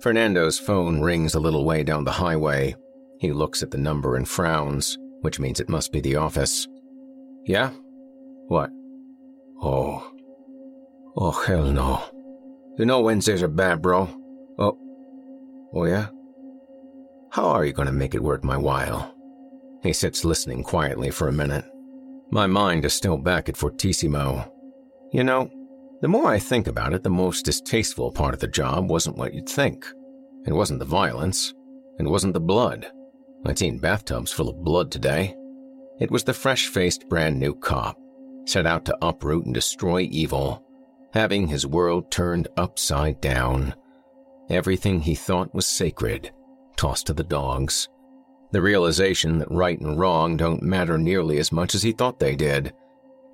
Fernando's 0.00 0.60
phone 0.60 1.00
rings 1.00 1.34
a 1.34 1.40
little 1.40 1.64
way 1.64 1.82
down 1.82 2.04
the 2.04 2.12
highway. 2.12 2.76
He 3.18 3.32
looks 3.32 3.64
at 3.64 3.72
the 3.72 3.78
number 3.78 4.14
and 4.14 4.28
frowns, 4.28 4.96
which 5.22 5.40
means 5.40 5.58
it 5.58 5.68
must 5.68 5.90
be 5.90 6.00
the 6.00 6.16
office. 6.16 6.68
Yeah? 7.46 7.70
What? 8.48 8.70
Oh. 9.60 10.10
Oh, 11.16 11.30
hell 11.30 11.70
no. 11.70 12.02
You 12.78 12.86
know 12.86 13.00
Wednesdays 13.00 13.42
are 13.42 13.48
bad, 13.48 13.82
bro. 13.82 14.08
Oh. 14.58 14.78
Oh, 15.72 15.84
yeah? 15.84 16.08
How 17.30 17.48
are 17.48 17.64
you 17.64 17.72
to 17.72 17.92
make 17.92 18.14
it 18.14 18.22
worth 18.22 18.44
my 18.44 18.56
while? 18.56 19.14
He 19.82 19.92
sits 19.92 20.24
listening 20.24 20.62
quietly 20.62 21.10
for 21.10 21.28
a 21.28 21.32
minute. 21.32 21.64
My 22.30 22.46
mind 22.46 22.84
is 22.84 22.94
still 22.94 23.18
back 23.18 23.48
at 23.48 23.56
Fortissimo. 23.56 24.50
You 25.12 25.24
know, 25.24 25.50
the 26.00 26.08
more 26.08 26.26
I 26.26 26.38
think 26.38 26.66
about 26.66 26.94
it, 26.94 27.02
the 27.02 27.10
most 27.10 27.44
distasteful 27.44 28.10
part 28.10 28.34
of 28.34 28.40
the 28.40 28.48
job 28.48 28.90
wasn't 28.90 29.16
what 29.16 29.34
you'd 29.34 29.48
think. 29.48 29.86
It 30.46 30.52
wasn't 30.52 30.78
the 30.78 30.84
violence. 30.84 31.54
It 31.98 32.08
wasn't 32.08 32.34
the 32.34 32.40
blood. 32.40 32.86
I'd 33.46 33.58
seen 33.58 33.78
bathtubs 33.78 34.32
full 34.32 34.48
of 34.48 34.64
blood 34.64 34.90
today. 34.90 35.36
It 36.00 36.10
was 36.10 36.24
the 36.24 36.34
fresh 36.34 36.68
faced 36.68 37.08
brand 37.08 37.38
new 37.38 37.54
cop, 37.54 37.98
set 38.46 38.66
out 38.66 38.84
to 38.86 38.98
uproot 39.00 39.46
and 39.46 39.54
destroy 39.54 40.08
evil, 40.10 40.64
having 41.12 41.46
his 41.46 41.66
world 41.66 42.10
turned 42.10 42.48
upside 42.56 43.20
down. 43.20 43.74
Everything 44.50 45.00
he 45.00 45.14
thought 45.14 45.54
was 45.54 45.66
sacred, 45.66 46.32
tossed 46.76 47.06
to 47.06 47.14
the 47.14 47.22
dogs. 47.22 47.88
The 48.50 48.62
realization 48.62 49.38
that 49.38 49.50
right 49.50 49.80
and 49.80 49.98
wrong 49.98 50.36
don't 50.36 50.62
matter 50.62 50.98
nearly 50.98 51.38
as 51.38 51.52
much 51.52 51.74
as 51.74 51.82
he 51.82 51.92
thought 51.92 52.18
they 52.18 52.36
did 52.36 52.72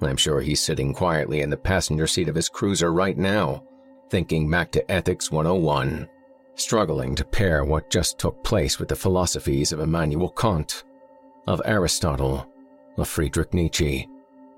I'm 0.08 0.16
sure 0.16 0.40
he's 0.40 0.60
sitting 0.60 0.94
quietly 0.94 1.42
in 1.42 1.50
the 1.50 1.56
passenger 1.56 2.06
seat 2.06 2.28
of 2.28 2.34
his 2.34 2.48
cruiser 2.48 2.92
right 2.92 3.16
now, 3.16 3.64
thinking 4.08 4.50
back 4.50 4.70
to 4.72 4.90
Ethics 4.90 5.30
101, 5.30 6.08
struggling 6.54 7.14
to 7.16 7.24
pair 7.24 7.64
what 7.64 7.90
just 7.90 8.18
took 8.18 8.42
place 8.42 8.78
with 8.78 8.88
the 8.88 8.96
philosophies 8.96 9.72
of 9.72 9.80
Immanuel 9.80 10.30
Kant, 10.30 10.84
of 11.46 11.60
Aristotle, 11.64 12.49
of 12.96 13.08
Friedrich 13.08 13.54
Nietzsche. 13.54 14.08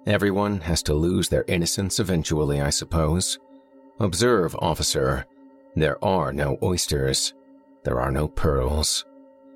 Everyone 0.07 0.61
has 0.61 0.83
to 0.85 0.95
lose 0.95 1.29
their 1.29 1.45
innocence 1.47 2.01
eventually, 2.01 2.61
I 2.61 2.71
suppose. 2.71 3.39
Observe, 4.01 4.57
officer. 4.59 5.27
There 5.77 6.03
are 6.05 6.33
no 6.33 6.59
oysters. 6.63 7.35
There 7.85 8.01
are 8.01 8.11
no 8.11 8.29
pearls. 8.29 9.05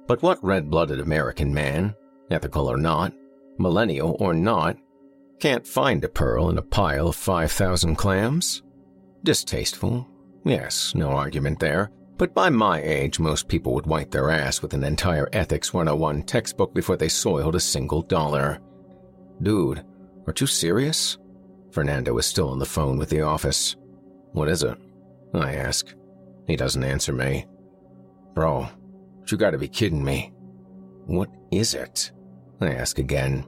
But 0.06 0.22
what 0.22 0.42
red 0.42 0.70
blooded 0.70 1.00
American 1.00 1.52
man, 1.52 1.94
ethical 2.30 2.70
or 2.70 2.76
not, 2.76 3.12
millennial 3.58 4.16
or 4.20 4.34
not, 4.34 4.76
can't 5.40 5.66
find 5.66 6.02
a 6.04 6.08
pearl 6.08 6.48
in 6.48 6.58
a 6.58 6.62
pile 6.62 7.08
of 7.08 7.16
5,000 7.16 7.96
clams? 7.96 8.62
Distasteful. 9.24 10.08
Yes, 10.44 10.94
no 10.94 11.10
argument 11.10 11.58
there. 11.58 11.90
But 12.18 12.34
by 12.34 12.48
my 12.48 12.80
age, 12.80 13.18
most 13.18 13.46
people 13.46 13.74
would 13.74 13.86
wipe 13.86 14.10
their 14.10 14.30
ass 14.30 14.62
with 14.62 14.72
an 14.72 14.84
entire 14.84 15.28
Ethics 15.32 15.74
101 15.74 16.22
textbook 16.22 16.72
before 16.74 16.96
they 16.96 17.08
soiled 17.08 17.54
a 17.54 17.60
single 17.60 18.02
dollar. 18.02 18.58
Dude, 19.42 19.84
aren't 20.26 20.40
you 20.40 20.46
serious? 20.46 21.18
Fernando 21.72 22.16
is 22.16 22.24
still 22.24 22.48
on 22.48 22.58
the 22.58 22.64
phone 22.64 22.96
with 22.96 23.10
the 23.10 23.20
office. 23.20 23.76
What 24.32 24.48
is 24.48 24.62
it? 24.62 24.78
I 25.34 25.56
ask. 25.56 25.94
He 26.46 26.56
doesn't 26.56 26.84
answer 26.84 27.12
me. 27.12 27.46
Bro, 28.34 28.68
you 29.26 29.36
gotta 29.36 29.58
be 29.58 29.68
kidding 29.68 30.02
me. 30.02 30.32
What 31.06 31.28
is 31.50 31.74
it? 31.74 32.12
I 32.60 32.72
ask 32.72 32.98
again. 32.98 33.46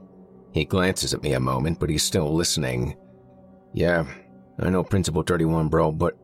He 0.51 0.65
glances 0.65 1.13
at 1.13 1.23
me 1.23 1.33
a 1.33 1.39
moment, 1.39 1.79
but 1.79 1.89
he's 1.89 2.03
still 2.03 2.33
listening. 2.33 2.95
Yeah, 3.73 4.05
I 4.59 4.69
know 4.69 4.83
Principle 4.83 5.23
31, 5.23 5.69
bro, 5.69 5.91
but. 5.91 6.17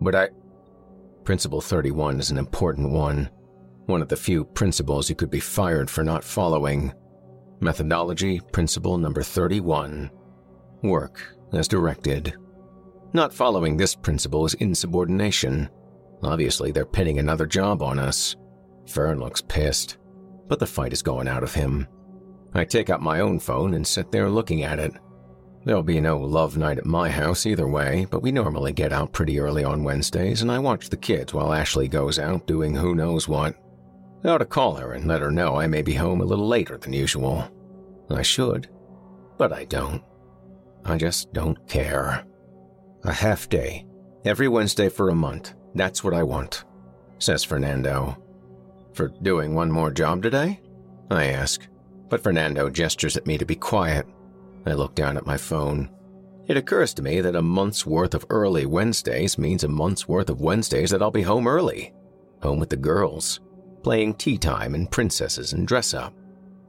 But 0.00 0.14
I. 0.14 0.28
Principle 1.24 1.60
31 1.60 2.18
is 2.18 2.30
an 2.30 2.38
important 2.38 2.90
one. 2.90 3.30
One 3.86 4.02
of 4.02 4.08
the 4.08 4.16
few 4.16 4.44
principles 4.44 5.08
you 5.08 5.16
could 5.16 5.30
be 5.30 5.40
fired 5.40 5.90
for 5.90 6.02
not 6.02 6.24
following. 6.24 6.92
Methodology 7.60 8.40
Principle 8.52 8.98
number 8.98 9.22
31 9.22 10.10
Work 10.82 11.36
as 11.52 11.68
directed. 11.68 12.34
Not 13.12 13.34
following 13.34 13.76
this 13.76 13.94
principle 13.94 14.46
is 14.46 14.54
insubordination. 14.54 15.68
Obviously, 16.22 16.70
they're 16.70 16.86
pinning 16.86 17.18
another 17.18 17.46
job 17.46 17.82
on 17.82 17.98
us. 17.98 18.36
Fern 18.86 19.18
looks 19.18 19.42
pissed, 19.42 19.98
but 20.48 20.58
the 20.58 20.66
fight 20.66 20.92
is 20.92 21.02
going 21.02 21.28
out 21.28 21.42
of 21.42 21.52
him. 21.52 21.86
I 22.54 22.64
take 22.64 22.88
out 22.90 23.02
my 23.02 23.20
own 23.20 23.38
phone 23.38 23.74
and 23.74 23.86
sit 23.86 24.10
there 24.10 24.30
looking 24.30 24.62
at 24.62 24.78
it. 24.78 24.92
There'll 25.64 25.82
be 25.82 26.00
no 26.00 26.18
love 26.18 26.56
night 26.56 26.78
at 26.78 26.86
my 26.86 27.10
house 27.10 27.44
either 27.44 27.68
way, 27.68 28.06
but 28.10 28.22
we 28.22 28.32
normally 28.32 28.72
get 28.72 28.92
out 28.92 29.12
pretty 29.12 29.38
early 29.38 29.62
on 29.62 29.84
Wednesdays, 29.84 30.40
and 30.40 30.50
I 30.50 30.58
watch 30.58 30.88
the 30.88 30.96
kids 30.96 31.34
while 31.34 31.52
Ashley 31.52 31.86
goes 31.86 32.18
out 32.18 32.46
doing 32.46 32.74
who 32.74 32.94
knows 32.94 33.28
what. 33.28 33.54
I 34.24 34.28
ought 34.28 34.38
to 34.38 34.46
call 34.46 34.76
her 34.76 34.92
and 34.92 35.06
let 35.06 35.20
her 35.20 35.30
know 35.30 35.56
I 35.56 35.66
may 35.66 35.82
be 35.82 35.94
home 35.94 36.20
a 36.20 36.24
little 36.24 36.48
later 36.48 36.78
than 36.78 36.92
usual. 36.92 37.46
I 38.10 38.22
should, 38.22 38.68
but 39.36 39.52
I 39.52 39.64
don't. 39.64 40.02
I 40.84 40.96
just 40.96 41.32
don't 41.32 41.68
care. 41.68 42.24
A 43.04 43.12
half 43.12 43.48
day, 43.48 43.86
every 44.24 44.48
Wednesday 44.48 44.88
for 44.88 45.10
a 45.10 45.14
month, 45.14 45.54
that's 45.74 46.02
what 46.02 46.14
I 46.14 46.22
want, 46.22 46.64
says 47.18 47.44
Fernando. 47.44 48.16
For 48.94 49.08
doing 49.08 49.54
one 49.54 49.70
more 49.70 49.90
job 49.90 50.22
today? 50.22 50.60
I 51.10 51.26
ask 51.26 51.62
but 52.10 52.22
Fernando 52.22 52.68
gestures 52.68 53.16
at 53.16 53.26
me 53.26 53.38
to 53.38 53.46
be 53.46 53.54
quiet. 53.54 54.06
I 54.66 54.72
look 54.72 54.94
down 54.94 55.16
at 55.16 55.26
my 55.26 55.36
phone. 55.36 55.90
It 56.46 56.56
occurs 56.56 56.94
to 56.94 57.02
me 57.02 57.20
that 57.20 57.36
a 57.36 57.42
month's 57.42 57.86
worth 57.86 58.14
of 58.14 58.26
early 58.28 58.66
Wednesdays 58.66 59.38
means 59.38 59.64
a 59.64 59.68
month's 59.68 60.08
worth 60.08 60.30
of 60.30 60.40
Wednesdays 60.40 60.90
that 60.90 61.02
I'll 61.02 61.10
be 61.10 61.22
home 61.22 61.46
early. 61.46 61.92
Home 62.42 62.58
with 62.58 62.70
the 62.70 62.76
girls, 62.76 63.40
playing 63.82 64.14
tea 64.14 64.38
time 64.38 64.74
and 64.74 64.90
princesses 64.90 65.52
and 65.52 65.66
dress 65.66 65.94
up. 65.94 66.14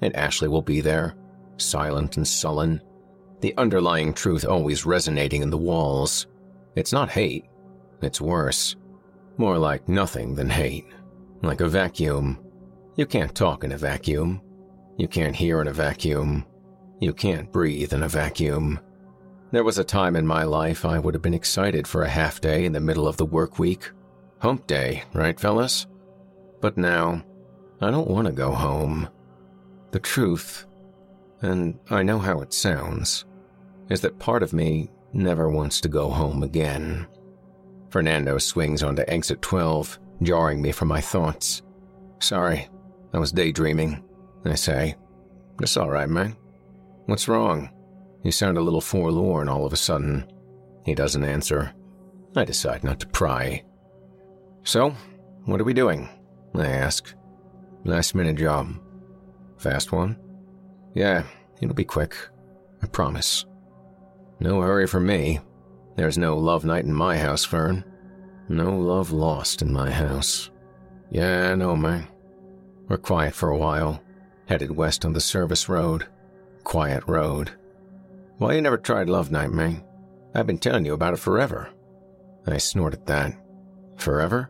And 0.02 0.16
Ashley 0.16 0.48
will 0.48 0.62
be 0.62 0.82
there, 0.82 1.16
silent 1.58 2.18
and 2.18 2.28
sullen, 2.28 2.82
the 3.42 3.56
underlying 3.58 4.14
truth 4.14 4.46
always 4.46 4.86
resonating 4.86 5.42
in 5.42 5.50
the 5.50 5.58
walls. 5.58 6.28
It's 6.76 6.94
not 6.94 7.10
hate, 7.10 7.46
it's 8.02 8.22
worse. 8.22 8.76
More 9.38 9.58
like 9.58 9.90
nothing 9.90 10.36
than 10.36 10.50
hate. 10.50 10.86
Like 11.42 11.62
a 11.62 11.68
vacuum. 11.68 12.40
You 12.96 13.06
can't 13.08 13.34
talk 13.34 13.64
in 13.64 13.72
a 13.72 13.78
vacuum. 13.78 14.42
You 14.98 15.08
can't 15.08 15.36
hear 15.36 15.62
in 15.62 15.68
a 15.68 15.74
vacuum. 15.74 16.46
You 17.02 17.14
can't 17.14 17.52
breathe 17.52 17.94
in 17.94 18.04
a 18.04 18.08
vacuum. 18.08 18.80
There 19.50 19.64
was 19.64 19.80
a 19.80 19.84
time 19.84 20.16
in 20.16 20.26
my 20.26 20.44
life 20.44 20.86
I 20.86 21.00
would 21.00 21.16
have 21.16 21.24
been 21.24 21.34
excited 21.34 21.88
for 21.88 22.04
a 22.04 22.10
half 22.10 22.40
day 22.40 22.64
in 22.64 22.74
the 22.74 22.80
middle 22.80 23.08
of 23.08 23.18
the 23.18 23.26
work 23.26 23.58
week. 23.58 23.90
Hump 24.38 24.68
day, 24.68 25.04
right, 25.12 25.38
fellas? 25.40 25.88
But 26.62 26.78
now, 26.78 27.26
I 27.82 27.90
don't 27.90 28.08
want 28.08 28.28
to 28.28 28.32
go 28.32 28.52
home. 28.52 29.10
The 29.90 30.00
truth, 30.00 30.68
and 31.42 31.80
I 31.90 32.04
know 32.04 32.20
how 32.20 32.42
it 32.42 32.54
sounds, 32.54 33.26
is 33.90 34.02
that 34.02 34.20
part 34.20 34.44
of 34.44 34.54
me 34.54 34.92
never 35.12 35.50
wants 35.50 35.82
to 35.82 35.90
go 35.90 36.08
home 36.08 36.44
again. 36.44 37.08
Fernando 37.90 38.38
swings 38.38 38.84
onto 38.84 39.04
exit 39.08 39.42
12, 39.42 40.00
jarring 40.22 40.62
me 40.62 40.72
from 40.72 40.90
my 40.90 41.02
thoughts. 41.02 41.64
Sorry, 42.20 42.70
I 43.12 43.18
was 43.18 43.32
daydreaming. 43.32 44.04
I 44.46 44.54
say. 44.54 44.96
It's 45.60 45.78
all 45.78 45.90
right, 45.90 46.10
man. 46.10 46.36
What's 47.12 47.28
wrong? 47.28 47.70
You 48.24 48.32
sound 48.32 48.58
a 48.58 48.62
little 48.62 48.80
forlorn 48.80 49.50
all 49.50 49.66
of 49.66 49.74
a 49.74 49.76
sudden. 49.76 50.32
He 50.86 50.96
doesn't 50.96 51.26
answer. 51.26 51.74
I 52.38 52.46
decide 52.46 52.86
not 52.86 53.02
to 53.02 53.08
pry. 53.08 53.66
So, 54.64 54.96
what 55.44 55.60
are 55.60 55.66
we 55.66 55.74
doing? 55.74 56.08
I 56.56 56.68
ask. 56.68 57.14
Last 57.84 58.16
minute 58.16 58.38
job. 58.38 58.80
Fast 59.58 59.92
one? 59.92 60.16
Yeah, 60.94 61.24
it'll 61.62 61.76
be 61.76 61.84
quick. 61.84 62.16
I 62.82 62.88
promise. 62.88 63.46
No 64.40 64.62
hurry 64.62 64.88
for 64.88 65.02
me. 65.02 65.42
There's 65.98 66.18
no 66.18 66.38
love 66.38 66.64
night 66.64 66.86
in 66.86 66.94
my 66.94 67.18
house, 67.18 67.44
Fern. 67.44 67.84
No 68.48 68.80
love 68.80 69.12
lost 69.12 69.62
in 69.62 69.74
my 69.74 69.92
house. 69.92 70.50
Yeah, 71.10 71.56
know, 71.56 71.76
man. 71.76 72.08
We're 72.88 72.96
quiet 72.96 73.36
for 73.36 73.50
a 73.50 73.58
while 73.58 74.02
headed 74.48 74.72
west 74.72 75.06
on 75.06 75.14
the 75.14 75.22
service 75.22 75.70
road. 75.70 76.08
Quiet 76.64 77.04
road. 77.08 77.52
Why 78.38 78.54
you 78.54 78.62
never 78.62 78.78
tried 78.78 79.10
Love 79.10 79.32
Night, 79.32 79.52
man? 79.52 79.84
I've 80.34 80.48
been 80.48 80.58
telling 80.58 80.86
you 80.86 80.94
about 80.94 81.14
it 81.14 81.20
forever. 81.20 81.70
I 82.48 82.58
snorted 82.58 83.06
that. 83.06 83.34
Forever? 83.98 84.50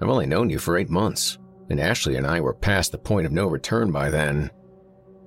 I've 0.00 0.08
only 0.08 0.26
known 0.26 0.50
you 0.50 0.58
for 0.58 0.76
eight 0.76 0.90
months, 0.90 1.38
and 1.70 1.80
Ashley 1.80 2.16
and 2.16 2.26
I 2.26 2.40
were 2.40 2.54
past 2.54 2.92
the 2.92 2.98
point 2.98 3.26
of 3.26 3.32
no 3.32 3.46
return 3.46 3.90
by 3.90 4.10
then. 4.10 4.50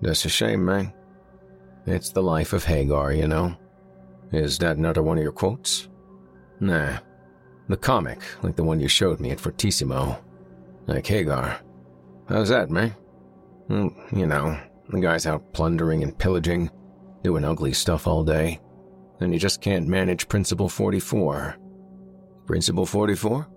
That's 0.01 0.25
a 0.25 0.29
shame, 0.29 0.63
man. 0.63 0.93
It's 1.85 2.11
the 2.11 2.21
life 2.21 2.53
of 2.53 2.65
Hagar, 2.65 3.13
you 3.13 3.27
know. 3.27 3.55
Is 4.31 4.57
that 4.59 4.77
another 4.77 5.01
one 5.01 5.17
of 5.17 5.23
your 5.23 5.31
quotes? 5.31 5.87
Nah. 6.59 6.99
The 7.69 7.77
comic, 7.77 8.21
like 8.43 8.55
the 8.55 8.63
one 8.63 8.79
you 8.79 8.87
showed 8.87 9.19
me 9.19 9.31
at 9.31 9.39
Fortissimo. 9.39 10.23
Like 10.85 11.07
Hagar. 11.07 11.59
How's 12.29 12.49
that, 12.49 12.69
man? 12.69 12.95
Well, 13.67 13.89
mm, 13.89 14.17
you 14.17 14.25
know, 14.25 14.57
the 14.89 14.99
guy's 14.99 15.25
out 15.25 15.53
plundering 15.53 16.03
and 16.03 16.17
pillaging, 16.17 16.69
doing 17.23 17.43
ugly 17.43 17.73
stuff 17.73 18.07
all 18.07 18.23
day, 18.23 18.59
and 19.19 19.33
you 19.33 19.39
just 19.39 19.61
can't 19.61 19.87
manage 19.87 20.29
Principle 20.29 20.69
44. 20.69 21.57
Principle 22.45 22.85
44? 22.85 23.47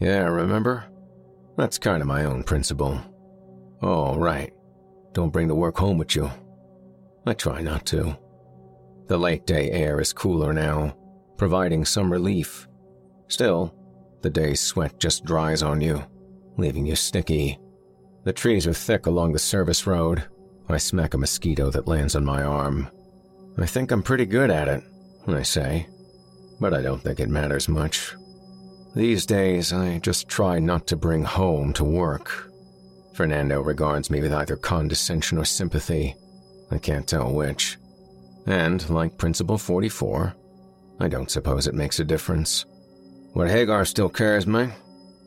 Yeah, 0.00 0.24
remember? 0.24 0.86
That's 1.56 1.78
kind 1.78 2.00
of 2.00 2.06
my 2.06 2.24
own 2.24 2.44
principle. 2.44 3.00
Oh, 3.82 4.16
right. 4.16 4.52
Don't 5.12 5.32
bring 5.32 5.48
the 5.48 5.54
work 5.54 5.76
home 5.76 5.98
with 5.98 6.14
you. 6.14 6.30
I 7.26 7.34
try 7.34 7.60
not 7.60 7.84
to. 7.86 8.16
The 9.08 9.18
late 9.18 9.46
day 9.46 9.70
air 9.70 10.00
is 10.00 10.12
cooler 10.12 10.52
now, 10.52 10.96
providing 11.36 11.84
some 11.84 12.12
relief. 12.12 12.68
Still, 13.26 13.74
the 14.22 14.30
day's 14.30 14.60
sweat 14.60 14.98
just 14.98 15.24
dries 15.24 15.62
on 15.62 15.80
you, 15.80 16.04
leaving 16.56 16.86
you 16.86 16.94
sticky. 16.94 17.58
The 18.24 18.32
trees 18.32 18.66
are 18.66 18.72
thick 18.72 19.06
along 19.06 19.32
the 19.32 19.38
service 19.38 19.86
road. 19.86 20.24
I 20.68 20.76
smack 20.76 21.14
a 21.14 21.18
mosquito 21.18 21.70
that 21.70 21.88
lands 21.88 22.14
on 22.14 22.24
my 22.24 22.42
arm. 22.42 22.88
I 23.56 23.66
think 23.66 23.90
I'm 23.90 24.02
pretty 24.02 24.26
good 24.26 24.50
at 24.50 24.68
it, 24.68 24.84
I 25.26 25.42
say, 25.42 25.86
but 26.60 26.74
I 26.74 26.82
don't 26.82 27.02
think 27.02 27.20
it 27.20 27.28
matters 27.28 27.68
much. 27.68 28.14
These 28.94 29.26
days, 29.26 29.72
I 29.72 29.98
just 29.98 30.28
try 30.28 30.58
not 30.58 30.86
to 30.88 30.96
bring 30.96 31.24
home 31.24 31.72
to 31.74 31.84
work. 31.84 32.50
Fernando 33.14 33.60
regards 33.60 34.10
me 34.10 34.20
with 34.20 34.32
either 34.32 34.56
condescension 34.56 35.38
or 35.38 35.44
sympathy. 35.44 36.14
I 36.70 36.78
can't 36.78 37.06
tell 37.06 37.32
which. 37.32 37.78
And, 38.46 38.88
like 38.90 39.18
Principle 39.18 39.58
44, 39.58 40.34
I 41.00 41.08
don't 41.08 41.30
suppose 41.30 41.66
it 41.66 41.74
makes 41.74 42.00
a 42.00 42.04
difference. 42.04 42.64
What 43.32 43.50
Hagar 43.50 43.84
still 43.84 44.08
cares, 44.08 44.46
man. 44.46 44.72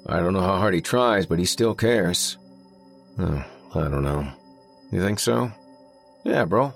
I 0.08 0.20
don't 0.20 0.34
know 0.34 0.42
how 0.42 0.58
hard 0.58 0.74
he 0.74 0.82
tries, 0.82 1.26
but 1.26 1.40
he 1.40 1.46
still 1.46 1.76
cares. 1.76 2.38
Oh, 3.20 3.44
I 3.76 3.82
don't 3.82 4.04
know. 4.04 4.32
You 4.92 5.02
think 5.02 5.20
so? 5.20 5.52
Yeah, 6.24 6.46
bro. 6.46 6.74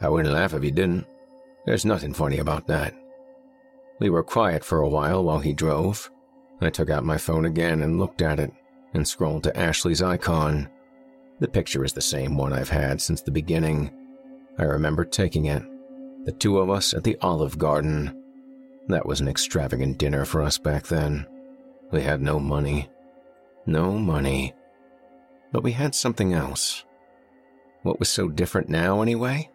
I 0.00 0.08
wouldn't 0.08 0.32
laugh 0.32 0.54
if 0.54 0.62
he 0.62 0.70
didn't. 0.70 1.06
There's 1.66 1.84
nothing 1.84 2.14
funny 2.14 2.38
about 2.38 2.68
that. 2.68 2.94
We 3.98 4.10
were 4.10 4.22
quiet 4.22 4.64
for 4.64 4.80
a 4.80 4.88
while 4.88 5.24
while 5.24 5.40
he 5.40 5.52
drove. 5.52 6.10
I 6.60 6.70
took 6.70 6.88
out 6.88 7.04
my 7.04 7.18
phone 7.18 7.44
again 7.44 7.82
and 7.82 7.98
looked 7.98 8.22
at 8.22 8.38
it 8.38 8.52
and 8.94 9.06
scrolled 9.06 9.42
to 9.44 9.56
Ashley's 9.56 10.02
icon. 10.02 10.68
The 11.40 11.48
picture 11.48 11.84
is 11.84 11.92
the 11.92 12.00
same 12.00 12.36
one 12.36 12.52
I've 12.52 12.68
had 12.68 13.00
since 13.00 13.22
the 13.22 13.30
beginning. 13.30 13.90
I 14.58 14.64
remember 14.64 15.04
taking 15.04 15.46
it. 15.46 15.62
The 16.24 16.32
two 16.32 16.58
of 16.58 16.70
us 16.70 16.94
at 16.94 17.04
the 17.04 17.18
Olive 17.22 17.58
Garden. 17.58 18.22
That 18.88 19.06
was 19.06 19.20
an 19.20 19.28
extravagant 19.28 19.98
dinner 19.98 20.24
for 20.24 20.42
us 20.42 20.58
back 20.58 20.86
then. 20.86 21.26
We 21.90 22.02
had 22.02 22.22
no 22.22 22.38
money. 22.38 22.88
No 23.66 23.92
money. 23.92 24.54
But 25.52 25.62
we 25.62 25.72
had 25.72 25.94
something 25.94 26.32
else. 26.32 26.84
What 27.88 28.00
was 28.00 28.10
so 28.10 28.28
different 28.28 28.68
now, 28.68 29.00
anyway? 29.00 29.48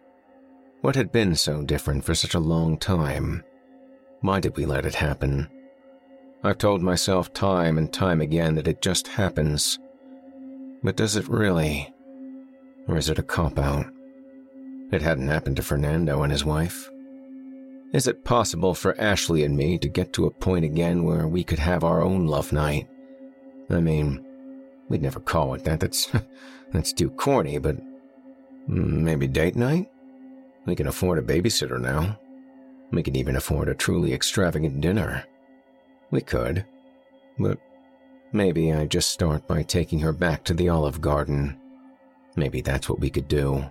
What 0.80 0.96
had 0.96 1.12
been 1.12 1.36
so 1.36 1.62
different 1.62 2.02
for 2.02 2.16
such 2.16 2.34
a 2.34 2.40
long 2.40 2.76
time? 2.76 3.44
Why 4.22 4.40
did 4.40 4.56
we 4.56 4.66
let 4.66 4.84
it 4.84 4.96
happen? 4.96 5.48
I've 6.42 6.58
told 6.58 6.82
myself 6.82 7.32
time 7.32 7.78
and 7.78 7.92
time 7.92 8.20
again 8.20 8.56
that 8.56 8.66
it 8.66 8.82
just 8.82 9.06
happens. 9.06 9.78
But 10.82 10.96
does 10.96 11.14
it 11.14 11.28
really? 11.28 11.94
Or 12.88 12.96
is 12.96 13.08
it 13.08 13.20
a 13.20 13.22
cop 13.22 13.56
out? 13.56 13.86
It 14.90 15.00
hadn't 15.00 15.28
happened 15.28 15.54
to 15.58 15.62
Fernando 15.62 16.24
and 16.24 16.32
his 16.32 16.44
wife. 16.44 16.90
Is 17.92 18.08
it 18.08 18.24
possible 18.24 18.74
for 18.74 19.00
Ashley 19.00 19.44
and 19.44 19.56
me 19.56 19.78
to 19.78 19.88
get 19.88 20.12
to 20.14 20.26
a 20.26 20.32
point 20.32 20.64
again 20.64 21.04
where 21.04 21.28
we 21.28 21.44
could 21.44 21.60
have 21.60 21.84
our 21.84 22.02
own 22.02 22.26
love 22.26 22.52
night? 22.52 22.88
I 23.70 23.78
mean, 23.78 24.26
we'd 24.88 25.02
never 25.02 25.20
call 25.20 25.54
it 25.54 25.62
that. 25.62 25.78
That's 25.78 26.10
that's 26.72 26.92
too 26.92 27.10
corny, 27.10 27.58
but 27.58 27.76
Mm, 28.68 29.02
maybe 29.02 29.26
date 29.26 29.56
night? 29.56 29.90
We 30.66 30.74
can 30.74 30.86
afford 30.86 31.18
a 31.18 31.22
babysitter 31.22 31.80
now. 31.80 32.18
We 32.90 33.02
can 33.02 33.16
even 33.16 33.36
afford 33.36 33.68
a 33.68 33.74
truly 33.74 34.12
extravagant 34.12 34.80
dinner. 34.80 35.24
We 36.10 36.20
could. 36.20 36.64
But 37.38 37.58
maybe 38.32 38.72
I'd 38.72 38.90
just 38.90 39.10
start 39.10 39.46
by 39.46 39.62
taking 39.62 40.00
her 40.00 40.12
back 40.12 40.44
to 40.44 40.54
the 40.54 40.68
Olive 40.68 41.00
Garden. 41.00 41.58
Maybe 42.36 42.60
that's 42.60 42.88
what 42.88 43.00
we 43.00 43.10
could 43.10 43.28
do. 43.28 43.64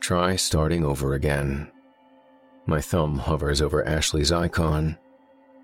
Try 0.00 0.36
starting 0.36 0.84
over 0.84 1.14
again. 1.14 1.70
My 2.66 2.80
thumb 2.80 3.18
hovers 3.18 3.60
over 3.60 3.86
Ashley's 3.86 4.32
icon. 4.32 4.98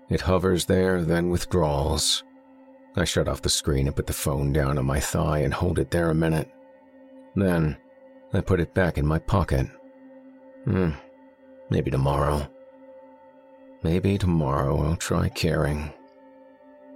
It 0.09 0.21
hovers 0.21 0.65
there, 0.65 1.03
then 1.03 1.29
withdraws. 1.29 2.23
I 2.95 3.05
shut 3.05 3.27
off 3.27 3.41
the 3.41 3.49
screen 3.49 3.87
and 3.87 3.95
put 3.95 4.07
the 4.07 4.13
phone 4.13 4.51
down 4.51 4.77
on 4.77 4.85
my 4.85 4.99
thigh 4.99 5.39
and 5.39 5.53
hold 5.53 5.79
it 5.79 5.91
there 5.91 6.09
a 6.09 6.15
minute. 6.15 6.51
Then, 7.35 7.77
I 8.33 8.41
put 8.41 8.59
it 8.59 8.73
back 8.73 8.97
in 8.97 9.05
my 9.05 9.19
pocket. 9.19 9.67
Hmm, 10.65 10.91
maybe 11.69 11.91
tomorrow. 11.91 12.47
Maybe 13.83 14.17
tomorrow 14.17 14.81
I'll 14.81 14.95
try 14.95 15.29
caring. 15.29 15.91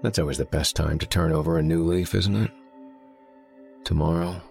That's 0.02 0.20
always 0.20 0.38
the 0.38 0.46
best 0.46 0.76
time 0.76 1.00
to 1.00 1.08
turn 1.08 1.32
over 1.32 1.58
a 1.58 1.64
new 1.64 1.84
leaf, 1.84 2.14
isn't 2.16 2.36
it? 2.36 2.52
Tomorrow? 3.84 4.42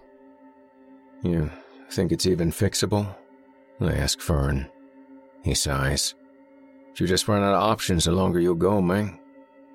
You 1.23 1.49
think 1.89 2.11
it's 2.11 2.25
even 2.25 2.51
fixable? 2.51 3.15
I 3.79 3.93
ask 3.93 4.19
Fern. 4.19 4.67
He 5.43 5.53
sighs. 5.53 6.13
You 6.97 7.07
just 7.07 7.27
run 7.27 7.43
out 7.43 7.55
of 7.55 7.63
options 7.63 8.05
the 8.05 8.11
longer 8.11 8.39
you 8.39 8.55
go, 8.55 8.81
man. 8.81 9.19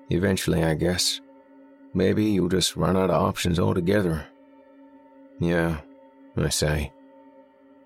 Eventually, 0.09 0.63
I 0.63 0.75
guess. 0.75 1.21
Maybe 1.93 2.25
you'll 2.25 2.49
just 2.49 2.75
run 2.75 2.95
out 2.97 3.09
of 3.09 3.21
options 3.21 3.59
altogether. 3.59 4.25
Yeah, 5.39 5.81
I 6.37 6.49
say. 6.49 6.91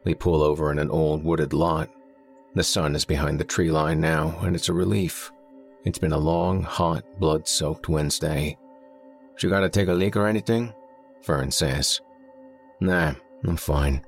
We 0.06 0.14
pull 0.14 0.42
over 0.42 0.72
in 0.72 0.80
an 0.80 0.90
old 0.90 1.24
wooded 1.24 1.52
lot 1.52 1.90
the 2.56 2.64
sun 2.64 2.96
is 2.96 3.04
behind 3.04 3.38
the 3.38 3.44
tree 3.44 3.70
line 3.70 4.00
now, 4.00 4.40
and 4.42 4.56
it's 4.56 4.70
a 4.70 4.74
relief. 4.74 5.30
It's 5.84 6.00
been 6.00 6.14
a 6.14 6.18
long, 6.18 6.64
hot, 6.64 7.04
blood 7.20 7.50
soaked 7.50 7.90
Wednesday. 7.90 8.58
You 9.42 9.50
gotta 9.50 9.70
take 9.70 9.90
a 9.90 9.94
leak 9.94 10.16
or 10.16 10.26
anything? 10.26 10.74
Fern 11.22 11.52
says. 11.52 12.00
Nah, 12.80 13.14
I'm 13.44 13.58
fine, 13.58 14.06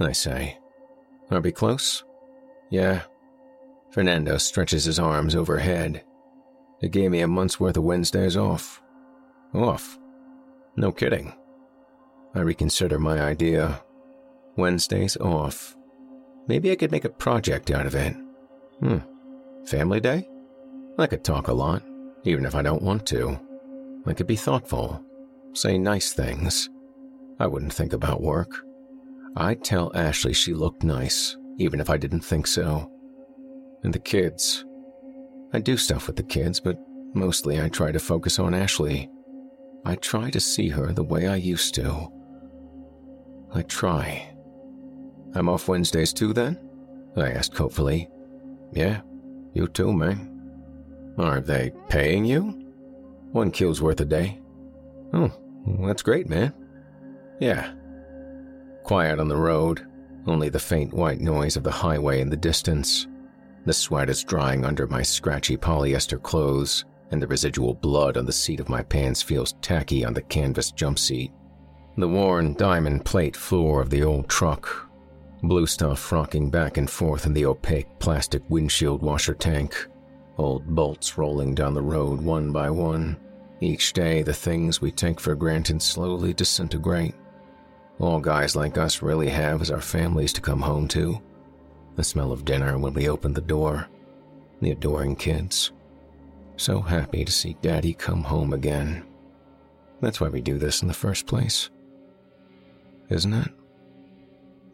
I 0.00 0.10
say. 0.10 0.58
Are 1.30 1.40
we 1.40 1.52
close? 1.52 2.04
Yeah. 2.68 3.02
Fernando 3.92 4.38
stretches 4.38 4.84
his 4.84 4.98
arms 4.98 5.36
overhead. 5.36 6.02
It 6.80 6.90
gave 6.90 7.12
me 7.12 7.20
a 7.20 7.28
month's 7.28 7.60
worth 7.60 7.76
of 7.76 7.84
Wednesdays 7.84 8.36
off. 8.36 8.82
Off? 9.54 10.00
No 10.76 10.90
kidding. 10.90 11.32
I 12.34 12.40
reconsider 12.40 12.98
my 12.98 13.22
idea. 13.22 13.84
Wednesdays 14.56 15.16
off. 15.16 15.76
Maybe 16.46 16.70
I 16.70 16.76
could 16.76 16.92
make 16.92 17.04
a 17.04 17.10
project 17.10 17.70
out 17.70 17.86
of 17.86 17.94
it. 17.94 18.14
Hmm. 18.80 18.98
Family 19.66 20.00
Day? 20.00 20.28
I 20.98 21.06
could 21.06 21.24
talk 21.24 21.48
a 21.48 21.52
lot, 21.52 21.82
even 22.24 22.44
if 22.44 22.54
I 22.54 22.62
don't 22.62 22.82
want 22.82 23.06
to. 23.06 23.40
I 24.06 24.12
could 24.12 24.26
be 24.26 24.36
thoughtful, 24.36 25.02
say 25.54 25.78
nice 25.78 26.12
things. 26.12 26.68
I 27.40 27.46
wouldn't 27.46 27.72
think 27.72 27.92
about 27.92 28.22
work. 28.22 28.54
I'd 29.36 29.64
tell 29.64 29.96
Ashley 29.96 30.32
she 30.32 30.54
looked 30.54 30.84
nice, 30.84 31.36
even 31.58 31.80
if 31.80 31.90
I 31.90 31.96
didn't 31.96 32.20
think 32.20 32.46
so. 32.46 32.90
And 33.82 33.92
the 33.92 33.98
kids. 33.98 34.64
I 35.52 35.60
do 35.60 35.76
stuff 35.76 36.06
with 36.06 36.16
the 36.16 36.22
kids, 36.22 36.60
but 36.60 36.78
mostly 37.14 37.60
I 37.60 37.68
try 37.68 37.90
to 37.90 37.98
focus 37.98 38.38
on 38.38 38.54
Ashley. 38.54 39.10
I 39.84 39.96
try 39.96 40.30
to 40.30 40.40
see 40.40 40.68
her 40.68 40.92
the 40.92 41.02
way 41.02 41.26
I 41.26 41.36
used 41.36 41.74
to. 41.74 42.08
I 43.52 43.62
try. 43.62 44.33
I'm 45.34 45.48
off 45.48 45.68
Wednesdays 45.68 46.12
too 46.12 46.32
then? 46.32 46.58
I 47.16 47.30
asked 47.30 47.56
hopefully. 47.56 48.08
Yeah, 48.72 49.00
you 49.52 49.68
too, 49.68 49.92
man. 49.92 50.30
Are 51.18 51.40
they 51.40 51.72
paying 51.88 52.24
you? 52.24 52.72
One 53.32 53.50
kill's 53.50 53.82
worth 53.82 54.00
a 54.00 54.04
day. 54.04 54.40
Oh, 55.12 55.32
that's 55.86 56.02
great, 56.02 56.28
man. 56.28 56.52
Yeah. 57.40 57.72
Quiet 58.84 59.18
on 59.18 59.28
the 59.28 59.36
road, 59.36 59.86
only 60.26 60.48
the 60.48 60.58
faint 60.58 60.92
white 60.92 61.20
noise 61.20 61.56
of 61.56 61.62
the 61.62 61.70
highway 61.70 62.20
in 62.20 62.30
the 62.30 62.36
distance. 62.36 63.06
The 63.64 63.72
sweat 63.72 64.10
is 64.10 64.24
drying 64.24 64.64
under 64.64 64.86
my 64.86 65.02
scratchy 65.02 65.56
polyester 65.56 66.20
clothes, 66.22 66.84
and 67.10 67.20
the 67.20 67.26
residual 67.26 67.74
blood 67.74 68.16
on 68.16 68.26
the 68.26 68.32
seat 68.32 68.60
of 68.60 68.68
my 68.68 68.82
pants 68.82 69.22
feels 69.22 69.54
tacky 69.62 70.04
on 70.04 70.14
the 70.14 70.22
canvas 70.22 70.70
jump 70.70 70.98
seat. 70.98 71.32
The 71.96 72.08
worn 72.08 72.54
diamond 72.54 73.04
plate 73.04 73.36
floor 73.36 73.80
of 73.80 73.90
the 73.90 74.02
old 74.02 74.28
truck 74.28 74.90
Blue 75.44 75.66
stuff 75.66 76.10
rocking 76.10 76.48
back 76.48 76.78
and 76.78 76.88
forth 76.88 77.26
in 77.26 77.34
the 77.34 77.44
opaque 77.44 77.98
plastic 77.98 78.42
windshield 78.48 79.02
washer 79.02 79.34
tank. 79.34 79.88
Old 80.38 80.66
bolts 80.66 81.18
rolling 81.18 81.54
down 81.54 81.74
the 81.74 81.82
road 81.82 82.18
one 82.18 82.50
by 82.50 82.70
one. 82.70 83.18
Each 83.60 83.92
day, 83.92 84.22
the 84.22 84.32
things 84.32 84.80
we 84.80 84.90
take 84.90 85.20
for 85.20 85.34
granted 85.34 85.82
slowly 85.82 86.32
disintegrate. 86.32 87.14
All 87.98 88.20
guys 88.20 88.56
like 88.56 88.78
us 88.78 89.02
really 89.02 89.28
have 89.28 89.60
is 89.60 89.70
our 89.70 89.82
families 89.82 90.32
to 90.32 90.40
come 90.40 90.62
home 90.62 90.88
to. 90.88 91.20
The 91.96 92.04
smell 92.04 92.32
of 92.32 92.46
dinner 92.46 92.78
when 92.78 92.94
we 92.94 93.10
open 93.10 93.34
the 93.34 93.42
door. 93.42 93.86
The 94.62 94.70
adoring 94.70 95.14
kids. 95.14 95.72
So 96.56 96.80
happy 96.80 97.22
to 97.22 97.30
see 97.30 97.58
Daddy 97.60 97.92
come 97.92 98.22
home 98.22 98.54
again. 98.54 99.04
That's 100.00 100.22
why 100.22 100.28
we 100.28 100.40
do 100.40 100.56
this 100.56 100.80
in 100.80 100.88
the 100.88 100.94
first 100.94 101.26
place. 101.26 101.68
isn't 103.10 103.34
it? 103.34 103.50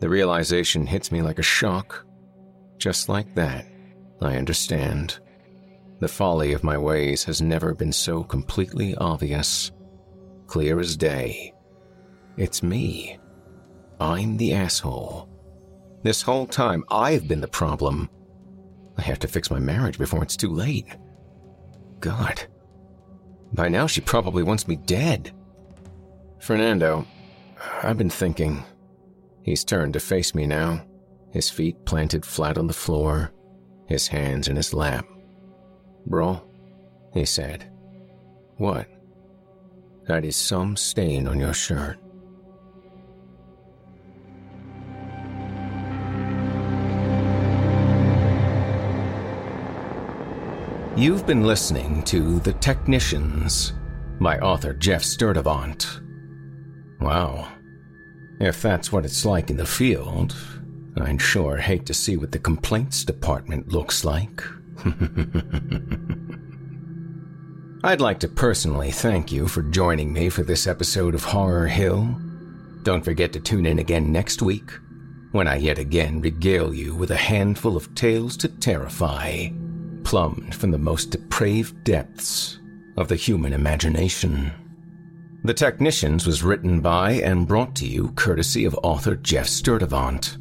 The 0.01 0.09
realization 0.09 0.87
hits 0.87 1.13
me 1.13 1.23
like 1.23 1.39
a 1.39 1.43
shock. 1.43 2.05
Just 2.79 3.09
like 3.09 3.35
that, 3.35 3.67
I 4.23 4.37
understand. 4.37 5.19
The 6.01 6.09
folly 6.09 6.55
of 6.55 6.65
my 6.65 6.79
ways 6.79 7.25
has 7.25 7.43
never 7.43 7.75
been 7.75 7.93
so 7.93 8.25
completely 8.25 8.95
obvious. 8.97 9.71
Clear 10.47 10.81
as 10.81 10.97
day. 10.97 11.53
It's 12.39 12.63
me. 12.63 13.19
I'm 14.01 14.39
the 14.39 14.55
asshole. 14.55 15.29
This 16.03 16.23
whole 16.23 16.47
time, 16.47 16.85
I've 16.91 17.29
been 17.29 17.43
the 17.43 17.49
problem. 17.49 18.09
I 18.97 19.03
have 19.03 19.19
to 19.19 19.29
fix 19.29 19.51
my 19.51 19.59
marriage 19.59 19.99
before 19.99 20.23
it's 20.23 20.37
too 20.37 20.51
late. 20.51 20.87
God. 22.01 22.43
By 23.53 23.69
now, 23.69 23.87
she 23.87 24.01
probably 24.01 24.43
wants 24.43 24.67
me 24.67 24.77
dead. 24.77 25.33
Fernando, 26.39 27.07
I've 27.83 27.99
been 27.99 28.09
thinking. 28.09 28.65
He's 29.43 29.65
turned 29.65 29.95
to 29.95 30.01
face 30.01 30.35
me 30.35 30.47
now, 30.47 30.85
his 31.33 31.49
feet 31.49 31.85
planted 31.85 32.25
flat 32.25 32.59
on 32.59 32.67
the 32.67 32.73
floor, 32.73 33.33
his 33.87 34.09
hands 34.09 34.49
in 34.49 34.57
his 34.57 34.75
lap. 34.75 35.07
Bro, 36.07 36.43
he 37.13 37.25
said. 37.25 37.71
What? 38.57 38.87
That 40.07 40.25
is 40.25 40.37
some 40.37 40.77
stain 40.77 41.27
on 41.27 41.39
your 41.39 41.55
shirt. 41.55 41.99
You've 50.97 51.27
been 51.27 51.45
listening 51.45 52.03
to 52.05 52.41
The 52.41 52.53
Technicians 52.55 53.73
by 54.21 54.39
author 54.41 54.75
Jeff 54.75 55.03
Sturdivant. 55.03 56.03
Wow. 57.01 57.49
If 58.41 58.63
that's 58.63 58.91
what 58.91 59.05
it's 59.05 59.27
like 59.27 59.51
in 59.51 59.59
the 59.59 59.67
field, 59.67 60.35
I'd 60.97 61.21
sure 61.21 61.59
hate 61.59 61.85
to 61.87 61.95
see 61.95 62.17
what 62.17 62.33
the 62.33 62.39
complaints 62.39 63.05
department 63.05 63.69
looks 63.69 64.03
like. 64.03 64.43
I'd 67.85 68.01
like 68.01 68.19
to 68.21 68.29
personally 68.29 68.93
thank 68.93 69.31
you 69.31 69.47
for 69.47 69.61
joining 69.63 70.11
me 70.11 70.31
for 70.31 70.43
this 70.43 70.67
episode 70.67 71.15
of 71.15 71.23
Horror 71.23 71.67
Hill. 71.67 72.19
Don't 72.83 73.05
forget 73.05 73.31
to 73.35 73.41
tune 73.41 73.67
in 73.67 73.79
again 73.79 74.11
next 74.11 74.41
week 74.41 74.71
when 75.33 75.47
I 75.47 75.57
yet 75.57 75.79
again 75.79 76.23
regale 76.23 76.73
you 76.73 76.95
with 76.95 77.11
a 77.11 77.17
handful 77.17 77.77
of 77.77 77.95
tales 77.95 78.39
to 78.39 78.49
terrify, 78.49 79.49
plumbed 80.03 80.55
from 80.55 80.71
the 80.71 80.79
most 80.79 81.11
depraved 81.11 81.85
depths 81.85 82.59
of 82.97 83.09
the 83.09 83.17
human 83.17 83.53
imagination. 83.53 84.51
The 85.43 85.55
Technicians 85.55 86.27
was 86.27 86.43
written 86.43 86.83
by 86.83 87.13
and 87.13 87.49
brought 87.49 87.75
to 87.77 87.87
you 87.87 88.13
courtesy 88.15 88.67
of 88.67 88.79
author 88.83 89.17
Jeff 89.17 89.47
Sturdivant. 89.47 90.37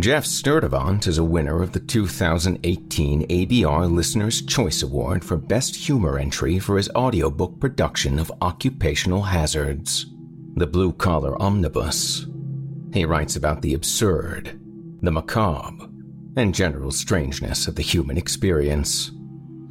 Jeff 0.00 0.24
Sturdivant 0.24 1.06
is 1.06 1.18
a 1.18 1.24
winner 1.24 1.62
of 1.62 1.72
the 1.72 1.80
2018 1.80 3.28
ABR 3.28 3.92
Listener's 3.92 4.40
Choice 4.40 4.82
Award 4.82 5.22
for 5.22 5.36
Best 5.36 5.76
Humor 5.76 6.18
Entry 6.18 6.58
for 6.58 6.78
his 6.78 6.88
audiobook 6.96 7.60
production 7.60 8.18
of 8.18 8.32
Occupational 8.40 9.20
Hazards, 9.20 10.06
The 10.54 10.66
Blue 10.66 10.94
Collar 10.94 11.40
Omnibus. 11.40 12.26
He 12.94 13.04
writes 13.04 13.36
about 13.36 13.60
the 13.60 13.74
absurd, 13.74 14.58
the 15.02 15.12
macabre, 15.12 15.86
and 16.34 16.54
general 16.54 16.92
strangeness 16.92 17.68
of 17.68 17.76
the 17.76 17.82
human 17.82 18.16
experience. 18.16 19.10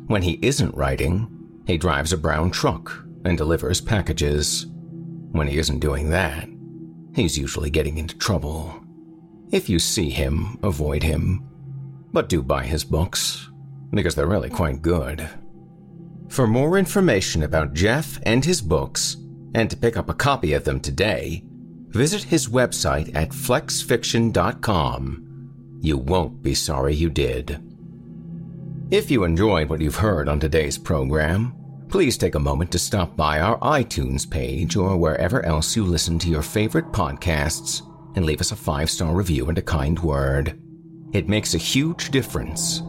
When 0.05 0.21
he 0.21 0.37
isn't 0.43 0.75
writing, 0.75 1.27
he 1.65 1.79
drives 1.79 2.13
a 2.13 2.17
brown 2.17 2.51
truck 2.51 3.03
and 3.25 3.37
delivers 3.37 3.81
packages. 3.81 4.67
When 5.31 5.47
he 5.47 5.57
isn't 5.57 5.79
doing 5.79 6.09
that, 6.09 6.47
he's 7.15 7.37
usually 7.37 7.69
getting 7.69 7.97
into 7.97 8.17
trouble. 8.17 8.79
If 9.51 9.69
you 9.69 9.79
see 9.79 10.09
him, 10.09 10.59
avoid 10.63 11.03
him. 11.03 11.47
But 12.11 12.29
do 12.29 12.41
buy 12.41 12.65
his 12.65 12.83
books, 12.83 13.49
because 13.91 14.15
they're 14.15 14.27
really 14.27 14.49
quite 14.49 14.81
good. 14.81 15.29
For 16.29 16.47
more 16.47 16.77
information 16.77 17.43
about 17.43 17.73
Jeff 17.73 18.19
and 18.23 18.43
his 18.43 18.61
books, 18.61 19.17
and 19.53 19.69
to 19.69 19.77
pick 19.77 19.97
up 19.97 20.09
a 20.09 20.15
copy 20.15 20.53
of 20.53 20.63
them 20.63 20.79
today, 20.79 21.43
visit 21.89 22.23
his 22.23 22.47
website 22.47 23.15
at 23.15 23.29
flexfiction.com. 23.29 25.19
You 25.81 25.97
won't 25.97 26.41
be 26.41 26.55
sorry 26.55 26.95
you 26.95 27.09
did. 27.09 27.61
If 28.89 29.11
you 29.11 29.23
enjoyed 29.23 29.69
what 29.69 29.81
you've 29.81 29.97
heard 29.97 30.27
on 30.27 30.39
today's 30.39 30.77
program, 30.77 31.53
please 31.93 32.17
take 32.17 32.33
a 32.33 32.39
moment 32.39 32.71
to 32.71 32.79
stop 32.79 33.15
by 33.15 33.39
our 33.39 33.59
iTunes 33.59 34.27
page 34.27 34.75
or 34.75 34.97
wherever 34.97 35.45
else 35.45 35.75
you 35.75 35.85
listen 35.85 36.17
to 36.17 36.27
your 36.27 36.41
favorite 36.41 36.91
podcasts 36.91 37.83
and 38.15 38.25
leave 38.25 38.41
us 38.41 38.51
a 38.51 38.55
five 38.55 38.89
star 38.89 39.13
review 39.13 39.47
and 39.47 39.59
a 39.59 39.61
kind 39.61 39.99
word. 39.99 40.59
It 41.11 41.29
makes 41.29 41.53
a 41.53 41.59
huge 41.59 42.09
difference. 42.09 42.81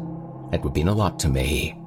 It 0.55 0.63
would 0.63 0.75
mean 0.75 0.89
a 0.89 0.95
lot 0.95 1.19
to 1.19 1.29
me. 1.29 1.79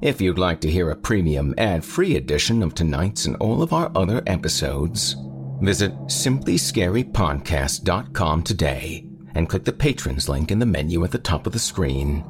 If 0.00 0.22
you'd 0.22 0.38
like 0.38 0.62
to 0.62 0.70
hear 0.70 0.88
a 0.88 0.96
premium 0.96 1.54
ad 1.58 1.84
free 1.84 2.16
edition 2.16 2.62
of 2.62 2.74
tonight's 2.74 3.26
and 3.26 3.36
all 3.36 3.62
of 3.62 3.74
our 3.74 3.92
other 3.94 4.22
episodes, 4.26 5.16
visit 5.60 5.92
simplyscarypodcast.com 6.06 8.42
today 8.42 9.06
and 9.34 9.50
click 9.50 9.64
the 9.64 9.72
patrons 9.74 10.30
link 10.30 10.50
in 10.50 10.60
the 10.60 10.64
menu 10.64 11.04
at 11.04 11.10
the 11.10 11.18
top 11.18 11.46
of 11.46 11.52
the 11.52 11.58
screen. 11.58 12.24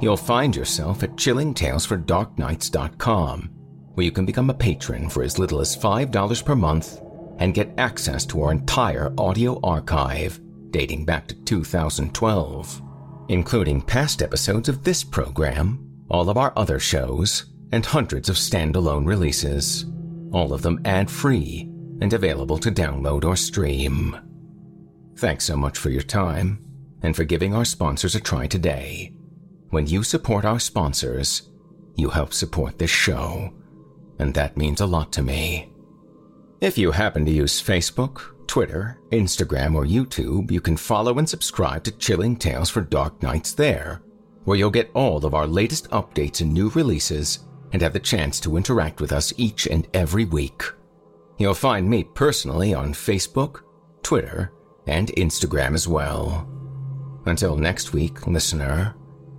You'll 0.00 0.16
find 0.18 0.54
yourself 0.54 1.02
at 1.02 1.16
chillingtalesfordarknights.com, 1.16 3.53
where 3.94 4.04
you 4.04 4.12
can 4.12 4.26
become 4.26 4.50
a 4.50 4.54
patron 4.54 5.08
for 5.08 5.22
as 5.22 5.38
little 5.38 5.60
as 5.60 5.76
$5 5.76 6.44
per 6.44 6.54
month 6.54 7.00
and 7.38 7.54
get 7.54 7.72
access 7.78 8.24
to 8.26 8.42
our 8.42 8.52
entire 8.52 9.12
audio 9.18 9.58
archive 9.62 10.40
dating 10.70 11.04
back 11.04 11.26
to 11.28 11.34
2012, 11.44 12.82
including 13.28 13.80
past 13.80 14.22
episodes 14.22 14.68
of 14.68 14.82
this 14.82 15.04
program, 15.04 16.04
all 16.08 16.28
of 16.28 16.36
our 16.36 16.52
other 16.56 16.78
shows, 16.78 17.46
and 17.72 17.86
hundreds 17.86 18.28
of 18.28 18.36
standalone 18.36 19.06
releases, 19.06 19.86
all 20.32 20.52
of 20.52 20.62
them 20.62 20.80
ad 20.84 21.10
free 21.10 21.70
and 22.00 22.12
available 22.12 22.58
to 22.58 22.70
download 22.70 23.24
or 23.24 23.36
stream. 23.36 24.16
Thanks 25.16 25.44
so 25.44 25.56
much 25.56 25.78
for 25.78 25.90
your 25.90 26.02
time 26.02 26.64
and 27.02 27.14
for 27.14 27.24
giving 27.24 27.54
our 27.54 27.64
sponsors 27.64 28.14
a 28.14 28.20
try 28.20 28.46
today. 28.46 29.12
When 29.70 29.86
you 29.86 30.02
support 30.02 30.44
our 30.44 30.58
sponsors, 30.58 31.50
you 31.96 32.10
help 32.10 32.32
support 32.32 32.78
this 32.78 32.90
show, 32.90 33.52
and 34.18 34.34
that 34.34 34.56
means 34.56 34.80
a 34.80 34.86
lot 34.86 35.12
to 35.12 35.22
me. 35.22 35.70
If 36.60 36.78
you 36.78 36.90
happen 36.90 37.24
to 37.26 37.30
use 37.30 37.62
Facebook, 37.62 38.22
Twitter, 38.46 38.98
Instagram, 39.10 39.74
or 39.74 39.84
YouTube, 39.84 40.50
you 40.50 40.60
can 40.60 40.76
follow 40.76 41.18
and 41.18 41.28
subscribe 41.28 41.84
to 41.84 41.92
Chilling 41.92 42.36
Tales 42.36 42.70
for 42.70 42.80
Dark 42.80 43.22
Nights 43.22 43.52
there, 43.52 44.02
where 44.44 44.56
you'll 44.56 44.70
get 44.70 44.90
all 44.94 45.24
of 45.24 45.34
our 45.34 45.46
latest 45.46 45.90
updates 45.90 46.40
and 46.40 46.52
new 46.52 46.70
releases 46.70 47.40
and 47.72 47.82
have 47.82 47.92
the 47.92 48.00
chance 48.00 48.38
to 48.40 48.56
interact 48.56 49.00
with 49.00 49.12
us 49.12 49.32
each 49.36 49.66
and 49.66 49.88
every 49.94 50.24
week. 50.24 50.62
You'll 51.38 51.54
find 51.54 51.88
me 51.88 52.04
personally 52.04 52.72
on 52.72 52.94
Facebook, 52.94 53.62
Twitter, 54.02 54.52
and 54.86 55.08
Instagram 55.08 55.74
as 55.74 55.88
well. 55.88 56.48
Until 57.26 57.56
next 57.56 57.92
week, 57.92 58.26
listener, 58.26 58.94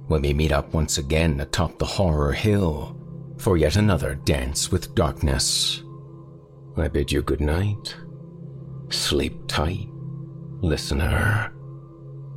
when 0.07 0.22
we 0.22 0.34
meet 0.34 0.52
up 0.52 0.73
once 0.73 0.97
again 0.97 1.39
atop 1.39 1.80
the 1.80 1.85
Horror 1.85 2.34
Hill 2.34 2.95
for 3.38 3.57
yet 3.57 3.76
another 3.76 4.16
dance 4.16 4.72
with 4.72 4.95
darkness. 4.95 5.84
I 6.78 6.88
bid 6.88 7.12
you 7.12 7.22
good 7.22 7.41
night. 7.41 7.95
Sleep 8.90 9.48
tight, 9.48 9.90
listener. 10.62 11.52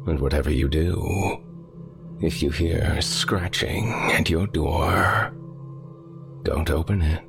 And 0.07 0.21
whatever 0.21 0.51
you 0.51 0.69
do, 0.69 1.39
if 2.21 2.43
you 2.43 2.51
hear 2.51 3.01
scratching 3.01 3.93
at 4.13 4.31
your 4.31 4.47
door, 4.47 5.33
don't 6.43 6.71
open 6.71 7.03
it. 7.03 7.23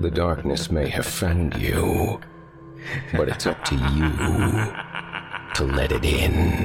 The 0.00 0.10
darkness 0.10 0.70
may 0.70 0.88
have 0.88 1.06
found 1.06 1.56
you, 1.56 2.20
but 3.14 3.28
it's 3.28 3.46
up 3.46 3.64
to 3.64 3.74
you 3.74 4.10
to 5.54 5.64
let 5.64 5.92
it 5.92 6.04
in. 6.04 6.64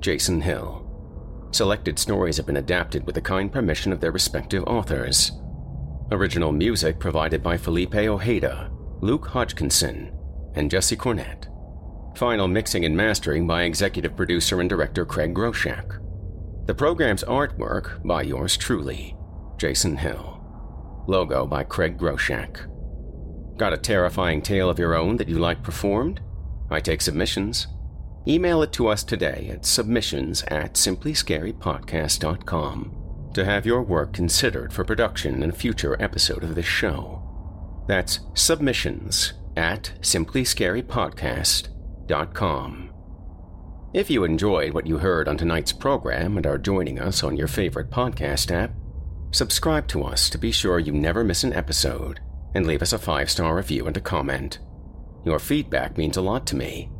Jason 0.00 0.40
Hill. 0.40 0.86
Selected 1.52 1.98
stories 1.98 2.36
have 2.36 2.46
been 2.46 2.56
adapted 2.56 3.04
with 3.04 3.14
the 3.14 3.20
kind 3.20 3.52
permission 3.52 3.92
of 3.92 4.00
their 4.00 4.12
respective 4.12 4.64
authors. 4.64 5.32
Original 6.10 6.52
music 6.52 6.98
provided 6.98 7.42
by 7.42 7.56
Felipe 7.56 7.94
Ojeda, 7.94 8.70
Luke 9.00 9.26
Hodgkinson, 9.28 10.16
and 10.54 10.70
Jesse 10.70 10.96
Cornett. 10.96 11.46
Final 12.16 12.48
mixing 12.48 12.84
and 12.84 12.96
mastering 12.96 13.46
by 13.46 13.62
executive 13.62 14.16
producer 14.16 14.60
and 14.60 14.68
director 14.68 15.04
Craig 15.04 15.34
Groshek. 15.34 15.98
The 16.66 16.74
program's 16.74 17.24
artwork 17.24 18.04
by 18.06 18.22
yours 18.22 18.56
truly, 18.56 19.16
Jason 19.58 19.96
Hill. 19.96 20.36
Logo 21.06 21.46
by 21.46 21.64
Craig 21.64 21.98
Groshek. 21.98 22.66
Got 23.56 23.72
a 23.72 23.78
terrifying 23.78 24.42
tale 24.42 24.70
of 24.70 24.78
your 24.78 24.94
own 24.94 25.16
that 25.18 25.28
you 25.28 25.38
like 25.38 25.62
performed? 25.62 26.20
I 26.70 26.80
take 26.80 27.00
submissions. 27.00 27.66
Email 28.28 28.62
it 28.62 28.70
to 28.72 28.88
us 28.88 29.02
today 29.02 29.48
at 29.50 29.64
submissions 29.64 30.42
at 30.48 30.74
simplyscarypodcast.com 30.74 32.96
to 33.32 33.44
have 33.44 33.64
your 33.64 33.82
work 33.82 34.12
considered 34.12 34.72
for 34.72 34.84
production 34.84 35.40
in 35.42 35.50
a 35.50 35.54
future 35.54 35.96
episode 36.02 36.42
of 36.44 36.54
this 36.54 36.66
show. 36.66 37.84
That's 37.88 38.20
submissions 38.34 39.32
at 39.56 39.94
simplyscarypodcast.com. 40.00 42.86
If 43.92 44.08
you 44.10 44.22
enjoyed 44.24 44.74
what 44.74 44.86
you 44.86 44.98
heard 44.98 45.26
on 45.26 45.38
tonight's 45.38 45.72
program 45.72 46.36
and 46.36 46.46
are 46.46 46.58
joining 46.58 47.00
us 47.00 47.24
on 47.24 47.36
your 47.36 47.48
favorite 47.48 47.90
podcast 47.90 48.52
app, 48.52 48.70
subscribe 49.32 49.88
to 49.88 50.04
us 50.04 50.30
to 50.30 50.38
be 50.38 50.52
sure 50.52 50.78
you 50.78 50.92
never 50.92 51.24
miss 51.24 51.42
an 51.42 51.52
episode 51.54 52.20
and 52.54 52.66
leave 52.66 52.82
us 52.82 52.92
a 52.92 52.98
five 52.98 53.30
star 53.30 53.56
review 53.56 53.86
and 53.86 53.96
a 53.96 54.00
comment. 54.00 54.58
Your 55.24 55.38
feedback 55.38 55.96
means 55.96 56.18
a 56.18 56.22
lot 56.22 56.46
to 56.48 56.56
me 56.56 56.90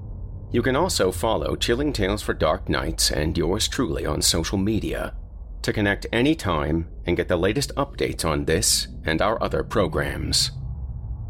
you 0.53 0.63
can 0.63 0.77
also 0.77 1.13
follow 1.13 1.55
Chilling 1.57 1.93
Tales 1.93 2.23
for 2.23 2.35
Dark 2.35 2.69
Nights 2.69 3.11
and 3.11 3.37
yours 3.37 3.69
truly 3.69 4.05
on 4.05 4.21
social 4.23 4.59
media 4.59 5.15
to 5.63 5.73
connect 5.73 6.07
anytime 6.13 6.89
and 7.07 7.17
get 7.17 7.29
the 7.29 7.37
latest 7.37 7.75
updates 7.75 8.25
on 8.25 8.45
this 8.45 8.89
and 9.05 9.21
our 9.21 9.43
other 9.43 9.63
programs. 9.63 10.51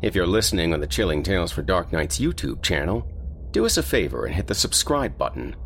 If 0.02 0.14
you're 0.14 0.26
listening 0.26 0.72
on 0.72 0.80
the 0.80 0.86
Chilling 0.86 1.22
Tales 1.22 1.52
for 1.52 1.62
Dark 1.62 1.92
Nights 1.92 2.18
YouTube 2.18 2.62
channel, 2.62 3.06
do 3.50 3.66
us 3.66 3.76
a 3.76 3.82
favor 3.82 4.24
and 4.24 4.34
hit 4.34 4.46
the 4.46 4.54
subscribe 4.54 5.18
button 5.18 5.56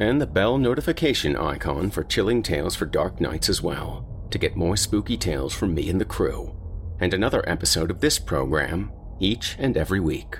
and 0.00 0.20
the 0.20 0.26
bell 0.26 0.58
notification 0.58 1.36
icon 1.36 1.90
for 1.90 2.02
Chilling 2.02 2.42
Tales 2.42 2.74
for 2.74 2.86
Dark 2.86 3.20
Nights 3.20 3.48
as 3.48 3.62
well 3.62 4.08
to 4.30 4.38
get 4.38 4.56
more 4.56 4.76
spooky 4.76 5.16
tales 5.16 5.54
from 5.54 5.74
me 5.74 5.88
and 5.88 6.00
the 6.00 6.04
crew, 6.04 6.56
and 7.00 7.14
another 7.14 7.48
episode 7.48 7.90
of 7.90 8.00
this 8.00 8.18
program 8.18 8.90
each 9.20 9.54
and 9.58 9.76
every 9.76 10.00
week. 10.00 10.38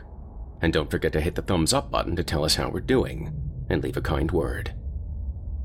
And 0.61 0.73
don't 0.73 0.91
forget 0.91 1.13
to 1.13 1.21
hit 1.21 1.35
the 1.35 1.43
thumbs 1.43 1.73
up 1.73 1.91
button 1.91 2.15
to 2.17 2.25
tell 2.25 2.45
us 2.45 2.57
how 2.57 2.71
we're 2.71 2.81
doing 2.81 3.33
and 3.69 3.83
leave 3.83 3.97
a 3.97 4.01
kind 4.01 4.31
word. 4.31 4.73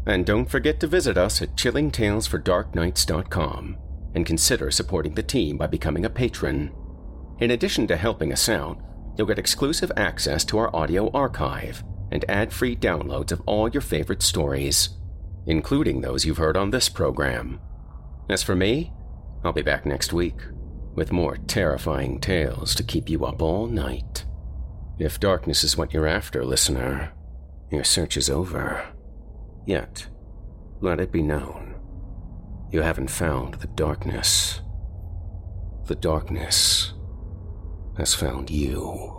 And 0.06 0.26
don't 0.26 0.50
forget 0.50 0.80
to 0.80 0.88
visit 0.88 1.18
us 1.18 1.42
at 1.42 1.56
chillingtalesfordarknights.com 1.56 3.78
and 4.16 4.26
consider 4.26 4.72
supporting 4.72 5.14
the 5.14 5.24
team 5.24 5.58
by 5.58 5.68
becoming 5.68 6.06
a 6.06 6.10
patron. 6.10 6.72
In 7.40 7.52
addition 7.52 7.88
to 7.88 7.96
helping 7.96 8.34
us 8.34 8.50
out, 8.50 8.82
you'll 9.18 9.28
get 9.28 9.40
exclusive 9.40 9.92
access 9.96 10.44
to 10.46 10.58
our 10.58 10.76
audio 10.76 11.12
archive 11.12 11.84
and 12.12 12.26
ad 12.28 12.52
free 12.52 12.76
downloads 12.76 13.32
of 13.32 13.42
all 13.46 13.70
your 13.70 13.82
favorite 13.82 14.24
stories, 14.24 14.90
including 15.46 16.02
those 16.02 16.26
you've 16.26 16.38
heard 16.38 16.58
on 16.58 16.72
this 16.72 16.90
program. 16.90 17.60
As 18.30 18.44
for 18.44 18.56
me, 18.56 18.92
I'll 19.44 19.54
be 19.54 19.62
back 19.62 19.86
next 19.86 20.12
week 20.12 20.40
with 20.96 21.12
more 21.12 21.38
terrifying 21.38 22.20
tales 22.20 22.74
to 22.76 22.84
keep 22.84 23.10
you 23.10 23.26
up 23.26 23.42
all 23.42 23.68
night. 23.68 24.26
If 25.00 25.20
darkness 25.20 25.64
is 25.64 25.78
what 25.78 25.94
you're 25.94 26.08
after, 26.08 26.44
listener, 26.44 27.14
your 27.72 27.86
search 27.86 28.18
is 28.18 28.30
over. 28.30 28.86
Yet, 29.66 30.08
let 30.82 31.00
it 31.00 31.10
be 31.10 31.22
known, 31.22 31.76
you 32.70 32.82
haven't 32.82 33.10
found 33.10 33.56
the 33.56 33.68
darkness. 33.68 34.62
The 35.86 35.96
darkness 35.96 36.94
has 37.98 38.14
found 38.14 38.50
you. 38.50 39.19